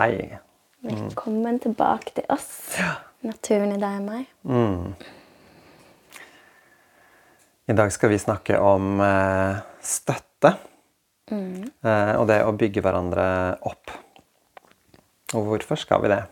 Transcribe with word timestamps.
Hei. 0.00 0.32
Velkommen 0.80 1.58
tilbake 1.60 2.14
til 2.16 2.24
oss. 2.32 2.72
Naturen 3.20 3.74
i 3.74 3.80
deg 3.82 3.98
og 3.98 4.04
meg. 4.06 4.22
I 7.68 7.76
dag 7.76 7.92
skal 7.92 8.08
vi 8.08 8.16
snakke 8.22 8.56
om 8.64 8.96
eh, 9.04 9.60
støtte. 9.84 10.54
Eh, 11.28 12.14
og 12.16 12.24
det 12.32 12.40
å 12.48 12.56
bygge 12.56 12.80
hverandre 12.80 13.60
opp. 13.68 13.92
Og 15.36 15.44
hvorfor 15.50 15.76
skal 15.84 16.00
vi 16.06 16.14
det? 16.14 16.24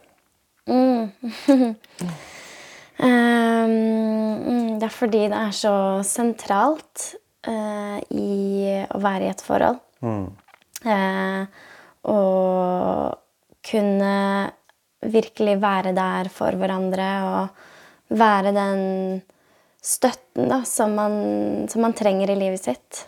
Mm, 0.73 1.13
det 4.81 4.89
er 4.89 4.97
fordi 4.97 5.29
det 5.29 5.45
er 5.45 5.53
så 5.61 6.01
sentralt 6.09 7.21
uh, 7.45 8.01
i 8.17 8.81
å 8.89 9.05
være 9.05 9.29
i 9.29 9.33
et 9.37 9.45
forhold. 9.45 9.85
Eh, 10.89 11.45
å 12.09 12.17
kunne 13.65 14.13
virkelig 15.05 15.59
være 15.63 15.95
der 15.97 16.31
for 16.33 16.59
hverandre 16.59 17.09
og 17.29 18.19
være 18.19 18.55
den 18.57 18.83
støtten 19.85 20.51
da, 20.51 20.63
som, 20.67 20.95
man, 20.99 21.69
som 21.71 21.85
man 21.87 21.95
trenger 21.97 22.33
i 22.33 22.39
livet 22.39 22.65
sitt. 22.65 23.05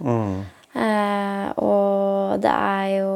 Eh, 0.71 1.47
og 1.59 2.39
det 2.43 2.53
er 2.55 2.87
jo 3.01 3.15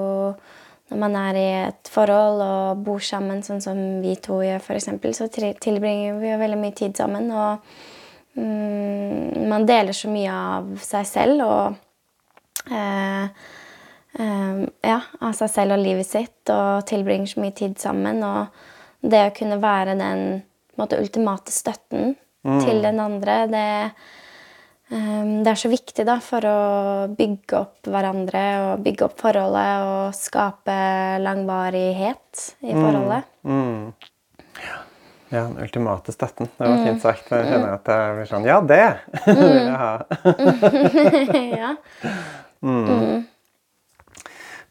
når 0.90 1.00
man 1.00 1.16
er 1.16 1.38
i 1.38 1.46
et 1.64 1.90
forhold 1.90 2.42
og 2.44 2.82
bor 2.84 3.02
sammen, 3.02 3.40
sånn 3.42 3.62
som 3.64 3.78
vi 4.04 4.14
to 4.22 4.42
gjør, 4.44 4.60
f.eks., 4.60 4.90
så 5.16 5.26
tilbringer 5.32 6.20
vi 6.20 6.30
jo 6.30 6.40
veldig 6.42 6.58
mye 6.60 6.76
tid 6.76 6.94
sammen. 6.98 7.30
Og 7.32 8.38
mm, 8.38 9.48
man 9.50 9.66
deler 9.66 9.96
så 9.96 10.12
mye 10.12 10.34
av 10.34 10.68
seg 10.84 11.08
selv 11.08 11.46
og 11.46 12.68
eh, 12.68 13.48
Ja, 14.14 15.00
av 15.20 15.32
seg 15.34 15.50
selv 15.50 15.74
og 15.74 15.80
livet 15.82 16.06
sitt, 16.06 16.50
og 16.52 16.84
tilbringer 16.86 17.26
så 17.26 17.40
mye 17.42 17.54
tid 17.56 17.78
sammen. 17.82 18.20
Og 18.22 19.10
det 19.10 19.22
å 19.26 19.32
kunne 19.34 19.58
være 19.62 19.96
den 19.98 20.20
måte, 20.78 21.00
ultimate 21.02 21.50
støtten 21.54 22.14
til 22.62 22.82
den 22.84 23.00
andre, 23.02 23.40
det 23.50 23.66
Um, 24.92 25.42
Det 25.42 25.48
er 25.50 25.56
så 25.58 25.70
viktig 25.72 26.04
da, 26.06 26.18
for 26.20 26.44
å 26.44 26.58
bygge 27.16 27.56
opp 27.56 27.88
hverandre 27.88 28.42
og 28.66 28.82
bygge 28.84 29.06
opp 29.06 29.14
forholdet 29.18 29.86
og 29.88 30.16
skape 30.16 30.76
langvarighet 31.24 32.42
i 32.68 32.74
forholdet. 32.76 33.24
Ja, 35.32 35.46
den 35.48 35.56
ultimate 35.64 36.12
støtten. 36.14 36.50
Det 36.58 36.68
var 36.68 36.84
fint 36.84 37.02
sagt. 37.02 37.32
Jeg 37.32 37.48
kjenner 37.48 37.72
at 37.78 37.88
jeg 37.90 38.16
blir 38.18 38.28
sånn 38.30 38.44
Ja, 38.46 38.60
det 39.24 39.38
vil 39.40 39.56
jeg 39.56 39.78
ha. 39.80 39.92
ja. 41.64 41.72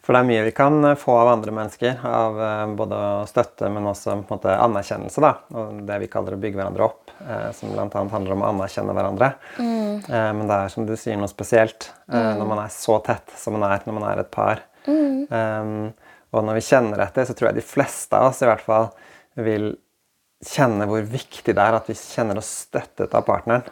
For 0.04 0.12
det 0.16 0.20
er 0.20 0.28
mye 0.28 0.44
vi 0.50 0.52
kan 0.56 0.84
eh, 0.84 0.98
få 1.00 1.16
av 1.16 1.30
andre 1.32 1.54
mennesker. 1.56 2.02
Av 2.08 2.40
eh, 2.44 2.64
både 2.80 2.98
støtte, 3.30 3.70
men 3.72 3.88
også 3.88 4.18
måte, 4.20 4.52
anerkjennelse. 4.52 5.24
da, 5.24 5.32
Og 5.56 5.80
det 5.88 6.00
vi 6.04 6.10
kaller 6.12 6.36
å 6.36 6.42
bygge 6.44 6.60
hverandre 6.60 6.88
opp. 6.90 7.14
Eh, 7.24 7.50
som 7.56 7.72
bl.a. 7.72 7.88
handler 7.88 8.36
om 8.36 8.44
å 8.44 8.50
anerkjenne 8.52 8.96
hverandre. 8.98 9.32
Eh, 9.64 10.32
men 10.36 10.44
det 10.50 10.58
er 10.60 10.74
som 10.74 10.88
du 10.90 10.96
sier 11.00 11.20
noe 11.20 11.32
spesielt 11.32 11.88
eh, 12.12 12.34
når 12.36 12.50
man 12.50 12.66
er 12.66 12.74
så 12.76 13.00
tett 13.06 13.32
som 13.40 13.56
man 13.56 13.64
er 13.70 13.88
når 13.88 14.00
man 14.00 14.10
er 14.12 14.24
et 14.26 14.34
par. 14.34 14.66
Eh, 14.84 15.72
og 16.34 16.46
når 16.50 16.58
vi 16.58 16.66
kjenner 16.66 17.06
etter, 17.06 17.28
så 17.30 17.36
tror 17.38 17.52
jeg 17.52 17.62
de 17.62 17.68
fleste 17.68 18.18
av 18.18 18.32
oss 18.32 18.42
i 18.44 18.50
hvert 18.50 18.64
fall 18.66 18.90
vil 19.40 19.72
kjenne 20.44 20.88
hvor 20.90 21.06
viktig 21.08 21.54
det 21.56 21.62
er 21.64 21.78
at 21.78 21.88
vi 21.88 21.96
kjenner 21.96 22.42
oss 22.42 22.50
støttet 22.66 23.14
av 23.16 23.24
partneren. 23.28 23.64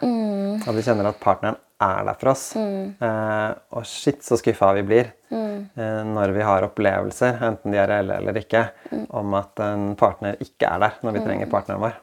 At 0.62 0.72
vi 0.72 0.84
kjenner 0.86 1.10
at 1.10 1.18
partneren 1.20 1.58
er 1.84 2.06
der 2.08 2.18
for 2.20 2.32
oss. 2.32 2.44
Eh, 2.56 3.50
og 3.78 3.86
shit, 3.88 4.22
så 4.24 4.38
skuffa 4.40 4.72
vi 4.78 4.86
blir 4.86 5.10
eh, 5.32 6.02
når 6.08 6.34
vi 6.36 6.46
har 6.46 6.66
opplevelser, 6.68 7.42
enten 7.48 7.74
de 7.74 7.80
er 7.82 7.90
reelle 7.90 8.20
eller 8.22 8.40
ikke, 8.42 8.66
om 9.10 9.36
at 9.38 9.62
en 9.66 9.92
partner 10.00 10.40
ikke 10.42 10.70
er 10.70 10.86
der 10.86 10.98
når 11.02 11.18
vi 11.18 11.26
trenger 11.26 11.52
partneren 11.52 11.84
vår. 11.88 12.00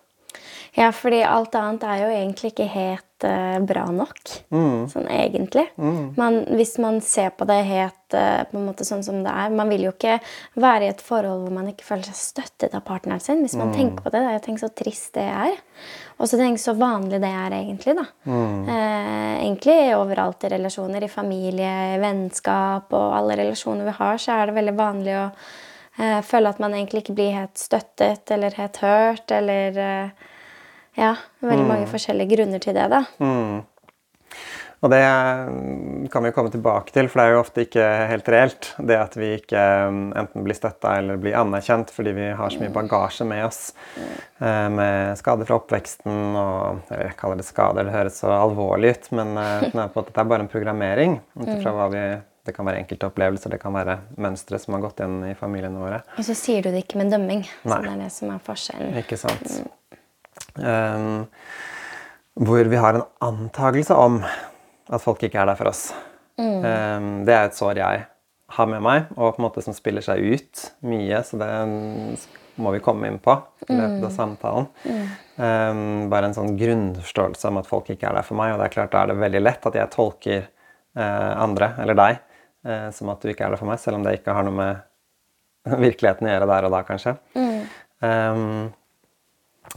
Ja, 0.78 0.91
fordi 0.94 1.22
alt 1.25 1.56
annet 1.57 1.84
er 1.88 2.02
jo 2.03 2.09
egentlig 2.13 2.52
ikke 2.52 2.68
helt 2.69 3.25
uh, 3.25 3.57
bra 3.66 3.85
nok. 3.94 4.19
Sånn 4.91 5.07
egentlig. 5.12 5.66
Man, 6.19 6.44
hvis 6.59 6.75
man 6.81 7.00
ser 7.06 7.31
på 7.38 7.47
det 7.50 7.57
helt 7.68 8.16
uh, 8.18 8.44
på 8.50 8.59
en 8.59 8.68
måte 8.68 8.85
sånn 8.88 9.03
som 9.06 9.24
det 9.25 9.34
er 9.34 9.56
Man 9.56 9.72
vil 9.74 9.88
jo 9.88 9.94
ikke 9.96 10.19
være 10.59 10.85
i 10.85 10.91
et 10.94 11.02
forhold 11.03 11.47
hvor 11.47 11.56
man 11.56 11.72
ikke 11.72 11.88
føler 11.88 12.09
seg 12.09 12.19
støttet 12.19 12.78
av 12.78 12.85
partneren 12.85 13.24
sin. 13.24 13.41
Hvis 13.46 13.58
man 13.59 13.74
tenker 13.75 14.06
på 14.06 14.13
det. 14.13 14.24
det 14.25 14.38
jo 14.38 14.46
tenk 14.46 14.62
så 14.62 14.72
trist 14.84 15.13
det 15.18 15.25
er. 15.25 15.58
Og 16.19 16.29
så 16.29 16.38
tenk 16.38 16.62
så 16.62 16.75
vanlig 16.78 17.22
det 17.24 17.34
er 17.34 17.58
egentlig. 17.63 17.97
da. 17.97 18.06
Uh, 18.29 19.35
egentlig 19.40 19.79
overalt 19.97 20.46
i 20.46 20.53
relasjoner. 20.53 21.08
I 21.08 21.12
familie, 21.12 21.75
i 21.96 22.02
vennskap 22.02 22.94
og 22.94 23.18
alle 23.18 23.41
relasjoner 23.41 23.90
vi 23.90 24.00
har, 24.03 24.22
så 24.22 24.38
er 24.38 24.50
det 24.50 24.59
veldig 24.62 24.78
vanlig 24.78 25.18
å 25.18 25.25
føle 26.24 26.47
at 26.47 26.62
man 26.63 26.72
egentlig 26.78 27.02
ikke 27.02 27.13
blir 27.18 27.34
helt 27.35 27.59
støttet 27.59 28.31
eller 28.31 28.53
helt 28.56 28.78
hørt. 28.79 29.34
Eller 29.35 29.75
ja, 30.98 31.16
veldig 31.42 31.66
mange 31.68 31.88
forskjellige 31.92 32.36
grunner 32.38 32.60
til 32.60 32.74
det. 32.74 32.90
da. 32.90 33.04
Og 34.80 34.88
det 34.94 35.00
kan 36.14 36.24
vi 36.24 36.30
komme 36.32 36.48
tilbake 36.54 36.94
til, 36.96 37.10
for 37.12 37.20
det 37.20 37.24
er 37.28 37.34
jo 37.34 37.40
ofte 37.42 37.64
ikke 37.66 37.88
helt 38.08 38.30
reelt. 38.32 38.70
Det 38.80 38.96
at 38.96 39.18
vi 39.20 39.34
ikke 39.36 39.60
mm, 39.92 40.14
enten 40.22 40.46
blir 40.46 40.56
støtta 40.56 40.94
eller 41.02 41.18
blir 41.20 41.36
anerkjent 41.36 41.92
fordi 41.92 42.14
vi 42.16 42.30
har 42.40 42.54
så 42.54 42.62
mye 42.62 42.72
bagasje 42.72 43.28
med 43.28 43.44
oss. 43.50 43.74
eh, 44.40 44.70
Med 44.72 45.18
skader 45.20 45.46
fra 45.50 45.58
oppveksten 45.60 46.38
og 46.40 46.94
Jeg 46.96 47.18
kaller 47.20 47.36
det 47.42 47.46
skader, 47.50 47.84
det 47.90 47.92
høres 47.98 48.22
så 48.24 48.32
alvorlig 48.32 48.94
ut, 48.96 49.10
men 49.20 49.36
eh, 49.38 49.66
det 49.74 49.76
er 49.76 49.92
på 49.92 50.00
en 50.00 50.06
måte- 50.06 50.14
det 50.16 50.24
er 50.24 50.32
bare 50.32 50.48
en 50.48 50.54
programmering. 50.56 51.20
ut 51.42 51.48
ifra 51.58 51.76
hva 51.76 51.90
vi 51.92 52.06
det 52.48 52.56
kan 52.56 52.66
være 52.66 52.80
enkelte 52.80 53.06
opplevelser, 53.12 53.52
det 53.52 53.60
kan 53.62 53.74
være 53.76 53.98
mønstre 54.18 54.58
som 54.64 54.74
har 54.74 54.82
gått 54.82 55.04
igjen 55.04 55.20
i 55.28 55.34
familiene 55.38 55.78
våre. 55.78 56.00
Og 56.18 56.24
så 56.26 56.34
sier 56.34 56.64
du 56.64 56.72
det 56.72 56.86
ikke 56.88 56.98
med 57.04 57.12
dømming. 57.12 57.44
Så 57.68 57.82
det 57.84 57.92
er 57.92 58.00
det 58.06 58.12
som 58.16 58.32
er 58.34 58.40
forskjellen. 58.48 58.96
Ikke 59.04 59.20
sant? 59.20 59.60
Um, 60.60 61.26
hvor 62.40 62.70
vi 62.72 62.80
har 62.80 62.96
en 62.96 63.08
antakelse 63.24 63.96
om 63.96 64.22
at 64.90 65.04
folk 65.04 65.24
ikke 65.26 65.42
er 65.42 65.50
der 65.52 65.60
for 65.60 65.72
oss. 65.72 65.90
Um, 66.40 67.26
det 67.28 67.36
er 67.36 67.50
et 67.50 67.58
sår 67.58 67.82
jeg 67.82 68.06
har 68.50 68.70
med 68.70 68.82
meg, 68.82 69.10
og 69.16 69.36
på 69.36 69.42
en 69.42 69.46
måte 69.46 69.64
som 69.64 69.76
spiller 69.78 70.04
seg 70.06 70.24
ut 70.24 70.64
mye. 70.88 71.22
Så 71.26 71.40
det 71.40 71.50
må 72.60 72.74
vi 72.76 72.82
komme 72.84 73.10
inn 73.10 73.20
på 73.24 73.36
i 73.68 73.76
løpet 73.76 74.08
av 74.08 74.16
samtalen. 74.16 74.70
Um, 75.40 76.08
bare 76.12 76.30
en 76.30 76.36
sånn 76.36 76.58
grunnforståelse 76.60 77.52
om 77.52 77.62
at 77.62 77.70
folk 77.70 77.92
ikke 77.94 78.10
er 78.10 78.18
der 78.20 78.28
for 78.28 78.40
meg. 78.40 78.54
Og 78.54 78.62
det 78.62 78.70
er 78.70 78.76
klart 78.76 78.96
da 78.96 79.04
er 79.04 79.14
det 79.14 79.20
veldig 79.22 79.44
lett 79.44 79.70
at 79.70 79.78
jeg 79.80 79.94
tolker 79.94 80.42
uh, 80.48 81.32
andre, 81.46 81.74
eller 81.84 82.00
deg, 82.00 82.20
uh, 82.68 82.90
som 82.96 83.14
at 83.14 83.24
du 83.24 83.32
ikke 83.32 83.48
er 83.48 83.56
der 83.56 83.62
for 83.62 83.70
meg, 83.70 83.82
selv 83.84 84.00
om 84.00 84.08
det 84.08 84.18
ikke 84.20 84.36
har 84.36 84.48
noe 84.48 84.58
med 84.60 84.84
virkeligheten 85.86 86.28
å 86.28 86.34
gjøre 86.34 86.52
der 86.56 86.70
og 86.70 86.76
da, 86.76 86.84
kanskje. 86.88 87.16
Um, 88.00 88.70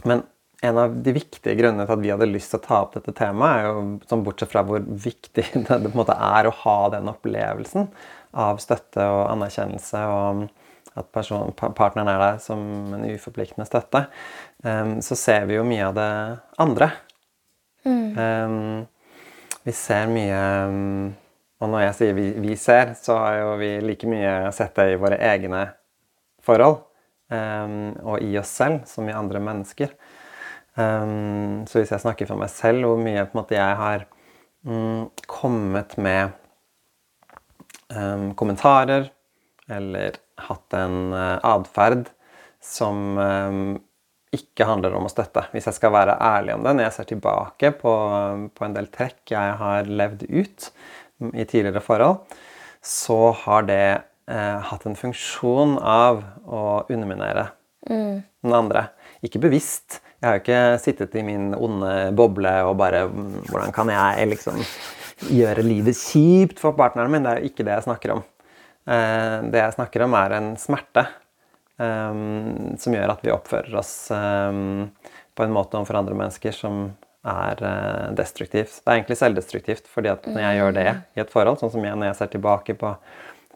men 0.07 0.23
en 0.63 0.79
av 0.79 0.95
de 1.03 1.13
viktige 1.15 1.55
grunnene 1.59 1.85
til 1.85 1.97
at 1.97 2.03
vi 2.03 2.11
hadde 2.13 2.29
lyst 2.29 2.53
til 2.53 2.61
å 2.61 2.63
ta 2.63 2.81
opp 2.85 2.93
dette 2.95 3.13
temaet, 3.17 3.59
er 3.59 3.67
jo 3.67 3.85
sånn 4.09 4.23
bortsett 4.25 4.51
fra 4.53 4.63
hvor 4.67 4.83
viktig 4.83 5.45
det, 5.67 5.79
det 5.83 6.17
er 6.17 6.47
å 6.47 6.57
ha 6.63 6.77
den 6.93 7.11
opplevelsen 7.11 7.89
av 8.43 8.61
støtte 8.63 9.03
og 9.11 9.25
anerkjennelse, 9.33 10.03
og 10.09 10.45
at 10.93 11.09
person, 11.13 11.51
partneren 11.57 12.11
er 12.11 12.21
der 12.21 12.39
som 12.41 12.61
en 12.93 13.05
uforpliktende 13.09 13.65
støtte, 13.67 14.05
um, 14.63 14.99
så 15.01 15.17
ser 15.17 15.47
vi 15.49 15.57
jo 15.57 15.65
mye 15.67 15.89
av 15.89 15.97
det 15.97 16.09
andre. 16.61 16.89
Um, 17.83 18.85
vi 19.65 19.73
ser 19.75 20.07
mye 20.11 20.39
um, 20.69 21.09
Og 21.63 21.69
når 21.71 21.81
jeg 21.81 21.95
sier 21.97 22.15
vi, 22.15 22.25
vi 22.43 22.55
ser, 22.59 22.93
så 22.99 23.15
har 23.19 23.37
jo 23.39 23.51
vi 23.59 23.69
like 23.83 24.07
mye 24.07 24.51
sett 24.55 24.75
det 24.75 24.93
i 24.93 24.99
våre 24.99 25.17
egne 25.31 25.65
forhold. 26.43 26.83
um, 27.33 27.93
og 28.03 28.21
i 28.21 28.37
oss 28.37 28.51
selv 28.51 28.83
som 28.85 29.07
i 29.09 29.15
andre 29.15 29.39
mennesker. 29.39 29.93
Um, 30.73 31.65
så 31.69 31.79
hvis 31.79 31.91
jeg 31.93 32.01
snakker 32.01 32.29
for 32.29 32.39
meg 32.41 32.49
selv, 32.49 32.87
hvor 32.87 33.01
mye 33.01 33.27
måte 33.37 33.57
jeg 33.57 33.77
har 33.77 34.07
mm, 34.65 35.11
kommet 35.29 35.93
med 36.01 36.33
um, 37.93 38.31
kommentarer 38.39 39.11
eller 39.69 40.17
hatt 40.47 40.77
en 40.77 41.13
uh, 41.13 41.37
atferd 41.45 42.09
som 42.63 43.19
um, 43.19 43.75
ikke 44.33 44.65
handler 44.65 44.95
om 44.97 45.05
å 45.05 45.11
støtte. 45.11 45.45
Hvis 45.53 45.67
jeg 45.69 45.77
skal 45.77 45.93
være 45.93 46.17
ærlig 46.17 46.55
om 46.55 46.65
det, 46.65 46.73
når 46.73 46.87
jeg 46.87 46.95
ser 46.95 47.09
tilbake 47.11 47.73
på, 47.77 47.93
på 48.55 48.65
en 48.65 48.73
del 48.73 48.89
trekk 48.93 49.35
jeg 49.35 49.57
har 49.59 49.89
levd 50.01 50.25
ut 50.25 50.71
mm, 51.21 51.35
i 51.37 51.45
tidligere 51.45 51.83
forhold, 51.85 52.23
så 52.83 53.19
har 53.45 53.67
det 53.69 53.83
eh, 53.93 54.57
hatt 54.71 54.87
en 54.89 54.97
funksjon 54.99 55.77
av 55.79 56.23
å 56.43 56.63
underminere 56.89 57.51
den 58.43 58.55
andre. 58.55 58.87
Ikke 59.23 59.41
bevisst. 59.43 60.01
Jeg 60.23 60.29
har 60.29 60.37
jo 60.37 60.41
ikke 60.45 60.59
sittet 60.79 61.15
i 61.19 61.21
min 61.27 61.49
onde 61.51 61.87
boble 62.15 62.51
og 62.63 62.77
bare 62.79 63.01
mm, 63.11 63.31
Hvordan 63.49 63.73
kan 63.75 63.89
jeg 63.91 64.29
liksom 64.31 64.61
gjøre 65.35 65.65
livet 65.67 65.99
kjipt 65.99 66.61
for 66.63 66.77
partneren 66.77 67.11
min? 67.11 67.25
Det 67.25 67.33
er 67.33 67.41
jo 67.41 67.49
ikke 67.51 67.65
det 67.67 67.73
jeg 67.75 67.85
snakker 67.89 68.13
om. 68.13 68.21
Eh, 68.87 69.35
det 69.51 69.59
jeg 69.59 69.75
snakker 69.75 70.05
om, 70.05 70.15
er 70.15 70.37
en 70.37 70.47
smerte 70.59 71.03
um, 71.75 72.71
som 72.79 72.95
gjør 72.95 73.11
at 73.17 73.27
vi 73.27 73.35
oppfører 73.35 73.75
oss 73.83 73.91
um, 74.15 74.87
på 75.35 75.43
en 75.43 75.53
måte 75.59 75.75
overfor 75.75 75.99
andre 75.99 76.15
mennesker 76.23 76.55
som 76.55 76.85
er 77.27 77.59
destruktivt. 78.15 78.79
Det 78.79 78.87
er 78.87 78.97
egentlig 78.97 79.19
selvdestruktivt, 79.19 79.91
fordi 79.91 80.11
at 80.11 80.25
når 80.27 80.41
jeg 80.43 80.57
gjør 80.59 80.73
det 80.79 80.89
i 80.91 81.21
et 81.23 81.31
forhold, 81.31 81.59
sånn 81.59 81.71
som 81.71 81.85
jeg 81.87 81.99
når 81.99 82.09
jeg 82.13 82.19
ser 82.19 82.33
tilbake 82.33 82.75
på 82.79 82.95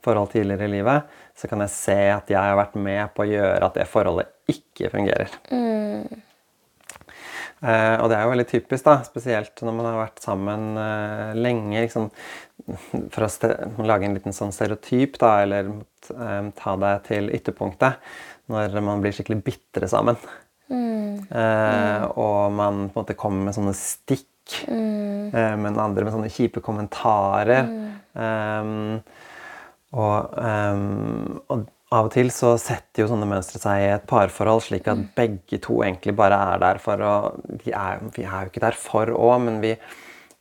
forhold 0.03 0.31
tidligere 0.31 0.67
i 0.67 0.75
livet, 0.77 1.17
så 1.35 1.49
kan 1.51 1.63
jeg 1.63 1.75
se 1.75 1.99
at 2.11 2.31
jeg 2.31 2.39
har 2.39 2.59
vært 2.59 2.79
med 2.79 3.11
på 3.15 3.25
å 3.25 3.27
gjøre 3.27 3.67
at 3.67 3.75
det 3.79 3.89
forholdet 3.91 4.31
ikke 4.51 4.91
fungerer. 4.93 5.35
Eh, 7.57 7.95
og 7.97 8.09
det 8.11 8.17
er 8.17 8.25
jo 8.25 8.31
veldig 8.33 8.47
typisk, 8.51 8.85
da, 8.85 8.97
spesielt 9.07 9.63
når 9.65 9.77
man 9.77 9.89
har 9.89 9.99
vært 10.03 10.23
sammen 10.23 10.65
eh, 10.81 11.37
lenge. 11.37 11.85
Liksom, 11.85 12.09
for 13.13 13.27
å 13.27 13.87
lage 13.87 14.09
en 14.09 14.17
liten 14.17 14.35
sånn 14.35 14.53
stereotyp, 14.55 15.17
da, 15.21 15.31
eller 15.45 15.71
eh, 15.71 16.49
ta 16.59 16.75
deg 16.83 17.07
til 17.09 17.31
ytterpunktet. 17.37 18.03
Når 18.51 18.77
man 18.79 19.01
blir 19.03 19.15
skikkelig 19.15 19.41
bitre 19.43 19.89
sammen. 19.91 20.19
Eh, 20.71 22.03
og 22.19 22.51
man 22.55 22.87
på 22.87 22.99
en 22.99 23.01
måte 23.01 23.15
kommer 23.19 23.47
med 23.47 23.55
sånne 23.57 23.73
stikk, 23.75 24.61
eh, 24.67 25.55
men 25.59 25.79
andre 25.79 26.05
med 26.05 26.13
sånne 26.15 26.31
kjipe 26.31 26.63
kommentarer. 26.63 27.67
Eh, 28.17 28.71
og, 29.97 30.33
um, 30.35 31.37
og 31.47 31.67
av 31.95 32.09
og 32.09 32.11
til 32.11 32.29
så 32.35 32.53
setter 32.59 33.03
jo 33.03 33.09
sånne 33.11 33.29
mønstre 33.29 33.61
seg 33.61 33.81
i 33.83 33.89
et 33.93 34.07
parforhold, 34.09 34.65
slik 34.65 34.89
at 34.91 35.05
begge 35.15 35.59
to 35.63 35.79
egentlig 35.85 36.17
bare 36.17 36.39
er 36.53 36.61
der 36.63 36.81
for 36.83 37.03
å 37.03 37.13
de 37.63 37.71
er, 37.71 38.01
Vi 38.15 38.25
er 38.25 38.45
jo 38.45 38.51
ikke 38.51 38.65
der 38.65 38.77
for 38.77 39.11
òg, 39.13 39.37
men 39.45 39.61
vi, 39.63 39.73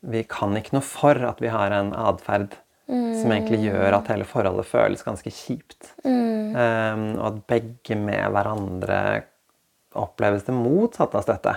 vi 0.03 0.25
kan 0.27 0.57
ikke 0.59 0.75
noe 0.79 0.87
for 0.87 1.23
at 1.29 1.43
vi 1.43 1.53
har 1.53 1.75
en 1.77 1.93
atferd 1.95 2.59
som 2.87 3.33
egentlig 3.35 3.65
gjør 3.65 3.97
at 3.97 4.11
hele 4.13 4.27
forholdet 4.29 4.69
føles 4.69 5.03
ganske 5.03 5.31
kjipt. 5.35 5.89
Ehm, 6.07 7.17
og 7.19 7.25
at 7.33 7.41
begge 7.51 7.97
med 7.99 8.29
hverandre 8.31 9.01
oppleves 9.99 10.47
det 10.47 10.55
motsatte 10.55 11.19
av 11.19 11.25
støtte. 11.27 11.55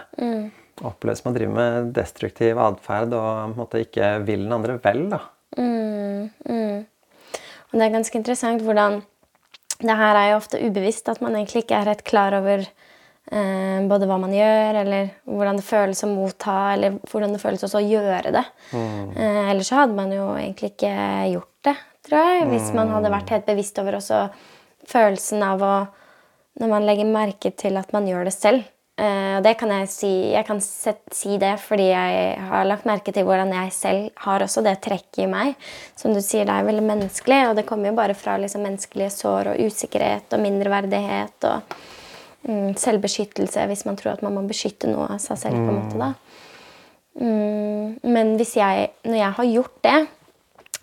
Oppleves 0.88 1.22
man 1.26 1.36
å 1.36 1.38
drive 1.38 1.54
med 1.54 1.92
destruktiv 1.94 2.58
atferd 2.64 3.14
og 3.14 3.58
måte 3.60 3.84
ikke 3.84 4.16
vil 4.26 4.48
den 4.48 4.56
andre 4.58 4.80
vel. 4.82 5.06
da. 5.12 5.22
Og 7.70 7.78
det 7.78 7.86
er 7.86 7.94
ganske 7.94 8.18
interessant 8.18 8.64
hvordan 8.66 9.04
Det 9.80 9.96
her 9.96 10.18
er 10.20 10.32
jo 10.32 10.40
ofte 10.42 10.60
ubevisst, 10.60 11.08
at 11.10 11.22
man 11.24 11.38
egentlig 11.38 11.64
ikke 11.64 11.78
er 11.78 11.88
helt 11.94 12.04
klar 12.04 12.36
over 12.36 12.66
eh, 12.66 13.80
både 13.88 14.08
hva 14.10 14.18
man 14.20 14.34
gjør, 14.36 14.80
eller 14.82 15.12
hvordan 15.24 15.60
det 15.62 15.66
føles 15.68 16.04
å 16.04 16.10
motta, 16.12 16.58
eller 16.76 16.98
hvordan 17.08 17.36
det 17.36 17.40
føles 17.44 17.64
også 17.64 17.80
å 17.80 17.86
gjøre 17.88 18.34
det. 18.36 18.44
Eh, 18.74 19.40
ellers 19.54 19.70
så 19.72 19.80
hadde 19.82 19.96
man 19.96 20.12
jo 20.12 20.26
egentlig 20.36 20.74
ikke 20.74 20.92
gjort 21.32 21.70
det, 21.70 21.76
tror 22.10 22.28
jeg, 22.28 22.50
hvis 22.52 22.74
man 22.76 22.92
hadde 22.96 23.14
vært 23.14 23.32
helt 23.36 23.48
bevisst 23.48 23.80
over 23.80 24.00
også 24.02 24.26
følelsen 24.90 25.44
av 25.46 25.64
å 25.64 25.74
Når 26.60 26.68
man 26.68 26.84
legger 26.84 27.08
merke 27.08 27.52
til 27.56 27.78
at 27.80 27.94
man 27.96 28.08
gjør 28.10 28.26
det 28.28 28.34
selv. 28.36 28.66
Eh, 29.00 29.36
og 29.38 29.46
det 29.46 29.54
kan 29.56 29.72
jeg 29.72 29.88
si 29.88 30.10
Jeg 30.34 30.44
kan 30.48 30.58
si 30.60 31.38
det 31.40 31.54
fordi 31.64 31.86
jeg 31.88 32.34
har 32.50 32.66
lagt 32.68 32.88
merke 32.90 33.14
til 33.16 33.24
hvordan 33.24 33.54
jeg 33.56 33.72
selv 33.72 34.10
har 34.26 34.44
også 34.44 34.64
det 34.66 34.76
trekket 34.84 35.24
i 35.24 35.30
meg. 35.32 35.56
Som 35.96 36.16
du 36.16 36.20
sier, 36.24 36.48
det 36.48 36.56
er 36.56 36.68
veldig 36.68 36.84
menneskelig, 36.84 37.40
og 37.48 37.56
det 37.60 37.68
kommer 37.70 37.92
jo 37.92 38.00
bare 38.00 38.18
fra 38.18 38.36
liksom, 38.42 38.66
menneskelige 38.68 39.14
sår 39.16 39.54
og 39.54 39.64
usikkerhet 39.70 40.36
og 40.36 40.44
mindreverdighet 40.44 41.48
og 41.48 41.80
mm, 42.50 42.76
selvbeskyttelse 42.80 43.68
hvis 43.72 43.86
man 43.88 44.00
tror 44.00 44.18
at 44.18 44.26
man 44.26 44.36
må 44.36 44.44
beskytte 44.50 44.92
noe 44.92 45.08
av 45.16 45.24
seg 45.24 45.46
selv. 45.46 45.64
på 45.64 45.72
en 45.72 45.80
måte 45.80 46.04
da. 46.04 46.14
Mm, 47.20 48.00
men 48.04 48.36
hvis 48.40 48.58
jeg, 48.60 48.92
når 49.08 49.22
jeg 49.22 49.38
har 49.40 49.54
gjort 49.54 49.84
det, 49.88 50.00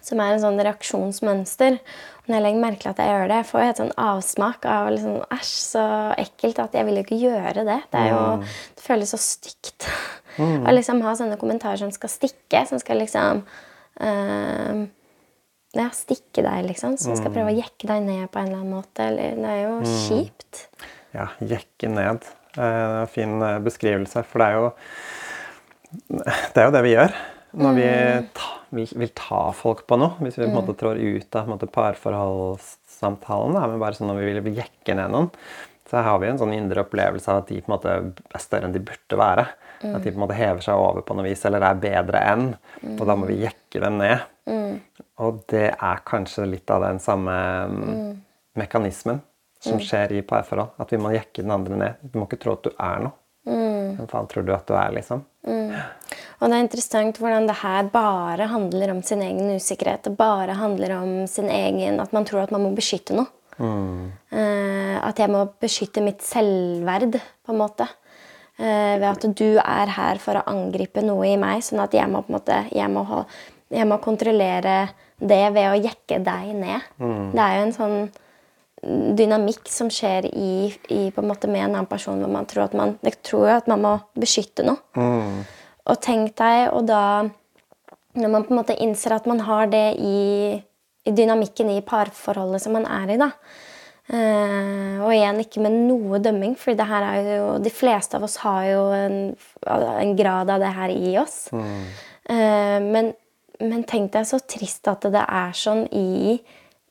som 0.07 0.21
er 0.23 0.35
en 0.35 0.43
sånn 0.43 0.61
reaksjonsmønster. 0.63 1.81
Når 2.27 2.35
jeg 2.35 2.43
legger 2.43 2.63
merke 2.65 2.83
til 2.83 2.91
at 2.91 3.01
jeg 3.03 3.13
gjør 3.13 3.29
det, 3.31 3.39
får 3.47 3.61
jeg 3.63 3.73
et 3.73 3.81
sånn 3.83 3.93
avsmak 4.03 4.65
av 4.67 4.89
liksom, 4.91 5.17
æsj, 5.37 5.51
så 5.63 5.83
ekkelt 6.19 6.59
at 6.65 6.75
jeg 6.75 6.87
vil 6.89 6.99
jo 6.99 7.05
ikke 7.07 7.19
gjøre 7.21 7.63
det. 7.69 7.77
Det, 7.93 8.03
jo, 8.11 8.23
det 8.75 8.83
føles 8.83 9.13
så 9.15 9.21
stygt 9.23 9.87
å 10.43 10.75
liksom 10.75 11.03
ha 11.07 11.15
sånne 11.17 11.39
kommentarer 11.41 11.79
som 11.85 11.93
skal 11.95 12.11
stikke, 12.13 12.65
som 12.69 12.81
skal 12.83 12.99
liksom 13.01 13.45
eh, 14.03 14.81
ja, 15.77 15.87
stikke 15.95 16.43
deg, 16.45 16.67
liksom. 16.73 16.97
Som 17.01 17.15
skal 17.19 17.33
prøve 17.35 17.53
å 17.55 17.57
jekke 17.61 17.89
deg 17.93 18.03
ned 18.09 18.27
på 18.33 18.43
en 18.43 18.51
eller 18.51 18.63
annen 18.65 18.75
måte. 18.75 19.07
Eller, 19.07 19.39
det 19.39 19.55
er 19.55 19.63
jo 19.63 19.79
kjipt. 20.09 20.65
Ja, 21.17 21.31
jekke 21.41 21.93
ned. 21.95 22.27
Eh, 22.57 22.59
Det 22.59 22.67
er 22.73 22.99
en 23.05 23.15
fin 23.15 23.39
eh, 23.45 23.59
beskrivelse, 23.65 24.25
for 24.27 24.43
det 24.43 24.51
er 24.51 24.59
jo 24.59 24.69
det 26.11 26.59
er 26.59 26.65
jo 26.67 26.73
det 26.75 26.83
vi 26.85 26.95
gjør 26.97 27.13
når 27.57 27.77
vi 27.77 27.87
ta, 28.37 28.51
vil, 28.77 28.91
vil 29.01 29.13
ta 29.17 29.41
folk 29.57 29.87
på 29.89 29.99
noe. 30.01 30.19
Hvis 30.21 30.37
vi 30.37 30.45
på 30.45 30.51
en 30.51 30.59
måte 30.59 30.75
trår 30.79 31.01
ut 31.01 31.39
av 31.39 31.49
måte, 31.49 31.69
parforholdssamtalen, 31.73 33.57
da, 33.57 33.65
men 33.71 33.81
bare 33.83 33.97
sånn 33.97 34.11
når 34.13 34.21
vi 34.21 34.35
vil 34.49 34.61
jekke 34.61 34.97
ned 34.99 35.15
noen, 35.15 35.31
så 35.91 36.03
har 36.03 36.19
vi 36.19 36.29
en 36.29 36.41
sånn 36.41 36.55
indre 36.57 36.83
opplevelse 36.83 37.31
av 37.31 37.45
at 37.45 37.51
de 37.53 37.61
på 37.63 37.71
en 37.71 37.77
måte 37.77 37.93
er 37.95 38.43
større 38.43 38.69
enn 38.69 38.75
de 38.75 38.83
burde 38.83 39.21
være. 39.21 39.47
At 39.87 40.03
de 40.03 40.11
på 40.11 40.17
en 40.17 40.25
måte 40.25 40.39
hever 40.39 40.65
seg 40.65 40.81
over 40.81 41.05
på 41.07 41.15
noe 41.15 41.29
vis, 41.29 41.45
eller 41.47 41.63
er 41.63 41.79
bedre 41.81 42.23
enn. 42.33 42.49
Og 42.97 43.05
da 43.07 43.17
må 43.19 43.29
vi 43.31 43.43
jekke 43.45 43.83
dem 43.85 44.01
ned. 44.01 44.25
Og 45.23 45.45
det 45.53 45.69
er 45.73 46.03
kanskje 46.09 46.49
litt 46.49 46.71
av 46.75 46.83
den 46.85 46.99
samme 47.03 47.37
mm, 47.71 48.11
mekanismen 48.59 49.23
som 49.63 49.81
skjer 49.83 50.17
i 50.19 50.25
parforhold. 50.27 50.75
At 50.83 50.93
vi 50.93 51.01
må 51.01 51.15
jekke 51.15 51.45
den 51.45 51.55
andre 51.55 51.79
ned. 51.81 52.03
Du 52.03 52.19
må 52.19 52.27
ikke 52.29 52.41
tro 52.43 52.57
at 52.57 52.67
du 52.67 52.73
er 52.75 53.07
noe. 53.07 53.17
Hvem 53.47 54.09
faen 54.11 54.29
tror 54.31 54.47
du 54.47 54.53
at 54.55 54.67
du 54.67 54.75
er, 54.75 54.91
liksom? 54.97 55.23
Og 56.37 56.51
det 56.51 56.57
er 56.57 56.65
interessant 56.65 57.19
hvordan 57.21 57.47
det 57.49 57.61
her 57.63 57.87
bare 57.93 58.49
handler 58.51 58.93
om 58.93 59.03
sin 59.07 59.23
egen 59.25 59.55
usikkerhet. 59.55 60.05
Det 60.05 60.17
bare 60.19 60.59
handler 60.59 60.97
om 60.99 61.13
sin 61.31 61.49
egen 61.53 62.01
At 62.03 62.13
man 62.13 62.27
tror 62.29 62.43
at 62.45 62.53
man 62.55 62.67
må 62.67 62.75
beskytte 62.77 63.17
noe. 63.17 63.31
Eh, 63.57 64.97
at 65.01 65.21
jeg 65.23 65.33
må 65.33 65.47
beskytte 65.63 66.03
mitt 66.05 66.25
selvverd, 66.27 67.17
på 67.47 67.55
en 67.55 67.63
måte. 67.63 67.89
Uh, 68.57 68.97
ved 68.97 69.05
at 69.11 69.25
du 69.37 69.59
er 69.61 69.91
her 69.93 70.17
for 70.17 70.39
å 70.39 70.47
angripe 70.49 71.03
noe 71.05 71.27
i 71.29 71.35
meg, 71.37 71.61
sånn 71.61 71.83
at 71.83 71.93
jeg 71.93 72.09
må 72.09 72.23
på 72.25 72.33
en 72.33 72.37
måte 72.39 72.55
Jeg 72.73 72.89
må, 72.89 73.03
ha, 73.05 73.19
jeg 73.69 73.85
må 73.85 73.99
kontrollere 74.01 74.77
det 75.21 75.43
ved 75.53 75.67
å 75.69 75.77
jekke 75.77 76.23
deg 76.25 76.55
ned. 76.57 76.87
Det 77.37 77.43
er 77.43 77.59
jo 77.59 77.67
en 77.67 77.75
sånn 77.77 77.99
dynamikk 78.83 79.71
som 79.73 79.89
skjer 79.93 80.29
i, 80.29 80.69
i 80.93 81.01
på 81.11 81.23
en 81.23 81.31
måte 81.31 81.49
med 81.51 81.65
en 81.65 81.73
annen 81.73 81.89
person 81.91 82.21
hvor 82.21 82.31
man 82.31 82.47
tror 82.49 82.67
at 82.67 82.77
man, 82.77 82.97
jeg 83.07 83.19
tror 83.25 83.49
at 83.57 83.71
man 83.71 83.83
må 83.83 83.95
beskytte 84.19 84.67
noe. 84.67 84.79
Og 85.87 86.01
tenk 86.03 86.37
deg, 86.39 86.69
og 86.75 86.89
da 86.89 87.29
Når 88.17 88.31
man 88.33 88.45
på 88.47 88.55
en 88.55 88.59
måte 88.63 88.75
innser 88.81 89.13
at 89.13 89.27
man 89.29 89.43
har 89.45 89.67
det 89.69 89.99
i, 90.01 90.57
i 91.05 91.13
dynamikken 91.13 91.69
i 91.75 91.83
parforholdet 91.85 92.63
som 92.65 92.73
man 92.73 92.87
er 92.89 93.13
i, 93.13 93.19
da. 93.21 93.29
Uh, 94.07 95.03
og 95.03 95.11
igjen 95.11 95.43
ikke 95.43 95.61
med 95.61 95.75
noe 95.89 96.21
dømming, 96.23 96.55
for 96.57 96.79
det 96.79 96.87
her 96.89 97.05
er 97.05 97.29
jo, 97.29 97.51
de 97.61 97.73
fleste 97.75 98.17
av 98.17 98.25
oss 98.25 98.39
har 98.41 98.63
jo 98.71 98.83
en, 98.95 99.19
en 99.67 100.15
grad 100.17 100.53
av 100.55 100.63
det 100.63 100.73
her 100.79 100.95
i 100.95 101.13
oss. 101.21 101.37
Eh, 101.53 102.79
men, 102.83 103.13
men 103.61 103.85
tenk 103.85 104.15
deg 104.15 104.29
så 104.31 104.41
trist 104.49 104.89
at 104.89 105.05
det 105.13 105.25
er 105.27 105.53
sånn 105.59 105.85
i 105.93 106.39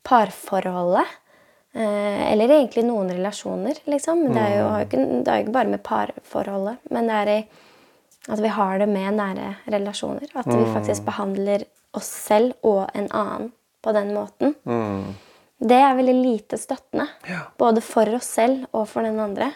parforholdet. 0.05 1.09
Eh, 1.75 2.31
eller 2.31 2.53
egentlig 2.55 2.85
noen 2.87 3.09
relasjoner, 3.11 3.81
liksom. 3.91 4.25
Det 4.31 4.41
er 4.41 4.53
jo, 4.61 4.67
ikke, 4.85 5.05
det 5.25 5.31
er 5.33 5.43
ikke 5.43 5.55
bare 5.57 5.71
med 5.73 5.83
parforholdet. 5.83 6.77
Men 6.95 7.09
det 7.11 7.21
er 7.21 7.31
i 7.33 7.39
at 8.31 8.39
vi 8.41 8.49
har 8.49 8.79
det 8.81 8.87
med 8.89 9.17
nære 9.19 9.49
relasjoner. 9.69 10.31
At 10.33 10.47
vi 10.49 10.63
faktisk 10.73 11.03
behandler 11.05 11.67
oss 11.95 12.07
selv 12.09 12.55
og 12.65 12.87
en 12.97 13.11
annen 13.11 13.51
på 13.85 13.91
den 13.93 14.13
måten. 14.15 14.55
Det 15.61 15.77
er 15.77 15.93
veldig 15.95 16.15
lite 16.15 16.57
støttende. 16.57 17.05
Både 17.61 17.81
for 17.85 18.09
oss 18.17 18.31
selv 18.39 18.65
og 18.73 18.87
for 18.89 19.05
den 19.05 19.19
andre. 19.19 19.51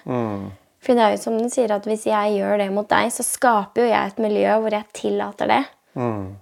For 0.79 0.95
det 0.95 1.01
er 1.03 1.15
jo 1.15 1.23
som 1.23 1.35
den 1.39 1.49
sier 1.51 1.71
at 1.75 1.83
hvis 1.89 2.05
jeg 2.07 2.37
gjør 2.37 2.57
det 2.61 2.69
mot 2.71 2.87
deg, 2.87 3.09
så 3.11 3.23
skaper 3.25 3.81
jo 3.83 3.89
jeg 3.89 4.13
et 4.13 4.21
miljø 4.23 4.53
hvor 4.61 4.71
jeg 4.77 4.85
tillater 4.95 5.47
det. 5.49 5.63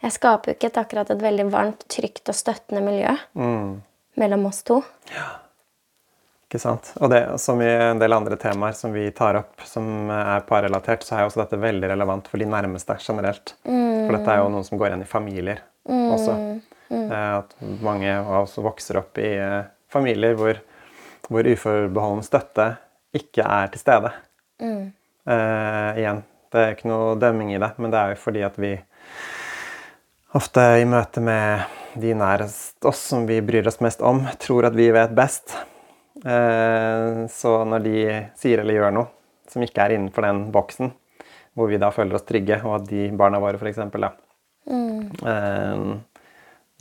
Jeg 0.04 0.12
skaper 0.20 0.52
jo 0.52 0.58
ikke 0.58 0.68
et, 0.74 0.78
akkurat 0.84 1.10
et 1.16 1.24
veldig 1.24 1.48
varmt, 1.54 1.88
trygt 1.90 2.28
og 2.30 2.36
støttende 2.36 2.84
miljø 2.86 3.16
mellom 4.20 4.46
oss 4.52 4.64
to. 4.68 4.82
Ikke 6.48 6.62
sant? 6.63 6.94
Og 7.04 7.12
det, 7.12 7.20
som 7.44 7.60
i 7.60 7.68
en 7.68 8.00
del 8.00 8.16
andre 8.16 8.38
temaer 8.39 8.75
som 8.77 8.94
vi 8.96 9.10
tar 9.12 9.36
opp 9.42 9.66
som 9.68 10.08
er 10.16 10.46
parrelatert, 10.48 11.04
så 11.04 11.18
er 11.18 11.25
jo 11.25 11.32
også 11.34 11.42
dette 11.42 11.60
veldig 11.60 11.89
relevant 11.92 12.30
for 12.32 12.39
de 12.39 12.48
nærmeste 12.48 12.96
generelt. 13.04 13.58
For 13.68 14.16
dette 14.16 14.32
er 14.32 14.39
jo 14.39 14.54
noen 14.54 14.68
som 14.68 14.80
går 14.80 14.94
igjen 14.94 15.04
i 15.04 15.10
familier 15.10 15.60
også. 15.84 16.38
Mm. 16.88 17.12
At 17.12 17.51
mange 17.84 18.16
av 18.16 18.46
oss 18.46 18.56
vokser 18.63 19.01
opp 19.01 19.20
i 19.20 19.34
eh, 19.36 19.68
familier 19.92 20.39
hvor, 20.39 20.62
hvor 21.27 21.51
uforbeholden 21.51 22.24
støtte 22.24 22.70
ikke 23.18 23.44
er 23.44 23.74
til 23.74 23.84
stede. 23.84 24.16
Eh, 25.27 26.00
igjen, 26.00 26.24
det 26.56 26.63
er 26.63 26.75
ikke 26.77 26.92
noe 26.94 27.16
dømming 27.20 27.51
i 27.56 27.60
det, 27.60 27.74
men 27.75 27.92
det 27.92 28.00
er 28.00 28.16
jo 28.16 28.22
fordi 28.24 28.48
at 28.48 28.56
vi 28.62 28.77
ofte 30.38 30.63
i 30.80 30.88
møte 30.88 31.24
med 31.24 31.68
de 32.00 32.13
nærest 32.16 32.86
oss 32.88 33.01
som 33.12 33.27
vi 33.27 33.42
bryr 33.44 33.68
oss 33.68 33.82
mest 33.84 34.00
om, 34.06 34.24
tror 34.39 34.70
at 34.70 34.77
vi 34.77 34.94
vet 34.96 35.16
best. 35.18 35.58
Eh, 36.26 37.28
så 37.30 37.54
når 37.68 37.84
de 37.86 37.98
sier 38.40 38.62
eller 38.62 38.80
gjør 38.80 38.96
noe 38.96 39.12
som 39.48 39.64
ikke 39.64 39.84
er 39.84 39.96
innenfor 39.96 40.26
den 40.26 40.48
boksen, 40.54 40.92
hvor 41.58 41.70
vi 41.72 41.80
da 41.82 41.92
føler 41.94 42.18
oss 42.18 42.26
trygge, 42.28 42.60
og 42.66 42.82
at 42.82 42.88
de 42.90 43.08
barna 43.18 43.40
våre 43.42 43.60
f.eks. 43.60 43.80
da 43.94 44.12
eh, 44.68 45.84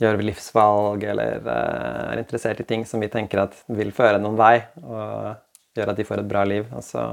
gjør 0.03 0.23
livsvalg 0.25 1.05
eller 1.13 1.37
eh, 1.41 2.01
er 2.13 2.23
interessert 2.23 2.61
i 2.61 2.67
ting 2.67 2.85
som 2.85 3.01
vi 3.03 3.11
tenker 3.13 3.45
at 3.45 3.55
vil 3.69 3.93
føre 3.95 4.21
noen 4.21 4.39
vei, 4.39 4.57
og 4.83 5.77
gjøre 5.77 5.93
at 5.93 6.01
de 6.01 6.07
får 6.07 6.23
et 6.23 6.33
bra 6.33 6.43
liv, 6.49 6.67
og 6.73 6.83
så 6.85 7.05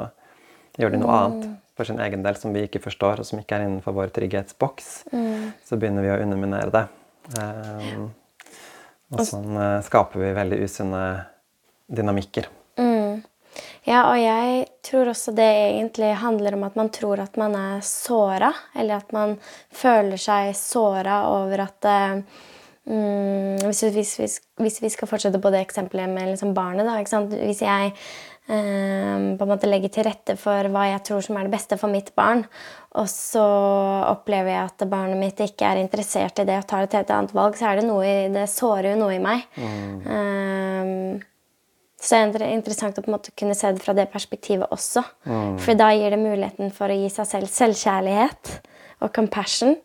gjør 0.81 0.95
de 0.95 1.05
noe 1.05 1.21
annet 1.21 1.47
for 1.75 1.87
sin 1.87 2.01
egen 2.03 2.23
del 2.25 2.37
som 2.39 2.55
vi 2.55 2.65
ikke 2.67 2.83
forstår, 2.83 3.21
og 3.21 3.29
som 3.29 3.41
ikke 3.41 3.59
er 3.59 3.69
innenfor 3.69 3.95
vår 3.95 4.13
trygghetsboks, 4.15 4.91
så 5.67 5.79
begynner 5.79 6.07
vi 6.07 6.13
å 6.15 6.19
underminere 6.23 6.71
det. 6.71 6.85
Og 9.11 9.25
sånn 9.27 9.59
skaper 9.87 10.23
vi 10.23 10.31
veldig 10.39 10.61
usunne 10.63 11.03
dynamikker. 11.89 12.51
Ja, 13.85 14.07
og 14.09 14.17
jeg 14.17 14.65
tror 14.87 15.11
også 15.13 15.35
det 15.37 15.45
egentlig 15.45 16.15
handler 16.23 16.57
om 16.57 16.65
at 16.65 16.77
man 16.79 16.91
tror 16.93 17.21
at 17.21 17.37
man 17.41 17.55
er 17.59 17.85
såra, 17.85 18.51
eller 18.73 19.03
at 19.03 19.11
man 19.13 19.37
føler 19.75 20.21
seg 20.21 20.55
såra 20.57 21.19
over 21.29 21.67
at 21.67 21.89
eh, 21.91 22.15
mm, 22.89 23.67
hvis, 23.67 23.83
vi, 23.85 24.05
hvis, 24.23 24.39
hvis, 24.63 24.79
vi, 24.87 24.93
skal 24.93 25.11
fortsette 25.11 25.41
på 25.41 25.53
det 25.53 25.61
eksempelet 25.67 26.09
med 26.15 26.31
liksom 26.33 26.55
barnet, 26.57 26.89
da. 26.89 26.97
Hvis 27.43 27.61
jeg 27.61 27.93
eh, 27.93 29.29
på 29.37 29.45
en 29.45 29.53
måte 29.53 29.69
legger 29.69 29.93
til 29.93 30.09
rette 30.09 30.39
for 30.41 30.73
hva 30.73 30.87
jeg 30.95 31.05
tror 31.11 31.29
som 31.29 31.37
er 31.37 31.45
det 31.45 31.55
beste 31.59 31.77
for 31.81 31.93
mitt 31.93 32.09
barn, 32.17 32.47
og 32.97 33.11
så 33.13 33.45
opplever 34.15 34.55
jeg 34.55 34.71
at 34.71 34.89
barnet 34.89 35.21
mitt 35.21 35.45
ikke 35.45 35.75
er 35.75 35.83
interessert 35.85 36.41
i 36.41 36.49
det 36.49 36.57
og 36.63 36.67
tar 36.73 36.89
et 36.89 36.99
helt 37.03 37.13
annet 37.13 37.37
valg, 37.37 37.61
så 37.61 37.69
er 37.69 37.83
det 37.83 37.87
noe 37.91 38.09
i, 38.09 38.19
det 38.33 38.49
sårer 38.49 38.95
jo 38.95 38.99
noe 39.05 39.13
i 39.19 39.23
meg. 39.29 39.45
Mm. 39.61 39.95
Um, 40.09 41.31
så 42.05 42.21
det 42.29 42.43
er 42.45 42.53
interessant 42.53 42.99
å 43.01 43.05
på 43.05 43.09
en 43.09 43.17
måte 43.17 43.33
kunne 43.39 43.57
se 43.57 43.71
det 43.73 43.81
fra 43.81 43.95
det 43.97 44.11
perspektivet 44.13 44.73
også. 44.75 45.03
Mm. 45.25 45.57
For 45.65 45.79
da 45.79 45.89
gir 45.97 46.13
det 46.13 46.21
muligheten 46.21 46.73
for 46.75 46.93
å 46.93 46.99
gi 46.99 47.09
seg 47.13 47.31
selv 47.31 47.53
selvkjærlighet 47.53 48.55
og 49.01 49.13
compassion. 49.17 49.77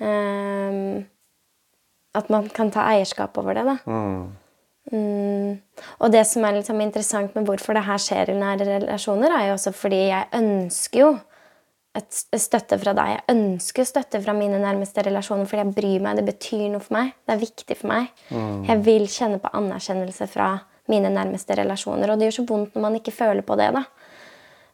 Um, 0.00 1.04
at 2.16 2.30
man 2.32 2.48
kan 2.54 2.70
ta 2.72 2.86
eierskap 2.94 3.36
over 3.40 3.58
det, 3.58 3.66
da. 3.68 3.76
Mm. 3.84 4.28
Mm. 4.88 5.58
Og 6.00 6.12
det 6.12 6.24
som 6.24 6.46
er 6.48 6.56
liksom 6.56 6.80
interessant 6.80 7.34
med 7.36 7.44
hvorfor 7.48 7.76
det 7.76 7.84
her 7.84 8.00
skjer 8.00 8.32
i 8.32 8.38
nære 8.38 8.68
relasjoner, 8.70 9.34
er 9.34 9.50
jo 9.50 9.58
også 9.58 9.74
fordi 9.76 10.06
jeg 10.08 10.30
ønsker 10.38 11.02
jo 11.02 11.10
et 11.98 12.40
støtte 12.40 12.78
fra 12.80 12.94
deg. 12.96 13.12
Jeg 13.16 13.36
ønsker 13.36 13.86
støtte 13.88 14.20
fra 14.22 14.34
mine 14.36 14.60
nærmeste 14.62 15.02
relasjoner 15.04 15.48
fordi 15.50 15.64
jeg 15.64 15.76
bryr 15.76 16.04
meg. 16.04 16.20
Det 16.20 16.26
betyr 16.30 16.66
noe 16.72 16.84
for 16.84 16.96
meg. 16.96 17.12
Det 17.26 17.34
er 17.34 17.42
viktig 17.42 17.78
for 17.80 17.92
meg. 17.92 18.10
Mm. 18.30 18.58
Jeg 18.70 18.84
vil 18.86 19.08
kjenne 19.12 19.40
på 19.42 19.52
anerkjennelse 19.60 20.28
fra 20.30 20.50
mine 20.90 21.10
nærmeste 21.12 21.56
relasjoner. 21.58 22.10
Og 22.10 22.18
det 22.18 22.28
gjør 22.28 22.38
så 22.40 22.46
vondt 22.48 22.74
når 22.76 22.84
man 22.84 22.98
ikke 22.98 23.14
føler 23.14 23.44
på 23.46 23.56
det. 23.60 23.70
da. 23.76 23.84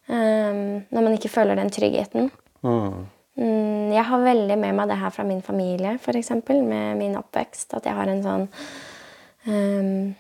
Um, 0.05 0.85
når 0.93 1.01
man 1.01 1.15
ikke 1.17 1.33
føler 1.33 1.57
den 1.57 1.71
tryggheten. 1.73 2.31
Mm. 2.63 3.07
Um, 3.37 3.93
jeg 3.93 4.05
har 4.05 4.27
veldig 4.27 4.59
med 4.61 4.77
meg 4.77 4.91
det 4.91 4.99
her 5.01 5.15
fra 5.15 5.25
min 5.25 5.43
familie, 5.43 5.97
f.eks. 5.99 6.31
Med 6.49 6.99
min 7.01 7.17
oppvekst. 7.17 7.75
At 7.75 7.89
jeg 7.89 7.97
har 7.97 8.11
en 8.13 8.23
sånn 8.25 8.45
um, 9.49 10.13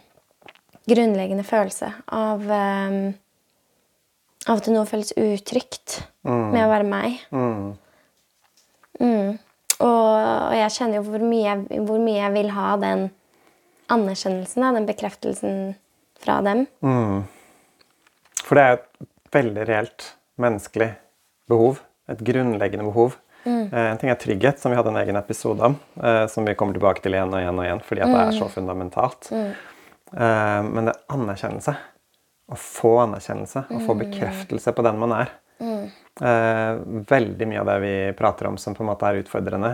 grunnleggende 0.89 1.45
følelse 1.47 1.93
av 2.13 2.51
Av 4.45 4.59
at 4.61 4.67
noe 4.69 4.85
føles 4.85 5.15
utrygt 5.17 6.03
mm. 6.21 6.51
med 6.53 6.61
å 6.61 6.69
være 6.69 6.85
meg. 6.85 7.15
Mm. 7.33 7.71
mm. 9.01 9.31
Og, 9.81 9.89
og, 9.89 10.53
jeg 10.55 10.75
kjenner 10.75 11.01
jo 11.01 11.07
hvor 11.09 11.23
mye, 11.25 11.45
jeg, 11.47 11.81
hvor 11.89 12.03
mye 12.03 12.19
jeg 12.19 12.35
vil 12.37 12.51
ha 12.55 12.75
den 12.83 13.07
anerkjennelsen, 13.93 14.67
den 14.77 14.87
bekreftelsen 14.89 15.57
fra 16.25 16.40
dem. 16.45 16.64
Mm. 16.83 17.25
For 18.45 18.59
det 18.59 18.64
er 18.64 18.78
et 18.78 19.09
veldig 19.35 19.66
reelt 19.69 20.09
menneskelig 20.40 20.90
behov. 21.50 21.81
Et 22.11 22.21
grunnleggende 22.21 22.87
behov. 22.88 23.16
Mm. 23.45 23.69
Eh, 23.73 23.87
en 23.90 24.00
ting 24.00 24.12
er 24.12 24.21
trygghet, 24.21 24.61
som 24.61 24.73
vi 24.73 24.78
hadde 24.78 24.93
en 24.93 25.00
egen 25.02 25.21
episode 25.21 25.71
om. 25.71 25.76
Eh, 26.02 26.26
som 26.33 26.45
vi 26.49 26.57
kommer 26.59 26.76
tilbake 26.76 27.04
til 27.04 27.16
igjen 27.16 27.33
og 27.33 27.40
igjen 27.40 27.61
og 27.61 27.66
igjen, 27.69 27.83
fordi 27.85 28.04
det 28.04 28.21
er 28.21 28.37
så 28.37 28.49
mm. 28.49 28.52
fundamentalt. 28.57 29.31
Mm. 29.33 29.49
Eh, 30.12 30.61
men 30.69 30.88
det 30.88 30.95
er 30.95 31.16
anerkjennelse. 31.16 31.76
Å 32.45 32.61
få 32.61 32.93
anerkjennelse. 33.07 33.64
Å 33.69 33.81
få 33.87 33.97
mm. 33.97 34.04
bekreftelse 34.04 34.76
på 34.76 34.85
den 34.88 35.00
man 35.00 35.19
er. 35.23 35.40
Mm. 35.64 35.85
veldig 37.09 37.47
mye 37.47 37.61
av 37.61 37.69
det 37.69 37.75
vi 37.81 37.93
prater 38.19 38.49
om 38.49 38.57
som 38.59 38.75
på 38.75 38.83
en 38.83 38.88
måte 38.88 39.07
er 39.07 39.21
utfordrende 39.23 39.71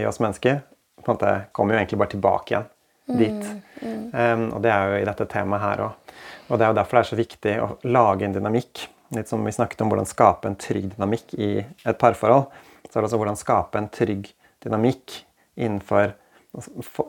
i 0.00 0.06
oss 0.08 0.16
mennesker, 0.18 0.62
på 0.96 1.04
en 1.04 1.12
måte 1.12 1.32
kommer 1.54 1.76
jo 1.76 1.80
egentlig 1.82 1.98
bare 2.00 2.12
tilbake 2.14 2.54
igjen 2.54 2.64
dit. 3.06 3.50
Um, 3.82 4.46
og 4.54 4.60
det 4.64 4.72
er 4.72 4.86
jo 4.86 5.00
i 5.00 5.08
dette 5.08 5.26
temaet 5.30 5.64
her 5.64 5.84
òg. 5.86 6.14
Og 6.50 6.58
det 6.58 6.66
er 6.66 6.72
jo 6.72 6.78
derfor 6.80 6.98
det 6.98 7.02
er 7.02 7.10
så 7.10 7.20
viktig 7.20 7.54
å 7.62 7.68
lage 7.88 8.26
en 8.26 8.34
dynamikk. 8.34 8.86
Litt 9.14 9.30
som 9.30 9.42
vi 9.46 9.54
snakket 9.54 9.82
om 9.82 9.90
hvordan 9.90 10.08
skape 10.08 10.50
en 10.50 10.58
trygg 10.60 10.90
dynamikk 10.94 11.34
i 11.38 11.50
et 11.62 11.98
parforhold. 11.98 12.48
Så 12.86 12.98
er 12.98 13.00
det 13.00 13.08
også 13.08 13.20
hvordan 13.20 13.38
skape 13.38 13.78
en 13.78 13.90
trygg 13.94 14.32
dynamikk 14.64 15.22
innenfor 15.60 16.16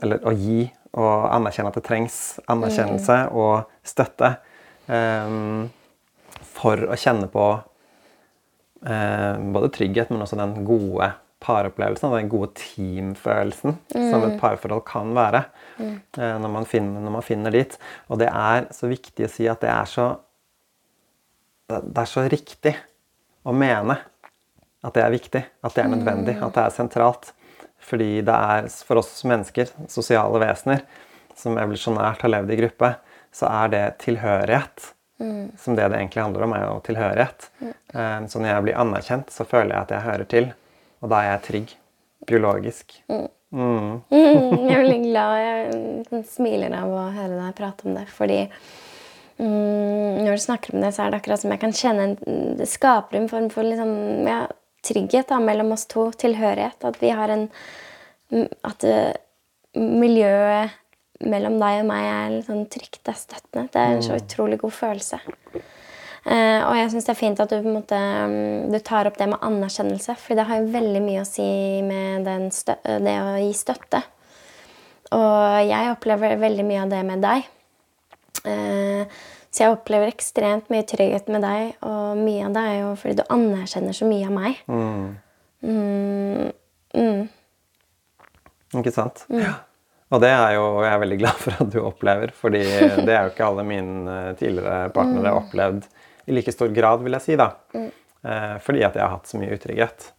Eller 0.05 0.21
å 0.21 0.31
gi 0.37 0.67
og 0.91 1.23
anerkjenne 1.33 1.71
at 1.71 1.77
det 1.79 1.85
trengs 1.87 2.15
anerkjennelse 2.51 3.15
mm. 3.23 3.37
og 3.41 3.87
støtte. 3.87 4.35
Um, 4.85 5.71
for 6.51 6.83
å 6.91 6.97
kjenne 6.99 7.29
på 7.31 7.45
uh, 7.57 9.33
både 9.55 9.71
trygghet, 9.73 10.11
men 10.11 10.21
også 10.21 10.37
den 10.37 10.59
gode 10.67 11.09
paropplevelsen, 11.41 12.13
den 12.13 12.29
gode 12.31 12.51
teamfølelsen 12.59 13.75
mm. 13.95 14.07
som 14.11 14.25
et 14.27 14.37
parforhold 14.41 14.83
kan 14.87 15.13
være. 15.17 15.43
Mm. 15.81 15.95
Når, 16.15 16.51
man 16.53 16.67
finner, 16.69 17.01
når, 17.01 17.15
man 17.17 17.25
finner, 17.25 17.55
dit. 17.55 17.77
Og 18.09 18.21
det 18.21 18.29
er 18.29 18.67
så 18.75 18.89
viktig 18.91 19.25
å 19.25 19.31
si 19.31 19.49
at 19.49 19.63
det 19.63 19.71
er 19.73 19.89
så 19.89 20.11
Det 21.71 22.01
er 22.01 22.09
så 22.09 22.25
riktig 22.27 22.73
å 23.47 23.53
mene 23.55 23.95
at 24.81 24.95
det 24.97 25.03
er 25.05 25.13
viktig, 25.13 25.41
at 25.61 25.75
det 25.77 25.83
er 25.83 25.91
nødvendig, 25.91 26.35
mm. 26.35 26.43
at 26.47 26.57
det 26.57 26.63
er 26.65 26.73
sentralt. 26.75 27.29
Fordi 27.81 28.09
det 28.25 28.33
er 28.33 28.67
for 28.85 29.01
oss 29.01 29.13
mennesker, 29.25 29.69
sosiale 29.89 30.41
vesener, 30.41 30.83
som 31.37 31.57
evolusjonært 31.57 32.25
har 32.25 32.33
levd 32.33 32.53
i 32.53 32.57
gruppe, 32.59 32.89
så 33.33 33.49
er 33.49 33.71
det 33.73 33.85
tilhørighet. 34.03 34.91
Mm. 35.21 35.51
Som 35.57 35.77
det 35.77 35.87
det 35.93 35.99
egentlig 35.99 36.23
handler 36.23 36.47
om, 36.47 36.55
er 36.57 36.65
jo 36.65 36.79
tilhørighet. 36.85 37.47
Mm. 37.61 38.27
Så 38.27 38.41
når 38.41 38.49
jeg 38.51 38.65
blir 38.67 38.81
anerkjent, 38.83 39.31
så 39.33 39.45
føler 39.47 39.75
jeg 39.75 39.85
at 39.85 39.95
jeg 39.95 40.07
hører 40.07 40.29
til. 40.33 40.49
Og 41.01 41.11
da 41.11 41.21
er 41.21 41.31
jeg 41.33 41.45
trygg. 41.47 41.75
Biologisk. 42.29 42.97
Mm. 43.09 43.27
Mm. 43.51 44.01
mm. 44.11 44.67
jeg 44.69 44.75
er 44.75 44.83
veldig 44.85 45.01
glad. 45.03 45.39
Jeg 45.41 46.23
smiler 46.29 46.75
av 46.77 46.93
å 46.93 47.07
høre 47.11 47.39
deg 47.39 47.57
prate 47.57 47.87
om 47.89 47.97
det. 47.97 48.05
Fordi 48.13 48.39
mm, 49.41 50.21
når 50.21 50.31
du 50.31 50.43
snakker 50.45 50.75
om 50.75 50.85
det, 50.85 50.93
så 50.95 51.05
er 51.05 51.11
det 51.11 51.21
akkurat 51.21 51.43
som 51.43 51.53
jeg 51.53 51.63
kan 51.63 51.75
kjenne 51.75 52.09
en, 52.09 52.17
Det 52.59 52.69
skaper 52.69 53.19
en 53.19 53.31
form 53.31 53.49
for 53.53 53.67
liksom, 53.67 53.95
ja, 54.29 54.43
trygghet 54.85 55.33
da, 55.33 55.41
mellom 55.43 55.73
oss 55.75 55.87
to. 55.91 56.09
Tilhørighet. 56.23 56.85
At 56.87 57.01
vi 57.01 57.13
har 57.17 57.33
en 57.33 57.49
At 58.63 58.85
uh, 58.87 59.11
miljøet 59.75 60.77
mellom 61.27 61.57
deg 61.61 61.81
og 61.81 61.89
meg 61.89 62.05
er 62.07 62.31
litt 62.37 62.47
sånn 62.47 62.65
trygt. 62.71 63.01
Det 63.03 63.13
er 63.13 63.19
støttende. 63.19 63.67
Det 63.73 63.81
er 63.81 63.97
en 63.97 64.05
så 64.05 64.15
mm. 64.15 64.21
utrolig 64.23 64.61
god 64.61 64.73
følelse. 64.77 65.19
Uh, 66.21 66.61
og 66.67 66.75
jeg 66.77 66.91
syns 66.93 67.07
det 67.07 67.13
er 67.15 67.17
fint 67.17 67.39
at 67.41 67.49
du, 67.49 67.65
måte, 67.65 67.97
um, 67.97 68.69
du, 68.69 68.77
tar 68.85 69.09
opp 69.09 69.17
det 69.17 69.25
med 69.31 69.41
anerkjennelse. 69.41 70.15
For 70.21 70.37
det 70.37 70.45
har 70.49 70.61
jo 70.61 70.73
veldig 70.75 71.01
mye 71.01 71.23
å 71.23 71.27
si 71.27 71.47
med 71.85 72.27
det 72.27 73.15
å 73.23 73.31
gi 73.41 73.51
støtte. 73.57 74.03
Og 75.17 75.65
jeg 75.67 75.91
opplever 75.91 76.37
veldig 76.39 76.65
mye 76.67 76.83
av 76.85 76.93
det 76.93 77.01
med 77.07 77.25
deg. 77.25 77.49
Uh, 78.45 79.03
så 79.51 79.65
jeg 79.65 79.73
opplever 79.73 80.07
ekstremt 80.07 80.69
mye 80.71 80.85
trygghet 80.87 81.27
med 81.33 81.43
deg, 81.43 81.73
og 81.83 82.21
mye 82.21 82.45
av 82.47 82.53
det 82.55 82.61
er 82.69 82.77
jo 82.85 82.93
fordi 83.01 83.17
du 83.19 83.25
anerkjenner 83.35 83.97
så 83.97 84.07
mye 84.07 84.29
av 84.29 84.37
meg. 84.37 84.61
Mm. 84.71 85.09
Mm. 85.67 86.45
Mm. 86.95 87.25
Ikke 88.79 88.93
sant? 88.95 89.25
Mm. 89.27 89.41
Ja. 89.43 89.57
Og 90.11 90.23
det 90.23 90.29
er 90.35 90.53
jo 90.55 90.63
jeg 90.83 90.91
er 90.91 91.01
veldig 91.03 91.17
glad 91.19 91.43
for 91.43 91.65
at 91.65 91.73
du 91.73 91.81
opplever, 91.83 92.31
fordi 92.35 92.61
det 93.07 93.11
er 93.11 93.25
jo 93.25 93.33
ikke 93.33 93.49
alle 93.49 93.67
mine 93.67 94.15
tidligere 94.39 94.93
partnere 94.95 95.33
mm. 95.33 95.41
opplevd 95.41 95.91
i 96.31 96.37
like 96.37 96.55
stor 96.55 96.71
grad, 96.73 97.03
vil 97.03 97.19
jeg 97.19 97.25
si. 97.27 97.37
da. 97.39 97.51
Mm. 97.75 97.91
Eh, 98.23 98.57
fordi 98.63 98.83
at 98.87 98.95
jeg 98.95 99.03
har 99.03 99.15
hatt 99.17 99.29
så 99.29 99.39
mye 99.41 99.55
utrygghet. 99.57 100.11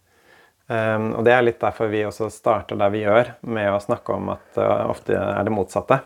Um, 0.67 1.09
og 1.17 1.25
det 1.27 1.33
er 1.35 1.43
litt 1.43 1.59
derfor 1.59 1.89
vi 1.91 2.05
også 2.07 2.29
starter 2.31 2.77
der 2.79 2.91
vi 2.93 3.01
gjør, 3.03 3.33
med 3.51 3.67
å 3.73 3.81
snakke 3.83 4.15
om 4.15 4.29
at 4.31 4.59
uh, 4.61 4.87
ofte 4.87 5.17
er 5.19 5.43
det 5.43 5.51
motsatte 5.51 5.97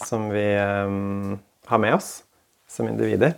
som 0.00 0.30
vi 0.32 0.44
um, 0.56 1.34
har 1.68 1.82
med 1.82 1.98
oss 1.98 2.22
som 2.70 2.88
individer. 2.88 3.36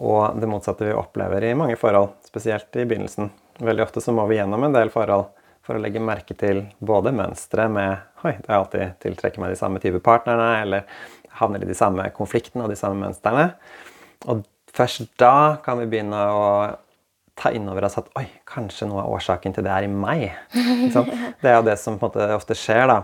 Og 0.00 0.38
det 0.40 0.48
motsatte 0.48 0.86
vi 0.86 0.96
opplever 0.96 1.44
i 1.44 1.52
mange 1.58 1.76
forhold, 1.76 2.16
spesielt 2.24 2.72
i 2.78 2.86
begynnelsen. 2.88 3.28
Veldig 3.60 3.84
ofte 3.84 4.00
så 4.00 4.14
må 4.16 4.24
vi 4.30 4.38
gjennom 4.38 4.64
en 4.64 4.76
del 4.76 4.92
forhold 4.94 5.28
for 5.66 5.76
å 5.76 5.82
legge 5.82 6.00
merke 6.00 6.32
til 6.38 6.62
både 6.78 7.12
mønstre 7.12 7.66
med 7.68 8.24
Oi, 8.24 8.32
det 8.40 8.48
er 8.48 8.56
alltid 8.56 8.94
tiltrekker 9.04 9.42
meg 9.42 9.52
de 9.52 9.58
samme 9.60 9.78
type 9.82 10.00
partnerne, 10.02 10.46
eller 10.64 10.86
havner 11.38 11.62
i 11.62 11.68
de 11.68 11.76
samme 11.76 12.06
konfliktene 12.16 12.64
og 12.64 12.72
de 12.72 12.78
samme 12.80 12.98
mønstrene. 13.04 13.50
Og 14.26 14.40
Først 14.74 15.08
da 15.20 15.58
kan 15.64 15.80
vi 15.80 15.88
begynne 15.90 16.20
å 16.32 16.44
ta 17.38 17.52
inn 17.54 17.68
over 17.70 17.86
oss 17.86 17.98
at 18.00 18.08
oi, 18.18 18.26
kanskje 18.48 18.88
noe 18.90 19.04
av 19.04 19.14
årsaken 19.14 19.54
til 19.54 19.66
det 19.66 19.72
er 19.72 19.86
i 19.86 19.92
meg. 19.92 20.26
Det 21.42 21.46
er 21.46 21.60
jo 21.60 21.66
det 21.68 21.76
som 21.78 21.98
ofte 22.02 22.56
skjer 22.58 22.88
da, 22.90 22.98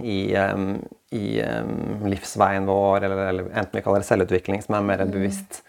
i, 0.00 0.32
um, 0.32 0.78
i 1.12 1.38
um, 1.44 2.06
livsveien 2.08 2.66
vår, 2.66 3.04
eller, 3.04 3.20
eller, 3.28 3.50
enten 3.52 3.76
vi 3.76 3.82
kaller 3.84 4.02
det 4.02 4.08
selvutvikling, 4.08 4.62
som 4.64 4.78
er 4.78 4.86
mer 4.88 5.04
en 5.04 5.12
mm. 5.12 5.16
bevisst 5.18 5.60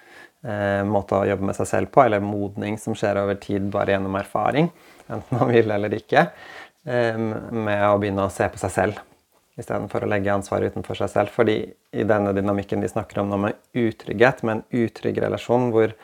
uh, 0.47 0.81
måte 0.87 1.19
å 1.19 1.27
jobbe 1.27 1.49
med 1.51 1.57
seg 1.57 1.69
selv 1.73 1.91
på, 1.93 2.05
eller 2.05 2.23
modning 2.23 2.79
som 2.81 2.95
skjer 2.97 3.19
over 3.21 3.37
tid 3.43 3.67
bare 3.73 3.97
gjennom 3.97 4.15
erfaring, 4.21 4.71
enten 5.09 5.41
man 5.41 5.51
vil 5.51 5.75
eller 5.75 5.99
ikke, 5.99 6.29
um, 6.87 7.27
med 7.67 7.83
å 7.89 7.99
begynne 7.99 8.29
å 8.29 8.33
se 8.33 8.47
på 8.51 8.61
seg 8.63 8.73
selv 8.79 9.03
istedenfor 9.59 10.03
å 10.03 10.09
legge 10.11 10.33
ansvaret 10.33 10.73
utenfor 10.73 10.99
seg 10.99 11.11
selv. 11.13 11.33
Fordi 11.35 11.57
i 11.65 12.05
denne 12.07 12.33
dynamikken 12.35 12.83
de 12.83 12.91
snakker 12.91 13.21
om 13.21 13.31
nå 13.31 13.39
med 13.47 13.59
utrygghet, 13.77 14.43
med 14.43 14.57
en 14.57 14.85
utrygg 14.85 15.19
relasjon 15.23 15.69
hvor 15.75 15.95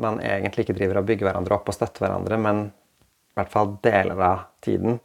man 0.00 0.20
egentlig 0.24 0.66
ikke 0.66 0.78
driver 0.78 1.00
og 1.00 1.08
bygger 1.10 1.28
hverandre 1.28 1.56
opp 1.58 1.68
og 1.70 1.76
støtter 1.76 2.06
hverandre, 2.06 2.38
men 2.40 2.62
i 2.66 3.38
hvert 3.38 3.52
fall 3.52 3.76
deler 3.84 4.22
av 4.26 4.46
tiden. 4.64 4.98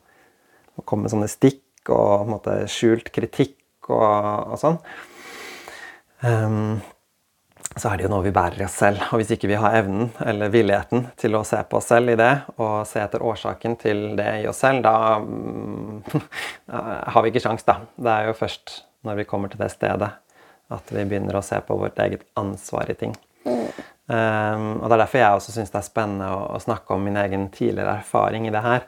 Og 0.77 0.85
kommer 0.85 1.07
med 1.07 1.13
sånne 1.15 1.31
stikk 1.31 1.91
og 1.93 2.29
måte, 2.29 2.61
skjult 2.71 3.11
kritikk 3.13 3.89
og, 3.89 4.53
og 4.53 4.57
sånn, 4.61 4.77
um, 6.21 6.77
så 7.81 7.91
er 7.91 7.99
det 7.99 8.05
jo 8.07 8.11
noe 8.11 8.25
vi 8.25 8.33
bærer 8.35 8.61
i 8.61 8.65
oss 8.65 8.77
selv. 8.81 9.01
Og 9.09 9.21
hvis 9.21 9.33
ikke 9.35 9.49
vi 9.51 9.57
har 9.59 9.77
evnen 9.79 10.09
eller 10.25 10.51
villigheten 10.53 11.07
til 11.19 11.37
å 11.37 11.45
se 11.47 11.59
på 11.67 11.79
oss 11.79 11.89
selv 11.91 12.13
i 12.13 12.17
det, 12.19 12.31
og 12.57 12.87
se 12.89 13.01
etter 13.03 13.23
årsaken 13.25 13.77
til 13.81 14.03
det 14.19 14.29
i 14.43 14.47
oss 14.49 14.61
selv, 14.63 14.83
da, 14.85 15.19
mm, 15.19 16.03
har 17.13 17.25
vi 17.25 17.33
ikke 17.33 17.43
sjans, 17.43 17.65
da. 17.67 17.79
Det 17.95 18.15
er 18.15 18.29
jo 18.29 18.37
først 18.39 18.81
når 19.07 19.21
vi 19.21 19.27
kommer 19.29 19.51
til 19.51 19.61
det 19.61 19.71
stedet 19.73 20.11
at 20.69 20.91
vi 20.93 21.05
begynner 21.07 21.39
å 21.39 21.45
se 21.45 21.57
på 21.65 21.77
vårt 21.79 21.97
eget 22.03 22.25
ansvar 22.37 22.89
i 22.91 22.97
ting. 22.97 23.15
Mm. 23.45 23.67
Um, 24.09 24.67
og 24.81 24.87
Det 24.89 24.95
er 24.95 25.01
derfor 25.03 25.21
jeg 25.21 25.37
også 25.37 25.53
syns 25.53 25.71
det 25.73 25.79
er 25.79 25.85
spennende 25.85 26.29
å, 26.33 26.41
å, 26.55 26.61
snakke 26.61 26.95
om 26.95 27.03
min 27.05 27.17
egen 27.21 27.47
tidligere 27.53 27.99
erfaring 28.01 28.47
i 28.49 28.53
det 28.53 28.61
her. 28.65 28.85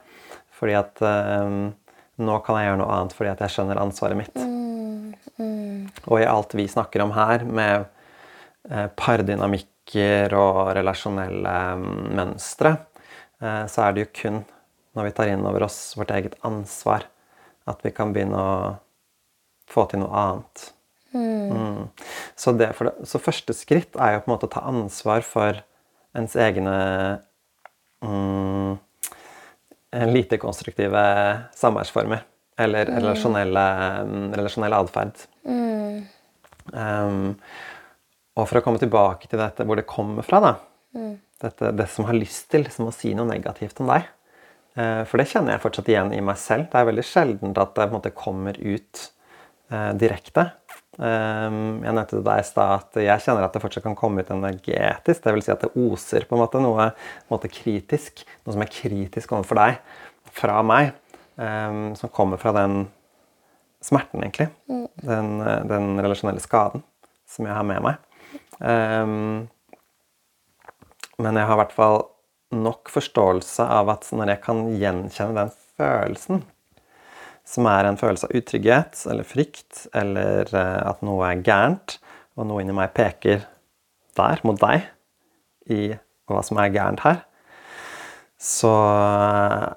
Fordi 0.58 0.76
at 0.78 1.02
um, 1.02 1.72
nå 2.22 2.38
kan 2.46 2.60
jeg 2.60 2.70
gjøre 2.70 2.82
noe 2.82 2.98
annet 2.98 3.16
fordi 3.18 3.32
at 3.32 3.42
jeg 3.46 3.56
skjønner 3.56 3.82
ansvaret 3.82 4.20
mitt. 4.20 4.36
Mm. 4.38 5.14
Mm. 5.42 5.90
Og 6.08 6.22
i 6.22 6.30
alt 6.30 6.54
vi 6.58 6.68
snakker 6.70 7.06
om 7.06 7.14
her, 7.16 7.46
med 7.46 7.90
pardynamikker 8.70 10.36
og 10.38 10.74
relasjonelle 10.78 11.56
mønstre, 12.18 12.76
eh, 13.42 13.64
så 13.68 13.88
er 13.88 13.96
det 13.96 14.06
jo 14.06 14.12
kun 14.22 14.44
når 14.98 15.08
vi 15.08 15.16
tar 15.16 15.32
inn 15.32 15.48
over 15.48 15.66
oss 15.68 15.96
vårt 15.96 16.12
eget 16.12 16.36
ansvar, 16.48 17.08
at 17.70 17.80
vi 17.86 17.94
kan 17.96 18.12
begynne 18.12 18.38
å 18.38 18.54
få 19.72 19.86
til 19.88 20.04
noe 20.04 20.12
annet. 20.12 20.66
Mm. 21.14 21.88
Så, 22.36 22.52
det, 22.56 22.72
det, 22.80 22.94
så, 23.08 23.20
første 23.20 23.56
skritt 23.56 23.96
er 24.00 24.16
jo 24.16 24.24
på 24.24 24.30
en 24.30 24.34
måte 24.34 24.48
å 24.48 24.52
ta 24.52 24.64
ansvar 24.68 25.24
for 25.28 25.60
ens 26.18 26.36
egne 26.40 26.76
mm, 28.04 28.76
lite 30.12 30.40
konstruktive 30.44 31.04
samværsformer. 31.56 32.26
Eller 32.60 32.92
mm. 32.92 32.98
relasjonelle, 33.00 33.66
mm, 34.08 34.26
relasjonell 34.40 34.76
atferd. 34.76 35.24
Mm. 35.48 36.02
Um, 36.72 37.22
og 38.38 38.48
for 38.48 38.60
å 38.60 38.64
komme 38.66 38.82
tilbake 38.82 39.30
til 39.30 39.42
dette 39.42 39.66
hvor 39.68 39.80
det 39.80 39.90
kommer 39.90 40.26
fra, 40.26 40.40
da. 40.44 40.54
Mm. 40.96 41.14
Dette, 41.42 41.72
det 41.76 41.88
som 41.92 42.08
har 42.08 42.18
lyst 42.18 42.50
til 42.54 42.68
som 42.72 42.88
å 42.88 42.96
si 42.96 43.16
noe 43.18 43.28
negativt 43.30 43.80
om 43.84 43.90
deg. 43.92 44.06
Eh, 44.80 45.02
for 45.10 45.20
det 45.20 45.28
kjenner 45.32 45.56
jeg 45.56 45.64
fortsatt 45.64 45.90
igjen 45.92 46.14
i 46.16 46.22
meg 46.24 46.40
selv. 46.40 46.70
Det 46.72 46.80
er 46.80 46.88
veldig 46.92 47.06
sjelden 47.08 47.56
at 47.60 47.74
det 47.78 47.90
måte 47.92 48.14
kommer 48.16 48.58
ut 48.60 49.04
eh, 49.72 49.92
direkte. 50.00 50.52
Ehm, 51.00 51.80
jeg 51.86 51.96
nevnte 51.96 52.18
til 52.18 52.24
deg 52.28 52.42
i 52.42 52.46
stad 52.46 52.74
at 52.76 52.98
jeg 53.00 53.24
kjenner 53.24 53.46
at 53.48 53.56
det 53.56 53.62
fortsatt 53.64 53.86
kan 53.86 53.98
komme 54.00 54.24
ut 54.24 54.32
energetisk. 54.34 55.24
Dvs. 55.24 55.48
Si 55.48 55.54
at 55.54 55.66
det 55.66 55.74
oser 55.80 56.28
på 56.28 56.38
en 56.38 56.44
måte 56.44 56.62
noe 56.64 56.92
en 56.92 57.32
måte 57.32 57.52
kritisk, 57.52 58.26
noe 58.44 58.56
som 58.56 58.64
er 58.64 58.72
kritisk 58.72 59.36
overfor 59.36 59.62
deg, 59.62 59.80
fra 60.32 60.60
meg. 60.66 60.96
Um, 61.42 61.96
som 61.98 62.12
kommer 62.12 62.38
fra 62.38 62.52
den 62.54 62.84
smerten, 63.82 64.20
egentlig. 64.22 64.50
Mm. 64.70 64.84
Den, 65.02 65.30
den, 65.72 65.88
relasjonelle 66.04 66.44
skaden 66.44 66.84
som 67.26 67.48
jeg 67.48 67.56
har 67.56 67.66
med 67.66 67.82
meg. 67.82 68.11
Um, 68.62 69.50
men 71.22 71.38
jeg 71.38 71.48
har 71.50 71.58
i 71.58 71.62
hvert 71.62 71.76
fall 71.76 72.00
nok 72.52 72.92
forståelse 72.92 73.66
av 73.66 73.90
at 73.94 74.08
når 74.16 74.34
jeg 74.34 74.44
kan 74.44 74.64
gjenkjenne 74.80 75.38
den 75.38 75.54
følelsen, 75.80 76.44
som 77.48 77.68
er 77.70 77.88
en 77.88 78.00
følelse 78.00 78.30
av 78.30 78.38
utrygghet 78.38 79.04
eller 79.12 79.28
frykt, 79.28 79.86
eller 79.98 80.50
eh, 80.56 80.80
at 80.88 81.02
noe 81.06 81.28
er 81.28 81.44
gærent, 81.46 81.98
og 82.38 82.48
noe 82.48 82.64
inni 82.64 82.76
meg 82.76 82.94
peker 82.96 83.44
der, 84.18 84.42
mot 84.48 84.60
deg, 84.62 84.88
i 85.72 85.94
hva 86.30 86.42
som 86.46 86.60
er 86.62 86.74
gærent 86.74 87.04
her, 87.06 87.22
så 88.42 88.72
eh, 88.72 89.70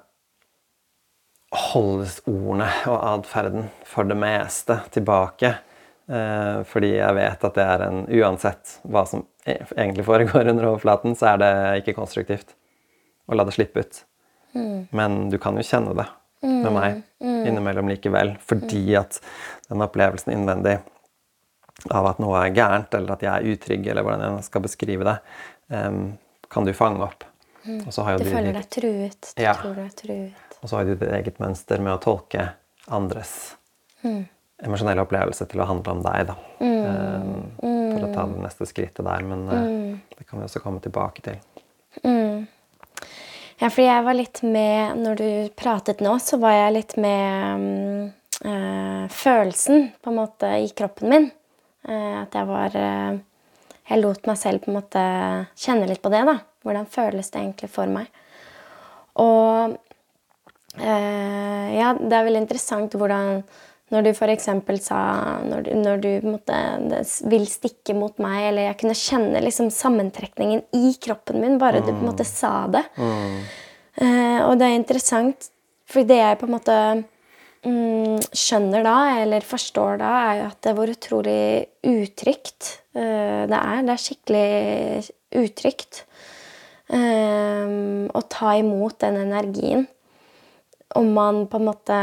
holdes 1.71 2.19
ordene 2.27 2.69
og 2.91 2.99
atferden 2.99 3.69
for 3.87 4.07
det 4.07 4.17
meste 4.19 4.79
tilbake. 4.95 5.55
Eh, 6.05 6.59
fordi 6.69 6.91
jeg 6.99 7.17
vet 7.17 7.45
at 7.47 7.55
det 7.57 7.63
er 7.65 7.83
en 7.87 8.03
Uansett 8.05 8.75
hva 8.85 9.05
som 9.09 9.23
e-, 9.45 9.63
egentlig 9.73 10.05
foregår 10.05 10.51
under 10.51 10.69
overflaten, 10.73 11.15
så 11.17 11.31
er 11.33 11.41
det 11.41 11.53
ikke 11.81 11.95
konstruktivt 11.97 12.53
å 13.25 13.37
la 13.37 13.45
det 13.47 13.55
slippe 13.55 13.81
ut. 13.81 14.01
Mm. 14.55 14.87
Men 14.95 15.17
du 15.33 15.39
kan 15.41 15.57
jo 15.57 15.65
kjenne 15.65 15.95
det 15.97 16.07
med 16.45 16.69
meg 16.69 16.99
mm, 16.99 17.05
mm. 17.25 17.39
innimellom 17.49 17.89
likevel. 17.89 18.35
Fordi 18.45 18.83
at 18.99 19.17
den 19.69 19.81
opplevelsen 19.81 20.35
innvendig 20.35 20.77
av 21.89 22.05
at 22.11 22.21
noe 22.21 22.43
er 22.43 22.53
gærent, 22.55 22.93
eller 22.95 23.15
at 23.15 23.25
jeg 23.25 23.33
er 23.33 23.55
utrygg, 23.55 23.87
eller 23.91 24.05
hvordan 24.05 24.37
jeg 24.37 24.45
skal 24.45 24.63
beskrive 24.63 25.07
det, 25.07 25.15
kan 26.53 26.69
du 26.69 26.71
fange 26.77 27.01
opp. 27.03 27.25
Mm. 27.65 27.81
du 27.81 28.29
føler 28.29 28.53
deg 28.53 28.69
truet. 28.69 29.33
Du 29.33 29.41
ja. 29.41 29.55
tror 29.57 29.73
du 29.73 29.81
er 29.83 29.97
truet. 29.97 30.45
Og 30.61 30.69
så 30.69 30.77
har 30.77 30.85
du 30.85 30.93
ditt 30.93 31.09
eget 31.17 31.41
mønster 31.41 31.81
med 31.81 31.97
å 31.97 32.01
tolke 32.01 32.51
andres 32.93 33.55
mm. 34.05 34.23
Emosjonelle 34.63 35.03
opplevelse 35.03 35.47
til 35.51 35.61
å 35.61 35.67
handle 35.67 35.97
om 35.97 36.03
deg, 36.05 36.29
da. 36.29 36.35
Um, 36.63 37.31
for 37.59 38.07
å 38.07 38.11
ta 38.13 38.25
det 38.29 38.43
neste 38.43 38.67
skrittet 38.69 39.03
der. 39.05 39.25
Men 39.27 39.45
uh, 39.49 40.15
det 40.15 40.27
kan 40.27 40.39
vi 40.39 40.47
også 40.47 40.61
komme 40.63 40.83
tilbake 40.83 41.25
til. 41.25 41.39
Mm. 42.03 42.45
Ja, 43.61 43.69
fordi 43.69 43.85
jeg 43.87 44.03
var 44.03 44.17
litt 44.17 44.41
med 44.43 44.97
Når 44.99 45.13
du 45.15 45.27
pratet 45.55 46.01
nå, 46.03 46.17
så 46.19 46.35
var 46.41 46.51
jeg 46.57 46.73
litt 46.75 46.95
med 46.99 47.61
øh, 48.43 49.05
følelsen 49.07 49.85
på 50.03 50.11
en 50.11 50.17
måte 50.17 50.49
i 50.59 50.67
kroppen 50.75 51.13
min. 51.13 51.29
Uh, 51.87 52.25
at 52.25 52.35
jeg 52.35 52.49
var 52.49 52.75
Jeg 52.75 54.01
lot 54.01 54.27
meg 54.27 54.41
selv 54.41 54.65
på 54.65 54.71
en 54.71 54.79
måte 54.81 55.05
kjenne 55.55 55.87
litt 55.87 56.03
på 56.03 56.11
det. 56.11 56.25
da. 56.27 56.39
Hvordan 56.65 56.89
føles 56.91 57.31
det 57.31 57.41
egentlig 57.43 57.71
for 57.71 57.91
meg? 57.91 58.11
Og 59.23 59.77
uh, 60.81 61.67
ja, 61.71 61.93
det 61.95 62.11
er 62.11 62.27
veldig 62.27 62.43
interessant 62.43 62.99
hvordan 62.99 63.39
når 63.93 64.07
du 64.07 64.11
f.eks. 64.15 64.47
sa 64.81 64.99
Når 65.45 65.65
du, 65.65 65.71
når 65.77 65.99
du 66.01 66.11
måtte, 66.25 66.57
vil 67.29 67.45
stikke 67.49 67.93
mot 67.97 68.15
meg, 68.23 68.49
eller 68.49 68.69
jeg 68.69 68.79
kunne 68.81 68.97
kjenne 68.97 69.43
liksom 69.43 69.69
sammentrekningen 69.73 70.63
i 70.73 70.95
kroppen 71.01 71.41
min 71.43 71.59
bare 71.61 71.83
mm. 71.83 71.85
du 71.85 71.91
på 71.91 71.99
en 71.99 72.09
måte 72.09 72.25
sa 72.25 72.55
det. 72.73 72.81
Mm. 72.97 73.35
Uh, 73.95 74.39
og 74.49 74.55
det 74.59 74.67
er 74.69 74.79
interessant, 74.79 75.51
for 75.85 76.07
det 76.07 76.17
jeg 76.17 76.39
på 76.41 76.47
en 76.49 76.55
måte 76.55 76.77
mm, 76.97 78.25
skjønner 78.33 78.87
da, 78.87 78.95
eller 79.21 79.45
forstår 79.45 80.01
da, 80.01 80.15
er 80.31 80.39
jo 80.39 80.47
at 80.49 80.59
det 80.59 80.71
er 80.71 80.79
hvor 80.79 80.93
utrolig 80.95 81.43
utrygt 81.85 82.71
uh, 82.97 83.45
det 83.45 83.61
er. 83.61 83.85
Det 83.85 83.93
er 83.93 84.03
skikkelig 84.07 84.49
utrygt 85.45 86.01
uh, 86.89 87.69
å 88.09 88.25
ta 88.33 88.57
imot 88.57 88.97
den 89.05 89.21
energien. 89.27 89.87
Om 90.95 91.13
man 91.13 91.45
på 91.51 91.61
en 91.61 91.69
måte 91.69 92.01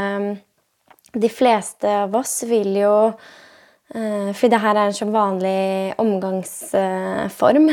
de 1.13 1.29
fleste 1.29 1.89
av 2.05 2.15
oss 2.17 2.43
vil 2.49 2.77
jo 2.81 2.95
eh, 3.11 4.31
Fordi 4.33 4.51
det 4.55 4.61
her 4.63 4.77
er 4.77 4.89
en 4.89 4.97
så 4.97 5.09
vanlig 5.13 5.95
omgangsform. 6.01 7.73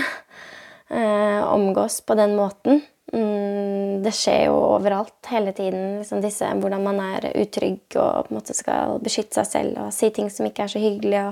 Eh, 0.89 1.41
omgås 1.53 2.01
på 2.01 2.17
den 2.19 2.35
måten. 2.35 2.81
Mm, 3.13 4.03
det 4.03 4.11
skjer 4.13 4.47
jo 4.49 4.57
overalt 4.75 5.29
hele 5.31 5.53
tiden. 5.55 5.99
Liksom 6.01 6.21
disse, 6.21 6.49
hvordan 6.61 6.83
man 6.85 6.99
er 7.01 7.29
utrygg 7.31 7.97
og 7.97 8.27
på 8.27 8.33
en 8.33 8.39
måte 8.39 8.57
skal 8.57 8.99
beskytte 9.03 9.39
seg 9.39 9.49
selv 9.49 9.83
og 9.85 9.93
si 9.95 10.11
ting 10.13 10.29
som 10.33 10.49
ikke 10.49 10.65
er 10.65 10.73
så 10.73 10.81
hyggelig. 10.81 11.23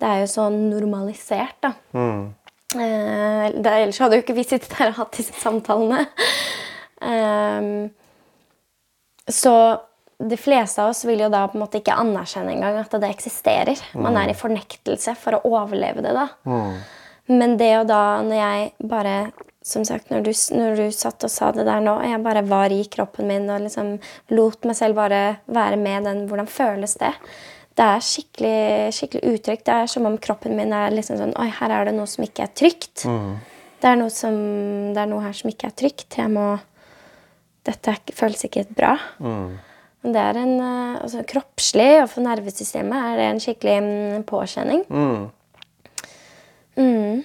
det 0.00 0.08
er 0.08 0.20
jo 0.22 0.28
så 0.32 0.48
normalisert, 0.50 1.56
da. 1.62 1.72
Mm. 1.92 2.34
Eh, 2.70 3.46
ellers 3.50 3.98
hadde 3.98 4.18
jo 4.18 4.22
ikke 4.22 4.36
vi 4.36 4.46
sittet 4.46 4.76
her 4.78 4.92
og 4.92 5.00
hatt 5.00 5.16
disse 5.18 5.34
samtalene. 5.40 6.06
Um, 7.00 7.90
så 9.42 9.54
de 10.20 10.36
fleste 10.36 10.82
av 10.82 10.90
oss 10.92 11.04
vil 11.08 11.22
jo 11.24 11.30
da 11.32 11.46
på 11.48 11.56
en 11.56 11.62
måte 11.64 11.80
ikke 11.80 11.96
anerkjenne 11.96 12.52
engang 12.52 12.78
at 12.82 12.92
det 13.00 13.08
eksisterer. 13.08 13.80
Man 13.96 14.18
er 14.20 14.30
i 14.30 14.36
mm. 14.36 14.40
fornektelse 14.40 15.14
for 15.18 15.38
å 15.38 15.44
overleve 15.48 16.04
det, 16.04 16.12
da. 16.16 16.26
Mm. 16.44 16.74
Men 17.30 17.54
det 17.60 17.70
å 17.78 17.86
da, 17.86 18.02
når 18.26 18.36
jeg 18.40 18.90
bare 18.90 19.14
Som 19.62 19.84
sagt, 19.84 20.08
når 20.08 20.22
du, 20.24 20.30
når 20.56 20.78
du 20.78 20.86
satt 20.96 21.20
og 21.26 21.30
sa 21.30 21.50
det 21.52 21.66
der 21.68 21.82
nå, 21.84 21.92
jeg 22.02 22.22
bare 22.24 22.40
var 22.48 22.72
i 22.72 22.80
kroppen 22.90 23.28
min 23.28 23.44
og 23.52 23.60
liksom 23.66 23.90
lot 24.32 24.64
meg 24.64 24.78
selv 24.78 24.96
bare 24.96 25.42
være 25.52 25.76
med 25.76 26.08
den 26.08 26.22
Hvordan 26.30 26.48
føles 26.48 26.96
det? 26.98 27.12
Det 27.76 27.84
er 27.84 28.02
skikkelig, 28.02 28.92
skikkelig 28.96 29.34
utrygt. 29.34 29.66
Det 29.68 29.76
er 29.76 29.92
som 29.92 30.08
om 30.08 30.16
kroppen 30.18 30.56
min 30.56 30.72
er 30.74 30.96
liksom 30.96 31.20
sånn 31.20 31.36
Oi, 31.38 31.50
her 31.60 31.76
er 31.76 31.86
det 31.86 31.94
noe 31.96 32.08
som 32.08 32.24
ikke 32.24 32.48
er 32.48 32.54
trygt. 32.56 33.04
Mm. 33.04 33.36
Det, 33.80 33.92
er 33.92 34.00
noe 34.00 34.12
som, 34.12 34.40
det 34.96 35.04
er 35.04 35.12
noe 35.12 35.24
her 35.28 35.36
som 35.36 35.52
ikke 35.52 35.68
er 35.68 35.76
trygt. 35.84 36.08
Jeg 36.18 36.32
må 36.32 36.48
Dette 37.68 37.94
føles 38.16 38.48
ikke 38.48 38.64
bra. 38.72 38.96
Mm. 39.20 39.60
Det 40.00 40.16
er 40.16 40.38
en, 40.40 40.54
eh, 40.60 41.02
altså, 41.02 41.24
Kroppslig 41.28 41.90
og 42.02 42.08
for 42.08 42.24
nervesystemet 42.24 42.96
er 43.10 43.18
det 43.18 43.26
en 43.28 43.42
skikkelig 43.44 43.76
mm, 43.84 44.22
påkjenning. 44.28 44.86
Mm. 44.88 45.28
Mm. 46.80 47.22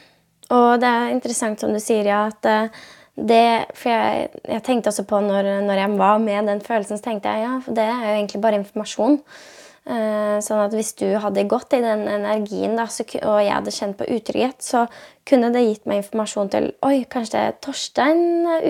Og 0.56 0.70
det 0.82 0.90
er 0.90 1.14
interessant 1.14 1.62
som 1.62 1.72
du 1.74 1.80
sier, 1.80 2.08
ja, 2.10 2.26
at 2.34 2.50
eh, 2.52 2.86
det 3.16 3.72
For 3.80 3.88
jeg, 3.88 4.30
jeg 4.44 4.64
tenkte 4.68 4.92
også 4.92 5.06
på 5.08 5.22
når, 5.24 5.48
når, 5.64 5.80
jeg 5.80 5.98
var 5.98 6.18
med 6.20 6.50
den 6.52 6.60
følelsen, 6.60 7.00
så 7.00 7.06
tenkte 7.06 7.32
jeg 7.32 7.46
ja, 7.46 7.54
for 7.64 7.78
det 7.78 7.86
er 7.88 8.02
jo 8.10 8.16
egentlig 8.18 8.42
bare 8.44 8.60
informasjon. 8.60 9.22
Uh, 9.86 10.42
sånn 10.42 10.64
at 10.64 10.74
hvis 10.74 10.96
du 10.98 11.06
hadde 11.22 11.46
gått 11.48 11.76
i 11.78 11.80
den 11.80 12.08
energien, 12.10 12.74
da, 12.76 12.88
så, 12.90 13.06
og 13.06 13.38
jeg 13.40 13.54
hadde 13.54 13.72
kjent 13.72 14.00
på 14.00 14.08
utrygghet, 14.18 14.58
så 14.66 14.88
kunne 15.30 15.52
det 15.54 15.62
gitt 15.62 15.86
meg 15.88 16.02
informasjon 16.02 16.50
til 16.52 16.72
Oi, 16.84 17.06
kanskje 17.08 17.38
det 17.38 17.44
er 17.46 17.60
Torstein 17.64 18.24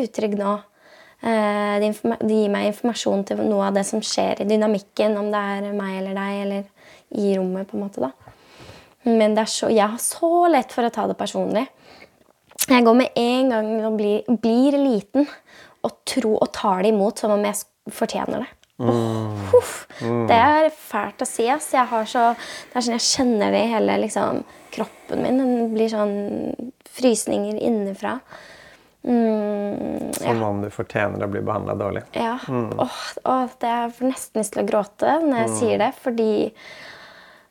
utrygg 0.04 0.36
nå. 0.38 0.58
Eh, 1.26 1.76
det, 1.82 1.90
gir 2.30 2.52
meg 2.54 2.70
informasjon 2.70 3.24
til 3.26 3.40
noe 3.42 3.70
av 3.70 3.78
det 3.78 3.86
som 3.88 4.04
skjer 4.04 4.44
i 4.44 4.50
dynamikken, 4.50 5.18
om 5.18 5.32
det 5.34 5.42
er 5.42 5.72
meg 5.74 6.00
eller 6.04 6.18
deg 6.20 6.42
eller 6.44 6.68
i 7.18 7.32
rommet, 7.38 7.70
på 7.70 7.80
en 7.80 7.86
måte. 7.88 8.04
da. 8.04 8.12
Men 9.06 9.34
det 9.38 9.48
så, 9.50 9.72
jeg 9.74 9.90
har 9.90 10.02
så 10.02 10.46
lett 10.52 10.74
for 10.74 10.86
å 10.86 10.94
ta 10.94 11.08
det 11.10 11.18
personlig. 11.18 11.66
Jeg 12.66 12.86
går 12.86 12.98
med 12.98 13.18
en 13.22 13.50
gang 13.54 13.72
og 13.86 13.98
blir, 13.98 14.38
blir 14.42 14.78
liten 14.78 15.26
og, 15.86 15.98
tro, 16.08 16.36
og 16.38 16.50
tar 16.54 16.86
det 16.86 16.94
imot 16.94 17.22
som 17.22 17.34
om 17.36 17.46
jeg 17.46 17.94
fortjener 17.94 18.46
det. 18.46 18.52
Oh, 18.76 19.38
huff. 19.54 19.86
Det 20.02 20.36
er 20.36 20.68
fælt 20.74 21.22
å 21.24 21.28
si. 21.30 21.46
ass. 21.48 21.70
Jeg 21.74 21.88
har 21.90 22.10
så, 22.10 22.32
det 22.72 22.80
er 22.80 22.86
sånn 22.86 22.98
jeg 22.98 23.06
kjenner 23.08 23.54
det 23.56 23.62
i 23.64 23.70
hele 23.72 24.00
liksom, 24.02 24.42
kroppen 24.76 25.22
min. 25.24 25.40
Det 25.40 25.70
blir 25.74 25.94
sånn 25.94 26.18
frysninger 26.98 27.62
innenfra. 27.62 28.18
Mm, 29.06 30.12
ja. 30.22 30.32
Som 30.32 30.44
om 30.44 30.62
du 30.64 30.70
fortjener 30.74 31.22
å 31.22 31.30
bli 31.30 31.42
behandla 31.46 31.76
dårlig. 31.78 32.02
Ja. 32.18 32.40
Åh, 32.50 33.02
åh, 33.24 33.52
det 33.62 33.74
jeg 33.74 33.92
får 33.98 34.10
nesten 34.10 34.42
lyst 34.42 34.56
til 34.56 34.64
å 34.64 34.70
gråte 34.70 35.18
når 35.22 35.44
jeg 35.44 35.52
sier 35.60 35.84
det, 35.84 35.92
fordi 36.02 36.32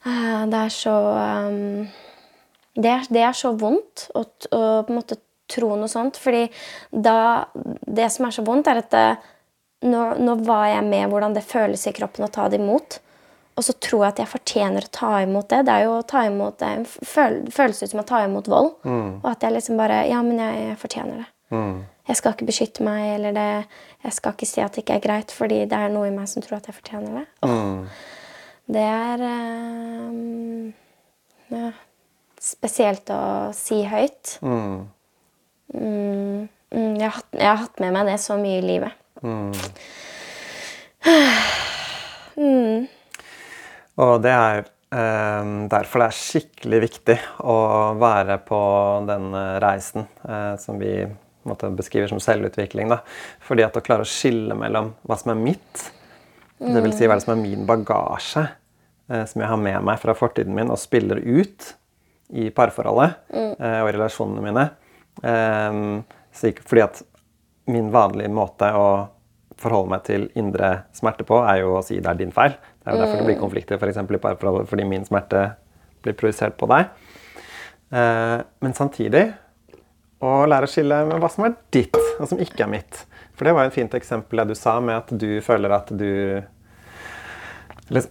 uh, 0.07 0.43
det 0.51 0.63
er 0.65 0.75
så 0.75 0.97
um, 1.15 1.85
det, 2.75 2.91
er, 2.91 3.07
det 3.15 3.23
er 3.23 3.39
så 3.39 3.53
vondt 3.55 4.09
å, 4.19 4.25
å 4.25 4.65
på 4.83 4.91
en 4.91 4.99
måte 4.99 5.21
tro 5.51 5.77
noe 5.79 5.91
sånt. 5.91 6.19
Fordi 6.19 6.49
da 6.91 7.47
Det 7.55 8.11
som 8.11 8.27
er 8.27 8.35
så 8.35 8.43
vondt, 8.47 8.69
er 8.71 8.83
at 8.83 8.91
det, 8.91 9.07
nå, 9.87 10.03
nå 10.19 10.37
var 10.43 10.67
jeg 10.73 10.87
med 10.89 11.11
hvordan 11.13 11.37
det 11.37 11.47
føles 11.47 11.87
i 11.87 11.95
kroppen 11.95 12.27
å 12.27 12.33
ta 12.35 12.49
det 12.51 12.59
imot. 12.59 12.99
Og 13.55 13.63
så 13.63 13.77
tror 13.79 14.03
jeg 14.03 14.15
at 14.17 14.25
jeg 14.25 14.33
fortjener 14.33 14.87
å 14.89 14.91
ta 14.91 15.13
imot 15.23 15.53
det. 15.53 15.61
Det 15.69 15.75
er 15.77 15.85
jo 15.87 15.93
å 16.01 16.07
ta 16.11 16.25
imot 16.27 16.59
det 16.59 16.73
føles 17.07 17.85
ut 17.85 17.93
som 17.93 18.03
å 18.03 18.09
ta 18.09 18.25
imot 18.27 18.51
vold. 18.51 18.73
Og 19.23 19.29
at 19.31 19.47
jeg 19.47 19.55
liksom 19.55 19.79
bare 19.79 20.03
Ja, 20.11 20.25
men 20.27 20.43
jeg, 20.43 20.65
jeg 20.73 20.81
fortjener 20.83 21.23
det. 21.23 21.29
Jeg 22.05 22.19
skal 22.19 22.35
ikke 22.35 22.49
beskytte 22.49 22.85
meg, 22.85 23.15
eller 23.15 23.33
det, 23.37 23.47
jeg 24.05 24.13
skal 24.13 24.35
ikke 24.35 24.49
si 24.49 24.61
at 24.61 24.75
det 24.75 24.83
ikke 24.85 24.99
er 24.99 25.05
greit, 25.07 25.31
fordi 25.33 25.63
det 25.71 25.79
er 25.79 25.93
noe 25.93 26.09
i 26.11 26.13
meg 26.15 26.29
som 26.29 26.45
tror 26.45 26.59
at 26.59 26.69
jeg 26.69 26.77
fortjener 26.77 27.23
det. 27.23 27.27
Mm. 27.49 27.79
Det 28.75 28.85
er 28.89 29.25
um, 29.25 30.73
ja, 31.53 31.71
spesielt 32.41 33.11
å 33.13 33.23
si 33.57 33.83
høyt. 33.89 34.39
Mm, 34.45 34.89
mm, 35.73 36.49
jeg, 37.01 37.09
har, 37.09 37.25
jeg 37.33 37.49
har 37.49 37.61
hatt 37.65 37.81
med 37.81 37.97
meg 37.97 38.09
det 38.13 38.19
så 38.25 38.37
mye 38.41 38.61
i 38.61 38.69
livet. 38.69 38.93
Og 44.05 44.15
det 44.25 44.33
er 44.35 44.65
eh, 44.65 45.45
derfor 45.71 46.03
det 46.03 46.09
er 46.09 46.17
skikkelig 46.19 46.81
viktig 46.83 47.19
å 47.47 47.59
være 48.01 48.37
på 48.45 48.61
den 49.09 49.29
eh, 49.39 49.59
reisen 49.63 50.09
som 50.61 50.81
vi 50.81 51.05
måte, 51.49 51.71
beskriver 51.77 52.11
som 52.11 52.21
selvutvikling. 52.23 52.91
Da. 52.93 53.01
Fordi 53.45 53.65
at 53.67 53.77
å 53.79 53.83
klare 53.85 54.07
å 54.07 54.09
skille 54.09 54.57
mellom 54.59 54.93
hva 55.05 55.19
som 55.21 55.35
er 55.35 55.41
mitt, 55.41 55.87
dvs. 56.61 56.99
Si 56.99 57.09
hva 57.11 57.19
som 57.23 57.35
er 57.35 57.41
min 57.43 57.65
bagasje, 57.69 58.47
eh, 59.11 59.25
som 59.31 59.43
jeg 59.43 59.51
har 59.51 59.61
med 59.61 59.87
meg 59.87 60.03
fra 60.03 60.17
fortiden 60.19 60.55
min 60.57 60.73
og 60.73 60.81
spiller 60.81 61.21
ut 61.21 61.73
i 62.35 62.49
parforholdet 62.55 63.19
eh, 63.35 63.81
og 63.83 63.91
i 63.91 63.97
relasjonene 63.97 64.45
mine. 64.45 64.69
Eh, 65.23 66.61
fordi 66.65 66.85
at 66.85 67.03
min 67.71 67.91
vanlige 67.95 68.33
måte 68.35 68.69
å 68.77 68.87
forholde 69.61 69.93
meg 69.93 70.05
til 70.07 70.27
indre 70.39 70.71
smerte 70.97 71.27
på, 71.27 71.39
er 71.47 71.63
jo 71.63 71.77
å 71.79 71.85
si 71.85 72.01
det 72.03 72.11
er 72.11 72.19
din 72.19 72.35
feil. 72.35 72.57
Det 72.83 72.91
er 72.91 72.97
jo 72.97 73.05
derfor 73.05 73.21
det 73.21 73.29
blir 73.29 73.41
konflikter 73.41 73.81
for 73.81 73.91
eksempel, 73.91 74.19
i 74.19 74.23
parforholdet, 74.23 74.69
fordi 74.71 74.87
min 74.89 75.07
smerte 75.07 75.47
blir 76.05 76.17
projisert 76.19 76.59
på 76.61 76.69
deg. 76.71 76.91
Eh, 77.95 78.39
men 78.65 78.77
samtidig 78.77 79.25
å 80.25 80.47
lære 80.49 80.69
å 80.69 80.71
skille 80.71 81.03
med 81.09 81.21
hva 81.23 81.31
som 81.33 81.47
er 81.47 81.57
ditt, 81.75 81.99
og 82.19 82.29
som 82.31 82.41
ikke 82.41 82.65
er 82.65 82.73
mitt. 82.73 83.05
For 83.35 83.47
det 83.47 83.55
var 83.57 83.67
jo 83.67 83.73
et 83.73 83.77
fint 83.77 83.95
eksempel 83.99 84.43
det 84.43 84.53
du 84.53 84.59
sa, 84.59 84.79
med 84.81 84.97
at 84.97 85.13
du 85.19 85.29
føler 85.45 85.75
at 85.75 85.91
du 85.95 86.11
eller, 87.91 88.07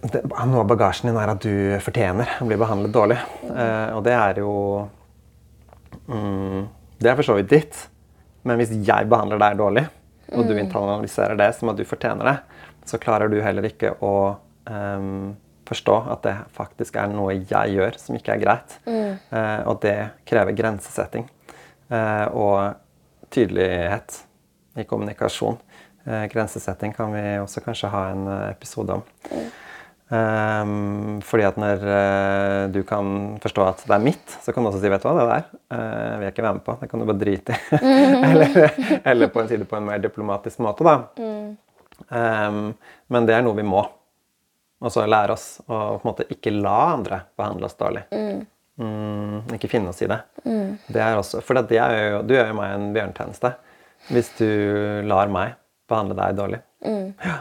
Noe 0.46 0.60
av 0.62 0.68
bagasjen 0.70 1.10
din 1.10 1.18
er 1.18 1.32
at 1.32 1.42
du 1.42 1.54
fortjener 1.82 2.36
å 2.38 2.46
bli 2.46 2.58
behandlet 2.60 2.94
dårlig. 2.94 3.18
Eh, 3.50 3.88
og 3.96 4.04
det 4.06 4.14
er 4.14 4.38
jo 4.38 4.52
mm, 6.06 6.60
Det 7.00 7.10
er 7.10 7.18
for 7.18 7.26
så 7.26 7.34
vidt 7.40 7.50
ditt. 7.50 7.80
Men 8.46 8.60
hvis 8.60 8.74
jeg 8.86 9.08
behandler 9.10 9.40
deg 9.40 9.58
dårlig, 9.58 9.86
og 10.34 10.46
du 10.46 10.54
internaliserer 10.58 11.38
det 11.38 11.50
som 11.56 11.72
at 11.72 11.78
du 11.80 11.84
fortjener 11.88 12.28
det, 12.28 12.36
så 12.86 13.00
klarer 13.00 13.32
du 13.32 13.38
heller 13.42 13.66
ikke 13.66 13.94
å 14.04 14.14
ehm, 14.68 15.32
forstå 15.64 15.96
at 16.12 16.22
det 16.26 16.34
faktisk 16.52 16.98
er 17.00 17.12
noe 17.12 17.36
jeg 17.38 17.74
gjør 17.76 17.96
som 18.00 18.18
ikke 18.18 18.34
er 18.36 18.42
greit. 18.42 18.76
Eh, 18.84 19.60
og 19.64 19.80
det 19.84 19.96
krever 20.28 20.56
grensesetting 20.56 21.24
og 22.34 23.30
tydelighet 23.34 24.20
i 24.78 24.84
kommunikasjon. 24.88 25.58
Eh, 26.04 26.24
grensesetting 26.32 26.92
kan 26.92 27.12
vi 27.14 27.22
også 27.40 27.62
kanskje 27.64 27.90
ha 27.92 28.08
en 28.12 28.26
eh, 28.28 28.50
episode 28.52 28.98
om. 28.98 29.04
Ehm, 30.12 31.20
fordi 31.24 31.46
at 31.48 31.56
når 31.58 31.84
eh, 31.88 32.62
du 32.74 32.82
kan 32.86 33.38
forstå 33.42 33.64
at 33.70 33.84
det 33.88 33.96
er 33.96 34.04
mitt, 34.04 34.36
så 34.44 34.52
kan 34.52 34.64
du 34.64 34.68
også 34.68 34.82
si 34.82 34.92
vet 34.92 35.00
du 35.00 35.08
hva, 35.08 35.14
det 35.16 35.26
der 35.30 35.46
eh, 35.78 36.14
vil 36.18 36.26
jeg 36.26 36.34
ikke 36.36 36.46
være 36.46 36.58
med 36.58 36.66
på. 36.66 36.76
Det 36.82 36.90
kan 36.90 37.00
du 37.00 37.08
bare 37.08 37.22
drite 37.22 37.56
i. 37.56 37.82
eller, 38.30 38.80
eller 39.00 39.32
på 39.32 39.42
en 39.42 39.52
side 39.52 39.68
på 39.70 39.80
en 39.80 39.88
mer 39.88 40.02
diplomatisk 40.04 40.60
måte, 40.66 40.84
da. 40.84 40.96
Ehm, 42.12 42.64
men 43.08 43.28
det 43.30 43.38
er 43.38 43.46
noe 43.46 43.56
vi 43.56 43.66
må. 43.66 43.86
Og 44.84 44.92
så 44.92 45.06
lære 45.08 45.32
oss 45.32 45.46
å 45.64 45.78
på 45.96 46.02
en 46.02 46.10
måte 46.10 46.28
ikke 46.28 46.52
la 46.52 46.76
andre 46.92 47.22
behandle 47.38 47.70
oss 47.70 47.78
dårlig. 47.80 48.04
Mm, 48.12 48.44
ikke 49.54 49.70
finne 49.70 49.92
oss 49.92 50.02
i 50.02 50.08
det. 50.10 50.18
Det 50.44 51.02
er 51.02 51.18
også, 51.18 51.42
for 51.44 51.60
det 51.62 51.78
er 51.78 51.94
jo, 51.98 52.22
du 52.26 52.34
gjør 52.34 52.50
jo 52.50 52.56
meg 52.58 52.72
en 52.74 52.88
bjørntjeneste 52.96 53.52
hvis 54.10 54.32
du 54.36 54.48
lar 55.08 55.30
meg 55.32 55.54
behandle 55.88 56.16
deg 56.18 56.36
dårlig. 56.38 56.60
Ja. 56.84 57.38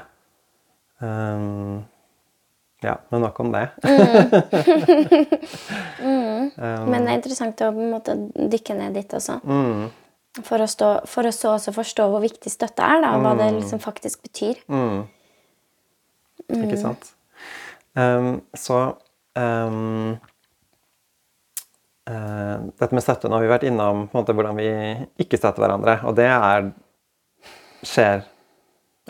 Um, 1.03 1.83
ja, 2.83 2.97
men 3.09 3.21
nok 3.23 3.39
om 3.39 3.51
det. 3.53 3.69
Men 6.53 7.05
det 7.05 7.09
er 7.09 7.15
interessant 7.15 7.61
å 7.63 7.71
måte 7.71 8.15
dykke 8.35 8.75
ned 8.75 8.97
dit 8.97 9.13
også. 9.15 9.37
Mm. 9.47 9.85
For, 10.43 10.59
å 10.59 10.67
stå, 10.67 10.89
for 11.07 11.29
å 11.29 11.31
så 11.31 11.53
også 11.55 11.71
forstå 11.75 12.07
hvor 12.11 12.23
viktig 12.23 12.51
støtte 12.51 12.83
er, 12.83 12.99
da, 13.05 13.13
og 13.15 13.23
hva 13.23 13.33
det 13.39 13.47
liksom 13.55 13.79
faktisk 13.83 14.25
betyr. 14.27 14.59
Ikke 16.51 16.79
sant? 16.81 17.13
Um, 17.95 18.41
så 18.57 18.79
eh, 19.39 19.79
Dette 22.03 22.91
med 22.91 23.03
støtte 23.03 23.29
Nå 23.31 23.37
har 23.37 23.45
vi 23.45 23.51
vært 23.51 23.63
innom 23.67 24.07
måte, 24.11 24.33
hvordan 24.35 24.57
vi 24.59 24.67
ikke 25.23 25.39
støtter 25.39 25.63
hverandre. 25.63 25.97
Og 26.09 26.17
det 26.17 26.27
er, 26.27 26.67
skjer 27.85 28.25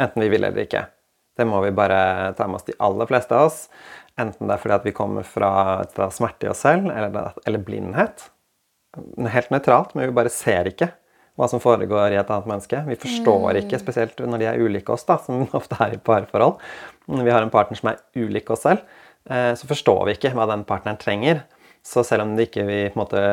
enten 0.02 0.24
vi 0.24 0.30
vil 0.34 0.46
eller 0.46 0.66
ikke. 0.66 0.86
Det 1.38 1.46
må 1.50 1.62
vi 1.64 1.74
bare 1.74 2.34
ta 2.38 2.46
med 2.48 2.60
oss, 2.60 2.68
de 2.68 2.78
aller 2.86 3.10
fleste 3.10 3.34
av 3.34 3.48
oss. 3.50 3.60
Enten 4.20 4.46
det 4.46 4.56
er 4.56 4.62
fordi 4.62 4.76
at 4.76 4.86
vi 4.86 4.94
kommer 4.94 5.26
fra 5.26 5.52
av 5.82 6.12
smerte 6.14 6.46
i 6.46 6.52
oss 6.52 6.62
selv, 6.66 6.92
eller, 6.94 7.34
eller 7.48 7.64
blindhet. 7.66 8.28
Helt 9.34 9.50
nøytralt, 9.54 9.96
men 9.96 10.12
vi 10.12 10.18
bare 10.20 10.34
ser 10.34 10.70
ikke 10.70 10.92
hva 11.40 11.48
som 11.50 11.62
foregår 11.62 12.14
i 12.14 12.20
et 12.22 12.30
annet 12.30 12.50
menneske. 12.50 12.84
Vi 12.86 13.00
forstår 13.02 13.58
ikke, 13.64 13.80
spesielt 13.82 14.22
når 14.22 14.42
de 14.42 14.50
er 14.52 14.62
ulike 14.62 14.94
oss, 14.94 15.06
da, 15.08 15.18
som 15.22 15.48
ofte 15.60 15.80
er 15.82 15.96
i 15.96 16.02
parforhold. 16.02 16.60
Når 17.10 17.26
vi 17.26 17.34
har 17.34 17.46
en 17.46 17.54
partner 17.54 17.80
som 17.80 17.90
er 17.90 18.04
ulik 18.22 18.54
oss 18.54 18.68
selv, 18.68 18.86
eh, 19.26 19.52
så 19.58 19.70
forstår 19.70 20.06
vi 20.06 20.18
ikke 20.20 20.36
hva 20.38 20.46
den 20.52 20.66
partneren 20.70 21.02
trenger. 21.02 21.42
Så 21.84 22.04
selv 22.08 22.26
om 22.26 22.36
det 22.38 22.48
ikke 22.50 22.68
vi 22.68 22.80
på 22.90 22.98
en 22.98 23.04
måte 23.04 23.24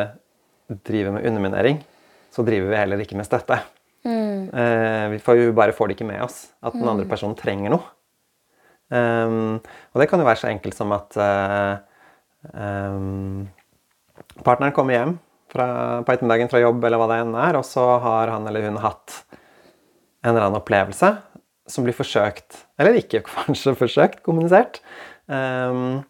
driver 0.86 1.16
med 1.16 1.26
underminering, 1.26 1.80
så 2.30 2.42
driver 2.46 2.70
vi 2.70 2.80
heller 2.80 3.02
ikke 3.02 3.18
med 3.18 3.28
støtte. 3.28 3.60
Eh, 4.50 5.06
vi 5.12 5.18
får 5.22 5.38
jo 5.38 5.54
bare 5.56 5.74
får 5.76 5.90
det 5.90 5.98
ikke 5.98 6.08
med 6.08 6.22
oss 6.24 6.42
at 6.64 6.74
den 6.76 6.88
andre 6.88 7.06
personen 7.08 7.38
trenger 7.38 7.74
noe. 7.74 7.86
Um, 8.90 9.60
og 9.94 10.02
det 10.02 10.08
kan 10.10 10.18
jo 10.18 10.26
være 10.26 10.40
så 10.40 10.48
enkelt 10.50 10.74
som 10.74 10.90
at 10.96 11.14
uh, 11.14 11.76
um, 12.50 13.44
partneren 14.42 14.74
kommer 14.74 14.96
hjem 14.96 15.12
fra, 15.52 15.66
på 16.02 16.10
ettermiddagen 16.10 16.50
fra 16.50 16.62
jobb, 16.64 16.82
eller 16.82 16.98
hva 16.98 17.06
det 17.12 17.18
enn 17.22 17.36
er, 17.38 17.58
og 17.60 17.62
så 17.68 17.84
har 18.02 18.32
han 18.34 18.48
eller 18.50 18.66
hun 18.66 18.80
hatt 18.82 19.20
en 19.30 20.32
eller 20.32 20.48
annen 20.48 20.58
opplevelse 20.58 21.12
som 21.70 21.86
blir 21.86 21.94
forsøkt, 21.94 22.64
eller 22.82 22.98
ikke 22.98 23.22
kanskje 23.30 23.76
forsøkt, 23.78 24.24
kommunisert. 24.26 24.82
Um, 25.30 26.02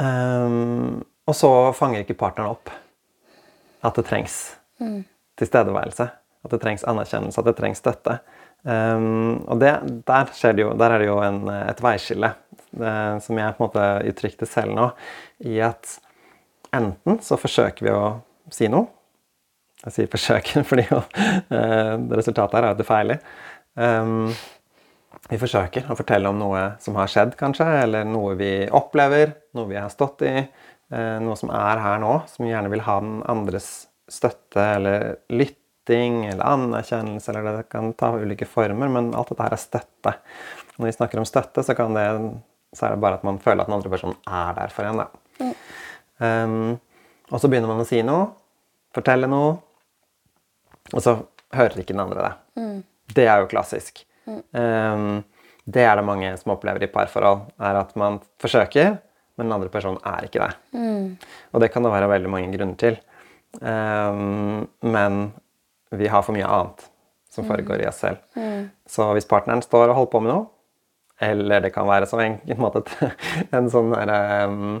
um, 0.00 1.04
og 1.28 1.36
så 1.36 1.50
fanger 1.76 2.02
ikke 2.02 2.16
partneren 2.18 2.56
opp 2.56 2.72
at 3.84 3.98
det 3.98 4.06
trengs 4.08 4.38
tilstedeværelse. 5.38 6.08
At 6.44 6.54
det 6.54 6.60
trengs 6.62 6.84
anerkjennelse, 6.88 7.40
at 7.40 7.48
det 7.50 7.56
trengs 7.58 7.80
støtte. 7.82 8.18
Um, 8.62 9.44
og 9.46 9.60
det, 9.62 9.72
der, 10.06 10.30
det 10.52 10.62
jo, 10.62 10.72
der 10.78 10.94
er 10.94 11.02
det 11.02 11.08
jo 11.08 11.18
en, 11.22 11.40
et 11.50 11.80
veiskille, 11.82 12.32
eh, 12.74 13.16
som 13.22 13.38
jeg 13.38 13.54
på 13.54 13.62
en 13.62 13.66
måte 13.66 13.86
uttrykte 14.10 14.48
selv 14.50 14.74
nå, 14.74 14.88
i 15.46 15.60
at 15.62 15.98
enten 16.74 17.20
så 17.24 17.38
forsøker 17.38 17.86
vi 17.86 17.94
å 17.94 18.04
si 18.54 18.70
noe. 18.70 18.90
Jeg 19.84 19.94
sier 19.94 20.10
'forsøker' 20.10 20.66
fordi 20.68 20.88
jo, 20.90 21.02
eh, 21.54 21.94
resultatet 22.18 22.58
her 22.58 22.66
er 22.66 22.72
at 22.72 22.80
det 22.80 22.88
feiler. 22.88 23.22
Um, 23.78 24.34
vi 25.30 25.38
forsøker 25.38 25.86
å 25.90 25.96
fortelle 25.98 26.30
om 26.30 26.38
noe 26.38 26.64
som 26.82 26.96
har 26.98 27.10
skjedd, 27.10 27.36
kanskje, 27.38 27.66
eller 27.84 28.06
noe 28.06 28.34
vi 28.38 28.52
opplever, 28.74 29.36
noe 29.54 29.70
vi 29.70 29.78
har 29.78 29.90
stått 29.92 30.24
i, 30.26 30.34
noe 30.88 31.36
som 31.36 31.50
er 31.52 31.80
her 31.84 31.98
nå, 32.00 32.14
som 32.32 32.46
gjerne 32.48 32.70
vil 32.72 32.80
ha 32.86 32.94
den 33.04 33.18
andres 33.28 33.88
støtte 34.08 34.62
eller 34.78 35.02
lytting 35.28 36.22
eller 36.30 36.44
anerkjennelse, 36.48 37.32
eller 37.32 37.58
det 37.58 37.66
kan 37.72 37.90
ta 37.92 38.14
ulike 38.16 38.48
former, 38.48 38.88
men 38.88 39.10
alt 39.12 39.34
dette 39.34 39.44
her 39.44 39.56
er 39.56 39.60
støtte. 39.60 40.14
Når 40.78 40.88
vi 40.88 40.94
snakker 40.96 41.20
om 41.20 41.28
støtte, 41.28 41.64
så 41.66 41.76
kan 41.76 41.96
det 41.96 42.06
så 42.76 42.86
er 42.86 42.94
det 42.94 43.00
bare 43.00 43.18
at 43.18 43.24
man 43.24 43.38
føler 43.40 43.62
at 43.62 43.70
den 43.70 43.78
andre 43.78 43.92
personen 43.92 44.18
er 44.28 44.52
der 44.58 44.74
for 44.74 44.88
en. 44.88 45.00
da. 45.00 45.08
Um, 46.18 46.76
og 47.30 47.40
så 47.40 47.48
begynner 47.48 47.70
man 47.70 47.80
å 47.80 47.88
si 47.88 48.02
noe, 48.04 48.28
fortelle 48.96 49.28
noe, 49.30 49.54
og 50.92 51.04
så 51.04 51.16
hører 51.54 51.80
ikke 51.80 51.94
den 51.94 52.04
andre 52.04 52.26
det. 52.26 52.32
Det 53.16 53.26
er 53.28 53.42
jo 53.42 53.50
klassisk. 53.50 54.02
Um, 54.28 55.24
det 55.68 55.84
er 55.84 55.96
det 55.96 56.04
mange 56.04 56.32
som 56.40 56.52
opplever 56.54 56.84
i 56.84 56.90
parforhold. 56.92 57.46
er 57.60 57.80
At 57.80 57.94
man 58.00 58.20
forsøker, 58.40 58.98
men 59.38 59.46
den 59.46 59.54
andre 59.54 59.70
personen 59.72 60.02
er 60.06 60.26
ikke 60.26 60.42
der. 60.42 60.56
Og 61.54 61.62
det 61.62 61.70
kan 61.72 61.86
det 61.86 61.94
være 61.94 62.10
veldig 62.10 62.30
mange 62.32 62.52
grunner 62.56 62.78
til. 62.80 62.98
Um, 63.62 64.66
men 64.84 65.30
vi 65.94 66.10
har 66.10 66.24
for 66.26 66.36
mye 66.36 66.48
annet 66.48 66.84
som 67.32 67.46
foregår 67.48 67.84
i 67.84 67.88
oss 67.88 68.02
selv. 68.02 68.20
Så 68.88 69.06
hvis 69.14 69.28
partneren 69.30 69.62
står 69.62 69.88
og 69.88 70.00
holder 70.00 70.12
på 70.12 70.22
med 70.24 70.32
noe, 70.34 70.48
eller 71.20 71.62
det 71.64 71.72
kan 71.74 71.88
være 71.88 72.06
som 72.06 72.20
en, 72.22 72.38
en, 72.46 72.60
måte, 72.64 72.82
en 73.54 73.70
sånn 73.72 73.94
derre 73.94 74.18
um, 74.50 74.76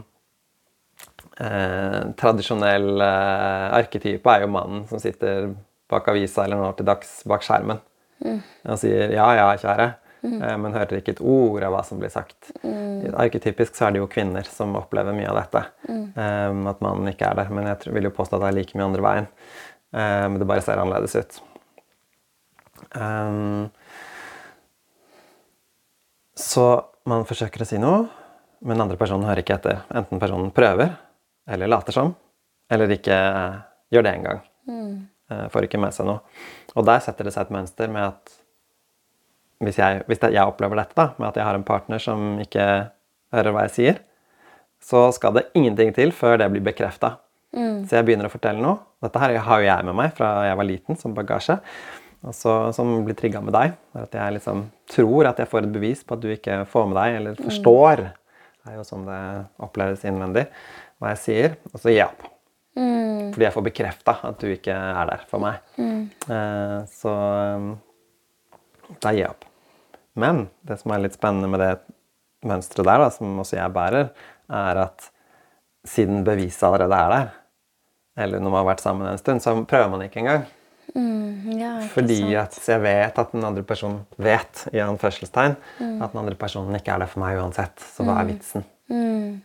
eh, 1.40 2.02
tradisjonell 2.18 3.02
eh, 3.02 3.64
arketype 3.80 4.34
er 4.34 4.44
jo 4.44 4.52
mannen 4.54 4.84
som 4.90 5.02
sitter 5.02 5.50
bak 5.90 6.10
avisa 6.12 6.44
eller 6.44 6.60
nå 6.60 6.72
til 6.78 6.86
dags 6.88 7.22
bak 7.28 7.44
skjermen 7.46 7.80
mm. 8.24 8.38
og 8.68 8.78
sier 8.80 9.14
'ja, 9.14 9.28
ja, 9.38 9.48
kjære', 9.56 9.90
mm. 10.22 10.36
eh, 10.42 10.56
men 10.62 10.76
hører 10.76 11.00
ikke 11.00 11.14
et 11.16 11.22
ord 11.22 11.64
av 11.66 11.74
hva 11.74 11.82
som 11.86 12.00
blir 12.00 12.12
sagt. 12.12 12.50
Mm. 12.62 13.14
Arketypisk 13.24 13.76
så 13.78 13.88
er 13.88 13.96
det 13.96 14.02
jo 14.02 14.10
kvinner 14.10 14.46
som 14.48 14.76
opplever 14.78 15.16
mye 15.16 15.30
av 15.30 15.40
dette. 15.42 15.64
Mm. 15.88 16.66
at 16.68 16.80
mannen 16.84 17.10
ikke 17.12 17.30
er 17.30 17.38
der. 17.38 17.52
Men 17.54 17.70
jeg 17.70 17.94
vil 17.94 18.08
jo 18.08 18.14
påstå 18.14 18.38
at 18.38 18.46
det 18.46 18.50
er 18.50 18.58
like 18.60 18.78
mye 18.78 18.88
andre 18.88 19.04
veien. 19.04 19.28
Men 19.92 20.36
det 20.40 20.48
bare 20.48 20.64
ser 20.64 20.80
annerledes 20.80 21.14
ut. 21.16 21.38
Så 26.38 26.64
man 27.08 27.26
forsøker 27.28 27.64
å 27.64 27.68
si 27.68 27.78
noe, 27.82 28.06
men 28.66 28.82
andre 28.82 28.98
personen 29.00 29.26
hører 29.28 29.42
ikke 29.42 29.56
etter. 29.58 29.80
Enten 29.96 30.20
personen 30.22 30.52
prøver, 30.54 30.92
eller 31.48 31.70
later 31.70 31.96
som, 31.96 32.12
eller 32.70 32.92
ikke 32.94 33.16
gjør 33.94 34.06
det 34.06 34.12
engang. 34.18 34.42
Mm. 34.68 34.92
Får 35.52 35.66
ikke 35.66 35.80
med 35.80 35.96
seg 35.96 36.08
noe. 36.08 36.22
Og 36.76 36.86
der 36.88 37.02
setter 37.04 37.28
det 37.28 37.34
seg 37.34 37.48
et 37.48 37.54
mønster 37.56 37.90
med 37.92 38.10
at 38.10 38.37
hvis 39.64 39.78
jeg, 39.80 40.02
hvis 40.06 40.22
jeg 40.22 40.44
opplever 40.44 40.78
dette, 40.78 40.94
da, 40.98 41.10
med 41.18 41.30
at 41.30 41.38
jeg 41.40 41.46
har 41.48 41.58
en 41.58 41.66
partner 41.66 42.02
som 42.02 42.36
ikke 42.42 42.66
hører 43.34 43.54
hva 43.54 43.64
jeg 43.66 43.74
sier, 43.74 44.02
så 44.84 45.08
skal 45.14 45.34
det 45.34 45.48
ingenting 45.58 45.90
til 45.96 46.12
før 46.14 46.38
det 46.38 46.50
blir 46.52 46.62
bekrefta. 46.68 47.16
Mm. 47.56 47.86
Så 47.88 47.98
jeg 47.98 48.06
begynner 48.06 48.28
å 48.28 48.32
fortelle 48.32 48.62
noe. 48.62 48.78
Dette 49.02 49.22
her 49.22 49.34
har 49.46 49.62
jo 49.62 49.66
jeg 49.66 49.88
med 49.88 49.96
meg 49.98 50.14
fra 50.14 50.30
jeg 50.46 50.58
var 50.60 50.68
liten, 50.68 50.98
som 51.00 51.16
bagasje. 51.16 51.58
Også, 52.28 52.54
som 52.74 52.90
blir 53.06 53.16
trigga 53.18 53.42
med 53.42 53.54
deg. 53.54 53.74
At 53.98 54.14
jeg 54.14 54.36
liksom 54.38 54.64
tror 54.90 55.30
at 55.30 55.42
jeg 55.42 55.50
får 55.50 55.66
et 55.66 55.74
bevis 55.74 56.02
på 56.06 56.18
at 56.18 56.22
du 56.22 56.30
ikke 56.34 56.62
får 56.70 56.88
med 56.90 56.98
deg, 57.00 57.18
eller 57.20 57.38
mm. 57.38 57.44
forstår. 57.48 58.04
Det 58.58 58.72
er 58.72 58.78
jo 58.78 58.86
sånn 58.86 59.06
det 59.08 59.20
oppleves 59.64 60.06
innvendig. 60.06 60.48
Hva 60.98 61.14
jeg 61.14 61.22
sier. 61.24 61.58
Og 61.72 61.82
så 61.82 61.92
gir 61.92 62.02
jeg 62.02 62.10
opp. 62.10 62.30
Mm. 62.78 63.34
Fordi 63.34 63.46
jeg 63.48 63.54
får 63.56 63.66
bekrefta 63.66 64.16
at 64.28 64.42
du 64.42 64.50
ikke 64.52 64.74
er 64.74 65.12
der 65.12 65.26
for 65.30 65.42
meg. 65.42 65.62
Mm. 65.78 66.02
Eh, 66.30 66.78
så 66.94 67.14
um, 67.58 67.70
da 69.02 69.14
gir 69.14 69.24
jeg 69.24 69.32
opp. 69.34 69.47
Men 70.18 70.46
det 70.66 70.80
som 70.82 70.92
er 70.94 71.04
litt 71.04 71.16
spennende 71.16 71.50
med 71.50 71.62
det 71.62 71.72
mønsteret 72.48 72.86
der, 72.86 73.04
da, 73.04 73.08
som 73.14 73.40
også 73.42 73.58
jeg 73.58 73.74
bærer, 73.74 74.12
er 74.58 74.82
at 74.84 75.10
siden 75.88 76.24
beviset 76.26 76.62
allerede 76.66 76.98
er 76.98 77.14
der, 77.14 77.34
eller 78.24 78.42
når 78.42 78.50
man 78.50 78.62
har 78.62 78.70
vært 78.72 78.84
sammen 78.84 79.08
en 79.08 79.20
stund, 79.20 79.42
så 79.44 79.54
prøver 79.68 79.90
man 79.92 80.04
ikke 80.06 80.22
engang. 80.22 80.46
Mm, 80.94 81.58
ja, 81.58 81.72
Fordi 81.92 82.18
at 82.40 82.56
jeg 82.64 82.80
vet 82.82 83.18
at 83.20 83.34
den 83.34 83.44
andre 83.44 83.62
personen 83.66 84.00
vet 84.16 84.64
i 84.72 84.80
anførselstegn, 84.82 85.56
mm. 85.78 85.98
at 86.02 86.14
den 86.14 86.22
andre 86.22 86.38
personen 86.38 86.74
ikke 86.78 86.94
er 86.94 87.04
der 87.04 87.10
for 87.10 87.22
meg 87.22 87.38
uansett. 87.38 87.76
Så 87.82 88.06
hva 88.06 88.16
er 88.16 88.26
mm. 88.26 88.32
vitsen? 88.32 88.64
Mm. 88.88 89.36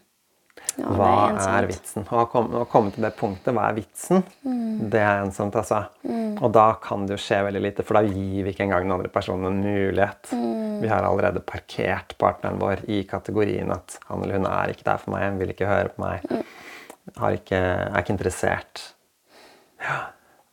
Ja, 0.80 0.90
hva 0.98 1.10
er, 1.30 1.40
er, 1.44 1.68
vitsen? 1.70 2.06
Å 2.10 2.24
komme, 2.32 2.64
komme, 2.72 2.90
til 2.94 3.06
det 3.06 3.12
punktet, 3.18 3.54
hva 3.54 3.68
er 3.70 3.76
vitsen? 3.78 4.24
Mm. 4.42 4.90
Det 4.90 5.02
er 5.04 5.22
ensomt, 5.22 5.54
altså. 5.60 5.84
Mm. 6.02 6.40
Og 6.40 6.50
da 6.56 6.66
kan 6.82 7.06
det 7.06 7.14
jo 7.14 7.22
skje 7.22 7.44
veldig 7.46 7.62
lite, 7.62 7.86
for 7.86 8.00
da 8.00 8.02
gir 8.08 8.48
vi 8.48 8.54
ikke 8.54 8.66
engang 8.66 8.88
den 8.88 8.96
andre 8.96 9.12
personen 9.14 9.52
en 9.52 9.62
mulighet. 9.62 10.34
Vi 10.82 10.90
har 10.90 11.06
allerede 11.06 11.44
parkert 11.46 12.16
partneren 12.18 12.58
vår 12.62 12.82
i 12.90 13.04
kategorien 13.10 13.70
at 13.76 14.00
han 14.08 14.26
eller 14.26 14.42
hun 14.42 14.50
er 14.50 14.74
ikke 14.74 14.88
der 14.88 15.04
for 15.04 15.14
meg, 15.14 15.38
vil 15.42 15.54
ikke 15.54 15.70
høre 15.70 15.94
på 15.94 16.04
meg, 16.04 16.26
ikke, 17.38 17.62
er 17.62 18.02
ikke 18.02 18.16
interessert. 18.16 18.84
Ja. 19.84 20.00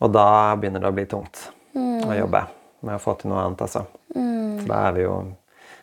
Og 0.04 0.12
da 0.12 0.56
begynner 0.60 0.84
det 0.84 0.90
å 0.90 0.96
bli 0.96 1.06
tungt 1.08 1.46
mm. 1.76 2.08
å 2.08 2.16
jobbe 2.18 2.44
med 2.84 2.96
å 2.96 3.02
få 3.02 3.16
til 3.20 3.32
noe 3.32 3.46
annet, 3.46 3.64
altså. 3.64 3.86
Mm. 4.16 4.60
For 4.60 4.68
da 4.68 4.82
er 4.88 4.96
vi 4.96 5.06
jo 5.06 5.20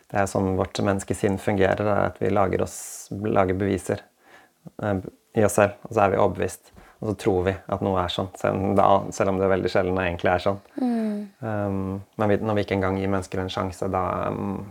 Det 0.08 0.16
er 0.22 0.28
sånn 0.30 0.54
vårt 0.56 0.78
menneskesinn 0.80 1.34
fungerer, 1.36 1.84
at 2.06 2.16
vi 2.16 2.30
lager, 2.32 2.62
oss, 2.64 3.10
lager 3.12 3.58
beviser 3.60 4.00
i 5.38 5.44
oss 5.46 5.56
selv, 5.58 5.78
og 5.86 5.94
så 5.94 6.04
er 6.04 6.12
vi 6.12 6.20
overbevist. 6.20 6.72
Og 6.98 7.12
så 7.12 7.14
tror 7.22 7.44
vi 7.46 7.54
at 7.54 7.82
noe 7.84 8.00
er 8.02 8.10
sånn, 8.10 8.30
selv, 8.38 8.80
selv 9.14 9.30
om 9.30 9.38
det 9.38 9.46
er 9.46 9.52
veldig 9.52 9.70
sjelden 9.70 9.98
det 10.00 10.06
egentlig 10.08 10.32
er 10.32 10.42
sånn. 10.42 10.58
Mm. 10.82 11.12
Um, 11.38 11.78
men 12.18 12.32
vi, 12.32 12.38
når 12.42 12.58
vi 12.58 12.64
ikke 12.66 12.74
engang 12.74 12.98
gir 12.98 13.12
mennesker 13.12 13.42
en 13.42 13.52
sjanse, 13.52 13.90
da 13.92 14.02
um, 14.34 14.66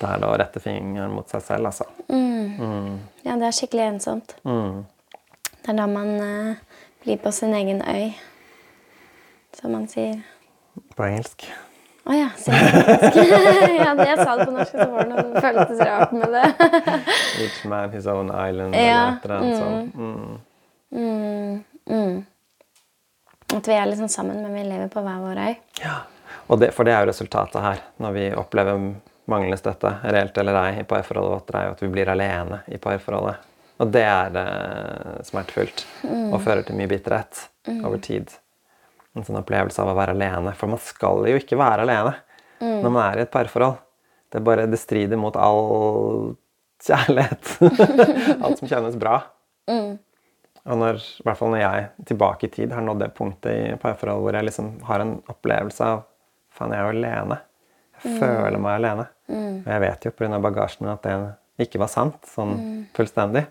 Det 0.00 0.08
er 0.08 0.22
da 0.22 0.30
å 0.32 0.36
rette 0.40 0.62
fingeren 0.64 1.12
mot 1.12 1.28
seg 1.28 1.44
selv, 1.44 1.68
altså. 1.68 1.84
Mm. 2.08 2.56
Mm. 2.56 2.94
Ja, 3.26 3.36
det 3.36 3.50
er 3.50 3.56
skikkelig 3.58 3.86
ensomt. 3.90 4.32
Mm. 4.48 4.86
Det 5.60 5.74
er 5.74 5.76
da 5.76 5.88
man 5.92 6.14
uh, 6.16 6.84
blir 7.04 7.20
på 7.20 7.32
sin 7.36 7.52
egen 7.58 7.84
øy, 7.84 8.14
som 9.60 9.76
man 9.76 9.84
sier. 9.92 10.22
På 10.96 11.04
engelsk? 11.04 11.44
Å 12.10 12.14
ja. 12.16 12.28
Ja, 13.80 13.92
jeg 13.94 14.16
sa 14.18 14.36
det 14.36 14.46
på 14.46 14.54
norsk, 14.54 14.72
så 14.74 14.86
var 14.90 15.06
det 15.06 15.10
noe 15.12 15.42
føltes 15.44 15.82
rart 15.86 16.14
med 16.16 16.32
det. 16.34 16.46
Each 17.44 17.60
man 17.70 17.92
his 17.94 18.08
own 18.10 18.32
island, 18.34 18.74
ja. 18.74 18.80
eller 18.80 19.12
et 19.14 19.24
eller 19.24 19.36
annet 19.36 19.94
mm. 19.94 20.40
Mm. 20.90 21.64
Mm. 21.90 22.16
At 23.54 23.68
vi 23.68 23.76
er 23.76 23.86
liksom 23.86 24.08
sammen, 24.08 24.42
men 24.42 24.54
vi 24.54 24.64
lever 24.66 24.90
på 24.90 25.04
hver 25.06 25.22
vår 25.22 25.42
øy. 25.44 25.54
Ja, 25.84 25.94
det, 26.58 26.72
For 26.74 26.86
det 26.86 26.96
er 26.96 27.04
jo 27.04 27.12
resultatet 27.12 27.62
her, 27.62 27.86
når 28.02 28.18
vi 28.18 28.26
opplever 28.42 28.82
manglende 29.30 29.58
støtte, 29.60 29.94
reelt 30.02 30.38
eller 30.42 30.58
ei, 30.64 30.82
i 30.82 30.86
parforholdet 30.90 31.36
vårt, 31.36 31.54
er 31.54 31.68
jo 31.68 31.76
at 31.76 31.82
vi 31.84 31.94
blir 31.94 32.10
alene 32.10 32.62
i 32.66 32.78
parforholdet. 32.82 33.46
Og 33.80 33.94
det 33.94 34.02
er 34.04 34.34
uh, 34.36 35.18
smertefullt 35.24 35.86
mm. 36.02 36.32
og 36.34 36.40
fører 36.44 36.66
til 36.66 36.76
mye 36.76 36.90
bitterhet 36.90 37.46
mm. 37.68 37.84
over 37.86 38.02
tid. 38.02 38.34
En 39.16 39.26
sånn 39.26 39.40
opplevelse 39.40 39.82
av 39.82 39.90
å 39.90 39.96
være 39.98 40.14
alene. 40.14 40.52
For 40.58 40.70
man 40.70 40.80
skal 40.82 41.24
jo 41.30 41.38
ikke 41.40 41.58
være 41.58 41.86
alene 41.86 42.14
mm. 42.60 42.78
når 42.84 42.90
man 42.90 43.02
er 43.06 43.18
i 43.18 43.24
et 43.24 43.32
parforhold. 43.32 43.80
Det, 44.30 44.42
bare, 44.46 44.68
det 44.70 44.78
strider 44.78 45.18
mot 45.18 45.34
all 45.34 46.36
kjærlighet. 46.86 47.56
Alt 48.44 48.60
som 48.60 48.70
kjennes 48.70 48.94
bra. 49.00 49.16
Mm. 49.70 49.98
Og 50.60 50.78
når, 50.78 51.00
i 51.00 51.26
hvert 51.26 51.40
fall 51.40 51.52
når 51.54 51.62
jeg 51.62 51.88
tilbake 52.12 52.46
i 52.46 52.52
tid 52.52 52.74
har 52.76 52.84
nådd 52.84 53.02
det 53.02 53.10
punktet 53.16 53.52
i 53.56 53.78
parforhold 53.80 54.22
hvor 54.24 54.36
jeg 54.36 54.46
liksom 54.46 54.72
har 54.88 55.02
en 55.02 55.18
opplevelse 55.32 55.92
av 55.96 56.06
Faen, 56.50 56.72
jeg 56.74 56.82
er 56.82 56.88
jo 56.88 56.94
alene. 56.98 57.36
Jeg 58.00 58.10
mm. 58.10 58.16
føler 58.18 58.56
meg 58.58 58.72
alene. 58.74 59.04
Mm. 59.30 59.52
Og 59.60 59.68
jeg 59.70 59.82
vet 59.84 60.06
jo 60.06 60.10
pga. 60.18 60.40
bagasjen 60.42 60.88
at 60.90 61.04
det 61.06 61.12
ikke 61.62 61.78
var 61.78 61.90
sant 61.92 62.26
sånn 62.26 62.56
fullstendig. 62.96 63.44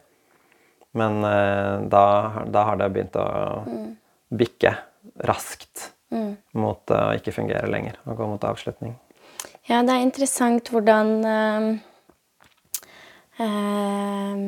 Men 1.00 1.22
uh, 1.24 1.86
da, 1.88 2.04
da, 2.50 2.66
har 2.68 2.80
det 2.82 2.90
begynt 2.92 3.16
å 3.16 3.26
mm. 3.64 3.88
bikke 4.36 4.74
raskt 5.28 5.90
mm. 6.14 6.34
mot 6.60 6.94
å 6.94 7.04
ikke 7.18 7.34
fungere 7.36 7.70
lenger 7.72 8.00
og 8.06 8.20
gå 8.20 8.28
mot 8.32 8.50
avslutning. 8.50 8.96
Ja, 9.70 9.84
det 9.86 9.94
er 9.94 10.04
interessant 10.04 10.72
hvordan 10.74 11.12
øh, 11.30 11.70
øh, 13.46 14.44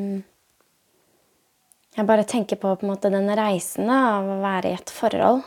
Jeg 1.97 2.07
bare 2.07 2.27
tenker 2.27 2.59
på, 2.59 2.75
på 2.79 2.87
måte, 2.89 3.11
den 3.13 3.29
reisen 3.37 3.89
av 3.91 4.29
å 4.31 4.41
være 4.41 4.71
i 4.71 4.77
et 4.79 4.93
forhold. 4.95 5.43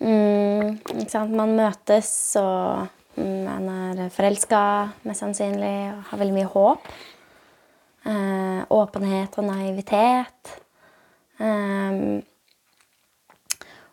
Mm, 0.00 0.78
man 1.32 1.56
møtes, 1.56 2.10
og 2.40 2.86
mm, 3.16 3.48
man 3.48 3.70
er 4.04 4.12
forelska, 4.14 4.60
mest 5.08 5.24
sannsynlig, 5.24 5.78
og 5.94 6.04
har 6.10 6.20
veldig 6.20 6.36
mye 6.36 6.52
håp. 6.54 6.92
Eh, 8.00 8.60
åpenhet 8.72 9.36
og 9.36 9.44
naivitet. 9.44 10.54
Um, 11.40 12.20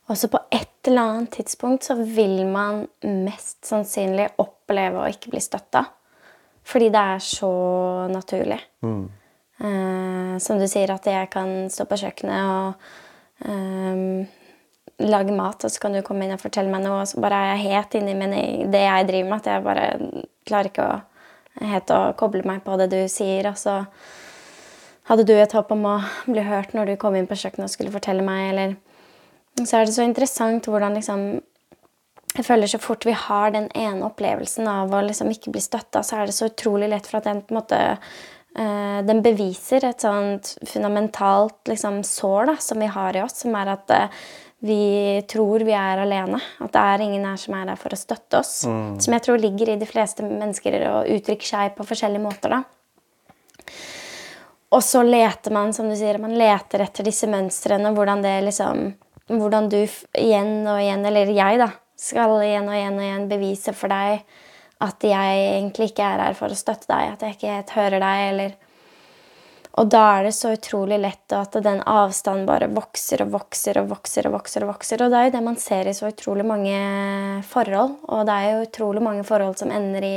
og 0.08 0.18
så 0.18 0.30
på 0.32 0.40
et 0.54 0.88
eller 0.88 1.04
annet 1.04 1.32
tidspunkt 1.36 1.88
så 1.88 1.98
vil 2.00 2.46
man 2.48 2.86
mest 3.04 3.66
sannsynlig 3.68 4.30
oppleve 4.40 5.04
å 5.04 5.10
ikke 5.12 5.34
bli 5.34 5.42
støtta. 5.44 5.84
Fordi 6.68 6.88
det 6.92 7.02
er 7.14 7.24
så 7.24 7.52
naturlig. 8.12 8.60
Mm. 8.84 9.04
Eh, 9.58 10.34
som 10.44 10.60
du 10.60 10.68
sier, 10.70 10.92
at 10.94 11.08
jeg 11.08 11.30
kan 11.34 11.68
stå 11.72 11.88
på 11.88 12.00
kjøkkenet 12.00 12.54
og 12.54 13.48
eh, 13.48 15.08
lage 15.08 15.36
mat, 15.36 15.64
og 15.64 15.72
så 15.72 15.84
kan 15.84 15.96
du 15.96 16.02
komme 16.06 16.26
inn 16.26 16.36
og 16.36 16.44
fortelle 16.44 16.72
meg 16.72 16.84
noe, 16.86 17.04
og 17.04 17.12
så 17.12 17.22
bare 17.24 17.44
er 17.44 17.54
jeg 17.54 17.72
helt 17.74 18.00
inni 18.00 18.66
det 18.72 18.84
jeg 18.84 19.08
driver 19.12 19.30
med, 19.30 19.38
at 19.44 19.52
jeg 19.52 19.68
bare 19.68 19.88
klarer 20.48 20.72
ikke 20.72 20.88
å 20.88 20.98
helt 21.66 21.94
å 21.94 22.00
koble 22.18 22.44
meg 22.48 22.64
på 22.66 22.78
det 22.80 22.90
du 22.92 23.00
sier. 23.12 23.48
Og 23.50 23.58
så 23.60 23.80
hadde 25.10 25.26
du 25.28 25.34
et 25.38 25.54
håp 25.56 25.72
om 25.74 25.86
å 25.90 25.96
bli 26.28 26.44
hørt 26.46 26.76
når 26.76 26.92
du 26.92 27.00
kom 27.02 27.18
inn 27.18 27.30
på 27.30 27.38
kjøkkenet 27.40 27.68
og 27.68 27.74
skulle 27.74 27.94
fortelle 27.94 28.26
meg, 28.26 28.52
eller 28.52 28.76
Så 29.64 29.80
er 29.80 29.88
det 29.88 29.96
så 29.96 30.06
interessant 30.06 30.68
hvordan 30.70 30.98
liksom 31.00 31.28
jeg 32.38 32.46
føler 32.46 32.70
så 32.70 32.78
fort 32.78 33.06
vi 33.08 33.16
har 33.18 33.54
den 33.56 33.66
ene 33.74 34.06
opplevelsen 34.06 34.68
av 34.70 34.92
å 34.94 35.02
liksom 35.02 35.32
ikke 35.34 35.56
bli 35.56 35.62
støtta, 35.64 36.04
så 36.06 36.20
er 36.20 36.28
det 36.30 36.36
så 36.38 36.52
utrolig 36.52 36.92
lett 36.92 37.08
for 37.10 37.18
at 37.18 37.30
den 37.30 37.44
på 37.44 37.56
en 37.56 37.62
måte 37.64 37.84
Uh, 38.58 39.04
den 39.06 39.20
beviser 39.22 39.84
et 39.86 40.02
sånt 40.02 40.56
fundamentalt 40.66 41.70
liksom, 41.70 42.00
sår 42.02 42.48
da, 42.50 42.56
som 42.58 42.80
vi 42.82 42.88
har 42.90 43.14
i 43.14 43.22
oss, 43.22 43.44
som 43.44 43.54
er 43.60 43.70
at 43.70 43.92
uh, 43.94 44.24
vi 44.66 45.22
tror 45.30 45.62
vi 45.68 45.76
er 45.78 46.02
alene. 46.02 46.40
At 46.64 46.74
det 46.74 46.82
er 46.82 47.04
ingen 47.06 47.28
her 47.30 47.38
som 47.38 47.54
er 47.54 47.68
der 47.70 47.78
for 47.78 47.94
å 47.94 48.00
støtte 48.00 48.40
oss. 48.40 48.56
Mm. 48.66 48.96
Som 49.04 49.14
jeg 49.14 49.26
tror 49.28 49.44
ligger 49.44 49.70
i 49.70 49.78
de 49.78 49.90
fleste 49.90 50.26
mennesker 50.26 50.80
og 50.90 51.12
uttrykker 51.20 51.52
seg 51.52 51.76
på 51.78 51.86
forskjellige 51.86 52.24
måter. 52.24 52.56
da. 52.56 52.64
Og 54.74 54.82
så 54.84 55.04
leter 55.06 55.54
man, 55.54 55.76
som 55.78 55.86
du 55.90 55.96
sier, 55.96 56.18
man 56.18 56.34
leter 56.34 56.82
etter 56.88 57.06
disse 57.06 57.30
mønstrene. 57.30 57.94
Hvordan 57.94 58.26
det 58.26 58.40
liksom 58.48 58.88
Hvordan 59.28 59.68
du 59.72 59.82
igjen 59.82 60.62
og 60.68 60.80
igjen, 60.80 61.06
eller 61.06 61.32
jeg, 61.36 61.60
da, 61.60 61.72
skal 62.00 62.38
igjen 62.46 62.70
og 62.70 62.78
igjen 62.78 63.00
og 63.00 63.04
igjen 63.04 63.26
bevise 63.32 63.74
for 63.76 63.92
deg 63.92 64.22
at 64.86 65.04
jeg 65.04 65.38
egentlig 65.58 65.90
ikke 65.92 66.06
er 66.06 66.22
her 66.22 66.36
for 66.38 66.54
å 66.54 66.58
støtte 66.58 66.86
deg, 66.92 67.14
at 67.16 67.24
jeg 67.26 67.36
ikke 67.36 67.54
helt 67.56 67.76
hører 67.80 68.04
deg, 68.04 68.24
eller 68.32 68.56
Og 69.78 69.90
da 69.94 70.04
er 70.18 70.24
det 70.26 70.34
så 70.34 70.56
utrolig 70.56 70.98
lett 70.98 71.34
at 71.38 71.54
den 71.62 71.84
avstanden 71.86 72.48
bare 72.48 72.66
vokser 72.74 73.22
og 73.22 73.36
vokser 73.36 73.78
og 73.78 73.92
vokser. 73.92 74.26
Og 74.26 74.34
vokser 74.34 74.64
og 74.66 74.72
vokser. 74.72 75.04
Og 75.06 75.12
det 75.14 75.20
er 75.20 75.28
jo 75.28 75.34
det 75.36 75.42
man 75.46 75.60
ser 75.62 75.86
i 75.86 75.94
så 75.94 76.10
utrolig 76.10 76.46
mange 76.50 76.80
forhold. 77.46 77.94
Og 78.10 78.24
det 78.26 78.34
er 78.34 78.48
jo 78.56 78.64
utrolig 78.66 79.04
mange 79.06 79.26
forhold 79.28 79.60
som 79.62 79.70
ender 79.70 80.08
i 80.08 80.16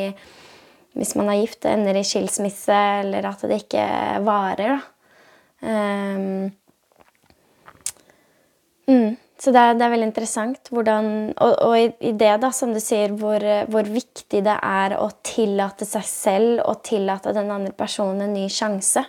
hvis 0.97 1.13
man 1.15 1.29
er 1.29 1.43
gift, 1.43 1.69
ender 1.69 2.01
i 2.01 2.07
skilsmisse, 2.07 2.79
eller 3.05 3.29
at 3.29 3.45
det 3.47 3.61
ikke 3.63 3.85
varer. 4.25 4.81
Um, 5.61 6.49
mm, 8.91 9.17
så 9.41 9.55
det 9.55 9.61
er, 9.63 9.79
det 9.79 9.87
er, 9.87 9.93
veldig 9.95 10.09
interessant 10.11 10.69
hvordan 10.75 11.07
Og, 11.33 11.55
og 11.65 11.77
i, 11.79 11.87
i, 12.11 12.13
det, 12.13 12.35
da, 12.43 12.51
som 12.53 12.75
du 12.75 12.81
sier, 12.83 13.15
hvor, 13.17 13.45
hvor, 13.73 13.89
viktig 13.89 14.43
det 14.45 14.57
er 14.57 14.97
å 14.99 15.09
tillate 15.25 15.89
seg 15.89 16.05
selv 16.09 16.67
og 16.67 16.83
tillate 16.87 17.33
den 17.37 17.49
andre 17.55 17.73
personen 17.77 18.27
en 18.27 18.37
ny 18.37 18.49
sjanse. 18.53 19.07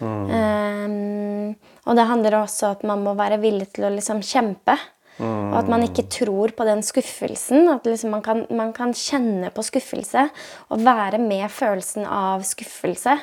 Mm. 0.00 0.30
Um, 0.30 1.74
og 1.90 1.98
det 1.98 2.06
handler 2.08 2.38
også 2.38 2.70
om 2.70 2.76
at 2.76 2.86
man 2.88 3.02
må 3.04 3.16
være 3.18 3.40
villig 3.42 3.72
til 3.74 3.88
å 3.88 3.92
liksom 3.92 4.22
kjempe. 4.24 4.78
Og 5.20 5.56
at 5.60 5.68
man 5.70 5.84
ikke 5.84 6.06
tror 6.10 6.52
på 6.56 6.66
den 6.68 6.82
skuffelsen. 6.86 7.68
At 7.72 7.86
liksom 7.88 8.14
man, 8.14 8.22
kan, 8.24 8.44
man, 8.56 8.72
kan, 8.76 8.94
kjenne 8.96 9.50
på 9.54 9.64
skuffelse 9.66 10.26
og 10.72 10.84
være 10.84 11.20
med 11.22 11.46
følelsen 11.52 12.06
av 12.06 12.44
skuffelse. 12.46 13.16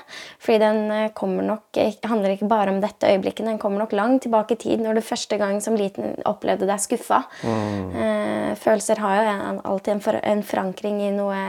Fordi 0.43 0.61
den 0.61 0.79
eh, 0.93 1.09
kommer 1.17 1.45
nok, 1.47 1.81
handler 2.07 2.35
ikke 2.35 2.49
bare 2.51 2.73
om 2.73 2.81
dette 2.83 3.09
øyeblikket, 3.09 3.45
den 3.47 3.59
kommer 3.61 3.83
nok 3.83 3.95
langt 3.97 4.25
tilbake 4.25 4.57
i 4.57 4.61
tid 4.61 4.83
når 4.83 4.97
du 4.97 5.05
første 5.05 5.37
gang 5.39 5.59
som 5.63 5.77
liten 5.79 6.15
opplevde 6.29 6.69
deg 6.69 6.81
skuffa. 6.83 7.23
Mm. 7.43 7.93
Eh, 7.97 8.49
følelser 8.61 9.03
har 9.03 9.19
jo 9.19 9.37
alltid 9.73 9.97
en, 9.97 10.03
for, 10.07 10.21
en 10.23 10.43
forankring 10.45 11.03
i 11.07 11.13
noe 11.15 11.43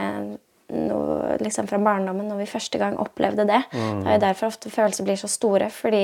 noe 0.73 1.37
liksom 1.41 1.67
fra 1.69 1.79
barndommen 1.81 2.27
når 2.29 2.41
vi 2.43 2.49
første 2.49 2.79
gang 2.81 2.97
opplevde 3.01 3.45
det. 3.49 3.61
Mm. 3.73 4.01
Det 4.03 4.09
er 4.09 4.17
jo 4.17 4.23
derfor 4.23 4.51
ofte 4.51 4.71
følelser 4.73 5.07
blir 5.07 5.19
så 5.19 5.29
store, 5.31 5.69
fordi 5.73 6.03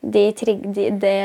de, 0.00 0.24
de, 0.32 0.86
det 1.02 1.16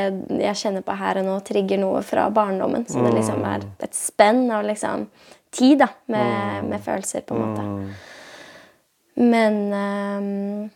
jeg 0.42 0.60
kjenner 0.64 0.84
på 0.86 0.96
her 1.00 1.20
og 1.22 1.28
nå, 1.28 1.38
trigger 1.46 1.80
noe 1.82 2.02
fra 2.06 2.28
barndommen. 2.34 2.86
Så 2.88 3.02
det 3.04 3.14
liksom 3.16 3.44
er 3.48 3.64
mm. 3.64 3.74
et 3.88 3.98
spenn 3.98 4.44
av 4.52 4.66
liksom 4.68 5.06
tid 5.52 5.82
da, 5.84 5.88
med, 6.12 6.32
mm. 6.32 6.70
med 6.72 6.84
følelser, 6.84 7.24
på 7.28 7.36
en 7.36 7.42
måte. 7.44 7.62
Mm. 7.62 7.88
Men 9.14 9.58
um, 9.72 10.70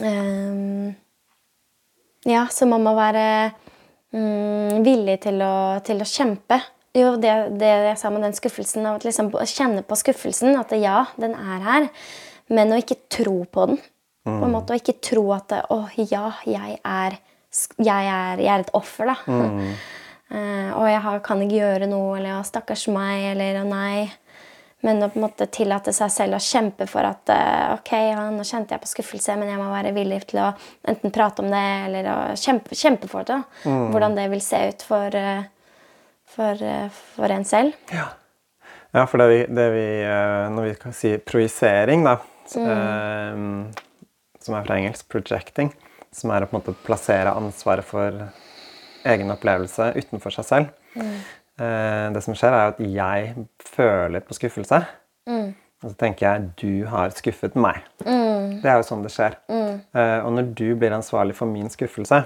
um, 0.00 0.94
Ja, 2.26 2.46
så 2.50 2.66
man 2.66 2.82
må 2.82 2.94
være 2.96 3.26
um, 4.16 4.82
villig 4.82 5.20
til 5.28 5.44
å, 5.44 5.56
til 5.86 6.00
å 6.02 6.08
kjempe. 6.08 6.58
Jo, 6.96 7.16
det, 7.20 7.32
det, 7.60 7.72
jeg 7.90 7.98
sa 8.00 8.10
med 8.12 8.24
den 8.24 8.36
skuffelsen, 8.36 8.86
av 8.88 9.04
liksom, 9.04 9.28
å 9.36 9.44
kjenne 9.48 9.84
på 9.84 9.98
skuffelsen. 10.00 10.56
At 10.56 10.72
ja, 10.80 11.04
den 11.20 11.36
er 11.36 11.66
her. 11.66 11.90
Men 12.52 12.72
å 12.72 12.80
ikke 12.80 13.02
tro 13.12 13.42
på 13.44 13.68
den. 13.72 13.80
Mm. 14.26 14.40
På 14.40 14.46
en 14.46 14.54
måte, 14.56 14.74
Å 14.74 14.80
ikke 14.80 14.98
tro 15.04 15.28
at 15.36 15.52
Å, 15.70 15.78
ja, 16.00 16.32
jeg 16.48 16.80
er, 16.82 17.18
jeg 17.78 18.08
er, 18.10 18.40
jeg 18.42 18.50
er 18.50 18.64
et 18.64 18.74
offer, 18.74 19.12
da. 19.12 19.16
Mm. 19.30 19.74
uh, 20.32 20.70
og 20.80 20.86
jeg 20.90 21.02
har, 21.04 21.24
kan 21.26 21.42
ikke 21.44 21.60
gjøre 21.60 21.90
noe, 21.90 22.16
eller 22.18 22.32
ja, 22.32 22.44
stakkars 22.46 22.88
meg, 22.94 23.32
eller 23.34 23.60
å 23.60 23.66
nei. 23.68 24.06
Men 24.84 25.02
å 25.02 25.08
på 25.10 25.18
en 25.18 25.24
måte 25.24 25.46
tillate 25.50 25.94
seg 25.94 26.10
selv 26.12 26.36
å 26.36 26.42
kjempe 26.42 26.88
for 26.90 27.06
at 27.06 27.32
uh, 27.32 27.76
ok, 27.76 27.92
ja, 28.10 28.24
nå 28.32 28.46
kjente 28.46 28.74
jeg 28.74 28.82
på 28.82 28.90
skuffelse, 28.90 29.36
men 29.38 29.52
jeg 29.52 29.60
må 29.60 29.68
være 29.70 29.94
villig 29.96 30.24
til 30.32 30.42
å 30.42 30.50
enten 30.90 31.14
prate 31.14 31.44
om 31.44 31.52
det 31.52 31.66
eller 31.86 32.10
å 32.12 32.16
kjempe, 32.38 32.78
kjempe 32.78 33.10
for 33.10 33.26
det. 33.26 33.38
Mm. 33.64 33.84
Hvordan 33.94 34.18
det 34.18 34.26
vil 34.34 34.42
se 34.44 34.62
ut 34.72 34.86
for 34.86 35.18
uh, 35.22 35.46
for, 36.36 36.62
for 37.16 37.32
en 37.32 37.44
selv. 37.48 37.74
Ja, 37.94 38.10
ja 38.94 39.04
for 39.08 39.22
det 39.22 39.28
vi, 39.32 39.40
det 39.58 39.66
vi, 39.74 39.86
eh, 40.04 40.46
Når 40.52 40.68
vi 40.68 40.74
kan 40.80 40.96
si 40.96 41.16
projisering, 41.18 42.04
da, 42.06 42.18
mm. 42.54 42.70
eh, 42.76 43.86
som 44.46 44.54
er 44.54 44.66
fra 44.68 44.78
engelsk 44.78 45.08
'projecting', 45.10 45.72
som 46.14 46.30
er 46.30 46.44
å 46.44 46.50
på 46.50 46.56
en 46.56 46.62
måte 46.62 46.76
plassere 46.86 47.34
ansvaret 47.34 47.84
for 47.84 48.28
egen 49.06 49.30
opplevelse 49.34 49.92
utenfor 49.96 50.34
seg 50.34 50.46
selv 50.48 50.70
mm. 50.96 51.16
eh, 51.62 52.06
Det 52.14 52.22
som 52.24 52.36
skjer, 52.36 52.54
er 52.54 52.72
at 52.74 52.80
jeg 52.80 53.46
føler 53.76 54.24
på 54.24 54.36
skuffelse. 54.38 54.82
Mm. 55.28 55.54
Og 55.84 55.92
så 55.92 55.96
tenker 56.00 56.26
jeg 56.26 56.50
'du 56.56 56.86
har 56.88 57.10
skuffet 57.10 57.54
meg'. 57.54 57.84
Mm. 58.06 58.62
Det 58.62 58.70
er 58.70 58.78
jo 58.80 58.86
sånn 58.88 59.04
det 59.04 59.12
skjer. 59.12 59.36
Mm. 59.48 59.80
Eh, 59.94 60.18
og 60.24 60.32
når 60.32 60.54
du 60.54 60.68
blir 60.74 60.94
ansvarlig 60.96 61.36
for 61.36 61.46
min 61.46 61.68
skuffelse, 61.70 62.24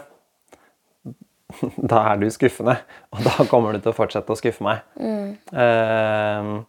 da 1.92 2.02
er 2.12 2.20
du 2.20 2.28
skuffende. 2.32 2.76
Og 3.14 3.24
da 3.26 3.46
kommer 3.50 3.74
du 3.74 3.82
til 3.82 3.92
å 3.92 3.96
fortsette 3.96 4.34
å 4.34 4.38
skuffe 4.38 4.64
meg. 4.66 4.84
Mm. 5.00 5.32
Uh, 5.54 6.60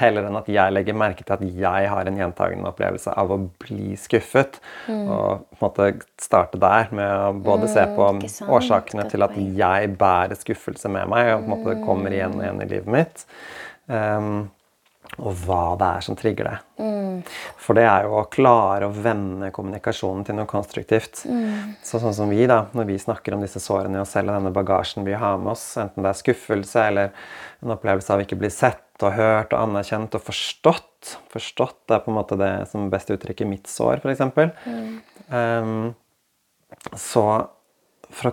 heller 0.00 0.28
enn 0.28 0.38
at 0.38 0.48
jeg 0.50 0.72
legger 0.72 0.96
merke 0.96 1.24
til 1.26 1.34
at 1.34 1.42
jeg 1.62 1.88
har 1.92 2.08
en 2.08 2.20
gjentagende 2.20 2.70
opplevelse 2.70 3.14
av 3.20 3.32
å 3.34 3.40
bli 3.62 3.96
skuffet. 4.00 4.60
Mm. 4.86 5.02
Og 5.06 5.42
på 5.50 5.58
en 5.58 5.64
måte 5.66 5.90
starte 6.22 6.60
der 6.60 6.94
med 6.94 7.10
å 7.10 7.32
både 7.36 7.68
mm, 7.68 7.72
se 7.74 7.86
på 7.96 8.54
årsakene 8.56 9.08
til 9.10 9.26
at 9.26 9.36
jeg 9.36 9.92
bærer 10.00 10.38
skuffelse 10.38 10.92
med 10.92 11.10
meg, 11.10 11.34
og 11.34 11.44
på 11.44 11.50
en 11.50 11.52
måte 11.56 11.76
kommer 11.84 12.14
igjen 12.14 12.38
og 12.38 12.46
igjen 12.46 12.64
i 12.64 12.70
livet 12.70 12.96
mitt. 12.96 13.26
Um, 13.90 14.48
og 15.18 15.34
hva 15.44 15.74
det 15.80 15.88
er 15.96 16.04
som 16.06 16.16
trigger 16.18 16.46
det. 16.46 16.56
Mm. 16.80 17.22
For 17.60 17.76
det 17.76 17.84
er 17.88 18.06
jo 18.06 18.16
å 18.20 18.26
klare 18.32 18.86
å 18.86 18.94
vende 18.94 19.50
kommunikasjonen 19.54 20.24
til 20.26 20.38
noe 20.38 20.48
konstruktivt. 20.50 21.24
Mm. 21.28 21.74
Så 21.84 22.00
sånn 22.02 22.16
som 22.16 22.30
vi, 22.32 22.44
da, 22.48 22.62
når 22.76 22.88
vi 22.92 22.98
snakker 23.02 23.36
om 23.36 23.44
disse 23.44 23.62
sårene 23.62 23.98
i 23.98 24.02
oss 24.02 24.14
selv 24.16 24.32
og 24.32 24.38
denne 24.38 24.54
bagasjen 24.54 25.06
vi 25.06 25.16
har 25.18 25.40
med 25.42 25.52
oss, 25.54 25.66
enten 25.80 26.06
det 26.06 26.12
er 26.12 26.20
skuffelse 26.20 26.86
eller 26.92 27.12
en 27.60 27.74
opplevelse 27.76 28.14
av 28.14 28.24
ikke 28.24 28.38
bli 28.40 28.52
sett 28.54 29.04
og 29.04 29.16
hørt 29.16 29.54
og 29.54 29.64
anerkjent 29.64 30.16
og 30.16 30.26
forstått 30.28 30.86
Forstått 31.32 31.88
er 31.94 32.02
på 32.04 32.10
en 32.12 32.16
måte 32.18 32.36
det 32.36 32.50
som 32.68 32.90
best 32.92 33.08
uttrykker 33.08 33.48
mitt 33.48 33.70
sår, 33.72 34.02
f.eks. 34.02 34.20
Mm. 34.68 34.98
Um, 35.32 35.70
så 36.92 37.22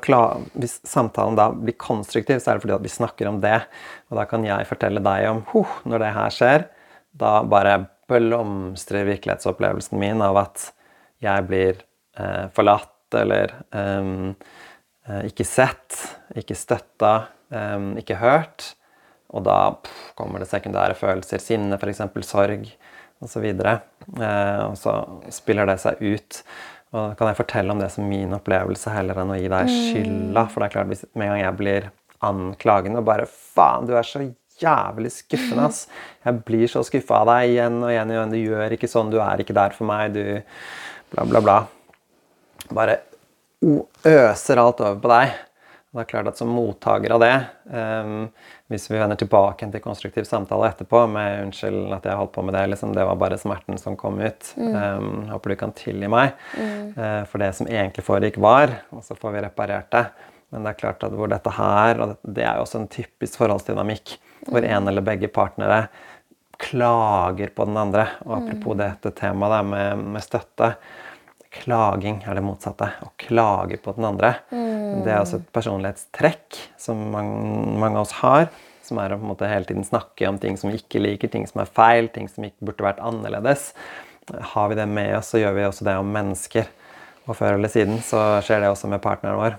klare, 0.04 0.42
Hvis 0.54 0.80
samtalen 0.88 1.38
da 1.38 1.50
blir 1.52 1.78
konstruktiv, 1.78 2.40
så 2.40 2.52
er 2.52 2.58
det 2.58 2.66
fordi 2.66 2.76
at 2.78 2.86
vi 2.86 2.94
snakker 2.94 3.30
om 3.30 3.42
det. 3.42 3.62
Og 4.10 4.18
da 4.20 4.26
kan 4.26 4.46
jeg 4.46 4.68
fortelle 4.70 5.04
deg 5.04 5.30
om 5.30 5.44
huh, 5.54 5.80
når 5.86 6.04
det 6.04 6.16
her 6.16 6.34
skjer, 6.34 6.68
da 7.18 7.44
bare 7.44 7.88
blomstrer 8.08 9.08
virkelighetsopplevelsen 9.08 10.00
min 10.00 10.22
av 10.24 10.38
at 10.40 10.70
jeg 11.24 11.48
blir 11.50 11.82
eh, 12.20 12.48
forlatt 12.56 12.94
eller 13.18 13.54
um, 13.72 14.36
ikke 15.24 15.46
sett, 15.48 15.96
ikke 16.36 16.56
støtta, 16.56 17.14
um, 17.50 17.94
ikke 18.00 18.20
hørt. 18.20 18.74
Og 19.36 19.44
da 19.48 19.58
pff, 19.84 20.12
kommer 20.20 20.44
det 20.44 20.50
sekundære 20.52 20.96
følelser, 21.00 21.42
sinne 21.44 21.80
f.eks., 21.80 22.04
sorg 22.28 22.68
osv. 23.24 23.46
Eh, 23.48 24.62
og 24.64 24.78
så 24.80 24.96
spiller 25.34 25.68
det 25.70 25.80
seg 25.84 26.02
ut. 26.04 26.42
Og 26.98 27.12
da 27.12 27.18
kan 27.20 27.30
jeg 27.30 27.38
fortelle 27.38 27.74
om 27.74 27.82
det 27.82 27.92
som 27.94 28.08
min 28.10 28.34
opplevelse 28.34 28.92
heller 28.94 29.22
enn 29.22 29.36
å 29.36 29.38
gi 29.38 29.52
deg 29.52 29.70
skylda. 29.70 30.48
For 30.50 30.64
det 30.64 30.68
er 30.68 30.74
klart, 30.74 30.92
hvis 30.92 31.06
med 31.14 31.28
en 31.28 31.34
gang 31.36 31.44
jeg 31.44 31.58
blir 31.62 31.90
anklagende 32.26 33.04
og 33.04 33.08
bare 33.08 33.30
Faen, 33.30 33.86
du 33.86 33.94
er 33.98 34.08
så 34.08 34.24
jævlig 34.58 35.12
skuffende, 35.14 35.68
ass. 35.70 35.86
Jeg 36.26 36.42
blir 36.48 36.70
så 36.72 36.82
skuffa 36.86 37.22
av 37.22 37.30
deg 37.30 37.54
igjen 37.54 37.78
og 37.84 37.92
igjen 37.94 38.10
og 38.10 38.18
igjen. 38.18 38.34
Du 38.34 38.40
gjør 38.42 38.78
ikke 38.78 38.90
sånn, 38.90 39.14
du 39.14 39.20
er 39.22 39.44
ikke 39.44 39.56
der 39.58 39.78
for 39.78 39.90
meg, 39.90 40.18
du 40.18 40.24
Bla, 41.08 41.24
bla, 41.24 41.40
bla. 41.40 41.54
Bare 42.76 42.98
øser 44.04 44.60
alt 44.60 44.82
over 44.84 44.98
på 45.00 45.12
deg. 45.14 45.38
Og 45.88 46.00
det 46.00 46.04
er 46.04 46.10
klart 46.10 46.32
at 46.34 46.40
som 46.42 46.50
mottaker 46.52 47.14
av 47.16 47.22
det 47.24 47.32
um, 47.72 48.26
Hvis 48.68 48.90
vi 48.92 48.98
vender 49.00 49.16
tilbake 49.16 49.70
til 49.72 49.84
konstruktiv 49.84 50.26
samtale 50.28 50.68
etterpå 50.68 51.06
med 51.08 51.46
'Unnskyld 51.46 51.94
at 51.96 52.06
jeg 52.06 52.20
holdt 52.20 52.34
på 52.36 52.44
med 52.44 52.54
det. 52.54 52.66
Liksom, 52.68 52.94
det 52.96 53.06
var 53.08 53.16
bare 53.16 53.38
smerten 53.40 53.78
som 53.80 53.96
kom 53.96 54.20
ut. 54.20 54.54
Mm. 54.58 54.76
Um, 54.76 55.30
håper 55.30 55.50
du 55.50 55.56
kan 55.56 55.72
tilgi 55.72 56.08
meg 56.12 56.34
mm. 56.58 56.98
uh, 56.98 57.24
for 57.32 57.40
det 57.40 57.54
som 57.56 57.68
egentlig 57.68 58.04
foregikk, 58.04 58.38
var. 58.38 58.82
Og 58.92 59.04
så 59.04 59.16
får 59.16 59.32
vi 59.32 59.46
reparert 59.46 59.92
det. 59.92 60.06
Men 60.52 60.64
det 60.64 60.74
er 60.74 60.82
klart 60.82 61.04
at 61.04 61.16
hvor 61.16 61.32
dette 61.32 61.52
her, 61.52 62.02
og 62.02 62.18
det 62.24 62.44
er 62.44 62.56
jo 62.56 62.66
også 62.68 62.82
en 62.82 62.92
typisk 62.92 63.40
forholdsdynamikk 63.40 64.18
hvor 64.48 64.64
en 64.64 64.88
eller 64.88 65.04
begge 65.04 65.28
partnere 65.28 65.88
klager 66.58 67.52
på 67.56 67.66
den 67.66 67.78
andre. 67.78 68.08
Og 68.26 68.40
apropos 68.40 68.76
mm. 68.76 68.82
dette 68.84 69.12
temaet 69.20 69.66
med, 69.68 70.06
med, 70.16 70.24
støtte. 70.24 70.74
Klaging 71.64 72.22
er 72.28 72.38
det 72.38 72.46
motsatte. 72.46 72.90
Å 73.04 73.12
klage 73.22 73.80
på 73.84 73.94
den 73.98 74.08
andre. 74.08 74.34
Mm. 74.52 75.04
Det 75.06 75.12
er 75.14 75.22
også 75.22 75.42
et 75.42 75.52
personlighetstrekk 75.56 76.60
som 76.80 77.02
mange, 77.14 77.38
mange, 77.78 77.96
av 77.96 78.06
oss 78.06 78.18
har. 78.22 78.50
som 78.88 79.02
er 79.04 79.12
å 79.12 79.18
på 79.20 79.26
en 79.26 79.32
måte 79.34 79.48
hele 79.52 79.68
tiden 79.68 79.84
snakke 79.84 80.30
om 80.30 80.38
ting 80.40 80.56
som 80.56 80.70
vi 80.72 80.78
ikke 80.80 81.02
liker, 81.04 81.28
ting 81.28 81.44
som 81.50 81.60
er 81.60 81.68
feil, 81.68 82.08
ting 82.08 82.30
som 82.32 82.46
ikke 82.48 82.70
burde 82.70 82.86
vært 82.86 83.02
annerledes. 83.04 83.74
Har 84.54 84.70
vi 84.72 84.78
det 84.80 84.86
med 84.88 85.12
oss, 85.18 85.34
så 85.34 85.42
gjør 85.42 85.58
vi 85.58 85.66
også 85.68 85.88
det 85.90 85.96
om 86.00 86.14
mennesker. 86.16 86.70
Og 87.28 87.36
før 87.36 87.58
eller 87.58 87.72
siden 87.72 88.00
så 88.00 88.40
skjer 88.48 88.64
det 88.64 88.70
også 88.72 88.88
med 88.88 89.04
partneren 89.04 89.42
vår. 89.42 89.58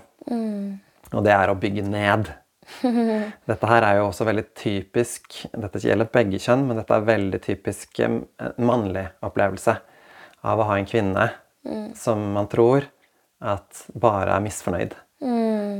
Og 1.13 1.25
det 1.25 1.33
er 1.35 1.51
å 1.51 1.57
bygge 1.61 1.85
ned. 1.85 2.31
Dette 3.49 3.69
her 3.69 3.85
er 3.85 3.99
jo 3.99 4.07
også 4.09 4.27
veldig 4.27 4.43
typisk 4.57 5.39
Dette 5.57 5.81
gjelder 5.81 6.09
begge 6.13 6.37
kjønn, 6.41 6.67
men 6.69 6.77
dette 6.77 6.93
er 6.93 7.07
veldig 7.07 7.39
typisk 7.41 7.97
en 8.05 8.19
mannlig 8.61 9.07
opplevelse 9.25 9.73
av 10.45 10.61
å 10.61 10.67
ha 10.69 10.75
en 10.77 10.85
kvinne 10.85 11.25
som 11.97 12.31
man 12.35 12.49
tror 12.51 12.87
at 13.39 13.85
bare 13.95 14.35
er 14.35 14.43
misfornøyd. 14.43 14.97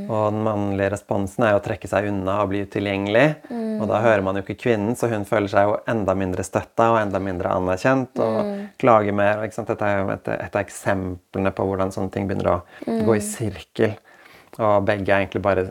Og 0.10 0.34
den 0.34 0.42
mannlige 0.44 0.90
responsen 0.96 1.46
er 1.46 1.54
jo 1.54 1.60
å 1.60 1.64
trekke 1.64 1.88
seg 1.88 2.10
unna 2.10 2.40
og 2.44 2.50
bli 2.52 2.64
utilgjengelig. 2.66 3.28
Og 3.80 3.86
da 3.88 4.02
hører 4.04 4.24
man 4.26 4.36
jo 4.36 4.44
ikke 4.44 4.58
kvinnen, 4.66 4.98
så 5.00 5.08
hun 5.12 5.24
føler 5.28 5.52
seg 5.52 5.70
jo 5.70 5.78
enda 5.92 6.16
mindre 6.18 6.44
støtta 6.44 6.90
og 6.96 7.00
enda 7.00 7.22
mindre 7.24 7.54
anerkjent 7.56 8.20
og 8.24 8.40
klager 8.82 9.16
mer. 9.16 9.46
Dette 9.46 9.78
er 9.86 10.02
jo 10.02 10.10
et, 10.16 10.28
et 10.34 10.58
av 10.58 10.64
eksemplene 10.64 11.54
på 11.56 11.68
hvordan 11.70 11.94
sånne 11.96 12.12
ting 12.16 12.28
begynner 12.28 12.52
å 12.56 12.60
gå 13.06 13.16
i 13.16 13.24
sirkel. 13.24 13.96
Og 14.60 14.84
begge 14.88 15.16
egentlig 15.16 15.44
bare 15.46 15.68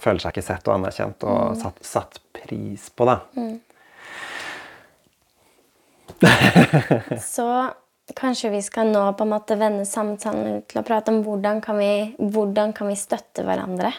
føler 0.00 0.20
seg 0.20 0.34
ikke 0.34 0.44
sett 0.44 0.68
og 0.68 0.76
anerkjent 0.76 1.24
og 1.28 1.56
satt, 1.60 1.78
satt 1.86 2.20
pris 2.36 2.88
på, 2.92 3.08
da. 3.08 3.20
Så 7.32 7.46
kanskje 8.18 8.50
vi 8.52 8.60
skal 8.64 8.90
nå 8.92 9.02
på 9.18 9.24
en 9.26 9.30
måte 9.32 9.56
vende 9.60 9.84
samtalen 9.88 10.62
til 10.70 10.80
å 10.80 10.84
prate 10.86 11.12
om 11.12 11.22
hvordan 11.26 11.60
kan 11.64 11.78
vi, 11.80 11.90
hvordan 12.18 12.72
kan 12.76 12.90
vi 12.90 12.96
støtte 12.98 13.44
hverandre. 13.46 13.92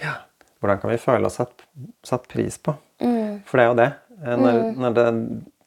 Ja. 0.00 0.14
Hvordan 0.60 0.80
kan 0.80 0.90
vi 0.94 0.98
føle 1.02 1.28
oss 1.28 1.36
satt, 1.40 1.64
satt 2.06 2.26
pris 2.32 2.56
på? 2.58 2.72
For 3.44 3.60
det 3.60 3.64
er 3.64 3.70
jo 3.70 3.76
det. 3.82 3.90
Eh, 4.24 4.36
Når, 4.40 4.58
når 4.80 4.94
det, 4.96 5.06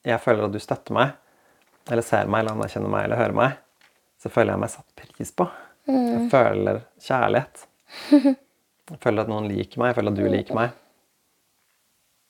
jeg 0.09 0.21
føler 0.23 0.47
at 0.47 0.55
du 0.55 0.59
støtter 0.63 0.95
meg, 0.97 1.13
eller 1.91 2.03
ser 2.03 2.25
meg, 2.31 2.41
eller 2.41 2.57
anerkjenner 2.57 2.89
meg, 2.91 3.05
eller 3.05 3.21
hører 3.21 3.37
meg, 3.37 3.57
så 4.23 4.31
føler 4.33 4.55
jeg 4.55 4.63
meg 4.63 4.73
satt 4.73 4.87
pris 4.97 5.31
på. 5.37 5.45
Jeg 5.87 6.25
føler 6.33 6.81
kjærlighet. 7.05 7.67
Jeg 8.87 8.99
føler 9.03 9.25
at 9.25 9.27
noen 9.27 9.49
liker 9.51 9.81
meg, 9.81 9.89
jeg 9.89 9.95
føler 9.97 10.13
at 10.13 10.15
du 10.15 10.27
liker 10.31 10.55
meg. 10.55 10.75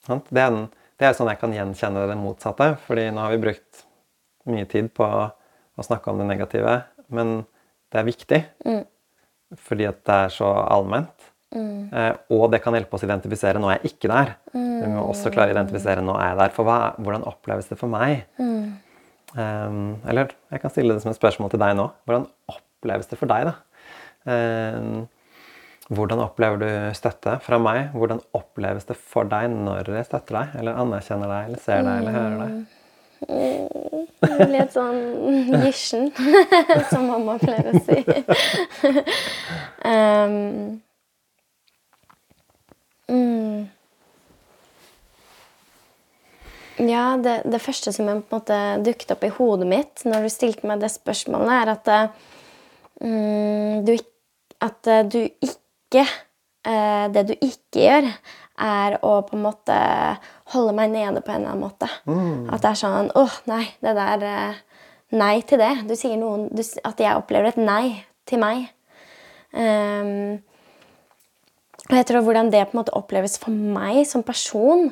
Det 0.08 0.40
er, 0.42 0.48
en, 0.50 0.64
det 0.98 1.06
er 1.06 1.12
sånn 1.14 1.28
jeg 1.30 1.38
kan 1.38 1.52
gjenkjenne 1.54 2.02
det 2.10 2.16
motsatte. 2.18 2.66
fordi 2.82 3.04
nå 3.14 3.22
har 3.22 3.30
vi 3.30 3.38
brukt 3.44 3.84
mye 4.52 4.68
tid 4.70 4.90
på 4.96 5.06
å 5.06 5.84
snakke 5.86 6.10
om 6.10 6.20
det 6.20 6.28
negative, 6.28 6.80
men 7.14 7.42
det 7.92 8.00
er 8.00 8.08
viktig. 8.08 8.40
Fordi 9.64 9.86
at 9.88 10.02
det 10.04 10.16
er 10.26 10.34
så 10.34 10.48
allment. 10.68 11.28
Eh, 11.56 12.14
og 12.36 12.50
det 12.52 12.60
kan 12.60 12.74
hjelpe 12.76 12.96
oss 12.96 13.04
å 13.06 13.08
identifisere 13.08 13.60
nå 13.62 13.70
er 13.72 13.78
jeg 13.78 13.94
ikke 13.94 14.10
der. 14.12 14.34
Vi 14.52 14.90
må 14.92 15.06
også 15.08 15.32
klare 15.32 15.52
å 15.52 15.56
identifisere 15.56 16.04
nå 16.04 16.16
er 16.20 16.32
jeg 16.32 16.40
der. 16.42 16.52
For 16.56 16.68
hva, 16.68 16.78
hvordan 17.00 17.24
oppleves 17.28 17.70
det 17.70 17.78
for 17.80 17.92
meg? 17.92 18.26
Um, 19.36 19.98
eller 20.08 20.32
jeg 20.52 20.62
kan 20.62 20.72
stille 20.72 20.94
det 20.96 21.04
som 21.04 21.12
et 21.12 21.18
spørsmål 21.18 21.52
til 21.52 21.62
deg 21.62 21.76
nå. 21.78 21.88
Hvordan 22.08 22.26
oppleves 22.52 23.08
det 23.10 23.20
for 23.20 23.30
deg, 23.30 23.48
da? 23.48 23.54
Um, 24.28 25.06
hvordan 25.88 26.20
opplever 26.20 26.60
du 26.60 26.68
støtte 26.96 27.38
fra 27.44 27.58
meg? 27.60 27.94
Hvordan 27.96 28.20
oppleves 28.36 28.88
det 28.88 28.96
for 29.00 29.28
deg 29.28 29.48
når 29.52 29.88
jeg 29.96 30.08
støtter 30.10 30.36
deg, 30.42 30.58
eller 30.60 30.80
anerkjenner 30.82 31.32
deg, 31.32 31.48
eller 31.48 31.62
ser 31.64 31.80
deg, 31.80 32.02
eller 32.02 32.16
hører 32.16 32.42
deg? 32.42 32.77
Litt 33.26 34.74
sånn 34.76 35.48
gisjen, 35.64 36.12
som 36.90 37.08
mamma 37.10 37.34
pleier 37.42 37.72
å 37.72 37.80
si. 37.82 37.98
um, 39.82 40.78
mm. 43.10 43.66
Ja, 46.78 47.16
det, 47.18 47.40
det 47.50 47.58
første 47.62 47.90
som 47.94 48.06
jeg 48.06 48.22
på 48.22 48.36
en 48.36 48.38
måte 48.38 48.58
dukket 48.86 49.16
opp 49.16 49.24
i 49.26 49.32
hodet 49.34 49.66
mitt 49.66 50.04
når 50.06 50.28
du 50.28 50.30
stilte 50.30 50.68
meg 50.70 50.78
det 50.82 50.92
spørsmålet, 50.94 51.54
er 51.56 51.72
at, 51.74 51.88
mm, 53.02 53.82
du, 53.88 53.96
at 54.62 54.90
eh, 54.92 55.06
du 55.10 55.20
ikke 55.26 56.04
eh, 56.06 57.06
Det 57.10 57.24
du 57.30 57.34
ikke 57.34 57.82
gjør, 57.82 58.08
er 58.62 58.98
å 59.06 59.12
på 59.26 59.34
en 59.34 59.42
måte 59.42 59.78
holde 60.52 60.74
meg 60.76 60.92
nede 60.92 61.22
på 61.24 61.32
en 61.32 61.42
eller 61.42 61.54
annen 61.54 61.64
måte. 61.66 61.88
At 62.52 62.64
det 62.64 62.70
er 62.70 62.80
sånn 62.80 63.12
åh, 63.18 63.38
nei, 63.50 63.64
det 63.84 63.94
der 63.98 64.26
eh, 64.28 64.64
Nei 65.08 65.38
til 65.48 65.56
det. 65.56 65.70
Du 65.88 65.94
sier 65.96 66.18
noen 66.20 66.50
du, 66.52 66.60
At 66.84 66.98
jeg 67.00 67.16
opplever 67.16 67.48
et 67.48 67.56
nei 67.56 68.04
til 68.28 68.42
meg. 68.42 68.66
Um, 69.56 70.36
og 71.88 71.94
jeg 71.96 72.06
tror 72.10 72.26
hvordan 72.26 72.50
det 72.52 72.66
på 72.68 72.76
en 72.76 72.80
måte 72.82 72.92
oppleves 72.92 73.38
for 73.40 73.54
meg 73.54 74.02
som 74.04 74.20
person, 74.26 74.90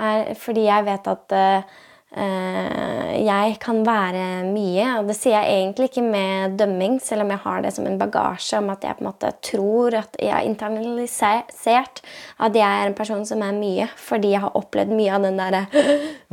er 0.00 0.32
fordi 0.40 0.64
jeg 0.64 0.86
vet 0.86 1.10
at 1.12 1.34
eh, 1.36 1.76
jeg 2.08 3.56
kan 3.60 3.82
være 3.86 4.44
mye. 4.48 4.86
Og 4.98 5.10
det 5.10 5.16
sier 5.18 5.36
jeg 5.36 5.58
egentlig 5.58 5.90
ikke 5.90 6.04
med 6.06 6.56
dømming, 6.60 6.96
selv 7.04 7.26
om 7.26 7.32
jeg 7.34 7.42
har 7.44 7.62
det 7.64 7.74
som 7.76 7.86
en 7.86 7.98
bagasje 8.00 8.62
om 8.62 8.70
at 8.72 8.86
jeg 8.86 8.96
på 8.96 9.04
en 9.04 9.10
måte 9.10 9.32
tror 9.44 9.98
at 10.00 10.16
jeg 10.22 10.32
har 10.32 10.46
internalisert 10.48 12.00
at 12.38 12.56
jeg 12.56 12.64
er 12.64 12.88
en 12.88 12.96
person 12.96 13.26
som 13.28 13.42
er 13.44 13.52
mye, 13.56 13.88
fordi 13.98 14.32
jeg 14.32 14.42
har 14.44 14.56
opplevd 14.56 14.94
mye 14.94 15.14
av 15.14 15.26
den 15.26 15.38
derre 15.38 15.66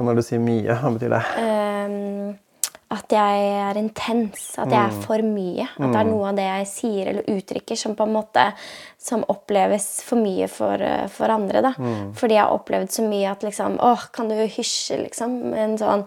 når 0.06 0.20
du 0.20 0.26
sier 0.26 0.42
mye, 0.44 0.76
hva 0.80 0.92
betyr 0.94 1.14
det? 1.16 1.22
Ehm, 1.42 2.36
at 2.94 3.10
jeg 3.10 3.46
er 3.58 3.78
intens, 3.80 4.44
at 4.62 4.70
jeg 4.70 4.78
er 4.78 5.06
for 5.06 5.22
mye. 5.26 5.66
At 5.74 5.90
det 5.90 6.00
er 6.00 6.10
noe 6.10 6.30
av 6.30 6.38
det 6.38 6.46
jeg 6.46 6.68
sier 6.70 7.10
eller 7.10 7.30
uttrykker 7.34 7.80
som 7.80 7.96
på 7.98 8.06
en 8.06 8.14
måte 8.14 8.44
som 9.02 9.26
oppleves 9.32 10.04
for 10.06 10.22
mye 10.22 10.48
for, 10.52 10.82
eh, 10.82 11.08
for 11.08 11.34
andre. 11.34 11.62
da. 11.66 11.74
Fordi 12.14 12.38
jeg 12.38 12.44
har 12.44 12.54
opplevd 12.54 12.92
så 12.92 13.08
mye 13.10 13.32
at 13.32 13.42
liksom 13.42 13.80
Åh, 13.82 14.08
kan 14.14 14.30
du 14.30 14.36
hysje, 14.36 15.02
liksom? 15.02 15.54
En 15.54 15.78
sånn 15.78 16.06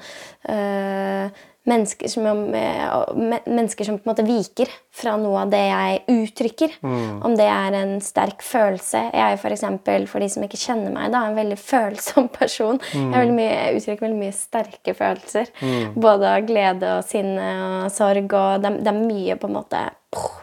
øh, 0.49 1.31
mennesker, 1.69 2.11
som, 2.11 2.27
eh, 2.55 3.41
mennesker 3.47 3.85
som 3.87 3.99
på 3.99 4.07
en 4.07 4.13
måte 4.13 4.27
viker 4.27 4.71
fra 4.95 5.17
noe 5.21 5.45
av 5.45 5.53
det 5.53 5.63
jeg 5.63 6.01
uttrykker. 6.15 6.77
Om 7.25 7.37
det 7.39 7.49
er 7.49 7.77
en 7.79 7.95
sterk 8.05 8.43
følelse. 8.45 9.03
Jeg 9.13 9.35
er 9.35 9.41
for 9.41 9.55
eksempel, 9.55 10.07
for 10.11 10.25
de 10.25 10.31
som 10.33 10.43
ikke 10.47 10.61
kjenner 10.61 10.95
meg, 10.95 11.13
da, 11.13 11.27
en 11.27 11.39
veldig 11.39 11.59
følsom 11.61 12.31
person. 12.41 12.81
Jeg, 12.93 13.13
er 13.13 13.23
veldig 13.23 13.39
mye, 13.39 13.53
jeg 13.53 13.81
uttrykker 13.81 14.07
veldig 14.09 14.23
mye 14.25 14.37
sterke 14.37 14.97
følelser. 14.99 15.53
Både 15.95 16.35
av 16.35 16.47
glede 16.49 16.97
og 16.99 17.05
sinne 17.07 17.49
og 17.85 17.93
sorg. 17.95 18.33
og 18.33 18.63
Det, 18.65 18.75
det 18.83 18.93
er 18.95 19.01
mye 19.03 19.39
på 19.39 19.51
en 19.51 19.59
måte 19.61 19.87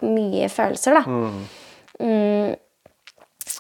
Mye 0.06 0.46
følelser, 0.54 0.94
da. 0.94 1.02
Mm. 1.10 2.54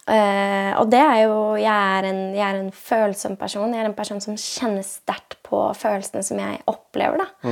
Eh, 0.05 0.71
og 0.77 0.91
det 0.93 0.99
er 1.01 1.19
jo 1.23 1.37
jeg 1.57 1.73
er, 1.73 2.05
en, 2.11 2.19
jeg 2.35 2.45
er 2.45 2.59
en 2.59 2.71
følsom 2.71 3.37
person. 3.39 3.73
Jeg 3.73 3.81
er 3.83 3.89
en 3.89 3.97
person 3.97 4.21
som 4.21 4.37
kjenner 4.37 4.85
sterkt 4.85 5.39
på 5.45 5.61
følelsene 5.77 6.23
som 6.25 6.41
jeg 6.41 6.61
opplever. 6.69 7.23
da. 7.23 7.51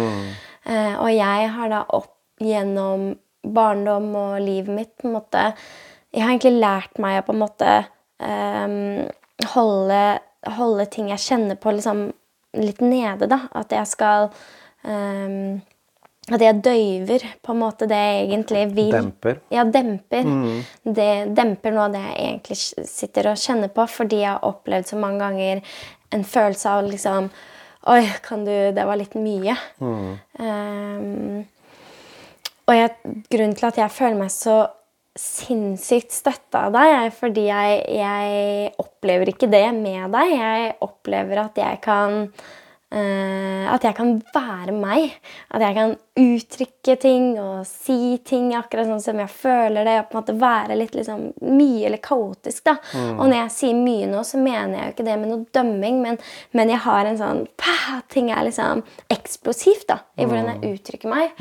Eh, 0.69 0.93
og 0.99 1.09
jeg 1.13 1.49
har 1.55 1.71
da 1.73 1.83
opp 1.97 2.11
gjennom 2.43 3.13
barndom 3.43 4.13
og 4.15 4.35
livet 4.43 4.71
mitt 4.71 4.93
på 4.97 5.09
en 5.09 5.17
måte 5.17 5.41
Jeg 6.13 6.21
har 6.23 6.31
egentlig 6.31 6.61
lært 6.61 6.99
meg 7.01 7.19
å 7.19 7.25
på 7.25 7.33
en 7.33 7.41
måte 7.41 7.69
um, 8.21 9.07
holde, 9.55 10.01
holde 10.59 10.85
ting 10.93 11.07
jeg 11.09 11.23
kjenner 11.23 11.57
på, 11.57 11.73
liksom 11.73 12.03
litt 12.61 12.83
nede. 12.85 13.25
da. 13.31 13.39
At 13.57 13.73
jeg 13.73 13.89
skal 13.89 14.29
eh, 14.85 15.57
At 16.31 16.39
jeg 16.39 16.61
døyver 16.63 17.25
på 17.43 17.51
en 17.51 17.59
måte 17.59 17.87
det 17.89 17.97
jeg 17.99 18.27
egentlig 18.29 18.61
vil. 18.77 18.93
Demper. 18.93 19.41
Ja, 19.51 19.65
demper. 19.67 20.29
Det 20.83 21.09
demper 21.35 21.75
noe 21.75 21.89
av 21.89 21.97
det 21.97 22.03
jeg 22.05 22.29
egentlig 22.29 22.87
sitter 22.87 23.33
og 23.33 23.41
kjenner 23.41 23.73
på, 23.75 23.87
fordi 23.91 24.21
jeg 24.21 24.31
har 24.31 24.45
opplevd 24.47 24.93
så 24.93 24.99
mange 25.01 25.19
ganger 25.19 25.73
en 26.15 26.23
følelse 26.23 26.77
av 26.77 26.87
liksom 26.87 27.33
Oi, 27.91 28.05
kan 28.23 28.45
du 28.47 28.53
Det 28.71 28.85
var 28.87 28.95
litt 28.95 29.17
mye. 29.19 29.57
Um, 29.83 31.41
og 32.63 32.77
jeg, 32.77 32.93
grunnen 33.27 33.57
til 33.59 33.67
at 33.67 33.79
jeg 33.81 33.91
føler 33.91 34.21
meg 34.21 34.31
så 34.31 34.61
sinnssykt 35.19 36.13
støtta 36.15 36.69
av 36.69 36.73
deg, 36.73 36.91
er 36.95 37.11
fordi 37.13 37.43
jeg, 37.49 37.81
jeg 37.99 38.69
opplever 38.81 39.33
ikke 39.33 39.49
det 39.51 39.65
med 39.75 40.15
deg. 40.15 40.31
Jeg 40.31 40.71
opplever 40.87 41.43
at 41.43 41.59
jeg 41.59 41.81
kan 41.83 42.31
At 42.93 43.85
jeg 43.87 43.95
kan 43.97 44.11
være 44.35 44.73
meg. 44.75 45.15
At 45.49 45.63
jeg 45.65 45.75
kan 45.77 45.93
uttrykke 46.19 46.95
ting 47.01 47.39
og 47.41 47.63
si 47.65 48.19
ting 48.21 48.51
akkurat 48.53 48.85
sånn 48.85 49.01
som 49.01 49.21
jeg 49.21 49.31
føler 49.33 49.87
det. 49.87 49.95
Og 50.01 50.09
på 50.09 50.17
en 50.17 50.21
måte 50.21 50.35
være 50.37 50.77
litt 50.77 50.93
liksom, 50.97 51.23
mye 51.47 51.87
eller 51.87 52.01
kaotisk. 52.03 52.63
da. 52.67 52.75
Og 53.15 53.23
når 53.23 53.37
jeg 53.39 53.53
sier 53.55 53.79
mye 53.79 54.09
nå, 54.11 54.21
så 54.27 54.41
mener 54.41 54.77
jeg 54.77 54.85
jo 54.85 54.95
ikke 54.95 55.07
det 55.09 55.17
med 55.21 55.31
noe 55.31 55.47
dømming, 55.57 56.01
men, 56.03 56.19
men 56.53 56.73
jeg 56.73 56.83
har 56.85 57.09
en 57.09 57.21
sånn 57.21 57.45
pah, 57.59 58.01
Ting 58.13 58.29
er 58.31 58.45
liksom 58.45 58.83
eksplosivt 59.11 59.87
da, 59.89 59.97
i 60.21 60.27
hvordan 60.27 60.51
jeg 60.53 60.77
uttrykker 60.77 61.09
meg. 61.09 61.33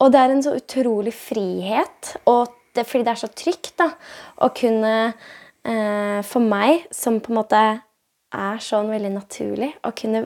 Og 0.00 0.10
det 0.12 0.20
er 0.20 0.34
en 0.34 0.42
så 0.44 0.56
utrolig 0.58 1.12
frihet, 1.14 2.16
og 2.30 2.50
det, 2.74 2.86
fordi 2.88 3.06
det 3.06 3.12
er 3.14 3.20
så 3.20 3.30
trygt 3.34 3.72
da, 3.80 3.88
å 4.42 4.50
kunne 4.54 4.94
eh, 5.06 6.20
For 6.26 6.42
meg, 6.44 6.86
som 6.94 7.20
på 7.22 7.32
en 7.32 7.40
måte 7.40 7.62
er 8.30 8.60
sånn 8.62 8.90
veldig 8.92 9.14
naturlig, 9.16 9.72
å 9.86 9.94
kunne 9.96 10.24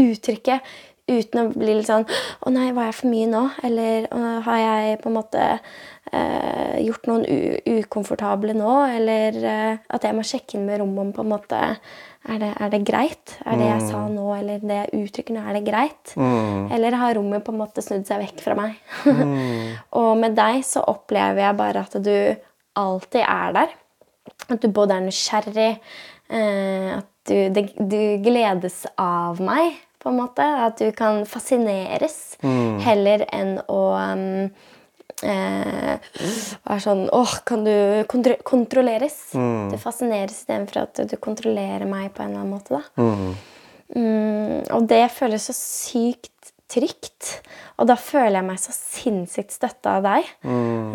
uttrykke 0.00 0.60
uten 1.04 1.40
å 1.40 1.50
bli 1.52 1.74
litt 1.76 1.88
sånn 1.88 2.06
Å 2.08 2.52
nei, 2.52 2.70
var 2.72 2.88
jeg 2.88 2.96
for 2.96 3.12
mye 3.12 3.28
nå? 3.28 3.42
Eller 3.66 4.06
har 4.46 4.60
jeg 4.62 5.02
på 5.02 5.10
en 5.10 5.16
måte 5.18 5.42
eh, 5.44 6.80
gjort 6.86 7.10
noen 7.10 7.26
ukomfortable 7.74 8.56
nå? 8.56 8.72
Eller 8.88 9.38
eh, 9.44 9.84
at 9.84 10.06
jeg 10.08 10.16
må 10.16 10.24
sjekke 10.24 10.56
inn 10.56 10.66
med 10.68 10.80
rommet 10.80 11.04
om 11.04 11.12
på 11.18 11.24
en 11.26 11.32
måte 11.34 11.60
er 12.24 12.40
det, 12.40 12.50
er 12.56 12.70
det 12.72 12.80
greit? 12.88 13.34
Er 13.44 13.58
det 13.60 13.66
jeg 13.68 13.84
sa 13.90 13.98
nå, 14.08 14.24
eller 14.32 14.62
det 14.64 14.78
jeg 14.78 15.02
uttrykker 15.04 15.36
nå, 15.36 15.42
er 15.44 15.58
det 15.58 15.66
greit? 15.66 16.14
Eller 16.72 16.96
har 16.96 17.18
rommet 17.18 17.44
på 17.44 17.52
en 17.52 17.60
måte 17.60 17.84
snudd 17.84 18.06
seg 18.08 18.22
vekk 18.22 18.40
fra 18.40 18.56
meg? 18.56 18.78
og 20.00 20.10
med 20.16 20.32
deg 20.38 20.62
så 20.64 20.86
opplever 20.88 21.44
jeg 21.44 21.58
bare 21.58 21.82
at 21.84 21.98
du 22.00 22.16
alltid 22.80 23.20
er 23.26 23.52
der. 23.58 23.74
At 24.48 24.64
du 24.64 24.72
både 24.72 24.96
er 24.96 25.04
nysgjerrig, 25.04 25.68
eh, 26.32 26.94
at 26.96 27.10
du, 27.28 27.36
det, 27.54 27.66
du 27.78 28.00
gledes 28.24 28.84
av 29.00 29.40
meg, 29.44 29.78
på 30.02 30.12
en 30.12 30.20
måte. 30.20 30.44
At 30.44 30.80
du 30.82 30.90
kan 30.96 31.24
fascineres 31.28 32.36
heller 32.84 33.24
enn 33.32 33.56
å 33.72 33.82
um, 33.96 34.50
eh, 35.24 36.10
være 36.66 36.82
sånn 36.84 37.06
Åh, 37.14 37.38
kan 37.48 37.64
du 37.64 38.04
kontro 38.10 38.36
kontrolleres? 38.44 39.18
Du 39.32 39.78
fascineres 39.80 40.42
istedenfor 40.42 40.84
at 40.84 41.02
du 41.08 41.16
kontrollerer 41.16 41.88
meg 41.88 42.12
på 42.12 42.24
en 42.24 42.34
eller 42.34 42.44
annen 42.44 42.54
måte. 42.58 42.80
da. 42.80 43.08
Mm, 43.94 44.64
og 44.74 44.86
det 44.90 45.04
føles 45.12 45.48
så 45.48 45.56
sykt 45.56 46.30
trygt. 46.74 47.40
Og 47.78 47.88
da 47.90 47.96
føler 48.00 48.38
jeg 48.38 48.46
meg 48.46 48.60
så 48.62 48.74
sinnssykt 48.74 49.54
støtta 49.54 49.98
av 49.98 50.06
deg. 50.06 50.30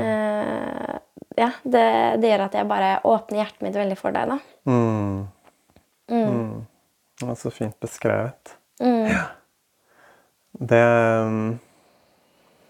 Eh, 0.03 0.95
ja, 1.39 1.49
det, 1.63 1.89
det 2.19 2.31
gjør 2.31 2.45
at 2.47 2.57
jeg 2.57 2.69
bare 2.69 2.93
åpner 3.07 3.43
hjertet 3.43 3.65
mitt 3.65 3.77
veldig 3.77 3.99
for 3.99 4.15
deg. 4.15 4.33
da. 4.33 4.39
Mm. 4.69 5.27
Mm. 6.09 6.65
Det 7.19 7.27
var 7.27 7.35
så 7.35 7.51
fint 7.51 7.79
beskrevet. 7.79 8.55
Ja. 8.79 9.23
Det 10.59 10.83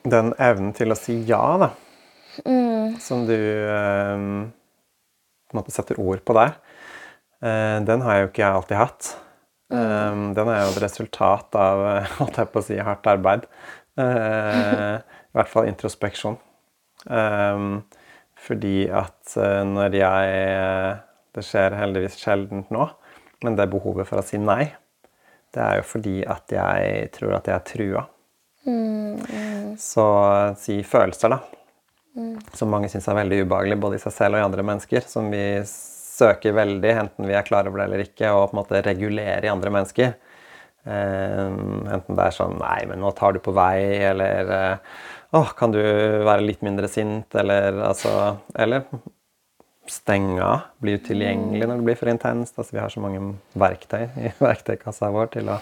Den 0.09 0.31
evnen 0.39 0.71
til 0.73 0.91
å 0.91 0.97
si 0.97 1.19
ja, 1.27 1.43
da, 1.59 1.69
som 3.03 3.25
du 3.27 3.35
um, 3.35 4.47
på 5.49 5.55
en 5.55 5.59
måte 5.59 5.73
setter 5.73 5.99
ord 5.99 6.21
på 6.25 6.35
der, 6.37 6.53
eh, 7.43 7.79
den 7.85 8.05
har 8.05 8.21
jo 8.21 8.29
ikke 8.29 8.43
jeg 8.43 8.55
alltid 8.59 8.79
hatt. 8.79 9.09
Um, 9.69 10.31
den 10.37 10.49
er 10.49 10.63
jo 10.63 10.71
et 10.71 10.81
resultat 10.81 11.57
av 11.57 11.83
eh, 11.89 12.13
holdt 12.19 12.39
jeg 12.41 12.51
på 12.53 12.61
å 12.61 12.65
si, 12.65 12.77
hardt 12.81 13.09
arbeid. 13.09 13.45
Eh, 13.99 14.95
I 15.01 15.37
hvert 15.37 15.51
fall 15.51 15.69
introspeksjon. 15.69 16.39
Um, 17.05 17.83
fordi 18.39 18.87
at 18.87 19.35
når 19.67 19.93
jeg 19.95 20.97
Det 21.35 21.43
skjer 21.45 21.75
heldigvis 21.77 22.17
sjeldent 22.19 22.71
nå, 22.73 22.87
men 23.43 23.55
det 23.57 23.69
behovet 23.71 24.07
for 24.09 24.21
å 24.21 24.25
si 24.25 24.39
nei, 24.41 24.71
det 25.55 25.61
er 25.63 25.79
jo 25.79 25.85
fordi 25.89 26.17
at 26.29 26.51
jeg 26.53 27.11
tror 27.15 27.37
at 27.39 27.47
jeg 27.49 27.55
er 27.55 27.67
trua. 27.67 28.03
Så 29.79 30.05
si 30.61 30.81
følelser, 30.85 31.33
da. 31.33 31.39
Som 32.57 32.73
mange 32.73 32.89
syns 32.91 33.07
er 33.09 33.17
veldig 33.17 33.43
ubehagelig, 33.45 33.79
både 33.81 33.97
i 33.97 34.03
seg 34.03 34.13
selv 34.15 34.37
og 34.37 34.43
i 34.43 34.47
andre 34.47 34.65
mennesker. 34.67 35.05
Som 35.07 35.29
vi 35.33 35.43
søker 35.65 36.57
veldig, 36.57 36.91
enten 37.05 37.29
vi 37.29 37.37
er 37.37 37.47
klar 37.47 37.69
over 37.69 37.81
det 37.81 37.87
eller 37.89 38.03
ikke, 38.05 38.33
og 38.35 38.49
på 38.49 38.55
en 38.55 38.61
måte 38.61 38.83
regulere 38.85 39.47
i 39.47 39.51
andre 39.51 39.73
mennesker. 39.73 40.17
Eh, 40.89 41.45
enten 41.95 42.15
det 42.17 42.25
er 42.25 42.35
sånn 42.35 42.55
Nei, 42.59 42.79
men 42.87 43.01
nå 43.03 43.11
tar 43.17 43.35
du 43.35 43.41
på 43.43 43.53
vei, 43.55 43.99
eller 44.09 44.51
eh, 44.55 44.99
Åh, 45.35 45.51
kan 45.59 45.73
du 45.75 45.79
være 45.79 46.45
litt 46.45 46.63
mindre 46.65 46.87
sint, 46.89 47.35
eller 47.37 47.81
altså 47.85 48.11
Eller 48.57 48.87
stenge 49.91 50.41
av. 50.43 50.67
Bli 50.83 50.95
utilgjengelig 50.99 51.67
når 51.67 51.79
det 51.79 51.87
blir 51.87 51.99
for 51.99 52.11
intenst. 52.11 52.57
Altså, 52.57 52.75
vi 52.75 52.81
har 52.81 52.93
så 52.93 53.03
mange 53.03 53.21
verktøy 53.59 54.05
i 54.05 54.33
verktøykassa 54.49 55.11
vår 55.13 55.31
til 55.35 55.51
å 55.53 55.57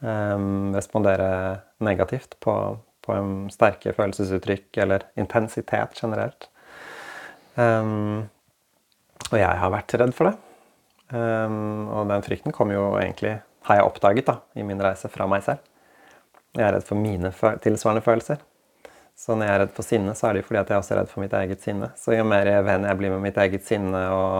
um, 0.00 0.72
respondere 0.74 1.28
negativt 1.84 2.38
på, 2.42 2.56
på 3.04 3.18
sterke 3.54 3.94
følelsesuttrykk 3.96 4.82
eller 4.84 5.08
intensitet 5.20 5.98
generelt. 6.02 6.48
Um, 7.54 8.28
og 9.30 9.38
jeg 9.40 9.60
har 9.62 9.72
vært 9.72 9.96
redd 10.00 10.14
for 10.16 10.30
det. 10.30 10.36
Um, 11.12 11.88
og 11.92 12.08
den 12.08 12.24
frykten 12.24 12.54
kom 12.56 12.72
jo 12.72 12.94
egentlig, 13.00 13.36
har 13.68 13.78
jeg 13.78 13.88
oppdaget 13.88 14.30
da, 14.30 14.38
i 14.56 14.64
min 14.66 14.80
reise 14.82 15.10
fra 15.12 15.28
meg 15.28 15.44
selv. 15.44 15.60
Jeg 16.52 16.66
er 16.66 16.74
redd 16.76 16.88
for 16.88 17.00
mine 17.00 17.32
tilsvarende 17.64 18.04
følelser. 18.04 18.40
Så 19.18 19.36
når 19.36 19.46
jeg 19.46 19.54
er 19.54 19.60
redd 19.62 19.74
for 19.76 19.86
sinne, 19.86 20.14
så 20.18 20.28
er 20.28 20.34
det 20.34 20.42
jo 20.42 20.48
fordi 20.48 20.60
at 20.62 20.70
jeg 20.72 20.82
også 20.82 20.94
er 20.94 21.00
redd 21.02 21.10
for 21.12 21.22
mitt 21.22 21.34
eget 21.38 21.62
sinne. 21.62 21.92
Så 22.00 22.16
jo 22.16 22.26
mer 22.26 22.48
venn 22.66 22.86
jeg 22.88 22.98
blir 22.98 23.12
med 23.14 23.22
mitt 23.22 23.38
eget 23.38 23.66
sinne 23.66 24.02
og 24.10 24.36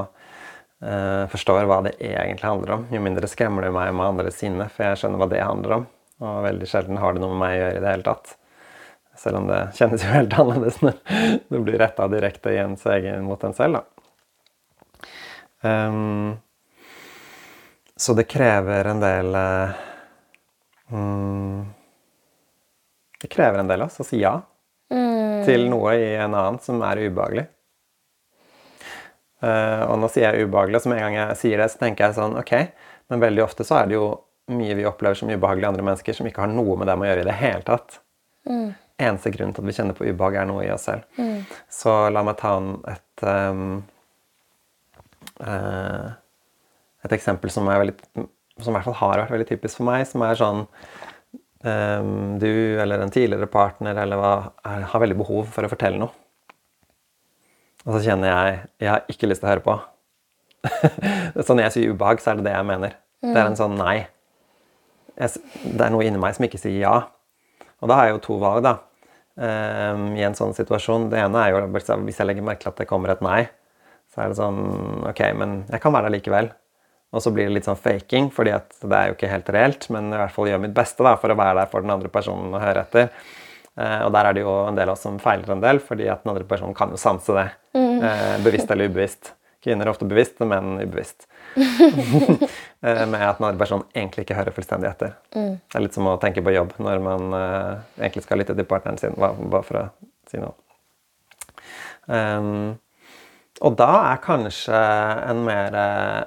eh, 0.83 1.25
forstår 1.31 1.69
hva 1.71 1.81
det 1.87 1.95
egentlig 2.01 2.49
handler 2.49 2.77
om, 2.79 2.87
jo 2.91 3.03
mindre 3.05 3.31
skremmer 3.31 3.67
det 3.67 3.73
meg 3.77 3.93
med 3.95 4.09
andres 4.09 4.41
sinne, 4.43 4.67
for 4.73 4.89
jeg 4.89 5.03
skjønner 5.03 5.23
hva 5.23 5.31
det 5.31 5.43
handler 5.45 5.77
om. 5.81 5.89
Og 6.23 6.39
veldig 6.47 6.69
sjelden 6.71 7.01
har 7.03 7.15
det 7.15 7.23
noe 7.23 7.35
med 7.35 7.43
meg 7.43 7.57
å 7.57 7.61
gjøre 7.61 7.79
i 7.79 7.83
det 7.85 7.95
hele 7.95 8.07
tatt. 8.07 8.37
Selv 9.23 9.43
om 9.43 9.49
det 9.51 9.61
kjennes 9.77 10.05
jo 10.05 10.13
helt 10.13 10.39
annerledes 10.41 10.79
når 10.83 10.95
det 11.53 11.65
blir 11.67 11.81
retta 11.83 12.09
direkte 12.11 12.55
i 12.55 12.61
ens 12.63 12.87
egen 12.95 13.27
mot 13.27 13.43
en 13.45 13.57
selv. 13.57 13.79
Da. 13.79 13.83
Um, 15.63 16.39
så 17.95 18.17
det 18.19 18.27
krever 18.31 18.89
en 18.91 19.03
del 19.03 19.29
uh, 19.37 19.75
Det 23.23 23.31
krever 23.31 23.63
en 23.63 23.71
del 23.71 23.85
av 23.85 23.93
oss 23.93 24.03
å 24.03 24.07
si 24.09 24.19
ja 24.25 24.41
til 25.47 25.69
noe 25.71 25.97
i 25.99 26.13
en 26.17 26.35
annen 26.35 26.61
som 26.63 26.83
er 26.87 27.01
ubehagelig. 27.07 27.47
Eh, 29.43 29.83
og 29.89 29.97
nå 29.99 30.11
sier 30.13 30.31
jeg 30.31 30.47
ubehagelig, 30.47 30.83
så 30.85 30.93
med 30.93 31.01
en 31.01 31.09
gang 31.09 31.19
jeg 31.19 31.41
sier 31.41 31.63
det, 31.63 31.71
så 31.73 31.81
tenker 31.81 32.07
jeg 32.07 32.19
sånn 32.21 32.37
Ok, 32.39 32.53
men 33.11 33.25
veldig 33.25 33.43
ofte 33.43 33.67
så 33.67 33.81
er 33.81 33.91
det 33.91 33.99
jo 33.99 34.07
mye 34.53 34.77
vi 34.79 34.87
opplever 34.87 35.19
som 35.19 35.31
ubehagelig 35.31 35.69
andre 35.69 35.87
mennesker, 35.87 36.15
som 36.15 36.29
ikke 36.29 36.45
har 36.45 36.53
noe 36.53 36.77
med 36.79 36.91
dem 36.91 37.03
å 37.03 37.09
gjøre 37.09 37.25
i 37.25 37.29
det 37.29 37.39
hele 37.41 37.67
tatt. 37.67 37.99
Eneste 39.03 39.33
grunn 39.35 39.55
til 39.55 39.65
at 39.65 39.69
vi 39.69 39.75
kjenner 39.77 39.99
på 39.99 40.07
ubehag, 40.07 40.39
er 40.39 40.49
noe 40.51 40.67
i 40.67 40.71
oss 40.75 40.87
selv. 40.87 41.07
Så 41.73 41.95
la 42.15 42.23
meg 42.27 42.39
ta 42.39 42.55
et 42.93 43.25
um, 43.27 43.83
uh, 45.43 46.11
Et 47.03 47.15
eksempel 47.17 47.51
som, 47.51 47.67
veldig, 47.67 47.97
som 48.63 48.71
i 48.71 48.75
hvert 48.77 48.87
fall 48.87 48.99
har 49.01 49.25
vært 49.25 49.33
veldig 49.35 49.49
typisk 49.49 49.81
for 49.81 49.89
meg, 49.89 50.05
som 50.07 50.23
er 50.23 50.39
sånn 50.39 50.61
Du 51.63 52.51
eller 52.83 53.05
en 53.05 53.13
tidligere 53.15 53.47
partner 53.47 54.01
eller 54.03 54.19
hva, 54.19 54.33
er, 54.67 54.87
har 54.91 55.03
veldig 55.05 55.19
behov 55.21 55.47
for 55.55 55.63
å 55.63 55.71
fortelle 55.71 56.01
noe. 56.01 56.11
Og 57.87 57.97
så 57.97 58.03
kjenner 58.09 58.31
jeg 58.31 58.59
jeg 58.83 58.91
har 58.91 59.07
ikke 59.11 59.31
lyst 59.31 59.43
til 59.43 59.49
å 59.49 59.53
høre 59.53 59.65
på. 59.67 59.77
så 61.47 61.55
når 61.55 61.67
jeg 61.67 61.75
sier 61.77 61.95
ubehag, 61.95 62.23
så 62.23 62.33
er 62.33 62.41
det 62.41 62.49
det 62.49 62.55
jeg 62.55 62.69
mener. 62.69 62.97
Det 63.23 63.35
er 63.35 63.49
en 63.49 63.59
sånn 63.59 63.77
nei. 63.79 63.97
Jeg, 65.19 65.43
det 65.63 65.85
er 65.87 65.93
noe 65.95 66.07
inni 66.07 66.21
meg 66.23 66.35
som 66.35 66.47
ikke 66.47 66.61
sier 66.61 66.81
ja. 66.83 66.97
Og 67.83 67.91
da 67.91 67.99
har 67.99 68.09
jeg 68.09 68.17
jo 68.17 68.25
to 68.27 68.39
valg, 68.43 68.63
da. 68.67 68.79
Um, 69.33 70.13
I 70.19 70.27
en 70.27 70.37
sånn 70.39 70.55
situasjon. 70.57 71.09
Det 71.13 71.21
ene 71.23 71.43
er 71.43 71.55
jo 71.55 71.63
hvis 71.73 72.19
jeg 72.21 72.29
legger 72.29 72.47
merke 72.47 72.65
til 72.65 72.73
at 72.73 72.83
det 72.83 72.89
kommer 72.91 73.15
et 73.15 73.23
nei, 73.25 73.45
så 74.13 74.25
er 74.25 74.33
det 74.33 74.39
sånn 74.39 74.61
Ok, 75.09 75.23
men 75.39 75.63
jeg 75.71 75.83
kan 75.83 75.95
være 75.95 76.11
der 76.11 76.17
likevel. 76.19 76.51
Og 77.13 77.21
så 77.21 77.33
blir 77.35 77.49
det 77.49 77.59
litt 77.59 77.69
sånn 77.69 77.79
faking, 77.79 78.31
fordi 78.33 78.55
at 78.57 78.73
det 78.81 78.97
er 78.99 79.11
jo 79.11 79.17
ikke 79.19 79.31
helt 79.31 79.53
reelt, 79.53 79.87
men 79.93 80.09
i 80.09 80.19
hvert 80.21 80.33
fall 80.33 80.49
gjør 80.49 80.63
mitt 80.65 80.75
beste 80.77 81.05
da, 81.05 81.15
for 81.21 81.33
å 81.33 81.37
være 81.37 81.59
der 81.61 81.73
for 81.73 81.85
den 81.85 81.93
andre 81.93 82.09
personen 82.13 82.55
og 82.55 82.65
høre 82.65 82.87
etter. 82.87 83.13
Eh, 83.77 84.01
og 84.07 84.15
der 84.17 84.29
er 84.29 84.37
det 84.37 84.45
jo 84.47 84.55
en 84.65 84.79
del 84.79 84.89
av 84.89 84.97
oss 84.97 85.05
som 85.05 85.21
feiler 85.21 85.53
en 85.53 85.65
del, 85.65 85.81
fordi 85.85 86.09
at 86.09 86.25
den 86.25 86.33
andre 86.33 86.49
personen 86.49 86.77
kan 86.77 86.93
jo 86.93 87.01
sanse 87.01 87.37
det. 87.37 87.47
Eh, 87.77 88.35
bevisst 88.45 88.73
eller 88.73 88.89
ubevisst. 88.89 89.35
Kvinner 89.63 89.87
er 89.87 89.93
ofte 89.93 90.09
bevisst, 90.11 90.41
men 90.41 90.51
menn 90.55 90.89
ubevisst. 90.89 91.29
Eh, 92.83 93.05
med 93.07 93.21
at 93.23 93.39
den 93.39 93.45
andre 93.47 93.61
personen 93.61 93.85
egentlig 93.95 94.25
ikke 94.25 94.35
hører 94.35 94.55
fullstendig 94.57 94.89
etter. 94.89 95.13
Det 95.31 95.77
er 95.79 95.85
litt 95.85 95.95
som 95.95 96.09
å 96.11 96.17
tenke 96.19 96.43
på 96.43 96.51
jobb 96.51 96.73
når 96.83 96.99
man 97.05 97.37
eh, 97.39 97.77
egentlig 98.01 98.25
skal 98.25 98.43
lytte 98.43 98.57
til 98.59 98.67
partneren 98.67 98.99
sin, 98.99 99.15
bare 99.15 99.61
for 99.63 99.79
å 99.79 99.83
si 100.27 100.41
noe. 100.43 100.57
Um, 102.11 102.73
og 103.63 103.77
da 103.79 103.91
er 104.09 104.19
kanskje 104.25 104.81
en 105.31 105.45
mer 105.47 105.79
eh, 105.79 106.23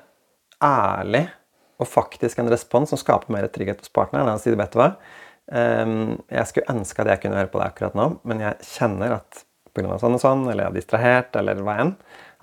ærlig 0.64 1.26
og 1.82 1.90
faktisk 1.92 2.40
en 2.40 2.50
respons 2.52 2.94
som 2.94 3.00
skaper 3.00 3.34
mer 3.34 3.48
trygghet 3.52 3.82
hos 3.84 3.92
partneren. 3.92 4.30
enn 4.30 4.40
å 4.40 4.42
si, 4.42 4.54
vet 4.56 4.72
du 4.72 4.80
hva, 4.80 4.94
Ehm, 5.54 6.16
jeg 6.32 6.50
skulle 6.50 6.74
ønske 6.74 7.04
at 7.04 7.12
jeg 7.12 7.22
kunne 7.26 7.38
høre 7.38 7.52
på 7.54 7.62
deg 7.62 7.70
akkurat 7.70 7.98
nå, 7.98 8.08
men 8.26 8.42
jeg 8.42 8.66
kjenner 8.66 9.20
at 9.20 9.44
pga. 9.76 10.00
sånn 10.02 10.18
og 10.18 10.24
sånn, 10.24 10.48
eller 10.50 10.66
jeg 10.66 10.72
er 10.72 10.80
distrahert, 10.80 11.38
eller 11.38 11.62
hva 11.62 11.78
enn, 11.84 11.94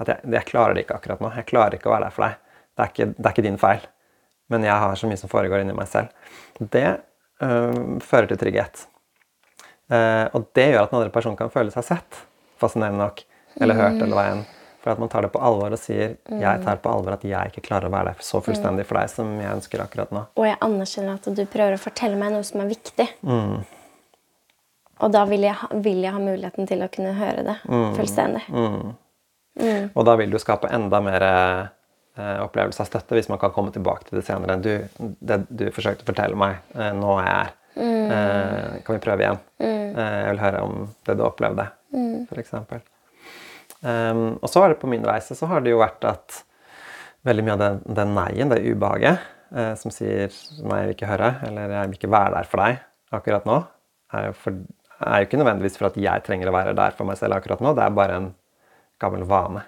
at 0.03 0.13
jeg, 0.13 0.33
jeg 0.37 0.49
klarer 0.51 0.77
det 0.77 0.85
ikke 0.85 1.01
akkurat 1.01 1.25
nå. 1.25 1.33
Jeg 1.39 1.49
klarer 1.51 1.79
ikke 1.79 1.91
å 1.91 1.97
være 1.97 2.09
der 2.09 2.15
for 2.15 2.27
deg. 2.27 2.39
Det 2.73 2.85
er 2.85 2.93
ikke, 2.93 3.09
det 3.17 3.27
er 3.27 3.35
ikke 3.35 3.47
din 3.49 3.61
feil. 3.61 3.87
Men 4.53 4.67
jeg 4.67 4.85
har 4.85 4.97
så 4.99 5.09
mye 5.09 5.21
som 5.21 5.33
foregår 5.33 5.63
inni 5.63 5.75
meg 5.77 5.89
selv. 5.89 6.13
Det 6.59 6.89
øh, 7.45 7.99
fører 8.05 8.29
til 8.31 8.41
trygghet. 8.41 8.87
Uh, 9.93 10.25
og 10.39 10.47
det 10.57 10.71
gjør 10.71 10.87
at 10.87 10.93
den 10.93 10.99
andre 11.03 11.13
personen 11.13 11.37
kan 11.37 11.51
føle 11.53 11.73
seg 11.75 11.85
sett, 11.85 12.21
fascinerende 12.61 13.03
nok, 13.03 13.19
eller 13.61 13.77
hørt, 13.77 13.99
eller 13.99 14.17
hva 14.17 14.23
enn. 14.31 14.45
For 14.83 14.91
at 14.91 14.99
man 14.99 15.09
tar 15.09 15.23
det 15.23 15.31
på 15.31 15.39
alvor 15.39 15.73
og 15.73 15.79
sier 15.79 16.17
'jeg 16.27 16.65
tar 16.65 16.81
på 16.83 16.91
alvor 16.91 17.13
at 17.15 17.23
jeg 17.23 17.53
ikke 17.53 17.63
klarer 17.69 17.87
å 17.87 17.93
være 17.93 18.13
der 18.13 18.15
så 18.21 18.41
fullstendig 18.43 18.87
for 18.87 18.99
deg 18.99 19.11
som 19.11 19.41
jeg 19.41 19.53
ønsker 19.55 19.81
akkurat 19.81 20.11
nå'. 20.11 20.27
Og 20.37 20.47
jeg 20.47 20.59
anerkjenner 20.61 21.15
at 21.15 21.37
du 21.37 21.45
prøver 21.47 21.75
å 21.75 21.79
fortelle 21.79 22.17
meg 22.17 22.33
noe 22.33 22.43
som 22.43 22.61
er 22.61 22.67
viktig. 22.67 23.09
Og 25.03 25.13
da 25.13 25.25
vil 25.25 25.41
jeg, 25.41 25.57
vil 25.83 26.03
jeg 26.03 26.13
ha 26.13 26.19
muligheten 26.19 26.67
til 26.67 26.83
å 26.83 26.89
kunne 26.89 27.15
høre 27.15 27.43
det 27.47 27.57
fullstendig. 27.97 28.43
Og 29.95 30.05
da 30.05 30.17
vil 30.17 30.31
du 30.31 30.39
skape 30.39 30.69
enda 30.71 31.01
mer 31.01 31.23
eh, 31.23 32.39
opplevelse 32.43 32.81
av 32.81 32.87
støtte 32.87 33.15
hvis 33.15 33.29
man 33.29 33.39
kan 33.39 33.53
komme 33.53 33.73
tilbake 33.73 34.09
til 34.09 34.19
det 34.19 34.27
senere. 34.27 34.59
Du, 34.63 34.73
det 35.21 35.47
du 35.49 35.71
forsøkte 35.71 36.07
å 36.07 36.11
fortelle 36.13 36.39
meg, 36.39 36.63
eh, 36.75 36.93
nå 36.93 37.19
er 37.19 37.27
jeg 37.27 37.35
her. 37.35 37.53
Eh, 37.77 38.83
kan 38.85 38.97
vi 38.97 39.01
prøve 39.01 39.25
igjen? 39.25 39.39
Eh, 39.59 40.19
jeg 40.23 40.31
vil 40.31 40.43
høre 40.43 40.63
om 40.63 40.89
det 41.07 41.17
du 41.19 41.25
opplevde, 41.27 41.69
for 42.29 42.41
eksempel. 42.43 42.83
Um, 43.83 44.39
og 44.39 44.51
så 44.51 44.63
har 44.63 44.73
det 44.73 44.79
på 44.79 44.91
min 44.91 45.05
reise 45.07 45.35
så 45.35 45.49
har 45.51 45.63
det 45.65 45.73
jo 45.73 45.81
vært 45.81 46.05
at 46.07 46.43
veldig 47.27 47.45
mye 47.47 47.55
av 47.57 47.63
den, 47.63 47.81
den 47.99 48.13
nei-en, 48.15 48.53
det 48.53 48.61
ubehaget, 48.63 49.25
uh, 49.55 49.73
som 49.79 49.91
sier 49.95 50.31
'nei, 50.63 50.79
jeg 50.79 50.87
vil 50.87 50.95
ikke 50.97 51.11
høre', 51.11 51.33
eller 51.49 51.75
'jeg 51.75 51.89
vil 51.91 51.99
ikke 51.99 52.15
være 52.15 52.35
der 52.37 52.49
for 52.51 52.63
deg 52.63 52.79
akkurat 53.13 53.45
nå', 53.49 53.59
er 54.15 54.27
jo, 54.29 54.33
for, 54.39 54.63
er 55.03 55.19
jo 55.19 55.27
ikke 55.27 55.43
nødvendigvis 55.43 55.79
for 55.79 55.91
at 55.91 55.99
jeg 55.99 56.23
trenger 56.23 56.49
å 56.49 56.57
være 56.57 56.77
der 56.79 56.95
for 56.97 57.05
meg 57.09 57.19
selv 57.19 57.35
akkurat 57.35 57.61
nå. 57.61 57.75
Det 57.75 57.83
er 57.85 57.91
bare 57.91 58.17
en 58.17 58.35
gammel 59.01 59.25
vane. 59.27 59.65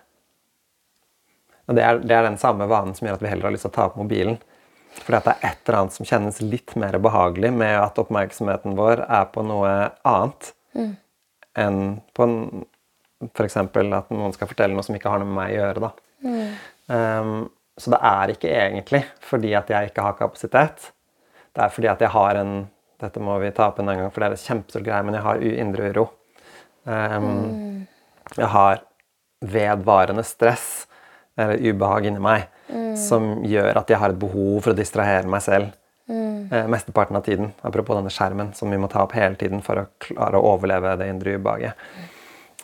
Og 1.66 1.74
det 1.74 1.82
er, 1.82 1.98
det 1.98 2.12
er 2.14 2.22
den 2.28 2.38
samme 2.38 2.68
vanen 2.68 2.94
som 2.94 3.08
gjør 3.08 3.14
at 3.18 3.22
vi 3.22 3.28
heller 3.32 3.48
har 3.48 3.54
lyst 3.54 3.64
til 3.66 3.72
å 3.72 3.74
ta 3.74 3.86
opp 3.88 3.96
mobilen. 3.96 4.38
Fordi 5.02 5.16
at 5.16 5.24
det 5.24 5.32
er 5.34 5.48
et 5.48 5.68
eller 5.68 5.78
annet 5.80 5.96
som 5.96 6.06
kjennes 6.06 6.40
litt 6.44 6.76
mer 6.76 6.98
behagelig 7.02 7.50
med 7.52 7.74
at 7.80 7.98
oppmerksomheten 7.98 8.76
vår 8.78 9.06
er 9.08 9.24
på 9.32 9.42
noe 9.42 9.72
annet 10.04 10.52
Mm. 10.74 10.96
enn 11.54 12.00
på 12.14 12.22
en, 12.26 12.64
f.eks. 13.32 13.56
at 13.60 14.10
noen 14.14 14.34
skal 14.36 14.50
fortelle 14.50 14.74
noe 14.76 14.84
som 14.86 14.96
ikke 14.96 15.12
har 15.12 15.22
noe 15.22 15.30
med 15.30 15.38
meg 15.38 15.54
å 15.54 15.58
gjøre. 15.60 15.88
Da. 15.88 15.90
Um, 16.94 17.34
så 17.80 17.90
det 17.94 18.00
er 18.06 18.32
ikke 18.34 18.50
egentlig 18.54 19.02
fordi 19.24 19.54
at 19.58 19.70
jeg 19.72 19.90
ikke 19.90 20.04
har 20.06 20.18
kapasitet. 20.18 20.90
Det 21.54 21.64
er 21.64 21.72
fordi 21.74 21.90
at 21.92 22.04
jeg 22.04 22.14
har 22.14 22.40
en 22.42 22.54
Dette 23.04 23.20
må 23.20 23.34
vi 23.42 23.48
ta 23.52 23.66
opp 23.68 23.80
en 23.82 23.88
gang, 23.90 24.04
for 24.14 24.22
det 24.22 24.26
er 24.28 24.34
en 24.36 24.40
kjempestor 24.40 24.82
greie, 24.86 25.02
men 25.04 25.16
jeg 25.16 25.24
har 25.24 25.40
indre 25.42 25.88
uro. 25.92 26.04
Um, 26.86 27.86
Jeg 28.38 28.48
har 28.48 28.78
vedvarende 29.44 30.22
stress 30.24 30.86
eller 31.36 31.58
ubehag 31.60 32.06
inni 32.08 32.22
meg 32.22 32.46
som 32.96 33.42
gjør 33.44 33.76
at 33.82 33.90
jeg 33.90 34.00
har 34.00 34.14
et 34.14 34.20
behov 34.22 34.62
for 34.64 34.72
å 34.72 34.78
distrahere 34.78 35.28
meg 35.28 35.42
selv 35.44 35.72
eh, 36.54 36.66
mesteparten 36.70 37.18
av 37.18 37.24
tiden. 37.26 37.52
Apropos 37.66 37.98
denne 37.98 38.12
skjermen 38.14 38.54
som 38.56 38.70
vi 38.72 38.78
må 38.80 38.88
ta 38.88 39.02
opp 39.04 39.12
hele 39.18 39.36
tiden 39.40 39.60
for 39.66 39.82
å 39.82 39.86
klare 40.00 40.40
å 40.40 40.54
overleve 40.54 40.94
det 41.00 41.10
indre 41.10 41.36
ubehaget. 41.36 41.74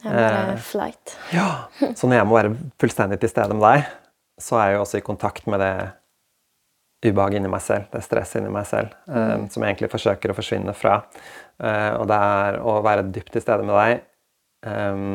Jeg 0.05 0.13
bare 0.17 0.59
flight. 0.65 1.17
Ja, 1.35 1.49
Så 1.95 2.09
når 2.09 2.21
jeg 2.21 2.29
må 2.29 2.39
være 2.39 2.53
fullstendig 2.81 3.21
til 3.21 3.33
stede 3.33 3.57
med 3.57 3.67
deg, 3.67 3.89
så 4.41 4.57
er 4.61 4.71
jeg 4.71 4.79
jo 4.79 4.85
også 4.85 5.01
i 5.01 5.05
kontakt 5.05 5.49
med 5.51 5.61
det 5.61 5.75
ubehaget 7.05 7.41
inni 7.41 7.51
meg 7.53 7.63
selv, 7.65 7.87
det 7.93 8.03
stresset 8.05 8.41
inni 8.41 8.53
meg 8.53 8.67
selv, 8.69 8.93
eh, 9.09 9.37
som 9.53 9.65
jeg 9.65 9.73
egentlig 9.73 9.93
forsøker 9.93 10.33
å 10.33 10.37
forsvinne 10.37 10.75
fra. 10.77 10.99
Eh, 11.61 11.93
og 11.97 12.09
det 12.09 12.17
er 12.17 12.59
å 12.61 12.81
være 12.85 13.07
dypt 13.13 13.33
til 13.37 13.45
stede 13.45 13.65
med 13.65 13.77
deg 13.77 14.03
eh, 14.69 15.07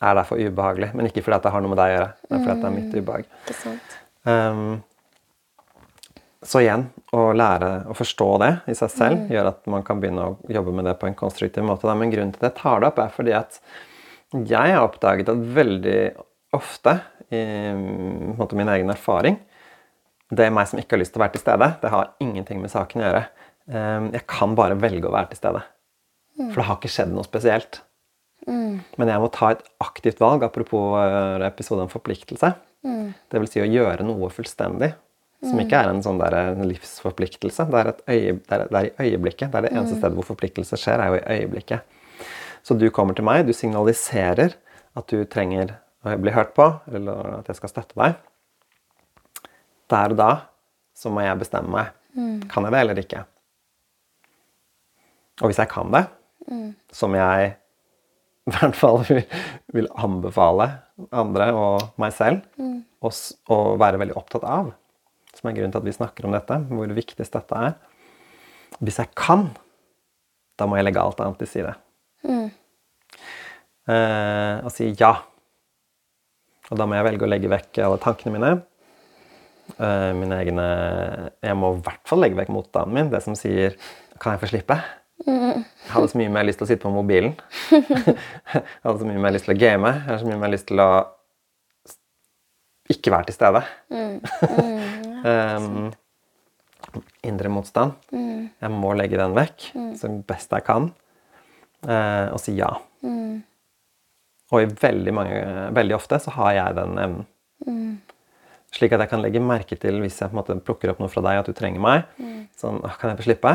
er 0.00 0.16
derfor 0.16 0.40
ubehagelig. 0.40 0.92
Men 0.94 1.08
ikke 1.08 1.24
fordi 1.24 1.40
det 1.44 1.52
har 1.54 1.64
noe 1.64 1.72
med 1.72 1.80
deg 1.80 1.90
å 1.90 1.96
gjøre, 1.96 2.12
men 2.30 2.44
fordi 2.44 2.60
det 2.60 2.68
er 2.68 2.76
mitt 2.76 2.94
ubehag. 2.96 3.28
Ikke 3.44 3.58
sant? 3.58 3.98
Um, 4.28 4.80
så 6.40 6.62
igjen, 6.62 6.86
å 7.12 7.26
lære 7.36 7.70
å 7.92 7.94
forstå 7.96 8.28
det 8.40 8.50
i 8.72 8.74
seg 8.76 8.92
selv 8.94 9.32
gjør 9.32 9.50
at 9.50 9.66
man 9.68 9.84
kan 9.84 10.00
begynne 10.00 10.24
å 10.24 10.36
jobbe 10.48 10.72
med 10.72 10.88
det 10.88 10.96
på 11.00 11.08
en 11.10 11.16
konstruktiv 11.18 11.66
måte. 11.68 11.92
Men 11.92 12.12
grunnen 12.12 12.32
til 12.32 12.40
at 12.40 12.48
jeg 12.48 12.62
tar 12.62 12.80
det 12.80 12.88
opp, 12.88 13.00
er 13.02 13.12
fordi 13.12 13.34
at 13.36 13.60
jeg 14.30 14.74
har 14.74 14.84
oppdaget 14.84 15.30
at 15.32 15.46
veldig 15.56 16.00
ofte, 16.54 16.96
i 17.30 17.40
måte, 18.34 18.56
min 18.58 18.68
egen 18.72 18.90
erfaring 18.90 19.36
Det 20.34 20.42
er 20.42 20.54
meg 20.54 20.66
som 20.66 20.80
ikke 20.80 20.96
har 20.96 21.00
lyst 21.04 21.12
til 21.14 21.20
å 21.20 21.22
være 21.22 21.34
til 21.36 21.42
stede. 21.44 21.68
Det 21.82 21.90
har 21.92 22.08
ingenting 22.22 22.58
med 22.62 22.72
saken 22.72 23.02
å 23.02 23.04
gjøre. 23.04 23.20
Um, 23.70 24.08
jeg 24.14 24.24
kan 24.30 24.56
bare 24.58 24.78
velge 24.78 25.06
å 25.06 25.14
være 25.14 25.30
til 25.32 25.40
stede. 25.42 25.62
For 26.40 26.60
det 26.60 26.66
har 26.68 26.78
ikke 26.78 26.90
skjedd 26.90 27.14
noe 27.14 27.26
spesielt. 27.26 27.80
Men 28.46 29.10
jeg 29.10 29.22
må 29.22 29.28
ta 29.34 29.50
et 29.54 29.62
aktivt 29.82 30.22
valg, 30.22 30.44
apropos 30.46 30.96
episode 31.46 31.84
om 31.84 31.90
forpliktelse. 31.92 32.52
Det 33.30 33.42
vil 33.42 33.50
si 33.50 33.62
å 33.62 33.68
gjøre 33.68 34.06
noe 34.06 34.30
fullstendig. 34.32 34.92
Som 35.40 35.60
ikke 35.62 35.78
er 35.80 35.88
en 35.88 36.02
sånn 36.04 36.20
der 36.20 36.36
livsforpliktelse. 36.68 37.64
Det 37.72 37.78
er, 37.80 37.90
et 37.94 38.00
øye, 38.06 38.34
det, 38.36 38.56
er, 38.56 38.64
det 38.68 38.80
er 38.80 38.88
i 38.88 39.10
øyeblikket. 39.10 39.48
Det 39.48 39.58
er 39.58 39.66
det 39.66 39.72
eneste 39.72 39.96
stedet 39.96 40.18
hvor 40.18 40.28
forpliktelse 40.28 40.78
skjer, 40.80 41.00
er 41.00 41.14
jo 41.14 41.20
i 41.20 41.38
øyeblikket. 41.38 41.99
Så 42.70 42.76
du 42.78 42.86
kommer 42.94 43.16
til 43.18 43.26
meg, 43.26 43.48
du 43.48 43.50
signaliserer 43.50 44.52
at 44.94 45.10
du 45.10 45.24
trenger 45.26 45.72
å 46.06 46.12
bli 46.22 46.30
hørt 46.30 46.52
på, 46.54 46.68
eller 46.86 47.40
at 47.40 47.48
jeg 47.50 47.58
skal 47.58 47.72
støtte 47.72 47.98
deg. 47.98 48.20
Der 49.90 50.14
og 50.14 50.20
da 50.20 50.28
så 50.94 51.10
må 51.10 51.24
jeg 51.24 51.40
bestemme 51.40 51.72
meg. 51.74 51.88
Kan 52.52 52.68
jeg 52.68 52.76
det 52.76 52.82
eller 52.84 53.00
ikke? 53.02 53.24
Og 55.40 55.50
hvis 55.50 55.58
jeg 55.58 55.72
kan 55.72 55.90
det, 55.90 56.04
som 56.94 57.18
jeg 57.18 57.50
i 58.46 58.54
hvert 58.54 58.78
fall 58.78 59.02
vil, 59.74 59.90
anbefale 59.98 60.68
andre 61.10 61.50
og 61.50 61.90
meg 61.98 62.14
selv 62.14 62.46
å 63.02 63.10
å 63.50 63.60
være 63.82 63.98
veldig 64.04 64.18
opptatt 64.22 64.46
av, 64.46 64.70
som 65.34 65.50
er 65.50 65.58
grunnen 65.58 65.74
til 65.74 65.82
at 65.82 65.90
vi 65.90 65.98
snakker 65.98 66.30
om 66.30 66.38
dette, 66.38 66.62
hvor 66.70 66.94
viktig 67.02 67.18
dette 67.18 67.66
er 67.66 67.74
Hvis 68.78 69.02
jeg 69.02 69.10
kan, 69.18 69.48
da 70.54 70.70
må 70.70 70.78
jeg 70.78 70.86
legge 70.86 71.02
alt 71.02 71.18
annet 71.18 71.42
til 71.42 71.50
side. 71.50 71.74
Eh, 73.88 74.56
og 74.64 74.72
si 74.74 74.90
ja. 74.98 75.14
Og 76.70 76.78
da 76.78 76.86
må 76.86 76.98
jeg 76.98 77.06
velge 77.06 77.26
å 77.26 77.30
legge 77.30 77.50
vekk 77.50 77.80
alle 77.86 78.00
tankene 78.02 78.34
mine. 78.36 78.52
Eh, 79.78 80.10
mine 80.18 80.38
egne 80.42 80.64
Jeg 81.38 81.56
må 81.58 81.74
i 81.76 81.82
hvert 81.86 82.02
fall 82.08 82.24
legge 82.24 82.38
vekk 82.40 82.50
motstanden 82.50 82.96
min, 82.96 83.10
det 83.12 83.20
som 83.22 83.36
sier 83.38 83.76
Kan 84.18 84.34
jeg 84.34 84.42
få 84.42 84.50
slippe? 84.50 84.76
Jeg 85.26 85.92
hadde 85.92 86.10
så 86.10 86.18
mye 86.18 86.32
mer 86.32 86.46
lyst 86.48 86.60
til 86.60 86.66
å 86.66 86.70
sitte 86.70 86.86
på 86.86 86.92
mobilen. 86.94 87.34
jeg 87.70 88.62
hadde 88.86 89.00
så 89.02 89.08
mye 89.08 89.20
mer 89.20 89.34
lyst 89.34 89.44
til 89.48 89.54
å 89.54 89.60
game. 89.60 89.90
Jeg 89.92 90.06
hadde 90.06 90.20
så 90.22 90.30
mye 90.30 90.40
mer 90.40 90.52
lyst 90.54 90.68
til 90.70 90.80
å 90.80 90.90
ikke 92.90 93.12
være 93.12 93.28
til 93.28 93.36
stede. 93.36 93.62
um, 95.28 95.90
indre 97.30 97.52
motstand. 97.52 98.00
Jeg 98.64 98.72
må 98.72 98.94
legge 98.96 99.20
den 99.20 99.36
vekk 99.36 99.68
så 100.00 100.10
best 100.26 100.56
jeg 100.56 100.66
kan, 100.66 100.88
uh, 101.84 102.26
og 102.32 102.40
si 102.42 102.56
ja. 102.56 102.72
Og 104.50 104.64
i 104.64 104.70
veldig, 104.82 105.12
mange, 105.14 105.40
veldig 105.76 105.94
ofte 105.94 106.18
så 106.22 106.32
har 106.34 106.54
jeg 106.56 106.78
den 106.80 106.98
evnen. 106.98 107.26
Slik 108.74 108.92
at 108.94 109.02
jeg 109.02 109.10
kan 109.10 109.22
legge 109.22 109.42
merke 109.42 109.76
til 109.78 109.98
hvis 110.02 110.20
jeg 110.20 110.30
på 110.30 110.36
en 110.36 110.40
måte 110.40 110.56
plukker 110.66 110.92
opp 110.92 111.00
noe 111.02 111.10
fra 111.10 111.22
deg, 111.26 111.40
at 111.40 111.48
du 111.50 111.54
trenger 111.58 111.82
meg. 111.82 112.04
Sånn, 112.58 112.78
«Åh, 112.86 112.96
Kan 113.00 113.10
jeg 113.12 113.18
få 113.20 113.26
slippe? 113.28 113.54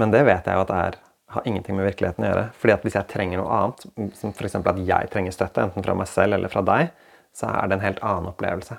Men 0.00 0.12
det 0.12 0.22
vet 0.28 0.46
jeg 0.48 0.56
jo 0.56 0.64
at 0.64 0.70
det 0.72 0.78
er, 0.80 0.96
har 1.36 1.48
ingenting 1.48 1.76
med 1.76 1.88
virkeligheten 1.88 2.24
å 2.24 2.30
gjøre. 2.30 2.46
Fordi 2.60 2.74
at 2.76 2.86
hvis 2.86 2.96
jeg 2.98 3.08
trenger 3.12 3.40
noe 3.40 3.58
annet, 3.58 3.84
som 4.16 4.32
f.eks. 4.32 4.56
at 4.60 4.80
jeg 4.88 5.10
trenger 5.12 5.36
støtte, 5.36 5.64
enten 5.64 5.84
fra 5.84 5.96
meg 5.96 6.08
selv 6.08 6.36
eller 6.36 6.52
fra 6.52 6.64
deg, 6.64 6.90
så 7.36 7.52
er 7.52 7.68
det 7.68 7.76
en 7.78 7.84
helt 7.84 8.02
annen 8.04 8.30
opplevelse. 8.32 8.78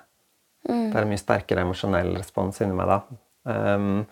Det 0.68 0.98
er 0.98 1.06
en 1.06 1.12
mye 1.14 1.22
sterkere 1.22 1.64
emosjonell 1.64 2.16
respons 2.18 2.62
inni 2.62 2.76
meg 2.78 2.90
da. 2.90 3.00
Um, 3.48 4.06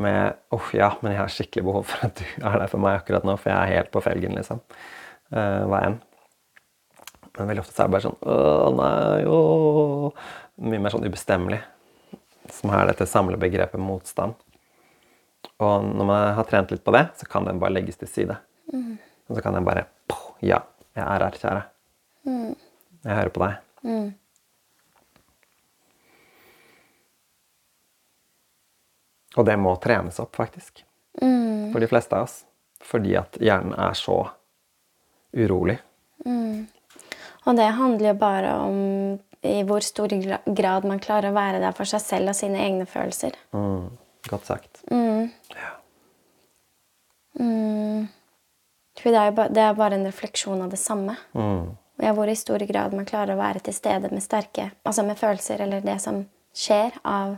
med 0.00 0.34
åh 0.50 0.70
ja, 0.74 0.88
men 1.04 1.12
jeg 1.14 1.20
har 1.20 1.30
skikkelig 1.30 1.64
behov 1.68 1.84
for 1.86 2.08
at 2.08 2.18
du 2.18 2.24
er 2.40 2.56
der 2.64 2.70
for 2.72 2.82
meg 2.82 2.96
akkurat 2.98 3.26
nå, 3.28 3.36
for 3.38 3.52
jeg 3.52 3.60
er 3.60 3.76
helt 3.78 3.92
på 3.94 4.02
felgen, 4.02 4.34
liksom. 4.40 4.62
Uh, 5.34 5.64
hva 5.66 5.80
enn. 5.88 5.98
Men 7.34 7.50
veldig 7.50 7.64
ofte 7.64 7.74
så 7.74 7.82
er 7.82 7.88
det 7.88 7.94
bare 7.96 8.04
sånn 8.04 8.20
Å 8.30 8.68
nei, 8.78 9.24
å 9.26 9.38
Mye 10.62 10.78
mer 10.78 10.94
sånn 10.94 11.06
ubestemmelig. 11.08 11.58
Som 12.54 12.70
er 12.70 12.86
dette 12.92 13.08
samlebegrepet 13.10 13.82
motstand. 13.82 14.36
Og 15.58 15.86
når 15.88 16.06
man 16.06 16.26
har 16.36 16.46
trent 16.46 16.70
litt 16.70 16.84
på 16.86 16.94
det, 16.94 17.08
så 17.18 17.26
kan 17.26 17.46
den 17.48 17.58
bare 17.62 17.74
legges 17.74 17.98
til 17.98 18.10
side. 18.10 18.36
Og 18.70 19.34
så 19.34 19.42
kan 19.42 19.56
den 19.56 19.66
bare 19.66 19.86
«Poh, 20.06 20.36
Ja, 20.44 20.60
jeg 20.94 21.02
er 21.02 21.24
her, 21.24 21.38
kjære. 21.40 21.62
Jeg 23.04 23.18
hører 23.18 23.32
på 23.34 23.42
deg. 23.42 23.58
Og 29.34 29.46
det 29.48 29.56
må 29.58 29.74
trenes 29.82 30.20
opp, 30.22 30.36
faktisk. 30.38 30.84
For 31.18 31.82
de 31.82 31.90
fleste 31.90 32.14
av 32.14 32.28
oss. 32.28 32.44
Fordi 32.84 33.16
at 33.18 33.38
hjernen 33.42 33.74
er 33.74 33.96
så 33.98 34.20
urolig. 35.34 35.78
Og 37.44 37.56
det 37.58 37.68
handler 37.76 38.12
jo 38.12 38.16
bare 38.18 38.52
om 38.64 38.78
i 39.44 39.60
hvor 39.68 39.84
stor 39.84 40.08
grad 40.56 40.86
man 40.88 41.02
klarer 41.04 41.28
å 41.28 41.36
være 41.36 41.60
der 41.60 41.76
for 41.76 41.88
seg 41.88 42.00
selv 42.00 42.32
og 42.32 42.38
sine 42.38 42.62
egne 42.64 42.86
følelser. 42.88 43.36
Mm, 43.52 43.90
godt 44.30 44.48
sagt. 44.48 44.80
For 49.04 49.12
det 49.12 49.20
er 49.20 49.28
jo 49.28 49.36
ba, 49.36 49.48
det 49.52 49.60
er 49.60 49.76
bare 49.76 49.98
en 49.98 50.06
refleksjon 50.08 50.62
av 50.64 50.70
det 50.72 50.80
samme. 50.80 51.18
Mm, 51.36 51.74
hvor 52.16 52.30
i 52.30 52.38
stor 52.38 52.64
grad 52.64 52.96
man 52.96 53.08
klarer 53.08 53.34
å 53.34 53.42
være 53.42 53.60
til 53.66 53.76
stede 53.76 54.08
med 54.10 54.24
sterke 54.24 54.70
Altså 54.82 55.04
med 55.06 55.18
følelser, 55.20 55.60
eller 55.62 55.84
det 55.84 55.98
som 56.02 56.24
skjer 56.56 56.96
av 57.04 57.36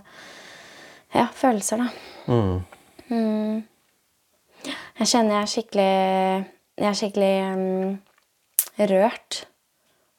ja, 1.15 1.27
følelser, 1.35 1.83
da. 1.83 1.89
Mm. 2.31 3.65
Jeg 5.01 5.11
kjenner 5.11 5.37
jeg 5.37 5.43
er 5.43 5.51
skikkelig 5.53 6.47
Jeg 6.77 6.89
er 6.91 6.97
skikkelig 6.99 7.35
mm, 7.57 7.93
rørt 8.93 9.45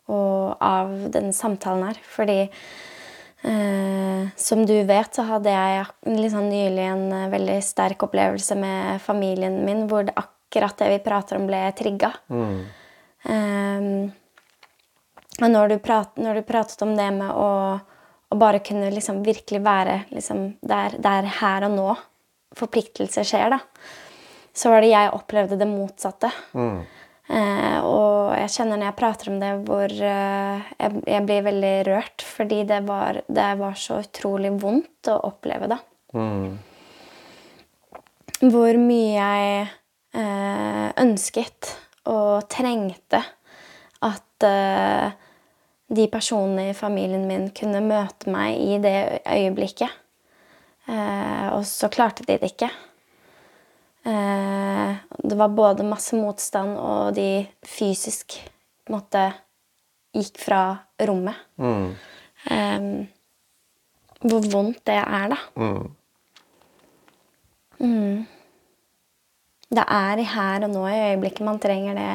og 0.07 0.55
av 0.63 0.93
denne 1.13 1.35
samtalen 1.35 1.89
her. 1.89 1.99
Fordi 2.07 2.39
eh, 2.43 4.29
som 4.39 4.63
du 4.65 4.75
vet, 4.87 5.11
så 5.13 5.27
hadde 5.27 5.53
jeg 5.53 5.85
liksom 6.07 6.47
nylig 6.49 6.85
en 6.87 7.05
eh, 7.11 7.29
veldig 7.33 7.59
sterk 7.65 8.07
opplevelse 8.07 8.57
med 8.59 9.03
familien 9.03 9.61
min 9.67 9.85
hvor 9.91 10.07
det 10.07 10.15
akkurat 10.17 10.79
det 10.79 10.89
vi 10.95 11.03
prater 11.05 11.39
om, 11.39 11.47
ble 11.49 11.61
trigga. 11.77 12.13
Eh, 13.27 13.91
og 15.37 15.53
når 15.53 15.69
du, 15.69 15.77
prat, 15.83 16.15
når 16.17 16.39
du 16.39 16.47
pratet 16.47 16.81
om 16.81 16.95
det 16.97 17.11
med 17.13 17.29
å, 17.29 17.77
å 17.77 18.37
bare 18.41 18.63
kunne 18.65 18.89
liksom 18.93 19.21
virkelig 19.25 19.61
være 19.61 19.99
liksom 20.09 20.47
der, 20.65 20.97
der 20.97 21.29
her 21.41 21.69
og 21.69 21.75
nå 21.77 21.89
Forpliktelser 22.57 23.25
skjer, 23.27 23.51
da, 23.51 23.57
så 24.57 24.71
var 24.73 24.81
det 24.83 24.91
jeg 24.91 25.13
opplevde 25.13 25.59
det 25.59 25.67
motsatte. 25.69 26.31
Eh, 27.27 27.79
og 27.83 28.31
jeg 28.37 28.53
kjenner 28.53 28.79
når 28.79 28.89
jeg 28.89 28.97
prater 29.01 29.31
om 29.31 29.39
det, 29.41 29.51
hvor 29.67 29.91
eh, 29.91 30.69
jeg, 30.79 31.01
jeg 31.11 31.25
blir 31.27 31.45
veldig 31.49 31.73
rørt. 31.89 32.25
Fordi 32.25 32.61
det 32.69 32.81
var, 32.87 33.21
det 33.27 33.49
var 33.59 33.77
så 33.79 34.01
utrolig 34.05 34.53
vondt 34.61 35.11
å 35.13 35.19
oppleve 35.29 35.69
det. 35.73 35.79
Hvor 38.41 38.81
mye 38.81 39.13
jeg 39.13 39.67
eh, 40.17 40.87
ønsket 41.03 41.73
og 42.07 42.47
trengte 42.51 43.21
at 44.05 44.45
de 45.87 46.05
personene 46.11 46.69
i 46.69 46.75
familien 46.75 47.23
min 47.27 47.47
kunne 47.55 47.81
møte 47.83 48.31
meg 48.31 48.59
i 48.59 48.77
det 48.83 48.97
øyeblikket. 49.23 49.91
Eh, 50.87 51.47
og 51.55 51.63
så 51.67 51.89
klarte 51.91 52.25
de 52.27 52.37
det 52.39 52.53
ikke. 52.53 52.69
Eh, 54.07 54.95
det 55.17 55.35
var 55.35 55.51
både 55.51 55.83
masse 55.87 56.15
motstand, 56.15 56.77
og 56.79 57.15
de 57.17 57.45
fysisk 57.67 58.39
på 58.85 58.93
en 58.93 58.97
måte 58.99 59.23
gikk 60.15 60.39
fra 60.39 60.61
rommet. 61.09 61.35
Eh, 61.59 62.89
hvor 64.23 64.49
vondt 64.51 64.81
det 64.87 64.97
er, 65.01 65.33
da. 65.33 65.39
Mm. 67.77 68.25
Det 69.67 69.83
er 69.83 70.21
i 70.23 70.25
her 70.25 70.63
og 70.65 70.71
nå 70.73 70.85
i 70.89 71.01
øyeblikket 71.11 71.45
man 71.45 71.59
trenger 71.61 71.97
det, 71.99 72.13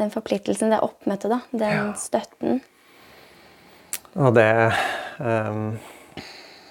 den 0.00 0.10
forpliktelsen, 0.10 0.72
det 0.72 0.80
oppmøtet, 0.82 1.30
da. 1.30 1.38
Den 1.52 1.92
støtten. 2.00 2.62
Og 4.14 4.34
det 4.34 4.48
um, 5.20 5.76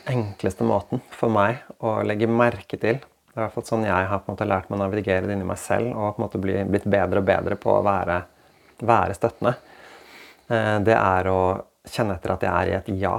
enkleste 0.10 0.66
måten 0.68 1.04
for 1.14 1.32
meg 1.32 1.62
å 1.84 2.02
legge 2.08 2.28
merke 2.28 2.80
til 2.82 3.00
Det 3.34 3.40
er 3.40 3.42
i 3.42 3.46
hvert 3.48 3.56
fall 3.56 3.66
sånn 3.66 3.86
jeg 3.88 4.10
har 4.12 4.20
på 4.22 4.30
en 4.30 4.36
måte 4.36 4.46
lært 4.46 4.68
meg 4.70 4.78
å 4.78 4.84
navigere 4.84 5.26
det 5.26 5.34
inni 5.34 5.48
meg 5.50 5.58
selv 5.58 5.96
og 5.96 6.14
på 6.14 6.22
en 6.22 6.26
måte 6.28 6.42
bli, 6.42 6.58
blitt 6.70 6.86
bedre 6.86 7.24
og 7.24 7.26
bedre 7.26 7.58
på 7.58 7.72
å 7.74 7.84
være, 7.86 8.20
være 8.86 9.18
støttende. 9.18 9.56
Eh, 10.54 10.78
det 10.86 10.94
er 10.94 11.30
å 11.32 11.40
kjenne 11.90 12.20
etter 12.20 12.36
at 12.36 12.46
jeg 12.46 12.54
er 12.54 12.70
i 12.70 12.76
et 12.78 12.92
ja 13.02 13.16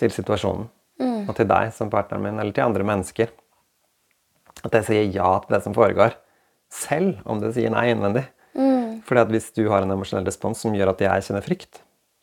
til 0.00 0.14
situasjonen. 0.14 0.70
Og 1.28 1.34
til 1.36 1.46
deg 1.50 1.72
som 1.76 1.90
partneren 1.92 2.24
min, 2.24 2.38
eller 2.40 2.54
til 2.56 2.64
andre 2.64 2.86
mennesker. 2.86 3.30
At 4.62 4.74
jeg 4.78 4.86
sier 4.88 5.16
ja 5.18 5.28
til 5.42 5.56
det 5.56 5.62
som 5.64 5.74
foregår. 5.76 6.16
Selv 6.72 7.20
om 7.28 7.40
det 7.42 7.52
sier 7.56 7.72
nei 7.74 7.88
innvendig. 7.92 8.24
Fordi 9.06 9.22
at 9.22 9.32
hvis 9.32 9.50
du 9.56 9.64
har 9.70 9.84
en 9.84 9.94
emosjonell 9.94 10.26
respons 10.28 10.62
som 10.62 10.74
gjør 10.76 10.92
at 10.92 11.02
jeg 11.04 11.26
kjenner 11.28 11.44
frykt, 11.44 11.82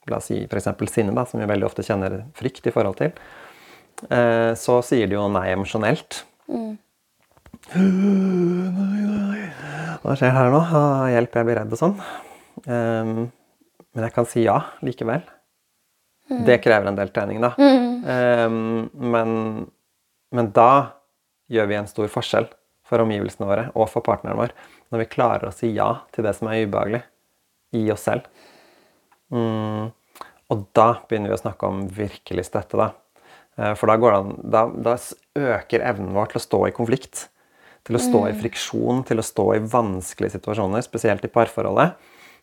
la 0.09 0.17
oss 0.17 0.29
si 0.31 0.39
f.eks. 0.45 0.69
sinne, 0.89 1.13
da, 1.13 1.25
som 1.27 1.41
vi 1.41 1.49
veldig 1.49 1.67
ofte 1.67 1.85
kjenner 1.85 2.21
frykt 2.37 2.65
i 2.69 2.73
forhold 2.73 2.97
til, 3.01 3.13
så 3.99 4.79
sier 4.85 5.09
de 5.11 5.17
jo 5.17 5.25
nei 5.31 5.49
emosjonelt. 5.51 6.21
Hva 9.99 10.15
skjer 10.15 10.31
her 10.33 10.53
nå? 10.53 10.61
Hjelp, 11.11 11.35
jeg 11.35 11.47
blir 11.47 11.59
redd 11.59 11.75
og 11.75 11.81
sånn. 11.81 11.97
Ehm, 12.65 13.27
men 13.93 14.05
jeg 14.05 14.15
kan 14.15 14.27
si 14.29 14.45
ja 14.45 14.57
likevel. 14.85 15.25
Det 16.45 16.59
krever 16.63 16.87
en 16.91 16.97
del 16.97 17.11
trening, 17.13 17.41
da. 17.43 17.51
Ehm, 17.59 18.87
men, 18.93 19.35
men 20.31 20.51
da 20.55 20.71
gjør 21.49 21.69
vi 21.69 21.77
en 21.79 21.89
stor 21.89 22.09
forskjell 22.13 22.47
for 22.89 23.03
omgivelsene 23.03 23.47
våre 23.49 23.67
og 23.75 23.89
for 23.91 24.05
partneren 24.05 24.37
vår 24.39 24.53
når 24.89 25.03
vi 25.03 25.09
klarer 25.11 25.49
å 25.49 25.53
si 25.53 25.71
ja 25.75 25.91
til 26.13 26.25
det 26.25 26.33
som 26.37 26.49
er 26.49 26.63
ubehagelig 26.65 27.03
i 27.77 27.83
oss 27.93 28.07
selv. 28.07 28.25
Mm. 29.33 29.91
Og 30.49 30.63
da 30.77 30.87
begynner 31.09 31.29
vi 31.29 31.37
å 31.37 31.43
snakke 31.43 31.69
om 31.69 31.83
virkelig 31.93 32.47
støtte, 32.47 32.79
da. 32.79 32.89
Eh, 33.59 33.75
For 33.75 33.91
da, 33.91 33.97
går 33.99 34.15
det 34.15 34.21
an, 34.23 34.33
da, 34.55 34.63
da 34.89 34.95
øker 35.57 35.85
evnen 35.91 36.15
vår 36.15 36.31
til 36.31 36.41
å 36.41 36.45
stå 36.45 36.63
i 36.69 36.75
konflikt. 36.75 37.27
Til 37.87 37.97
å 37.97 38.01
stå 38.03 38.25
i 38.29 38.35
friksjon, 38.37 39.03
til 39.07 39.21
å 39.21 39.25
stå 39.25 39.45
i 39.55 39.63
vanskelige 39.71 40.37
situasjoner, 40.37 40.83
spesielt 40.85 41.23
i 41.25 41.31
parforholdet. 41.31 41.95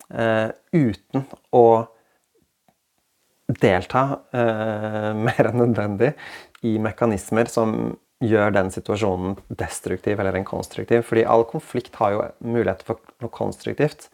uh, 0.07 0.49
uten 0.71 1.25
å 1.51 1.87
delta 3.51 4.03
uh, 4.35 5.13
mer 5.27 5.49
enn 5.51 5.59
nødvendig 5.61 6.13
i 6.67 6.77
mekanismer 6.83 7.51
som 7.51 7.97
gjør 8.23 8.55
den 8.55 8.71
situasjonen 8.73 9.37
destruktiv 9.49 10.21
eller 10.21 10.39
en 10.39 10.49
konstruktiv. 10.49 11.05
Fordi 11.05 11.27
all 11.29 11.45
konflikt 11.49 11.99
har 12.01 12.15
jo 12.15 12.25
muligheter 12.41 12.89
for 12.89 13.03
noe 13.23 13.33
konstruktivt. 13.35 14.09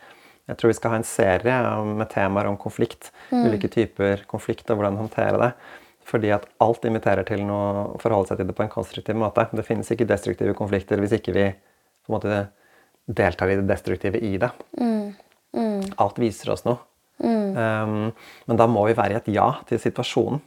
Jeg 0.50 0.59
tror 0.59 0.72
vi 0.72 0.76
skal 0.76 0.92
ha 0.92 0.98
en 0.98 1.07
serie 1.07 1.59
med 1.86 2.11
temaer 2.11 2.50
om 2.50 2.59
konflikt. 2.61 3.12
Ulike 3.30 3.70
typer 3.70 4.24
konflikt 4.28 4.70
og 4.72 4.80
hvordan 4.80 4.98
håndtere 4.98 5.38
det. 5.38 5.53
Fordi 6.09 6.32
at 6.34 6.46
alt 6.64 6.84
inviterer 6.88 7.26
til 7.28 7.44
å 7.53 7.61
forholde 8.03 8.32
seg 8.32 8.40
til 8.40 8.48
det 8.50 8.57
på 8.59 8.64
en 8.66 8.72
konstruktiv 8.72 9.18
måte. 9.20 9.46
Det 9.53 9.66
finnes 9.66 9.90
ikke 9.94 10.09
destruktive 10.09 10.55
konflikter 10.59 11.00
hvis 11.03 11.16
ikke 11.18 11.34
vi 11.36 11.48
på 11.53 12.11
en 12.11 12.16
måte 12.16 12.40
deltar 13.07 13.50
i 13.53 13.59
det 13.59 13.68
destruktive 13.70 14.18
i 14.22 14.36
det. 14.42 14.50
Alt 16.03 16.18
viser 16.22 16.55
oss 16.55 16.66
noe. 16.66 16.80
Um, 17.22 18.11
men 18.48 18.59
da 18.59 18.66
må 18.70 18.82
vi 18.88 18.96
være 18.98 19.14
i 19.14 19.18
et 19.20 19.28
ja 19.34 19.48
til 19.68 19.78
situasjonen. 19.78 20.40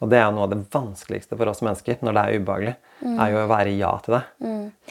Og 0.00 0.10
det 0.12 0.18
er 0.20 0.30
noe 0.34 0.46
av 0.46 0.52
det 0.52 0.60
vanskeligste 0.72 1.36
for 1.38 1.48
oss 1.50 1.62
mennesker 1.64 2.00
når 2.04 2.16
det 2.16 2.22
er 2.22 2.40
ubehagelig. 2.40 2.74
er 3.16 3.32
jo 3.32 3.42
å 3.42 3.48
være 3.50 3.72
i 3.72 3.78
ja 3.78 3.92
til 4.04 4.16
det. 4.16 4.22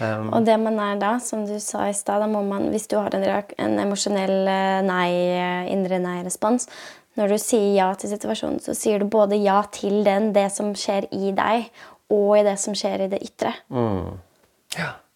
Um, 0.01 0.29
Og 0.33 0.45
det 0.45 0.57
man 0.61 0.79
er 0.81 0.99
da, 1.01 1.15
som 1.23 1.45
du 1.47 1.55
sa 1.63 1.87
i 1.89 1.95
stad, 1.97 2.21
da 2.23 2.29
må 2.29 2.43
man, 2.45 2.69
hvis 2.73 2.87
du 2.91 2.97
har 2.99 3.15
en, 3.15 3.25
en 3.57 3.79
emosjonell 3.85 4.35
eh, 4.51 4.81
nei, 4.85 5.09
eh, 5.35 5.73
indre 5.73 5.99
nei-respons 6.03 6.69
Når 7.15 7.31
du 7.31 7.37
sier 7.39 7.71
ja 7.77 7.87
til 7.99 8.11
situasjonen, 8.11 8.59
så 8.63 8.75
sier 8.77 8.99
du 8.99 9.07
både 9.11 9.39
ja 9.39 9.61
til 9.71 10.03
den, 10.07 10.33
det 10.35 10.49
som 10.55 10.73
skjer 10.77 11.07
i 11.15 11.31
deg, 11.35 11.69
og 12.11 12.29
i 12.37 12.45
det 12.45 12.57
som 12.61 12.75
skjer 12.77 13.05
i 13.05 13.09
det 13.11 13.23
ytre. 13.25 13.55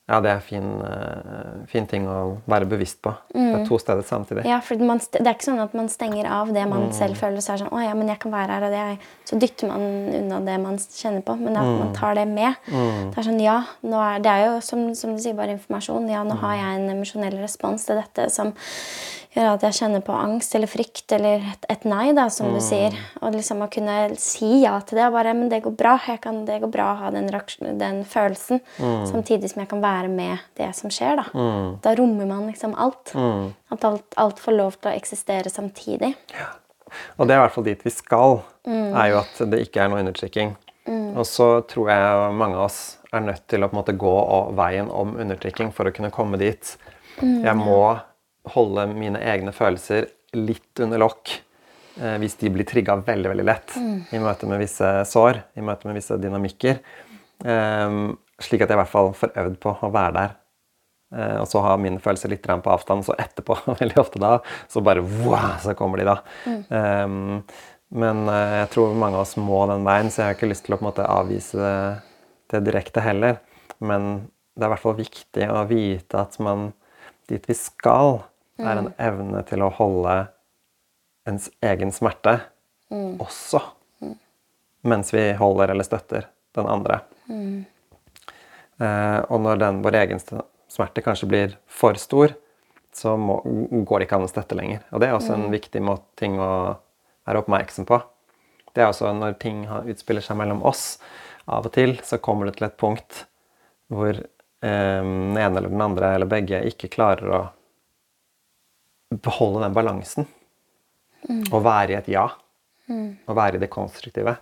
ja, 0.10 0.18
det 0.26 0.30
er 0.32 0.40
fin, 0.42 0.66
uh, 0.82 1.66
fin 1.70 1.86
ting 1.86 2.08
å 2.10 2.40
være 2.50 2.66
bevisst 2.70 2.98
på. 3.06 3.12
Det 3.30 3.44
er 3.60 3.66
to 3.68 3.78
steder 3.78 4.06
samtidig. 4.08 4.46
Ja, 4.50 4.58
for 4.66 4.82
man, 4.82 4.98
Det 4.98 5.22
er 5.22 5.36
ikke 5.36 5.52
sånn 5.52 5.62
at 5.62 5.76
man 5.78 5.90
stenger 5.94 6.26
av 6.34 6.50
det 6.56 6.64
man 6.72 6.88
selv 6.98 7.20
føler. 7.20 7.44
Så 7.46 7.54
er 7.54 7.62
sånn, 7.62 7.70
å 7.70 7.84
ja, 7.84 7.94
men 7.98 8.10
jeg 8.10 8.18
kan 8.24 8.34
være 8.34 8.56
her, 8.56 8.66
og 8.66 8.74
det 8.74 8.80
er, 8.82 9.12
Så 9.30 9.38
dytter 9.38 9.70
man 9.70 9.86
unna 10.18 10.40
det 10.48 10.58
man 10.64 10.82
kjenner 10.82 11.22
på. 11.22 11.36
Men 11.38 11.62
at 11.62 11.70
man 11.84 11.94
tar 11.94 12.18
det 12.18 12.26
med. 12.32 12.58
Det 12.66 13.22
er 13.22 13.28
sånn, 13.30 13.38
ja, 13.44 13.60
nå 13.86 14.02
er, 14.02 14.26
det 14.26 14.34
er 14.34 14.46
jo 14.48 14.58
som, 14.66 14.88
som 14.98 15.14
du 15.14 15.22
sier, 15.22 15.38
bare 15.38 15.54
informasjon. 15.60 16.10
Ja, 16.10 16.26
nå 16.26 16.40
har 16.42 16.58
jeg 16.58 16.80
en 16.80 16.90
emosjonell 16.96 17.38
respons 17.44 17.86
til 17.86 18.02
dette 18.02 18.32
som 18.34 18.56
gjør 19.36 19.50
at 19.54 19.64
jeg 19.68 19.78
kjenner 19.78 20.02
på 20.06 20.14
angst 20.16 20.56
eller 20.58 20.70
frykt 20.72 21.14
eller 21.16 21.44
et, 21.52 21.66
et 21.70 21.84
nei, 21.90 22.12
da, 22.18 22.28
som 22.34 22.54
du 22.54 22.60
sier. 22.64 22.96
Og 23.22 23.36
liksom 23.36 23.62
å 23.66 23.70
kunne 23.72 23.98
si 24.22 24.64
ja 24.64 24.76
til 24.82 24.98
det. 25.00 25.08
og 25.10 25.18
bare, 25.18 25.34
men 25.38 25.52
det 25.52 25.62
går 25.66 25.76
bra. 25.78 25.96
Jeg 26.08 26.22
kan, 26.24 26.42
det 26.48 26.60
går 26.64 26.72
bra 26.74 26.88
å 26.94 27.00
ha 27.04 27.12
den, 27.14 27.30
den 27.80 28.02
følelsen. 28.10 28.62
Samtidig 28.80 29.52
som 29.54 29.62
jeg 29.64 29.70
kan 29.72 29.84
være 29.84 30.10
med 30.14 30.42
det 30.60 30.72
som 30.78 30.90
skjer. 30.94 31.22
Da 31.22 31.28
Da 31.86 31.96
rommer 32.00 32.26
man 32.30 32.48
liksom 32.50 32.74
alt. 32.78 33.14
At 33.70 33.86
alt, 33.86 34.18
alt 34.18 34.40
får 34.42 34.58
lov 34.58 34.80
til 34.80 34.92
å 34.92 34.96
eksistere 34.98 35.50
samtidig. 35.54 36.16
Ja. 36.34 36.50
Og 37.22 37.28
det 37.30 37.36
er 37.36 37.38
i 37.38 37.44
hvert 37.44 37.54
fall 37.54 37.68
dit 37.68 37.84
vi 37.86 37.92
skal, 37.94 38.40
er 38.66 39.12
jo 39.12 39.20
at 39.22 39.44
det 39.52 39.62
ikke 39.68 39.84
er 39.84 39.92
noe 39.94 40.02
undertrykking. 40.02 40.56
Og 40.90 41.26
så 41.30 41.60
tror 41.70 41.92
jeg 41.92 42.32
mange 42.34 42.58
av 42.58 42.66
oss 42.66 42.80
er 43.14 43.22
nødt 43.22 43.44
til 43.50 43.62
å 43.62 43.70
på 43.70 43.76
en 43.76 43.80
måte 43.84 43.94
gå 43.98 44.14
veien 44.58 44.90
om 44.90 45.12
undertrykking 45.22 45.70
for 45.76 45.86
å 45.86 45.94
kunne 45.94 46.10
komme 46.14 46.40
dit. 46.42 46.72
Jeg 47.22 47.54
må 47.60 48.00
holde 48.54 48.88
mine 48.94 49.22
egne 49.22 49.54
følelser 49.56 50.10
litt 50.38 50.82
under 50.84 51.02
lokk 51.02 51.32
eh, 52.02 52.18
hvis 52.22 52.38
de 52.42 52.52
blir 52.54 52.68
trigga 52.70 53.00
veldig 53.06 53.32
veldig 53.34 53.46
lett 53.48 53.78
i 53.80 54.22
møte 54.22 54.50
med 54.50 54.62
visse 54.62 54.90
sår, 55.10 55.44
i 55.58 55.66
møte 55.66 55.90
med 55.90 55.98
visse 56.00 56.18
dynamikker. 56.22 56.82
Eh, 57.46 57.96
slik 58.40 58.64
at 58.64 58.70
jeg 58.72 58.78
i 58.78 58.82
hvert 58.84 58.94
fall 58.94 59.12
får 59.18 59.36
øvd 59.44 59.58
på 59.64 59.76
å 59.84 59.92
være 59.94 60.16
der. 60.20 60.38
Eh, 61.16 61.36
og 61.42 61.48
så 61.50 61.62
ha 61.66 61.74
mine 61.82 62.02
følelser 62.04 62.32
litt 62.34 62.46
på 62.46 62.72
avstand, 62.74 63.06
så 63.08 63.18
etterpå, 63.18 63.58
veldig 63.82 64.00
ofte 64.02 64.22
da, 64.22 64.38
så 64.70 64.84
bare 64.86 65.04
wow, 65.04 65.56
så 65.64 65.76
kommer 65.78 66.02
de 66.02 66.10
da. 66.10 66.18
Ehm, 66.46 67.40
men 67.90 68.26
eh, 68.30 68.58
jeg 68.62 68.74
tror 68.76 68.98
mange 68.98 69.18
av 69.18 69.26
oss 69.26 69.38
må 69.42 69.64
den 69.72 69.88
veien, 69.88 70.12
så 70.14 70.22
jeg 70.22 70.30
har 70.30 70.38
ikke 70.38 70.52
lyst 70.52 70.68
til 70.68 70.78
å 70.78 70.80
på 70.80 70.86
en 70.86 70.92
måte 70.92 71.08
avvise 71.10 71.58
det, 71.58 71.78
det 72.54 72.66
direkte 72.68 73.04
heller. 73.04 73.40
Men 73.82 74.28
det 74.54 74.66
er 74.66 74.70
i 74.70 74.74
hvert 74.76 74.86
fall 74.86 75.00
viktig 75.00 75.50
å 75.50 75.64
vite 75.70 76.22
at 76.22 76.38
man 76.44 76.70
dit 77.30 77.46
vi 77.46 77.56
skal, 77.58 78.20
er 78.60 78.78
en 78.82 78.94
evne 78.98 79.44
til 79.48 79.62
å 79.64 79.70
holde 79.72 80.16
ens 81.30 81.50
egen 81.62 81.92
smerte 81.96 82.40
også. 83.22 83.62
Mens 84.84 85.12
vi 85.14 85.32
holder 85.38 85.70
eller 85.74 85.84
støtter 85.84 86.26
den 86.56 86.68
andre. 86.72 87.02
Eh, 88.80 89.20
og 89.30 89.42
når 89.44 89.60
den, 89.62 89.82
vår 89.84 89.98
egen 90.04 90.22
smerte 90.72 91.04
kanskje 91.04 91.28
blir 91.30 91.58
for 91.68 91.94
stor, 92.00 92.34
så 92.96 93.16
må, 93.20 93.38
går 93.86 94.00
det 94.00 94.08
ikke 94.08 94.18
an 94.20 94.26
å 94.26 94.32
støtte 94.32 94.56
lenger. 94.58 94.82
Og 94.92 95.00
det 95.04 95.10
er 95.10 95.18
også 95.18 95.36
en 95.36 95.50
viktig 95.54 95.82
måte, 95.86 96.08
ting 96.20 96.40
å 96.42 96.78
være 97.28 97.44
oppmerksom 97.44 97.86
på. 97.90 98.00
Det 98.74 98.82
er 98.84 98.90
også 98.90 99.12
når 99.14 99.38
ting 99.42 99.66
har- 99.70 99.86
utspiller 99.90 100.22
seg 100.26 100.38
mellom 100.40 100.64
oss, 100.66 100.98
av 101.50 101.66
og 101.66 101.74
til 101.74 101.96
så 102.06 102.18
kommer 102.22 102.46
det 102.50 102.58
til 102.58 102.68
et 102.68 102.78
punkt 102.78 103.26
hvor 103.90 104.14
eh, 104.14 104.26
den 104.62 105.38
ene 105.38 105.58
eller 105.58 105.70
den 105.70 105.82
andre 105.82 106.14
eller 106.16 106.30
begge 106.30 106.60
ikke 106.70 106.90
klarer 106.94 107.32
å 107.34 107.40
beholde 109.10 109.64
den 109.66 109.74
balansen. 109.74 110.28
Og 111.52 111.64
være 111.66 111.94
i 111.94 111.98
et 111.98 112.08
ja. 112.14 112.28
Og 113.28 113.36
være 113.36 113.58
i 113.58 113.64
det 113.64 113.72
konstruktive. 113.74 114.38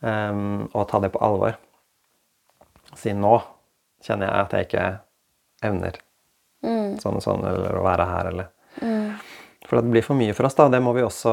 Um, 0.00 0.68
og 0.72 0.86
ta 0.90 1.00
det 1.02 1.12
på 1.14 1.22
alvor. 1.24 1.56
si 2.96 3.12
nå 3.12 3.36
kjenner 4.04 4.28
jeg 4.28 4.44
at 4.44 4.52
jeg 4.54 4.66
ikke 4.68 4.84
evner 5.68 5.98
sånn 7.02 7.18
og 7.18 7.22
sånn, 7.22 7.44
eller 7.46 7.76
å 7.78 7.84
være 7.84 8.06
her, 8.08 8.30
eller 8.32 8.48
For 9.68 9.78
det 9.78 9.90
blir 9.92 10.04
for 10.06 10.18
mye 10.18 10.34
for 10.34 10.48
oss, 10.48 10.56
da. 10.58 10.68
Det 10.72 10.80
må 10.80 10.94
vi 10.96 11.02
også 11.04 11.32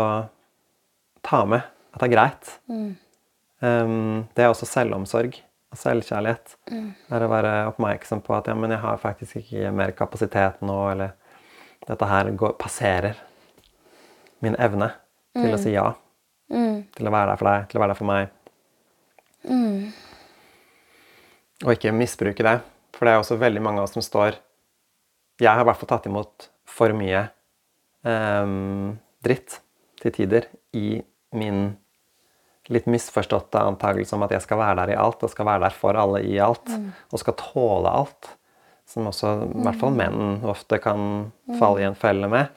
ta 1.25 1.43
med. 1.45 1.61
At 1.93 2.01
det 2.01 2.07
er 2.09 2.15
greit. 2.15 2.49
Um, 3.63 4.25
det 4.35 4.43
er 4.43 4.51
også 4.51 4.67
selvomsorg 4.67 5.37
og 5.71 5.79
selvkjærlighet. 5.79 6.57
Det 7.07 7.15
er 7.15 7.25
å 7.25 7.31
være 7.31 7.53
oppmerksom 7.71 8.21
på 8.25 8.35
at 8.35 8.49
ja, 8.51 8.55
men 8.57 8.73
jeg 8.75 8.83
har 8.83 8.99
faktisk 9.01 9.39
ikke 9.39 9.71
mer 9.71 9.93
kapasitet 9.95 10.59
nå, 10.65 10.75
eller 10.91 11.15
dette 11.85 12.09
her 12.09 12.31
går, 12.37 12.55
passerer 12.59 13.19
min 14.43 14.57
evne 14.61 14.91
til 15.35 15.53
å 15.53 15.59
si 15.61 15.75
ja. 15.75 15.89
Til 16.95 17.09
å 17.09 17.13
være 17.13 17.31
der 17.31 17.39
for 17.39 17.49
deg, 17.49 17.69
til 17.69 17.79
å 17.79 17.83
være 17.83 17.93
der 17.93 17.99
for 17.99 18.09
meg. 18.09 18.33
Og 21.65 21.71
ikke 21.75 21.93
misbruke 21.95 22.45
det. 22.45 22.57
For 22.95 23.05
det 23.07 23.13
er 23.13 23.21
også 23.21 23.39
veldig 23.39 23.63
mange 23.63 23.81
av 23.81 23.89
oss 23.89 23.95
som 23.97 24.03
står 24.05 24.37
Jeg 25.41 25.51
har 25.51 25.65
i 25.65 25.67
hvert 25.67 25.79
fall 25.81 25.91
tatt 25.91 26.05
imot 26.07 26.47
for 26.69 26.93
mye 26.95 27.25
um, 28.07 28.95
dritt 29.25 29.59
til 29.99 30.13
tider 30.15 30.47
i 30.75 31.01
min 31.35 31.73
litt 32.73 32.87
misforståtte 32.89 33.61
antakelse 33.61 34.15
om 34.17 34.23
at 34.25 34.31
jeg 34.33 34.41
skal 34.41 34.57
være 34.57 34.79
der 34.79 34.95
i 34.95 34.97
alt, 34.97 35.21
og 35.21 35.29
skal 35.29 35.45
være 35.45 35.67
der 35.67 35.75
for 35.75 35.97
alle 35.99 36.23
i 36.25 36.39
alt, 36.41 36.65
og 37.11 37.21
skal 37.21 37.35
tåle 37.37 37.91
alt. 37.91 38.31
Som 38.89 39.09
også 39.09 39.31
i 39.47 39.63
hvert 39.65 39.81
fall 39.81 39.95
menn 39.97 40.45
ofte 40.45 40.79
kan 40.83 41.31
falle 41.59 41.81
i 41.81 41.87
en 41.87 41.97
felle 41.97 42.29
med. 42.31 42.53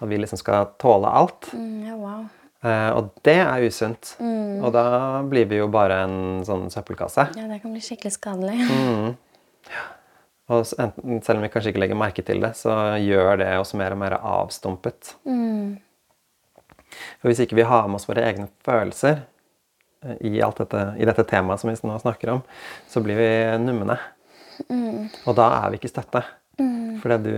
At 0.00 0.08
vi 0.10 0.18
liksom 0.18 0.40
skal 0.40 0.72
tåle 0.80 1.10
alt. 1.20 1.52
Mm, 1.54 1.86
ja, 1.86 1.96
wow. 1.98 2.26
Uh, 2.60 2.90
og 2.98 3.12
det 3.24 3.38
er 3.40 3.64
usunt. 3.64 4.14
Og 4.20 4.68
da 4.74 4.84
blir 5.28 5.46
vi 5.48 5.60
jo 5.60 5.70
bare 5.72 6.02
en 6.04 6.18
sånn 6.44 6.66
søppelkasse. 6.72 7.30
Ja, 7.38 7.46
det 7.48 7.62
kan 7.62 7.72
bli 7.72 7.80
skikkelig 7.84 8.12
skadelig. 8.18 8.58
Mm. 8.66 9.14
Og 10.50 10.66
enten, 10.82 11.20
selv 11.22 11.38
om 11.38 11.44
vi 11.46 11.52
kanskje 11.52 11.70
ikke 11.72 11.82
legger 11.84 11.98
merke 11.98 12.24
til 12.26 12.42
det, 12.42 12.52
så 12.58 12.74
gjør 12.98 13.38
det 13.40 13.52
oss 13.60 13.72
mer 13.78 13.94
og 13.94 14.00
mer 14.02 14.16
avstumpet. 14.18 15.14
For 17.20 17.30
hvis 17.30 17.42
ikke 17.44 17.58
vi 17.60 17.68
har 17.68 17.86
med 17.86 18.00
oss 18.00 18.08
våre 18.08 18.24
egne 18.26 18.48
følelser 18.66 19.20
eh, 20.02 20.16
i, 20.26 20.32
dette, 20.40 20.80
i 20.98 21.06
dette 21.08 21.26
temaet 21.30 21.62
som 21.62 21.70
vi 21.70 21.76
nå 21.86 21.98
snakker 22.02 22.34
om, 22.34 22.42
så 22.90 23.02
blir 23.04 23.20
vi 23.20 23.30
numne. 23.62 23.98
Og 24.68 25.36
da 25.38 25.46
er 25.60 25.72
vi 25.72 25.80
ikke 25.80 25.92
støtte. 25.92 26.22
For 27.00 27.14
det 27.14 27.20
du, 27.24 27.32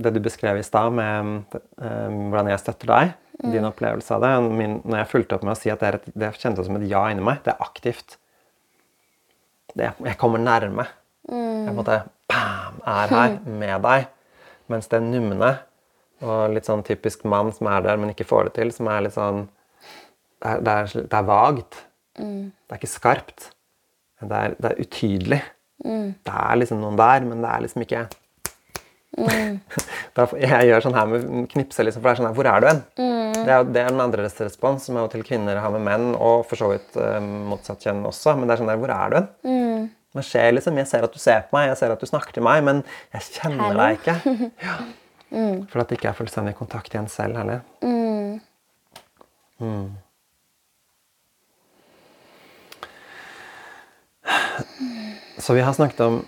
det 0.00 0.14
du 0.14 0.20
beskrev 0.24 0.56
i 0.56 0.64
stad 0.64 0.94
med 0.96 1.26
um, 1.52 2.22
hvordan 2.30 2.48
jeg 2.52 2.62
støtter 2.62 2.88
deg, 2.88 3.12
din 3.52 3.66
opplevelse 3.66 4.14
av 4.14 4.22
det 4.22 4.30
min, 4.54 4.78
Når 4.86 5.02
jeg 5.02 5.10
fulgte 5.10 5.36
opp 5.36 5.44
med 5.44 5.56
å 5.56 5.58
si 5.58 5.72
at 5.72 5.82
det, 5.82 5.88
er 5.88 5.98
et, 5.98 6.10
det 6.14 6.30
kjentes 6.38 6.68
som 6.68 6.78
et 6.78 6.88
ja 6.88 7.02
inni 7.10 7.24
meg, 7.26 7.42
det 7.44 7.52
er 7.52 7.64
aktivt. 7.64 8.16
Det, 9.74 9.90
jeg 10.04 10.18
kommer 10.20 10.40
nærme. 10.40 10.86
Jeg 11.28 11.66
på 11.66 11.72
en 11.72 11.78
måte 11.78 11.98
bam, 12.30 12.80
er 12.88 13.12
her 13.12 13.36
med 13.46 13.84
deg. 13.84 14.08
Mens 14.72 14.88
det 14.92 15.02
numne 15.04 15.52
og 16.22 16.52
litt 16.54 16.68
sånn 16.68 16.84
typisk 16.86 17.24
mann 17.26 17.50
som 17.54 17.68
er 17.72 17.82
der, 17.84 17.98
men 17.98 18.12
ikke 18.12 18.28
får 18.28 18.48
det 18.48 18.54
til, 18.60 18.70
som 18.74 18.88
er 18.92 19.08
litt 19.08 19.16
sånn 19.16 19.48
Det 20.42 20.50
er, 20.50 20.62
det 20.62 20.72
er, 20.72 20.92
det 21.10 21.18
er 21.18 21.26
vagt. 21.26 21.80
Det 22.18 22.74
er 22.74 22.80
ikke 22.80 22.90
skarpt. 22.90 23.50
Det 24.22 24.38
er, 24.38 24.54
det 24.58 24.70
er 24.70 24.80
utydelig. 24.82 25.40
Det 25.82 26.34
er 26.42 26.58
liksom 26.60 26.82
noen 26.82 26.98
der, 27.00 27.24
men 27.26 27.42
det 27.42 27.50
er 27.50 27.64
liksom 27.64 27.84
ikke 27.84 28.02
mm. 29.18 29.56
jeg 30.44 30.68
gjør 30.68 30.84
sånn 30.84 30.96
her 30.96 31.08
med 31.10 31.24
knipser, 31.50 31.88
liksom, 31.88 32.02
for 32.02 32.08
det 32.08 32.12
er 32.12 32.20
sånn 32.20 32.28
her 32.28 32.36
Hvor 32.38 32.50
er 32.52 32.62
du 32.62 32.68
hen? 32.70 32.84
Det, 32.96 33.48
er, 33.48 33.66
det 33.66 33.82
er 33.82 33.90
den 33.90 34.04
andre 34.04 34.28
respons, 34.28 34.86
som 34.86 34.96
er 34.96 35.06
jo 35.06 35.12
til 35.16 35.24
kvinner 35.26 35.58
har 35.58 35.74
med 35.74 35.82
menn, 35.88 36.12
og 36.14 36.46
for 36.46 36.60
så 36.60 36.70
vidt 36.70 36.98
eh, 37.00 37.18
motsatt 37.22 37.82
kjønn 37.82 38.04
også. 38.06 38.36
Men 38.38 38.46
det 38.46 38.54
er 38.54 38.62
sånn 38.62 38.70
der 38.70 38.78
Hvor 38.82 38.94
er 38.94 39.10
du 39.10 39.18
hen? 39.18 39.88
Det 40.12 40.24
skjer 40.28 40.50
liksom, 40.52 40.78
Jeg 40.78 40.90
ser 40.90 41.06
at 41.06 41.14
du 41.14 41.20
ser 41.22 41.46
på 41.48 41.56
meg, 41.56 41.70
jeg 41.70 41.80
ser 41.80 41.94
at 41.94 42.02
du 42.02 42.08
snakker 42.08 42.36
til 42.36 42.44
meg, 42.44 42.60
men 42.66 42.82
jeg 43.14 43.28
kjenner 43.38 43.72
Hello. 43.72 43.80
deg 43.80 44.00
ikke. 44.00 44.16
Ja. 45.32 45.64
For 45.72 45.80
at 45.80 45.88
det 45.88 45.96
ikke 45.96 46.10
er 46.10 46.16
fullstendig 46.18 46.52
kontakt 46.58 46.92
igjen 46.92 47.06
selv 47.08 47.38
heller. 47.40 47.62
Mm. 47.80 48.42
Så 55.38 55.54
vi 55.56 55.64
har 55.64 55.72
snakket 55.72 56.00
om 56.04 56.20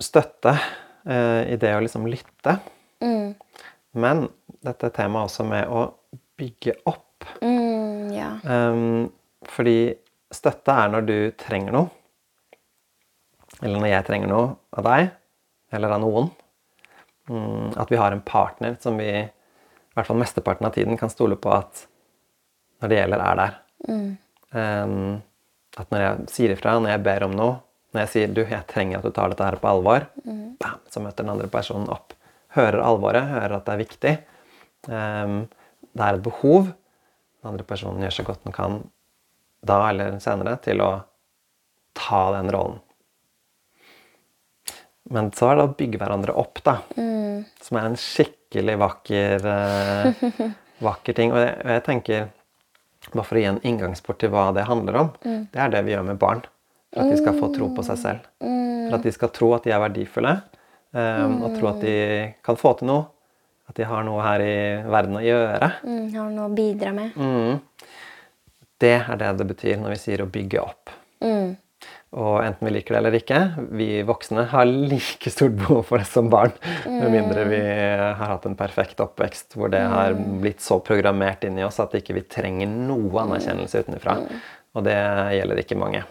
støtte 0.00 0.52
eh, 1.06 1.52
i 1.52 1.56
det 1.60 1.70
å 1.76 1.82
liksom 1.84 2.08
lytte. 2.10 2.56
Men 3.92 4.28
dette 4.64 4.90
temaet 4.94 5.30
også 5.30 5.46
med 5.48 5.70
å 5.70 5.86
bygge 6.40 6.76
opp. 6.88 7.26
Mm, 7.42 8.10
ja. 8.14 8.32
Um, 8.44 9.08
fordi 9.48 9.92
støtte 10.32 10.74
er 10.76 10.92
når 10.92 11.08
du 11.08 11.16
trenger 11.40 11.74
noe. 11.74 11.90
Eller 13.60 13.76
når 13.76 13.90
jeg 13.90 14.06
trenger 14.08 14.30
noe 14.30 14.52
av 14.78 14.86
deg, 14.86 15.10
eller 15.74 15.96
av 15.96 16.02
noen. 16.04 16.30
Mm, 17.30 17.78
at 17.78 17.90
vi 17.90 17.98
har 18.00 18.14
en 18.14 18.24
partner 18.24 18.78
som 18.82 18.96
vi 18.98 19.10
i 19.10 19.96
hvert 19.98 20.06
fall 20.06 20.20
mesteparten 20.20 20.68
av 20.68 20.74
tiden 20.74 20.98
kan 20.98 21.10
stole 21.12 21.36
på 21.40 21.50
at 21.52 21.84
når 22.80 22.92
det 22.92 23.00
gjelder, 23.00 23.24
er 23.24 23.40
der. 23.40 23.58
Um, 24.54 25.18
at 25.78 25.90
når 25.92 26.04
jeg 26.04 26.30
sier 26.32 26.54
ifra, 26.54 26.78
når 26.78 26.94
jeg 26.94 27.04
ber 27.04 27.26
om 27.26 27.34
noe, 27.36 27.58
når 27.90 28.04
jeg 28.04 28.10
sier 28.12 28.34
du, 28.34 28.44
jeg 28.46 28.66
trenger 28.70 29.00
at 29.00 29.06
du 29.06 29.14
tar 29.14 29.32
dette 29.32 29.46
her 29.46 29.58
på 29.58 29.70
alvor, 29.70 30.06
bam, 30.62 30.82
så 30.92 31.02
møter 31.02 31.24
den 31.24 31.32
andre 31.32 31.48
personen 31.50 31.90
opp. 31.90 32.14
Hører 32.54 32.82
alvoret, 32.82 33.26
hører 33.30 33.56
at 33.56 33.66
det 33.66 33.74
er 33.74 33.80
viktig. 33.80 34.12
Um, 34.86 35.40
det 35.90 36.06
er 36.06 36.18
et 36.18 36.24
behov. 36.24 36.70
Den 37.40 37.50
andre 37.52 37.66
personen 37.66 38.02
gjør 38.04 38.14
så 38.20 38.26
godt 38.26 38.46
den 38.46 38.54
kan 38.54 38.80
da 39.66 39.80
eller 39.90 40.16
senere 40.22 40.54
til 40.64 40.80
å 40.84 40.90
ta 41.98 42.22
den 42.36 42.50
rollen. 42.54 42.78
Men 45.10 45.32
så 45.34 45.50
er 45.50 45.58
det 45.58 45.66
å 45.66 45.74
bygge 45.74 45.98
hverandre 45.98 46.36
opp, 46.38 46.62
da. 46.62 46.76
Som 47.64 47.80
er 47.80 47.88
en 47.88 47.98
skikkelig 47.98 48.76
vakker, 48.80 49.48
uh, 49.50 50.46
vakker 50.86 51.18
ting. 51.18 51.34
Og 51.34 51.42
jeg, 51.42 51.58
og 51.58 51.74
jeg 51.74 51.84
tenker, 51.90 52.30
bare 53.10 53.26
for 53.26 53.34
å 53.34 53.42
gi 53.42 53.50
en 53.50 53.62
inngangsport 53.66 54.22
til 54.22 54.30
hva 54.30 54.50
det 54.54 54.68
handler 54.70 55.02
om, 55.02 55.12
det 55.50 55.58
er 55.58 55.74
det 55.74 55.82
vi 55.88 55.96
gjør 55.96 56.06
med 56.12 56.22
barn. 56.22 56.46
For 56.90 57.04
at 57.04 57.12
de 57.12 57.20
skal 57.20 57.38
få 57.38 57.52
tro 57.54 57.70
på 57.74 57.84
seg 57.86 58.00
selv. 58.00 58.26
For 58.42 58.98
at 58.98 59.06
de 59.06 59.14
skal 59.14 59.32
tro 59.34 59.52
at 59.54 59.66
de 59.66 59.74
er 59.74 59.82
verdifulle, 59.82 60.34
eh, 60.96 61.24
og 61.30 61.56
tro 61.56 61.70
at 61.70 61.80
de 61.84 61.96
kan 62.46 62.58
få 62.58 62.74
til 62.80 62.90
noe. 62.90 63.06
At 63.70 63.78
de 63.78 63.86
har 63.86 64.02
noe 64.02 64.22
her 64.24 64.42
i 64.42 64.54
verden 64.90 65.20
å 65.20 65.22
gjøre. 65.22 65.72
Mm, 65.86 66.06
har 66.16 66.30
noe 66.34 66.48
å 66.48 66.54
bidra 66.54 66.90
med. 66.96 67.18
Det 68.80 68.96
er 68.98 69.18
det 69.20 69.34
det 69.38 69.46
betyr 69.52 69.76
når 69.78 69.94
vi 69.94 70.00
sier 70.02 70.24
å 70.24 70.30
bygge 70.32 70.62
opp. 70.64 70.90
Mm. 71.22 71.52
Og 72.18 72.40
enten 72.42 72.66
vi 72.66 72.72
liker 72.74 72.96
det 72.96 72.98
eller 72.98 73.16
ikke, 73.20 73.38
vi 73.78 73.88
voksne 74.02 74.48
har 74.50 74.66
like 74.66 75.30
stort 75.30 75.54
behov 75.60 75.84
for 75.86 76.02
det 76.02 76.08
som 76.10 76.30
barn. 76.32 76.56
Med 76.88 77.12
mindre 77.12 77.44
vi 77.46 77.60
har 77.60 78.32
hatt 78.32 78.48
en 78.48 78.58
perfekt 78.58 78.98
oppvekst 79.04 79.54
hvor 79.54 79.70
det 79.70 79.84
har 79.92 80.16
blitt 80.42 80.64
så 80.64 80.80
programmert 80.82 81.46
inn 81.46 81.60
i 81.60 81.66
oss 81.66 81.78
at 81.82 81.94
ikke 81.94 82.16
vi 82.18 82.24
trenger 82.26 82.72
noe 82.72 83.22
anerkjennelse 83.22 83.84
utenfra. 83.84 84.16
Og 84.74 84.86
det 84.86 84.98
gjelder 85.36 85.62
ikke 85.62 85.78
mange. 85.78 86.02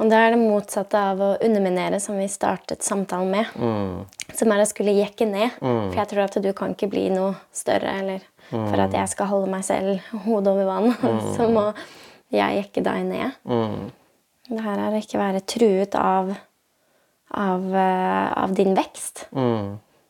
Og 0.00 0.10
det 0.10 0.16
er 0.18 0.34
det 0.34 0.40
motsatte 0.40 0.98
av 1.12 1.20
å 1.20 1.30
underminere, 1.44 2.00
som 2.00 2.18
vi 2.18 2.26
startet 2.30 2.82
samtalen 2.86 3.30
med. 3.30 3.46
Som 4.36 4.52
er 4.54 4.62
å 4.62 4.68
skulle 4.68 4.94
jekke 4.96 5.26
ned. 5.28 5.56
For 5.60 5.98
jeg 6.00 6.10
tror 6.12 6.24
at 6.26 6.38
du 6.42 6.50
kan 6.56 6.74
ikke 6.74 6.90
bli 6.92 7.06
noe 7.14 7.34
større. 7.52 7.94
Eller 8.02 8.26
for 8.50 8.82
at 8.82 8.94
jeg 8.96 9.12
skal 9.12 9.30
holde 9.30 9.50
meg 9.52 9.64
selv 9.66 9.98
hodet 10.26 10.52
over 10.54 10.68
vann, 10.68 10.92
så 11.36 11.48
må 11.52 11.68
jeg 12.34 12.62
jekke 12.62 12.82
deg 12.86 13.06
ned. 13.08 13.40
Det 14.50 14.62
her 14.64 14.80
er 14.82 14.94
å 14.96 14.98
ikke 15.02 15.20
være 15.20 15.40
truet 15.46 15.94
av, 15.98 16.32
av, 17.38 17.66
eh, 17.70 18.28
av 18.42 18.54
din 18.58 18.72
vekst. 18.74 19.28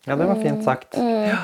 Ja, 0.09 0.17
det 0.17 0.29
var 0.31 0.39
fint 0.41 0.65
sagt. 0.65 0.97
Ja. 0.97 1.41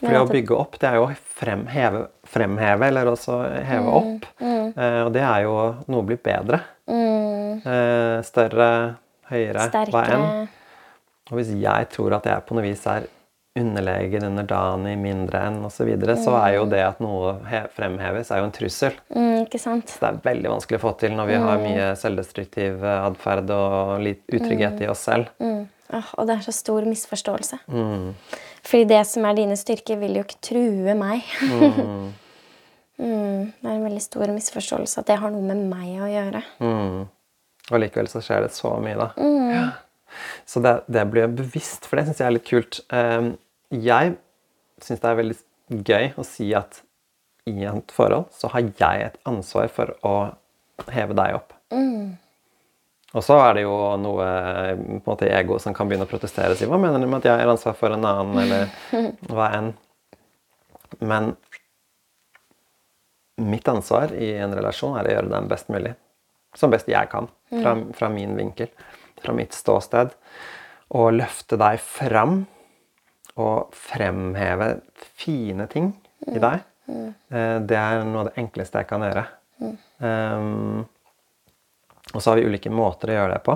For 0.00 0.08
det 0.14 0.20
å 0.22 0.28
bygge 0.30 0.54
opp, 0.56 0.78
det 0.80 0.88
er 0.88 0.94
jo 0.96 1.08
å 1.10 1.14
fremheve, 1.36 2.06
fremheve 2.24 2.86
eller 2.88 3.10
også 3.10 3.34
heve 3.66 3.96
opp. 3.98 4.28
Eh, 4.40 5.00
og 5.04 5.10
det 5.12 5.24
er 5.26 5.42
jo 5.44 5.56
noe 5.92 6.06
blitt 6.08 6.22
bedre. 6.24 6.62
Eh, 6.90 8.18
større, 8.26 8.70
høyere, 9.30 9.68
hva 9.68 10.04
enn. 10.04 10.26
Sterkere. 10.26 10.44
Og 11.30 11.38
hvis 11.38 11.54
jeg 11.62 11.88
tror 11.92 12.18
at 12.18 12.26
jeg 12.26 12.46
på 12.46 12.56
noe 12.56 12.66
vis 12.66 12.84
er 12.90 13.06
underlegen, 13.58 14.24
underdanig, 14.28 14.94
mindre 14.98 15.42
enn 15.48 15.58
osv., 15.66 15.80
så, 15.80 15.86
videre, 15.88 16.16
så 16.18 16.36
er 16.38 16.54
jo 16.56 16.66
det 16.70 16.82
at 16.86 17.00
noe 17.02 17.34
fremheves, 17.74 18.30
er 18.30 18.40
jo 18.40 18.46
en 18.46 18.54
trussel. 18.54 18.96
Mm, 19.10 19.46
ikke 19.46 19.60
sant? 19.62 19.90
Så 19.90 20.02
det 20.02 20.10
er 20.10 20.22
veldig 20.28 20.52
vanskelig 20.54 20.78
å 20.78 20.84
få 20.84 20.94
til 21.00 21.16
når 21.18 21.30
vi 21.30 21.40
har 21.42 21.64
mye 21.64 21.90
selvdestruktiv 21.98 22.84
eh, 22.84 23.02
atferd 23.08 23.50
og 23.54 23.98
litt 24.06 24.22
utrygghet 24.30 24.84
i 24.86 24.90
oss 24.90 25.04
selv. 25.10 25.30
Mm. 25.42 25.66
Åh, 25.90 26.10
og 26.22 26.28
det 26.28 26.36
er 26.36 26.46
så 26.46 26.54
stor 26.54 26.86
misforståelse. 26.86 27.58
Fordi 27.66 28.86
det 28.92 29.00
som 29.10 29.24
er 29.26 29.38
dine 29.40 29.56
styrker, 29.58 29.98
vil 29.98 30.20
jo 30.20 30.26
ikke 30.26 30.42
true 30.46 30.94
meg. 30.98 31.26
Mm, 33.00 33.52
det 33.60 33.68
er 33.68 33.76
en 33.76 33.86
veldig 33.88 34.02
stor 34.04 34.32
misforståelse 34.34 35.02
at 35.02 35.08
det 35.10 35.18
har 35.22 35.32
noe 35.34 35.44
med 35.46 35.64
meg 35.70 36.00
å 36.00 36.10
gjøre. 36.10 36.42
Og 37.70 37.82
likevel 37.82 38.10
så 38.10 38.22
skjer 38.24 38.46
det 38.46 38.52
så 38.54 38.74
mye, 38.82 38.98
da. 38.98 39.10
Ja. 39.50 39.64
Så 40.48 40.62
det, 40.64 40.74
det 40.90 41.04
blir 41.10 41.30
bevisst, 41.30 41.86
for 41.86 41.98
det 41.98 42.08
syns 42.08 42.20
jeg 42.22 42.26
er 42.26 42.34
litt 42.34 42.48
kult. 42.48 42.80
Um, 42.90 43.34
jeg 43.70 44.16
syns 44.82 45.02
det 45.02 45.10
er 45.10 45.20
veldig 45.20 45.38
gøy 45.86 46.08
å 46.18 46.24
si 46.26 46.48
at 46.58 46.82
i 47.48 47.64
et 47.66 47.94
forhold 47.94 48.28
så 48.36 48.50
har 48.52 48.66
jeg 48.66 49.06
et 49.06 49.20
ansvar 49.28 49.70
for 49.72 49.94
å 50.06 50.14
heve 50.90 51.16
deg 51.18 51.38
opp. 51.38 51.54
Og 53.10 53.24
så 53.26 53.36
er 53.42 53.56
det 53.58 53.64
jo 53.64 53.74
noe 53.98 54.26
på 54.76 54.98
en 55.00 55.06
måte 55.06 55.30
ego 55.30 55.58
som 55.62 55.74
kan 55.74 55.88
begynne 55.90 56.06
å 56.06 56.10
protestere 56.10 56.54
og 56.54 56.60
si 56.60 56.68
hva 56.70 56.78
mener 56.78 57.02
du 57.02 57.08
med 57.08 57.20
at 57.22 57.30
jeg 57.30 57.42
har 57.42 57.50
ansvar 57.50 57.74
for 57.78 57.94
en 57.94 58.06
annen, 58.06 58.38
eller 58.44 58.68
hva 59.32 59.48
enn. 59.56 59.72
Men 61.00 61.32
mitt 63.40 63.68
ansvar 63.68 64.12
i 64.16 64.32
en 64.42 64.54
relasjon 64.56 64.96
er 65.00 65.08
å 65.08 65.14
gjøre 65.16 65.32
den 65.32 65.48
best 65.50 65.68
mulig. 65.72 65.94
Som 66.58 66.72
best 66.72 66.88
jeg 66.90 67.08
kan, 67.12 67.28
fra, 67.50 67.76
fra 67.94 68.08
min 68.12 68.32
vinkel, 68.38 68.68
fra 69.22 69.32
mitt 69.36 69.54
ståsted. 69.54 70.12
Og 70.98 71.12
løfte 71.14 71.58
deg 71.60 71.78
fram 71.82 72.40
og 73.40 73.70
fremheve 73.76 74.80
fine 75.20 75.66
ting 75.70 75.92
i 76.26 76.40
deg. 76.42 76.64
Eh, 76.90 77.58
Det 77.62 77.76
er 77.78 78.02
noe 78.04 78.24
av 78.24 78.30
det 78.32 78.38
enkleste 78.42 78.82
jeg 78.82 78.88
kan 78.90 79.04
gjøre. 79.06 79.22
Um, 80.02 80.86
og 82.14 82.18
så 82.24 82.32
har 82.32 82.40
vi 82.40 82.46
ulike 82.50 82.72
måter 82.74 83.12
å 83.12 83.18
gjøre 83.20 83.36
det 83.36 83.42
på. 83.46 83.54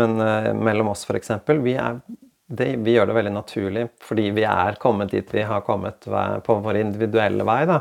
Men 0.00 0.16
uh, 0.22 0.52
mellom 0.56 0.88
oss, 0.94 1.04
f.eks., 1.04 1.30
vi, 1.62 1.74
er- 1.76 2.00
det- 2.46 2.76
vi 2.84 2.94
gjør 2.94 3.06
det 3.06 3.14
veldig 3.16 3.32
naturlig 3.32 3.88
fordi 4.00 4.30
vi 4.34 4.44
er 4.44 4.76
kommet 4.80 5.10
dit 5.10 5.30
vi 5.32 5.42
har 5.42 5.60
kommet 5.62 6.00
på 6.44 6.56
vår 6.62 6.76
individuelle 6.76 7.44
vei. 7.44 7.64
Da. 7.66 7.80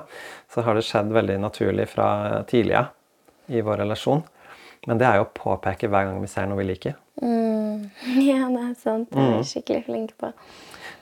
Så 0.50 0.64
har 0.64 0.74
det 0.76 0.84
skjedd 0.84 1.12
veldig 1.12 1.40
naturlig 1.40 1.88
fra 1.88 2.44
tidligere 2.44 2.88
i 3.50 3.62
vår 3.62 3.78
relasjon. 3.84 4.24
Men 4.88 4.98
det 4.98 5.08
er 5.08 5.16
jo 5.18 5.26
å 5.26 5.34
påpeke 5.34 5.88
hver 5.90 6.06
gang 6.10 6.20
vi 6.22 6.28
ser 6.28 6.46
noe 6.48 6.58
vi 6.58 6.64
liker. 6.74 6.96
Ja, 8.04 8.48
det 8.50 8.62
er 8.64 8.76
sant. 8.80 9.10
Det 9.12 9.20
er 9.20 9.36
jeg 9.38 9.46
skikkelig 9.50 9.86
flink 9.86 10.14
på. 10.18 10.32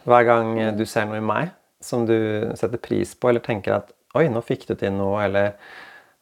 Hver 0.05 0.25
gang 0.25 0.59
eh, 0.59 0.71
du 0.75 0.85
ser 0.85 1.05
noe 1.05 1.17
i 1.17 1.23
meg 1.25 1.51
som 1.81 2.05
du 2.05 2.51
setter 2.55 2.77
pris 2.81 3.13
på, 3.15 3.29
eller 3.29 3.39
tenker 3.41 3.75
at 3.79 3.91
'oi, 4.15 4.27
nå 4.29 4.41
fikk 4.43 4.67
du 4.67 4.75
til 4.75 4.91
noe', 4.91 5.23
eller 5.25 5.53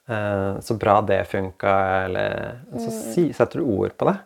eh, 0.08 0.60
'så 0.60 0.78
bra 0.80 1.02
det 1.02 1.26
funka', 1.28 2.06
eller 2.06 2.60
Så 2.78 2.92
si, 3.14 3.34
setter 3.34 3.60
du 3.60 3.66
ord 3.66 3.98
på 3.98 4.06
det. 4.12 4.18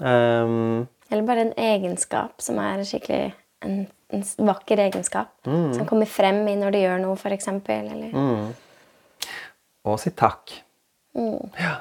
Um, 0.00 0.86
Eller 1.08 1.24
bare 1.28 1.46
en 1.46 1.54
egenskap 1.56 2.42
som 2.44 2.58
er 2.60 2.82
skikkelig 2.86 3.32
en, 3.64 3.78
en 4.12 4.24
vakker 4.48 4.80
egenskap. 4.88 5.30
Som 5.44 5.86
kommer 5.88 6.08
frem 6.10 6.42
i 6.50 6.56
når 6.58 6.74
du 6.74 6.80
gjør 6.82 7.02
noe, 7.02 7.16
f.eks. 7.16 7.48
Eller 7.48 8.16
og 9.88 9.96
si 10.02 10.10
takk. 10.12 10.52
Ja. 11.16 11.78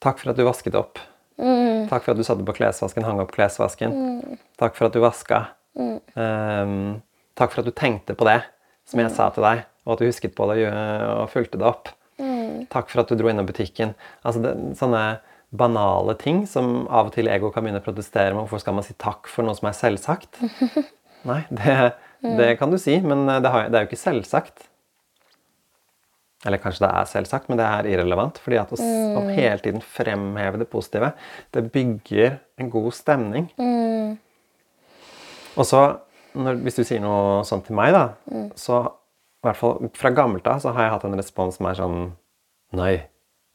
Takk 0.00 0.22
for 0.22 0.32
at 0.32 0.38
du 0.38 0.46
vasket 0.46 0.76
opp. 0.78 1.00
Takk 1.90 2.04
for 2.04 2.12
at 2.14 2.20
du 2.20 2.24
satte 2.24 2.44
på 2.46 2.54
klesvasken, 2.56 3.04
hang 3.04 3.20
opp 3.20 3.32
klesvasken. 3.34 3.94
Takk 4.60 4.76
for 4.78 4.88
at 4.88 4.96
du 4.96 5.02
vaska. 5.04 5.42
Um, 5.76 7.00
takk 7.38 7.52
for 7.52 7.62
at 7.62 7.68
du 7.68 7.74
tenkte 7.76 8.16
på 8.16 8.26
det 8.28 8.40
som 8.88 9.02
jeg 9.02 9.12
sa 9.14 9.28
til 9.34 9.44
deg, 9.44 9.62
og 9.86 9.94
at 9.94 10.00
du 10.00 10.08
husket 10.08 10.34
på 10.36 10.48
det 10.50 10.64
og 10.66 11.28
fulgte 11.32 11.60
det 11.60 11.68
opp. 11.68 11.92
Takk 12.70 12.90
for 12.92 13.02
at 13.02 13.10
du 13.10 13.16
dro 13.18 13.30
innom 13.30 13.48
butikken. 13.48 13.94
Altså 14.26 14.42
det, 14.44 14.54
sånne 14.78 15.04
banale 15.50 16.14
ting 16.20 16.44
som 16.46 16.86
av 16.88 17.08
og 17.10 17.14
til 17.16 17.26
ego 17.32 17.50
kan 17.50 17.64
begynne 17.64 17.80
å 17.82 17.84
protestere 17.84 18.32
med. 18.34 18.44
Hvorfor 18.44 18.62
skal 18.62 18.76
man 18.76 18.86
si 18.86 18.94
takk 19.00 19.26
for 19.30 19.42
noe 19.46 19.56
som 19.58 19.66
er 19.70 19.76
selvsagt? 19.78 20.38
Nei, 21.30 21.40
det, 21.52 21.76
det 22.38 22.50
kan 22.60 22.70
du 22.72 22.78
si, 22.80 22.94
men 23.04 23.26
det, 23.28 23.50
har, 23.50 23.66
det 23.68 23.76
er 23.80 23.84
jo 23.84 23.90
ikke 23.90 23.98
selvsagt. 24.00 24.66
Eller 26.48 26.56
kanskje 26.62 26.86
det 26.86 26.92
er 26.96 27.08
selvsagt, 27.10 27.50
men 27.50 27.58
det 27.60 27.66
er 27.68 27.88
irrelevant. 27.90 28.38
fordi 28.40 28.56
at 28.62 28.70
å, 28.72 28.78
s- 28.80 29.16
å 29.18 29.26
hele 29.28 29.58
tiden 29.60 29.82
fremheve 29.84 30.62
det 30.62 30.70
positive, 30.72 31.10
det 31.52 31.66
bygger 31.74 32.38
en 32.62 32.70
god 32.72 32.94
stemning. 32.96 33.50
Og 35.58 35.66
så, 35.68 35.82
når, 36.38 36.62
hvis 36.64 36.78
du 36.78 36.84
sier 36.86 37.02
noe 37.04 37.42
sånt 37.44 37.66
til 37.68 37.76
meg, 37.76 37.92
da, 37.92 38.06
så 38.56 38.80
i 39.40 39.48
hvert 39.48 39.56
fall 39.60 39.90
fra 39.96 40.10
gammelt 40.16 40.46
av 40.48 40.62
så 40.62 40.72
har 40.76 40.86
jeg 40.86 40.94
hatt 40.94 41.04
en 41.08 41.16
respons 41.20 41.56
som 41.58 41.68
er 41.70 41.76
sånn 41.78 42.00
Nei. 42.76 42.94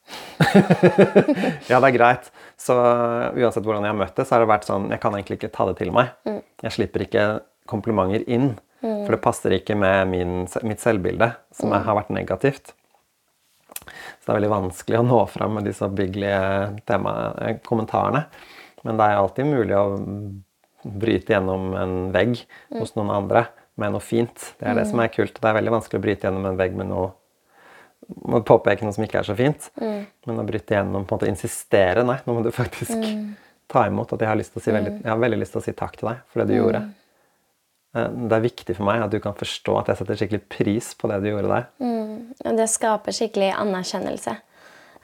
ja, 1.70 1.78
det 1.80 1.88
er 1.88 1.96
greit. 1.96 2.30
Så 2.60 2.76
uansett 2.76 3.64
hvordan 3.64 3.84
jeg 3.84 3.92
har 3.92 3.98
møtt 3.98 4.16
det, 4.16 4.26
så 4.26 4.36
har 4.36 4.44
det 4.44 4.50
vært 4.50 4.68
sånn 4.68 4.88
Jeg 4.94 5.02
kan 5.02 5.16
egentlig 5.16 5.40
ikke 5.40 5.52
ta 5.54 5.66
det 5.68 5.76
til 5.80 5.92
meg. 5.94 6.14
Jeg 6.64 6.74
slipper 6.76 7.04
ikke 7.06 7.26
komplimenter 7.68 8.24
inn. 8.30 8.54
For 8.86 9.14
det 9.14 9.22
passer 9.24 9.54
ikke 9.56 9.74
med 9.78 10.10
min, 10.12 10.34
mitt 10.66 10.82
selvbilde, 10.82 11.32
som 11.56 11.72
mm. 11.72 11.78
har 11.88 11.96
vært 11.98 12.12
negativt. 12.14 12.74
Så 13.76 14.28
det 14.28 14.32
er 14.32 14.38
veldig 14.38 14.52
vanskelig 14.52 15.00
å 15.00 15.06
nå 15.06 15.20
fram 15.30 15.56
med 15.58 15.66
disse 15.68 15.86
oppbyggelige 15.86 16.40
tema- 16.88 17.34
eh, 17.42 17.58
kommentarene. 17.66 18.26
Men 18.86 18.98
det 18.98 19.06
er 19.06 19.20
alltid 19.20 19.48
mulig 19.48 19.76
å 19.78 19.86
bryte 20.86 21.34
gjennom 21.34 21.72
en 21.78 21.94
vegg 22.14 22.44
hos 22.76 22.94
noen 22.94 23.10
andre 23.14 23.46
med 23.80 23.94
noe 23.94 24.04
fint. 24.04 24.52
Det 24.60 24.68
er 24.70 24.78
det 24.78 24.86
som 24.90 25.00
er 25.02 25.10
kult. 25.14 25.40
Det 25.40 25.48
er 25.48 25.56
veldig 25.58 25.74
vanskelig 25.74 25.98
å 25.98 26.04
bryte 26.04 26.28
gjennom 26.28 26.46
en 26.48 26.58
vegg 26.60 26.76
med 26.78 26.90
noe 26.92 27.10
må 28.26 28.40
påpeke 28.46 28.86
noe 28.86 28.94
som 28.94 29.04
ikke 29.06 29.18
er 29.22 29.26
så 29.28 29.34
fint. 29.38 29.70
Men 29.80 30.38
å 30.42 30.44
bryte 30.46 30.76
gjennom, 30.76 31.06
på 31.06 31.14
en 31.14 31.18
måte 31.20 31.30
insistere 31.30 32.04
Nei, 32.06 32.18
nå 32.26 32.36
må 32.36 32.44
du 32.44 32.52
faktisk 32.54 32.94
ta 33.72 33.86
imot 33.88 34.12
at 34.14 34.22
jeg 34.22 34.30
har, 34.30 34.42
si 34.46 34.70
veldig, 34.74 34.92
jeg 35.02 35.10
har 35.10 35.18
veldig 35.18 35.40
lyst 35.40 35.56
til 35.56 35.62
å 35.62 35.64
si 35.66 35.74
takk 35.74 35.96
til 35.98 36.12
deg 36.12 36.22
for 36.30 36.42
det 36.42 36.48
du 36.52 36.56
gjorde. 36.60 36.82
Eh, 37.96 38.08
Det 38.30 38.36
er 38.36 38.44
viktig 38.46 38.76
for 38.78 38.86
meg 38.88 39.02
at 39.02 39.10
du 39.14 39.18
kan 39.24 39.34
forstå 39.34 39.78
at 39.80 39.90
jeg 39.90 40.00
setter 40.00 40.20
skikkelig 40.20 40.44
pris 40.52 40.92
på 40.94 41.10
det 41.10 41.20
du 41.24 41.30
gjorde 41.32 41.50
der. 41.50 41.66
Og 42.46 42.58
det 42.60 42.68
skaper 42.70 43.16
skikkelig 43.16 43.52
anerkjennelse. 43.58 44.36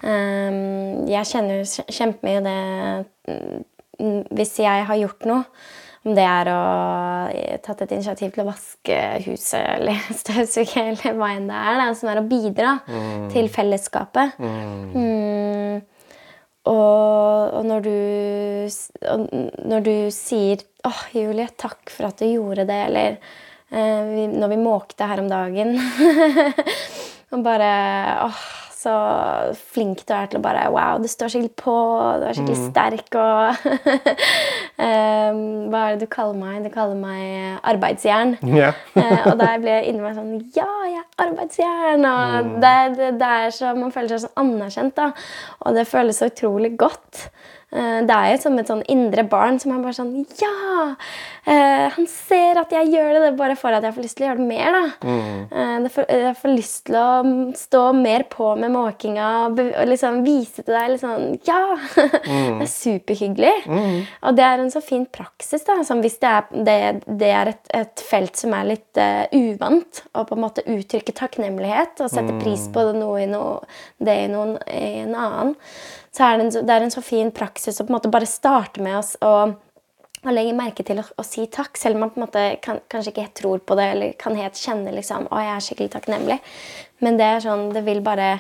Ehm, 0.03 1.07
jeg 1.11 1.29
kjenner 1.31 1.63
kjempemye 1.63 2.41
det 2.43 2.57
mm, 3.31 3.61
Hvis 4.35 4.57
jeg 4.59 4.87
har 4.89 4.99
gjort 4.99 5.27
noe, 5.29 5.45
om 6.03 6.17
det 6.17 6.25
er 6.27 6.51
å 6.51 6.63
eh, 7.31 7.59
tatt 7.63 7.85
et 7.85 7.95
initiativ 7.95 8.33
til 8.35 8.45
å 8.45 8.49
vaske 8.51 8.99
huset 9.27 9.61
eller 9.77 10.01
støvsuge 10.23 10.83
eller 10.83 11.19
hva 11.19 11.31
enn 11.37 11.49
det 11.51 11.61
er, 11.61 11.79
da, 11.83 11.89
som 11.99 12.11
er 12.13 12.23
å 12.23 12.27
bidra 12.27 12.75
til 13.33 13.51
fellesskapet. 13.53 14.39
Mm. 14.43 15.83
Og, 16.63 17.55
og, 17.59 17.63
når 17.67 17.87
du, 17.87 17.95
og 19.11 19.23
når 19.67 19.87
du 19.87 19.95
sier 20.15 20.63
'Åh, 20.83 21.01
Julie, 21.15 21.49
takk 21.59 21.91
for 21.91 22.11
at 22.11 22.19
du 22.19 22.27
gjorde 22.27 22.67
det', 22.67 22.85
eller 22.87 23.17
eh, 23.71 24.03
vi, 24.11 24.27
'Når 24.31 24.49
vi 24.49 24.59
måkte 24.63 25.07
her 25.07 25.23
om 25.23 25.31
dagen' 25.31 25.79
Og 27.33 27.41
bare 27.41 27.69
åh, 28.27 28.41
så 28.83 28.93
flink 29.73 30.03
du 30.09 30.13
er 30.17 30.29
til 30.31 30.41
å 30.41 30.43
bare 30.43 30.65
Wow, 30.73 30.99
du 31.03 31.09
står 31.11 31.31
skikkelig 31.33 31.55
på, 31.61 31.75
du 32.19 32.27
er 32.27 32.37
skikkelig 32.37 32.59
sterk 32.71 33.19
og 33.21 33.67
um, 34.83 35.41
Hva 35.71 35.83
er 35.85 35.95
det 35.95 36.03
du 36.03 36.11
kaller 36.11 36.39
meg? 36.39 36.67
Du 36.67 36.73
kaller 36.75 36.99
meg 36.99 37.61
arbeidsjern. 37.73 38.35
Yeah. 38.43 38.79
uh, 38.99 39.33
og 39.33 39.39
der 39.41 39.63
ble 39.63 39.77
jeg 39.77 39.93
inni 39.93 40.05
meg 40.05 40.19
sånn 40.19 40.35
Ja, 40.57 40.69
jeg 40.89 41.01
er 41.01 41.27
arbeidsjern! 41.29 42.09
Og 42.11 42.53
det, 42.65 42.75
det, 42.99 43.11
det 43.23 43.33
er 43.45 43.55
så, 43.55 43.73
Man 43.79 43.95
føler 43.95 44.15
seg 44.15 44.27
sånn 44.27 44.39
anerkjent, 44.45 44.97
da. 44.99 45.13
Og 45.63 45.79
det 45.79 45.89
føles 45.91 46.19
så 46.19 46.31
utrolig 46.33 46.75
godt. 46.81 47.27
Uh, 47.73 48.03
det 48.09 48.17
er 48.17 48.35
jo 48.35 48.41
som 48.43 48.59
et 48.61 48.69
sånn 48.69 48.83
indre 48.93 49.25
barn 49.29 49.63
som 49.63 49.77
er 49.77 49.85
bare 49.85 49.97
sånn 49.97 50.17
Ja! 50.43 50.93
Eh, 51.43 51.87
han 51.91 52.07
ser 52.07 52.59
at 52.61 52.71
jeg 52.71 52.93
gjør 52.93 53.09
det, 53.17 53.21
det 53.25 53.29
er 53.33 53.39
bare 53.39 53.57
for 53.59 53.75
at 53.75 53.83
jeg 53.83 53.97
får 53.97 54.05
lyst 54.05 54.17
til 54.19 54.25
å 54.25 54.29
gjøre 54.29 54.39
det 54.39 54.47
mer, 54.47 54.77
da. 54.77 55.15
Eh, 55.59 55.87
jeg 56.23 56.35
får 56.39 56.53
lyst 56.53 56.85
til 56.87 56.99
å 57.01 57.09
stå 57.59 57.81
mer 57.99 58.25
på 58.31 58.53
med 58.61 58.71
måkinga 58.71 59.31
og, 59.49 59.63
liksom 59.91 60.21
vise 60.23 60.63
til 60.63 60.77
deg 60.77 60.93
liksom 60.95 61.25
Ja! 61.49 61.63
det 61.97 62.69
er 62.69 62.71
superhyggelig. 62.71 63.55
Og 64.23 64.39
det 64.39 64.45
er 64.47 64.63
en 64.63 64.71
så 64.71 64.85
fin 64.85 65.03
praksis, 65.11 65.67
da. 65.67 65.81
Som 65.87 66.05
hvis 66.05 66.21
det 66.23 66.31
er, 66.31 66.63
det, 66.69 66.79
det 67.11 67.33
er 67.35 67.53
et, 67.57 67.75
et 67.75 68.05
felt 68.07 68.39
som 68.39 68.55
er 68.55 68.71
litt 68.71 69.03
uh, 69.03 69.27
uvant, 69.35 70.05
og 70.15 70.29
på 70.29 70.39
en 70.39 70.45
måte 70.45 70.67
uttrykke 70.71 71.15
takknemlighet 71.17 72.05
og 72.05 72.13
sette 72.13 72.39
pris 72.39 72.69
på 72.71 72.87
det, 72.87 72.95
noe 73.01 73.19
i 73.25 73.27
noe, 73.31 73.59
det 73.99 74.17
i, 74.29 74.31
noen, 74.31 74.55
i 74.71 75.03
en 75.03 75.19
annen, 75.19 75.53
så 76.15 76.29
er 76.29 76.39
det 76.39 76.47
en, 76.47 76.55
det 76.69 76.77
er 76.77 76.87
en 76.87 76.95
så 76.95 77.03
fin 77.03 77.35
praksis 77.35 77.81
å 77.81 77.87
på 77.87 77.91
en 77.91 77.99
måte 77.99 78.13
bare 78.13 78.31
starte 78.31 78.85
med 78.85 79.01
oss 79.01 79.17
og 79.25 79.57
og 80.23 80.37
legge 80.37 80.55
merke 80.55 80.85
til 80.87 81.01
å, 81.03 81.07
å 81.19 81.25
si 81.27 81.49
takk, 81.51 81.79
selv 81.81 81.99
om 81.99 82.07
man 82.07 82.13
på 82.15 82.21
en 82.21 82.27
måte 82.27 82.45
kan, 82.63 82.79
kanskje 82.93 83.13
ikke 83.13 83.27
helt 83.27 83.37
tror 83.41 83.67
på 83.67 83.77
det, 83.79 83.89
eller 83.97 84.15
kan 84.21 84.39
helt 84.39 84.59
kjenne 84.59 84.95
liksom, 84.95 85.27
å, 85.31 85.43
jeg 85.43 85.57
er 85.57 85.67
skikkelig 85.67 85.93
takknemlig. 85.97 86.39
Men 87.03 87.19
det 87.19 87.29
er 87.29 87.45
sånn, 87.45 87.71
det 87.75 87.85
vil 87.89 88.03
bare 88.07 88.33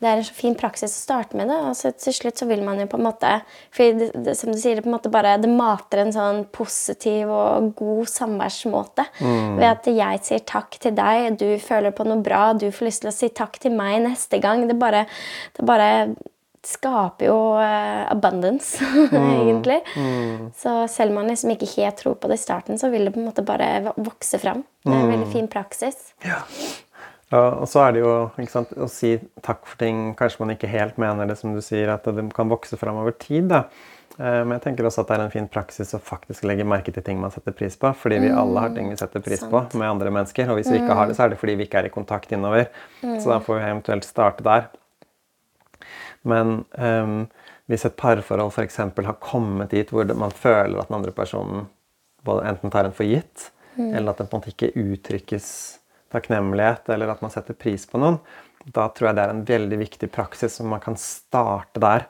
det 0.00 0.08
er 0.08 0.16
en 0.16 0.24
så 0.24 0.32
fin 0.32 0.54
praksis 0.56 0.94
å 0.96 1.02
starte 1.02 1.36
med 1.36 1.50
det. 1.52 1.58
og 1.68 1.74
så 1.76 1.90
til 1.92 2.14
slutt 2.16 2.40
så 2.40 2.46
vil 2.48 2.62
man 2.64 2.78
jo 2.80 2.86
på 2.88 2.96
en 2.96 3.04
måte 3.04 3.32
For 3.68 3.98
det, 3.98 4.08
det, 4.24 4.32
som 4.38 4.48
du 4.48 4.56
sier, 4.56 4.78
det 4.78 4.84
på 4.86 4.88
en 4.88 4.96
måte 4.96 5.12
bare 5.12 5.34
det 5.40 5.50
mater 5.52 6.00
en 6.00 6.14
sånn 6.14 6.40
positiv 6.56 7.28
og 7.28 7.74
god 7.76 8.08
samværsmåte. 8.08 9.04
Ved 9.60 9.68
at 9.68 9.90
jeg 9.92 10.24
sier 10.24 10.44
takk 10.48 10.80
til 10.80 10.96
deg, 10.96 11.36
du 11.36 11.50
føler 11.60 11.92
på 11.92 12.08
noe 12.08 12.24
bra, 12.24 12.54
du 12.56 12.70
får 12.72 12.88
lyst 12.88 13.04
til 13.04 13.12
å 13.12 13.16
si 13.18 13.28
takk 13.28 13.60
til 13.60 13.76
meg 13.76 14.00
neste 14.06 14.40
gang. 14.40 14.64
Det 14.70 14.78
bare, 14.80 15.04
det 15.58 15.68
bare 15.68 15.90
skaper 16.66 17.26
jo 17.30 17.38
eh, 17.62 18.02
abundance, 18.12 18.82
egentlig. 19.12 19.78
Så 20.56 20.74
selv 20.92 21.14
om 21.14 21.20
man 21.22 21.30
liksom 21.32 21.54
ikke 21.54 21.68
helt 21.76 21.96
tror 22.02 22.18
på 22.20 22.28
det 22.28 22.36
i 22.40 22.42
starten, 22.44 22.78
så 22.80 22.90
vil 22.92 23.06
det 23.08 23.14
på 23.14 23.20
en 23.22 23.28
måte 23.30 23.44
bare 23.46 23.94
vokse 23.96 24.38
fram. 24.42 24.64
Det 24.84 24.92
er 24.92 25.00
en 25.06 25.12
veldig 25.14 25.30
fin 25.32 25.48
praksis. 25.48 26.12
Ja, 27.30 27.44
og 27.62 27.68
så 27.70 27.84
er 27.84 27.92
det 27.94 28.00
jo 28.02 28.12
sant, 28.50 28.72
å 28.74 28.88
si 28.90 29.12
takk 29.46 29.62
for 29.68 29.78
ting 29.78 30.10
kanskje 30.18 30.42
man 30.42 30.50
ikke 30.56 30.70
helt 30.72 30.96
mener 30.98 31.28
det, 31.30 31.36
som 31.38 31.54
du 31.54 31.60
sier, 31.62 31.92
at 31.94 32.08
det 32.10 32.24
kan 32.34 32.50
vokse 32.50 32.76
fram 32.80 32.98
over 32.98 33.14
tid. 33.22 33.46
da. 33.52 33.64
Eh, 34.18 34.40
Men 34.44 34.56
jeg 34.58 34.64
tenker 34.66 34.88
også 34.88 35.04
at 35.04 35.12
det 35.12 35.16
er 35.16 35.24
en 35.28 35.30
fin 35.30 35.46
praksis 35.48 35.94
å 35.94 36.00
faktisk 36.02 36.44
legge 36.44 36.66
merke 36.66 36.92
til 36.92 37.04
ting 37.06 37.20
man 37.22 37.30
setter 37.30 37.54
pris 37.56 37.76
på. 37.78 37.92
Fordi 37.96 38.18
vi 38.24 38.32
alle 38.34 38.60
har 38.66 38.74
ting 38.74 38.90
vi 38.90 38.96
setter 38.98 39.22
pris 39.24 39.40
på 39.46 39.62
med 39.78 39.88
andre 39.88 40.10
mennesker. 40.10 40.50
Og 40.50 40.58
hvis 40.58 40.68
vi 40.72 40.80
ikke 40.82 40.98
har 40.98 41.06
det, 41.06 41.16
så 41.16 41.24
er 41.24 41.32
det 41.32 41.38
fordi 41.40 41.54
vi 41.60 41.68
ikke 41.68 41.78
er 41.84 41.88
i 41.88 41.94
kontakt 41.94 42.32
innover. 42.34 42.66
Så 43.00 43.30
da 43.30 43.38
får 43.38 43.60
vi 43.60 43.70
eventuelt 43.70 44.04
starte 44.04 44.42
der. 44.44 44.66
Men 46.28 46.64
um, 46.76 47.24
hvis 47.70 47.86
et 47.86 47.96
parforhold 47.96 48.52
f.eks. 48.52 48.80
har 48.82 49.18
kommet 49.22 49.72
dit 49.72 49.90
hvor 49.94 50.08
man 50.18 50.34
føler 50.34 50.80
at 50.80 50.90
den 50.90 50.98
andre 50.98 51.14
personen 51.16 51.68
enten 52.26 52.72
tar 52.72 52.84
en 52.84 52.96
for 52.96 53.08
gitt, 53.08 53.48
eller 53.78 54.12
at 54.12 54.18
det 54.20 54.26
på 54.28 54.36
en 54.36 54.42
måte 54.42 54.52
ikke 54.52 54.74
uttrykkes 54.76 55.46
takknemlighet, 56.12 56.90
eller 56.92 57.12
at 57.12 57.22
man 57.22 57.32
setter 57.32 57.56
pris 57.56 57.86
på 57.88 58.00
noen, 58.02 58.18
da 58.74 58.88
tror 58.92 59.10
jeg 59.10 59.16
det 59.16 59.22
er 59.24 59.32
en 59.32 59.46
veldig 59.48 59.78
viktig 59.80 60.10
praksis 60.12 60.58
som 60.58 60.68
man 60.68 60.82
kan 60.84 60.98
starte 61.00 61.80
der. 61.80 62.04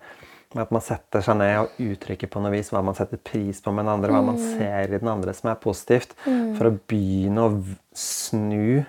Med 0.51 0.65
at 0.65 0.73
man 0.75 0.83
setter 0.83 1.23
seg 1.23 1.37
ned 1.39 1.61
og 1.61 1.77
uttrykker 1.79 2.27
på 2.33 2.41
noe 2.43 2.51
vis 2.51 2.73
hva 2.75 2.81
man 2.83 2.97
setter 2.99 3.21
pris 3.23 3.61
på 3.63 3.71
med 3.71 3.85
den 3.87 3.93
andre, 3.93 4.11
hva 4.11 4.25
man 4.33 4.41
ser 4.41 4.91
i 4.91 4.99
den 4.99 5.13
andre 5.13 5.35
som 5.37 5.53
er 5.53 5.61
positivt, 5.63 6.17
for 6.25 6.67
å 6.67 6.75
begynne 6.91 7.45
å 7.45 7.53
snu 7.95 8.81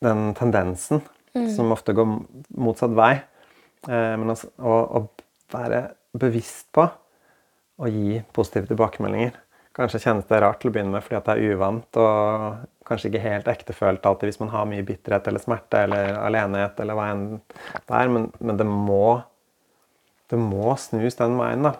den 0.00 0.22
tendensen 0.38 1.02
som 1.52 1.74
ofte 1.74 1.92
går 1.92 2.08
motsatt 2.56 2.96
vei. 2.96 3.18
Eh, 3.88 4.14
men 4.20 4.32
å, 4.32 4.36
å, 4.58 4.76
å 5.00 5.54
være 5.54 5.82
bevisst 6.16 6.70
på 6.74 6.86
å 7.76 7.90
gi 7.92 8.20
positive 8.34 8.70
tilbakemeldinger. 8.70 9.36
Kanskje 9.76 10.00
kjennes 10.06 10.28
det 10.30 10.40
rart 10.40 10.62
til 10.62 10.70
å 10.70 10.74
begynne 10.74 10.94
med 10.94 11.04
fordi 11.04 11.18
at 11.18 11.26
det 11.28 11.36
er 11.36 11.52
uvant 11.52 11.98
og 12.00 12.62
kanskje 12.88 13.10
ikke 13.10 13.24
helt 13.26 13.48
ektefølt 13.50 14.06
alltid 14.08 14.30
hvis 14.30 14.40
man 14.40 14.52
har 14.54 14.68
mye 14.70 14.84
bitterhet 14.86 15.26
eller 15.28 15.42
smerte 15.42 15.82
eller 15.84 16.16
alenhet 16.22 16.80
eller 16.80 16.96
hva 16.96 17.10
enn 17.12 17.26
det 17.42 17.98
er, 17.98 18.12
men, 18.14 18.30
men 18.40 18.60
det 18.60 18.66
må 18.70 19.18
det 20.30 20.38
må 20.40 20.72
snus 20.80 21.18
den 21.18 21.36
veien, 21.38 21.68
da. 21.68 21.76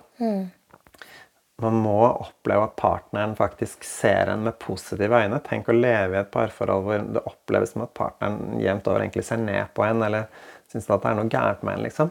Man 1.62 1.78
må 1.80 1.96
oppleve 2.04 2.66
at 2.66 2.74
partneren 2.78 3.32
faktisk 3.38 3.84
ser 3.88 4.28
en 4.28 4.44
med 4.44 4.58
positive 4.60 5.22
øyne. 5.24 5.40
Tenk 5.46 5.70
å 5.72 5.76
leve 5.76 6.18
i 6.18 6.20
et 6.20 6.30
parforhold 6.30 6.84
hvor 6.84 7.06
det 7.16 7.22
oppleves 7.26 7.72
som 7.72 7.86
at 7.86 7.94
partneren 7.96 8.60
jevnt 8.60 8.90
over 8.92 9.02
egentlig 9.02 9.24
ser 9.26 9.40
ned 9.40 9.72
på 9.74 9.86
en, 9.86 10.04
eller 10.04 10.28
syns 10.76 10.90
at 10.92 11.02
det 11.02 11.10
er 11.10 11.18
noe 11.18 11.30
gærent 11.32 11.62
med 11.66 11.78
en, 11.78 11.84
liksom. 11.86 12.10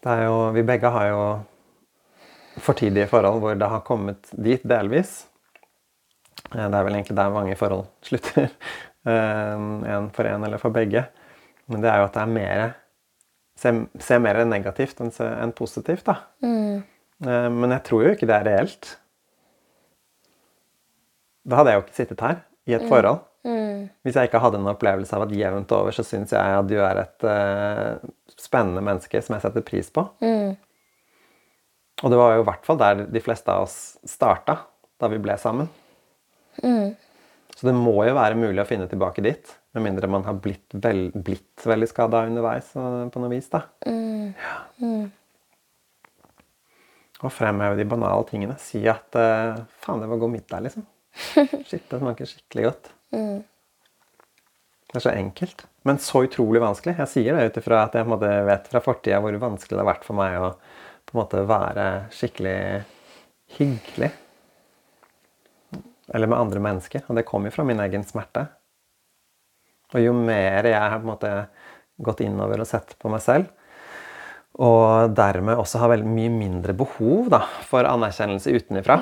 Det 0.00 0.12
er 0.12 0.22
jo, 0.28 0.36
vi 0.56 0.62
begge 0.64 0.90
har 0.94 1.08
jo 1.10 1.22
fortidige 2.60 3.08
forhold 3.10 3.40
hvor 3.42 3.58
det 3.58 3.68
har 3.68 3.82
kommet 3.86 4.30
dit, 4.32 4.62
delvis. 4.64 5.26
Eh, 6.54 6.62
Det 6.64 6.74
er 6.74 6.84
vel 6.86 6.94
egentlig 6.94 7.16
der 7.18 7.34
mange 7.34 7.56
forhold 7.56 7.86
slutter. 8.08 8.48
En 9.06 10.10
for 10.12 10.28
en 10.28 10.44
eller 10.44 10.60
for 10.60 10.70
begge. 10.70 11.06
Men 11.68 11.82
det 11.82 11.90
er 11.90 12.00
jo 12.00 12.08
at 12.08 12.14
det 12.14 12.22
er 12.22 12.36
mer 12.38 12.70
Se, 13.60 13.68
se 14.00 14.16
mer 14.16 14.38
negativt 14.48 15.02
enn, 15.04 15.10
enn 15.20 15.50
positivt, 15.52 16.06
da. 16.06 16.14
Mm. 16.40 16.78
Men 17.20 17.74
jeg 17.74 17.82
tror 17.84 18.06
jo 18.06 18.12
ikke 18.14 18.24
det 18.30 18.32
er 18.38 18.46
reelt. 18.46 18.88
Da 21.44 21.58
hadde 21.58 21.74
jeg 21.74 21.76
jo 21.76 21.82
ikke 21.84 21.98
sittet 21.98 22.24
her 22.24 22.38
i 22.64 22.76
et 22.78 22.86
forhold. 22.88 23.20
Hvis 24.06 24.16
jeg 24.18 24.30
ikke 24.30 24.42
hadde 24.42 24.60
en 24.60 24.72
opplevelse 24.72 25.16
av 25.16 25.26
at 25.26 25.34
jevnt 25.36 25.72
over 25.76 25.94
så 25.96 26.04
syns 26.06 26.34
jeg 26.36 26.56
at 26.58 26.68
du 26.70 26.76
er 26.80 27.02
et 27.02 27.26
uh, 27.26 28.10
spennende 28.36 28.82
menneske 28.84 29.22
som 29.24 29.36
jeg 29.36 29.44
setter 29.46 29.64
pris 29.66 29.90
på. 29.94 30.06
Og 32.00 32.12
det 32.12 32.18
var 32.20 32.34
jo 32.34 32.42
i 32.44 32.48
hvert 32.48 32.64
fall 32.66 32.80
der 32.80 33.04
de 33.12 33.22
fleste 33.22 33.52
av 33.52 33.66
oss 33.66 33.76
starta 34.08 34.56
da 35.00 35.08
vi 35.12 35.20
ble 35.20 35.36
sammen. 35.40 35.68
Så 37.56 37.66
det 37.68 37.74
må 37.76 37.92
jo 38.06 38.16
være 38.16 38.38
mulig 38.40 38.62
å 38.62 38.68
finne 38.68 38.88
tilbake 38.88 39.24
dit. 39.24 39.50
Med 39.76 39.84
mindre 39.84 40.08
man 40.10 40.24
har 40.24 40.38
blitt, 40.42 40.72
vel, 40.72 41.10
blitt 41.12 41.66
veldig 41.68 41.88
skada 41.90 42.24
underveis 42.26 42.70
eh, 42.74 43.02
på 43.12 43.20
noe 43.22 43.30
vis. 43.32 43.50
da. 43.52 43.66
Ja. 43.84 44.54
Og 47.20 47.34
fremheve 47.36 47.76
de 47.76 47.84
banale 47.84 48.24
tingene. 48.30 48.56
Si 48.62 48.80
at 48.88 49.12
uh, 49.20 49.60
'faen, 49.84 50.00
det 50.00 50.08
var 50.08 50.22
god 50.22 50.32
middag', 50.32 50.64
liksom. 50.64 50.86
Shit, 51.68 51.84
det 51.90 52.00
smaker 52.00 52.30
skikkelig 52.30 52.64
godt. 52.70 52.92
Det 54.90 54.98
er 54.98 55.04
så 55.04 55.12
enkelt, 55.14 55.66
men 55.86 56.00
så 56.02 56.24
utrolig 56.26 56.60
vanskelig. 56.62 56.96
Jeg 56.98 57.10
sier 57.12 57.36
det 57.36 57.50
ut 57.50 57.58
ifra 57.60 57.84
at 57.86 57.94
jeg 57.94 58.06
vet 58.48 58.70
fra 58.72 58.82
fortida 58.82 59.20
hvor 59.22 59.36
vanskelig 59.38 59.76
det 59.76 59.84
har 59.84 59.90
vært 59.92 60.06
for 60.06 60.18
meg 60.18 60.34
å 60.42 60.48
på 61.06 61.14
en 61.14 61.20
måte 61.20 61.42
være 61.46 61.84
skikkelig 62.14 62.56
hyggelig. 63.56 64.10
Eller 66.10 66.30
med 66.30 66.38
andre 66.38 66.62
mennesker. 66.62 67.06
Og 67.06 67.18
det 67.18 67.26
kommer 67.28 67.50
jo 67.50 67.56
fra 67.58 67.66
min 67.66 67.82
egen 67.86 68.02
smerte. 68.06 68.48
Og 69.94 70.02
jo 70.02 70.14
mer 70.14 70.66
jeg 70.66 70.78
har 70.78 70.98
på 70.98 71.06
en 71.06 71.12
måte 71.12 71.32
gått 72.02 72.22
innover 72.24 72.62
og 72.62 72.68
sett 72.68 72.94
på 72.98 73.10
meg 73.12 73.22
selv, 73.22 73.50
og 74.60 75.12
dermed 75.14 75.58
også 75.60 75.82
har 75.82 75.92
veldig 75.92 76.10
mye 76.10 76.30
mindre 76.32 76.74
behov 76.76 77.28
da, 77.32 77.42
for 77.68 77.86
anerkjennelse 77.86 78.54
utenifra. 78.56 78.96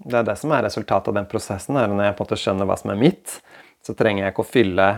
Det 0.00 0.16
er 0.18 0.26
det 0.26 0.36
som 0.40 0.52
er 0.56 0.64
resultatet 0.64 1.12
av 1.12 1.18
den 1.18 1.28
prosessen. 1.30 1.76
Når 1.76 2.04
jeg 2.06 2.16
på 2.16 2.24
en 2.24 2.26
måte 2.26 2.38
skjønner 2.40 2.68
hva 2.68 2.76
som 2.80 2.92
er 2.94 3.00
mitt, 3.00 3.36
så 3.84 3.94
trenger 3.96 4.24
jeg 4.24 4.34
ikke 4.34 4.44
å 4.44 4.50
fylle 4.50 4.88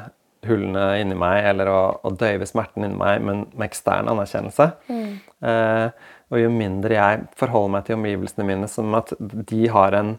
hullene 0.49 0.87
inni 1.01 1.17
meg 1.19 1.45
eller 1.53 1.71
å, 1.71 1.81
å 2.03 2.11
døyve 2.19 2.47
smerten 2.49 2.87
inni 2.87 2.99
meg 2.99 3.23
men 3.23 3.45
med 3.53 3.69
ekstern 3.69 4.11
anerkjennelse. 4.11 4.69
Eh, 4.91 5.87
og 6.33 6.41
jo 6.41 6.53
mindre 6.53 6.97
jeg 6.97 7.25
forholder 7.39 7.75
meg 7.77 7.87
til 7.87 7.99
omgivelsene 7.99 8.47
mine 8.49 8.69
som 8.71 8.95
at 8.99 9.13
de 9.21 9.67
har 9.71 9.95
en, 9.99 10.15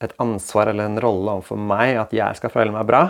et 0.00 0.14
ansvar 0.22 0.70
eller 0.72 0.88
en 0.88 1.00
rolle 1.02 1.34
overfor 1.38 1.58
meg, 1.60 1.96
at 2.00 2.14
jeg 2.16 2.38
skal 2.38 2.52
føle 2.54 2.72
meg 2.74 2.86
bra, 2.88 3.02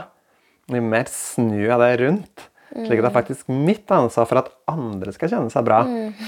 jo 0.71 0.81
mer 0.87 1.11
snur 1.13 1.67
jeg 1.67 1.83
det 1.83 1.93
rundt. 2.05 2.47
Slik 2.71 3.01
at 3.01 3.03
det 3.03 3.11
er 3.11 3.17
faktisk 3.17 3.49
mitt 3.51 3.91
ansvar 3.91 4.29
for 4.31 4.39
at 4.39 4.51
andre 4.71 5.11
skal 5.15 5.33
kjenne 5.33 5.51
seg 5.51 5.65
bra. 5.67 5.81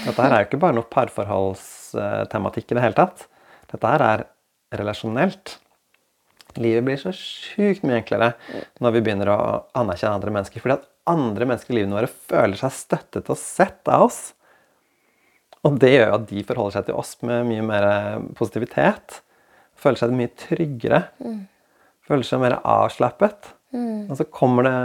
Dette 0.03 0.19
her 0.19 0.33
er 0.35 0.43
jo 0.43 0.47
ikke 0.49 0.59
bare 0.59 0.75
noe 0.75 0.89
parforholdstematikk 0.91 2.73
i 2.73 2.77
det 2.77 2.83
hele 2.83 2.97
tatt. 2.97 3.27
Dette 3.71 3.93
her 3.93 4.03
er 4.03 4.25
relasjonelt. 4.75 5.57
Livet 6.61 6.85
blir 6.85 6.99
så 7.01 7.13
sjukt 7.15 7.83
mye 7.87 8.01
enklere 8.01 8.33
når 8.83 8.95
vi 8.97 9.01
begynner 9.05 9.31
å 9.33 9.39
anerkjenne 9.79 10.17
andre 10.19 10.33
mennesker. 10.35 10.63
Fordi 10.63 10.77
at 10.79 10.87
andre 11.09 11.47
mennesker 11.49 11.73
i 11.73 11.79
livet 11.79 11.95
våre 11.95 12.11
føler 12.11 12.59
seg 12.59 12.75
støttet 12.77 13.29
og 13.33 13.39
sett 13.39 13.87
av 13.91 14.07
oss. 14.07 14.21
Og 15.63 15.79
det 15.79 15.93
gjør 15.93 16.09
jo 16.09 16.17
at 16.19 16.29
de 16.29 16.43
forholder 16.43 16.77
seg 16.77 16.87
til 16.89 16.99
oss 16.99 17.15
med 17.23 17.47
mye 17.47 17.63
mer 17.65 17.89
positivitet. 18.35 19.21
Føler 19.79 19.99
seg 20.01 20.15
mye 20.15 20.31
tryggere. 20.37 21.03
Føler 22.03 22.27
seg 22.27 22.41
mer 22.43 22.59
avslappet. 22.61 23.53
Og 24.11 24.17
så 24.19 24.25
kommer 24.29 24.67
det 24.67 24.77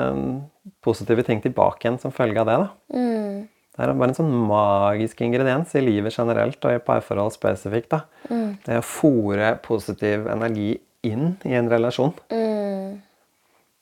positive 0.86 1.22
ting 1.26 1.42
tilbake 1.44 1.84
igjen 1.84 1.98
som 2.00 2.14
følge 2.14 2.40
av 2.40 2.46
det. 2.48 2.58
da. 2.62 2.68
Det 3.78 3.84
er 3.84 3.92
bare 3.94 4.10
en 4.10 4.16
sånn 4.16 4.32
magisk 4.48 5.20
ingrediens 5.22 5.74
i 5.78 5.82
livet 5.84 6.14
generelt 6.16 6.64
og 6.66 6.72
i 6.74 6.80
parforhold 6.82 7.30
spesifikt. 7.34 7.90
da. 7.90 8.00
Det 8.64 8.78
å 8.80 8.86
fòre 8.86 9.52
positiv 9.62 10.26
energi 10.32 10.72
inn 11.06 11.36
i 11.46 11.54
en 11.58 11.70
relasjon. 11.70 12.14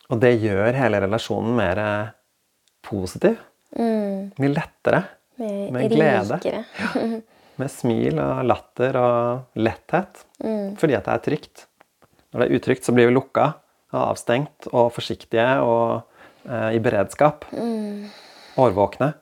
Og 0.06 0.20
det 0.22 0.36
gjør 0.38 0.76
hele 0.76 1.00
relasjonen 1.02 1.56
mer 1.58 1.80
positiv. 2.86 3.38
Mye 3.76 4.52
lettere. 4.52 5.02
Med, 5.36 5.90
glede. 5.92 6.38
Ja. 6.46 6.62
Med 7.60 7.72
smil 7.72 8.20
og 8.22 8.44
latter 8.46 8.98
og 9.00 9.60
letthet. 9.60 10.22
Fordi 10.80 10.96
at 10.96 11.08
det 11.08 11.14
er 11.14 11.24
trygt. 11.24 11.66
Når 12.32 12.42
det 12.42 12.46
er 12.46 12.58
utrygt, 12.60 12.86
så 12.86 12.94
blir 12.96 13.10
vi 13.10 13.16
lukka 13.16 13.50
og 13.94 14.00
avstengt 14.02 14.68
og 14.72 14.90
forsiktige 14.94 15.46
og 15.64 16.02
eh, 16.48 16.74
i 16.76 16.80
beredskap. 16.82 17.46
Årvåkne. 18.60 19.12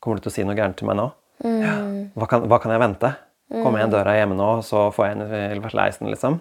Kommer 0.00 0.18
du 0.18 0.24
til 0.24 0.32
å 0.32 0.34
si 0.34 0.44
noe 0.46 0.56
gærent 0.58 0.78
til 0.80 0.88
meg 0.88 0.98
nå? 1.00 1.08
Ja. 1.44 1.74
Hva, 2.14 2.28
kan, 2.30 2.46
hva 2.48 2.60
kan 2.62 2.74
jeg 2.74 2.82
vente? 2.82 3.12
Kommer 3.50 3.80
jeg 3.80 3.88
inn 3.88 3.94
døra 3.94 4.14
hjemme 4.14 4.36
nå, 4.38 4.48
så 4.62 4.88
får 4.94 5.08
jeg 5.08 5.16
en 5.18 5.22
i 5.58 5.74
leisen, 5.74 6.10
liksom? 6.12 6.36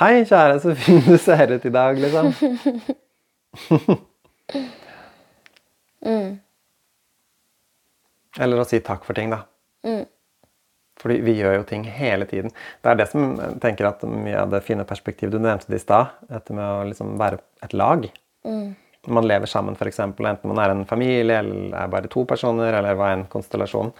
Hei, 0.00 0.22
kjære, 0.24 0.54
så 0.62 0.72
fin 0.80 1.02
du 1.04 1.18
ser 1.20 1.50
ut 1.52 1.64
i 1.68 1.70
dag, 1.74 1.98
liksom. 2.00 2.30
Eller 8.40 8.62
å 8.62 8.64
si 8.64 8.80
takk 8.80 9.04
for 9.04 9.12
ting, 9.18 9.28
da. 9.34 9.42
Fordi 11.02 11.18
vi 11.26 11.34
gjør 11.36 11.58
jo 11.58 11.68
ting 11.68 11.84
hele 11.84 12.24
tiden. 12.30 12.48
Det 12.80 12.88
er 12.88 12.96
det 12.96 13.08
som 13.12 13.36
tenker 13.60 13.90
at 13.90 14.00
mye 14.08 14.40
av 14.40 14.48
det 14.54 14.62
fine 14.64 14.88
perspektivet 14.88 15.36
du 15.36 15.40
nevnte 15.40 15.68
det 15.68 15.82
i 15.82 15.84
stad, 15.84 16.16
dette 16.32 16.56
med 16.56 16.64
å 16.64 16.88
liksom 16.88 17.20
være 17.20 17.36
et 17.68 17.76
lag. 17.76 18.08
Mm. 18.48 18.72
man 19.12 19.28
lever 19.28 19.48
sammen, 19.48 19.76
f.eks., 19.76 20.00
enten 20.00 20.48
man 20.48 20.64
er 20.64 20.72
en 20.72 20.86
familie 20.88 21.42
eller 21.42 21.76
er 21.76 21.92
bare 21.92 22.08
to 22.08 22.24
personer, 22.24 22.72
eller 22.72 22.96
hva 22.96 23.12
enn 23.12 23.28
konstellasjon. 23.28 23.92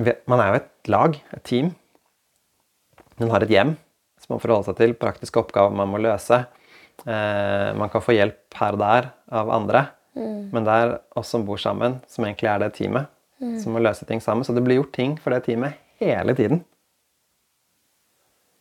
Man 0.00 0.40
er 0.40 0.48
jo 0.48 0.60
et 0.62 0.92
lag, 0.96 1.20
et 1.36 1.44
team. 1.44 1.74
Man 3.20 3.32
har 3.36 3.44
et 3.44 3.52
hjem 3.52 3.76
som 4.24 4.34
man 4.34 4.42
forholder 4.42 4.72
seg 4.72 4.80
til, 4.80 4.94
praktiske 4.96 5.40
oppgaver 5.42 5.74
man 5.76 5.90
må 5.92 6.00
løse. 6.00 6.40
Eh, 7.04 7.70
man 7.76 7.90
kan 7.92 8.02
få 8.04 8.16
hjelp 8.16 8.56
her 8.56 8.76
og 8.76 8.80
der 8.80 9.10
av 9.36 9.52
andre, 9.52 9.86
men 10.54 10.64
det 10.64 10.74
er 10.80 10.92
oss 11.18 11.32
som 11.34 11.44
bor 11.44 11.58
sammen, 11.60 11.98
som 12.08 12.24
egentlig 12.24 12.48
er 12.48 12.62
det 12.62 12.72
teamet. 12.78 13.10
Som 13.60 13.74
må 13.74 13.82
løse 13.82 14.06
ting 14.08 14.20
sammen. 14.24 14.46
Så 14.46 14.54
det 14.54 14.62
blir 14.64 14.78
gjort 14.78 14.92
ting 14.94 15.16
for 15.20 15.34
det 15.34 15.42
teamet 15.44 15.74
hele 16.00 16.32
tiden. 16.38 16.62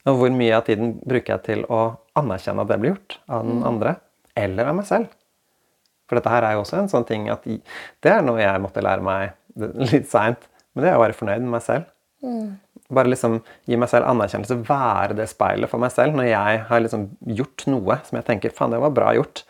Og 0.10 0.18
hvor 0.20 0.34
mye 0.36 0.58
av 0.58 0.66
tiden 0.68 0.98
bruker 1.00 1.38
jeg 1.38 1.44
til 1.46 1.62
å 1.72 1.84
anerkjenne 2.20 2.66
at 2.66 2.72
det 2.74 2.80
blir 2.82 2.92
gjort 2.96 3.20
av 3.32 3.46
den 3.48 3.62
andre, 3.70 3.94
eller 4.36 4.72
av 4.72 4.76
meg 4.82 4.90
selv? 4.90 5.14
For 6.10 6.20
dette 6.20 6.34
her 6.34 6.44
er 6.44 6.58
jo 6.58 6.66
også 6.66 6.82
en 6.82 6.90
sånn 6.92 7.06
ting 7.08 7.30
at 7.32 7.46
Det 7.46 8.12
er 8.12 8.26
noe 8.26 8.42
jeg 8.42 8.60
måtte 8.66 8.84
lære 8.84 9.06
meg 9.06 9.32
litt 9.94 10.10
seint, 10.12 10.50
men 10.74 10.84
det 10.84 10.92
er 10.92 10.98
å 10.98 11.06
være 11.06 11.16
fornøyd 11.16 11.46
med 11.46 11.54
meg 11.56 11.64
selv. 11.64 11.86
Bare 12.94 13.10
liksom 13.10 13.40
gi 13.70 13.78
meg 13.80 13.90
selv 13.92 14.08
anerkjennelse, 14.12 14.60
være 14.68 15.16
det 15.18 15.28
speilet 15.32 15.70
for 15.72 15.82
meg 15.82 15.92
selv 15.96 16.16
når 16.18 16.28
jeg 16.30 16.64
har 16.70 16.84
liksom 16.84 17.08
gjort 17.40 17.66
noe 17.72 17.98
som 18.06 18.18
jeg 18.20 18.26
tenker 18.28 18.54
faen, 18.56 18.72
det 18.76 18.80
var 18.84 18.94
bra 18.96 19.14
gjort. 19.18 19.44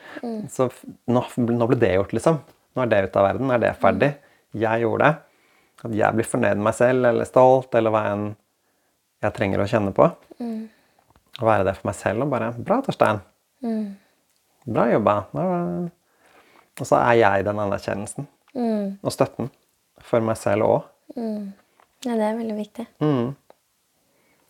Så 0.53 0.69
nå, 1.11 1.23
nå 1.37 1.67
ble 1.69 1.77
det 1.81 1.93
gjort, 1.97 2.13
liksom. 2.15 2.39
Nå 2.73 2.81
er 2.83 2.89
det 2.91 3.01
ute 3.07 3.19
av 3.21 3.27
verden. 3.29 3.47
Nå 3.49 3.53
er 3.57 3.61
det 3.65 3.73
ferdig. 3.81 4.11
Jeg 4.57 4.81
gjorde 4.85 5.05
det. 5.09 5.15
At 5.83 5.95
jeg 5.99 6.15
blir 6.15 6.27
fornøyd 6.29 6.55
med 6.57 6.65
meg 6.69 6.75
selv 6.77 7.05
eller 7.09 7.27
stolt 7.27 7.75
eller 7.75 7.91
hva 7.93 8.03
enn 8.13 8.27
jeg 9.23 9.33
trenger 9.35 9.61
å 9.63 9.67
kjenne 9.69 9.91
på. 9.95 10.05
Å 11.41 11.45
være 11.47 11.65
det 11.67 11.75
for 11.79 11.87
meg 11.89 11.95
selv 11.97 12.23
og 12.25 12.29
bare 12.33 12.51
Bra, 12.57 12.77
Torstein. 12.85 13.19
Bra 14.65 14.85
jobba. 14.91 15.15
Og 16.79 16.85
så 16.87 16.97
er 17.01 17.17
jeg 17.19 17.45
den 17.45 17.59
anerkjennelsen 17.59 18.27
og 19.03 19.11
støtten 19.13 19.49
for 20.01 20.19
meg 20.21 20.37
selv 20.37 20.65
òg. 20.67 20.81
Ja, 22.03 22.15
det 22.19 22.25
er 22.27 22.35
veldig 22.39 22.55
viktig. 22.57 22.85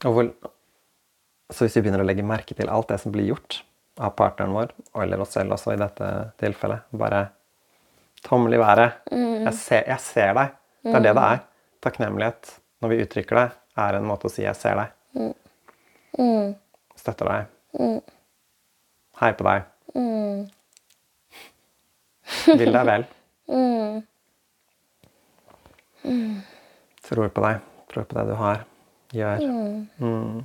Og 0.03 0.11
hvor, 0.17 0.29
så 1.53 1.63
hvis 1.65 1.75
vi 1.77 1.81
begynner 1.85 2.01
å 2.03 2.07
legge 2.07 2.23
merke 2.25 2.55
til 2.57 2.69
alt 2.71 2.89
det 2.89 2.97
som 3.03 3.11
blir 3.13 3.27
gjort 3.29 3.59
av 4.01 4.15
partneren 4.17 4.55
vår, 4.55 4.71
eller 5.03 5.21
oss 5.21 5.33
selv 5.37 5.53
også 5.53 5.73
i 5.75 5.77
dette 5.79 6.07
tilfellet 6.41 6.79
Bare 6.97 7.27
tommel 8.25 8.53
i 8.57 8.57
været. 8.61 8.91
Jeg, 9.11 9.53
ser, 9.53 9.83
'Jeg 9.87 9.99
ser 9.99 10.33
deg'. 10.33 10.51
Det 10.83 10.95
er 10.95 10.99
det 11.03 11.13
det 11.15 11.23
er. 11.23 11.39
Takknemlighet 11.83 12.59
når 12.81 12.89
vi 12.89 13.01
uttrykker 13.03 13.35
det, 13.35 13.51
er 13.77 13.93
en 13.97 14.05
måte 14.07 14.25
å 14.25 14.31
si 14.31 14.41
'jeg 14.43 14.55
ser 14.55 14.75
deg'. 14.79 14.91
Støtter 16.95 17.25
deg. 17.25 17.45
Heier 19.21 19.33
på 19.33 19.43
deg. 19.43 19.63
Vil 22.57 22.71
deg 22.73 22.85
vel. 22.85 23.05
Tror 27.03 27.27
på 27.29 27.43
deg. 27.43 27.59
Tror 27.91 28.07
på 28.07 28.17
det 28.17 28.25
du 28.31 28.33
har. 28.39 28.63
Gjør. 29.13 29.43
Mm. 29.99 30.43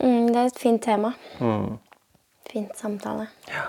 Mm, 0.00 0.26
det 0.32 0.38
er 0.40 0.46
et 0.48 0.58
fint 0.58 0.82
tema. 0.82 1.12
Fint 2.48 2.76
samtale. 2.76 3.28
Ja. 3.50 3.68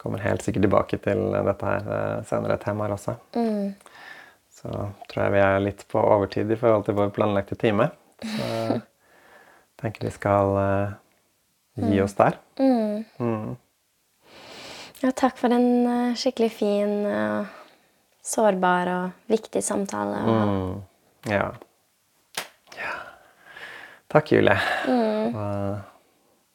Kommer 0.00 0.20
helt 0.20 0.44
sikkert 0.44 0.66
tilbake 0.66 0.98
til 1.00 1.20
dette 1.32 1.64
her 1.64 1.86
eh, 1.96 2.22
senere 2.28 2.58
temaer 2.60 2.92
også. 2.94 3.16
Så 4.52 4.70
tror 5.10 5.22
jeg 5.24 5.32
vi 5.34 5.40
er 5.42 5.62
litt 5.64 5.84
på 5.90 6.00
overtid 6.00 6.52
i 6.52 6.58
forhold 6.60 6.84
til 6.86 6.96
vår 6.98 7.12
planlagte 7.16 7.56
time. 7.60 7.88
Så 8.20 8.48
jeg 8.52 8.82
tenker 9.80 10.06
vi 10.06 10.12
skal 10.14 10.54
uh, 10.56 10.94
gi 11.88 12.00
oss 12.04 12.16
der. 12.20 12.38
Ja, 15.04 15.10
takk 15.12 15.36
for 15.36 15.52
en 15.52 15.84
eh, 15.84 16.14
skikkelig 16.16 16.48
fin, 16.56 16.92
og 17.04 17.50
sårbar 18.24 18.88
og 18.88 19.28
viktig 19.28 19.60
samtale. 19.64 20.22
Mm. 20.24 20.78
Ja. 21.28 21.50
ja. 22.78 22.94
Takk, 24.08 24.32
Julie. 24.32 24.56
Og 24.88 25.76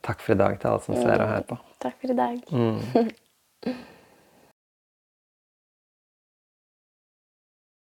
takk 0.05 0.25
for 0.25 0.33
i 0.33 0.39
dag 0.41 0.57
til 0.57 0.71
alle 0.71 0.85
som 0.87 0.97
ser 0.97 1.21
og 1.21 1.29
hører 1.29 1.47
på. 1.51 1.59
Takk 1.85 2.01
for 2.01 2.15
i 2.15 2.19
dag. 2.23 3.85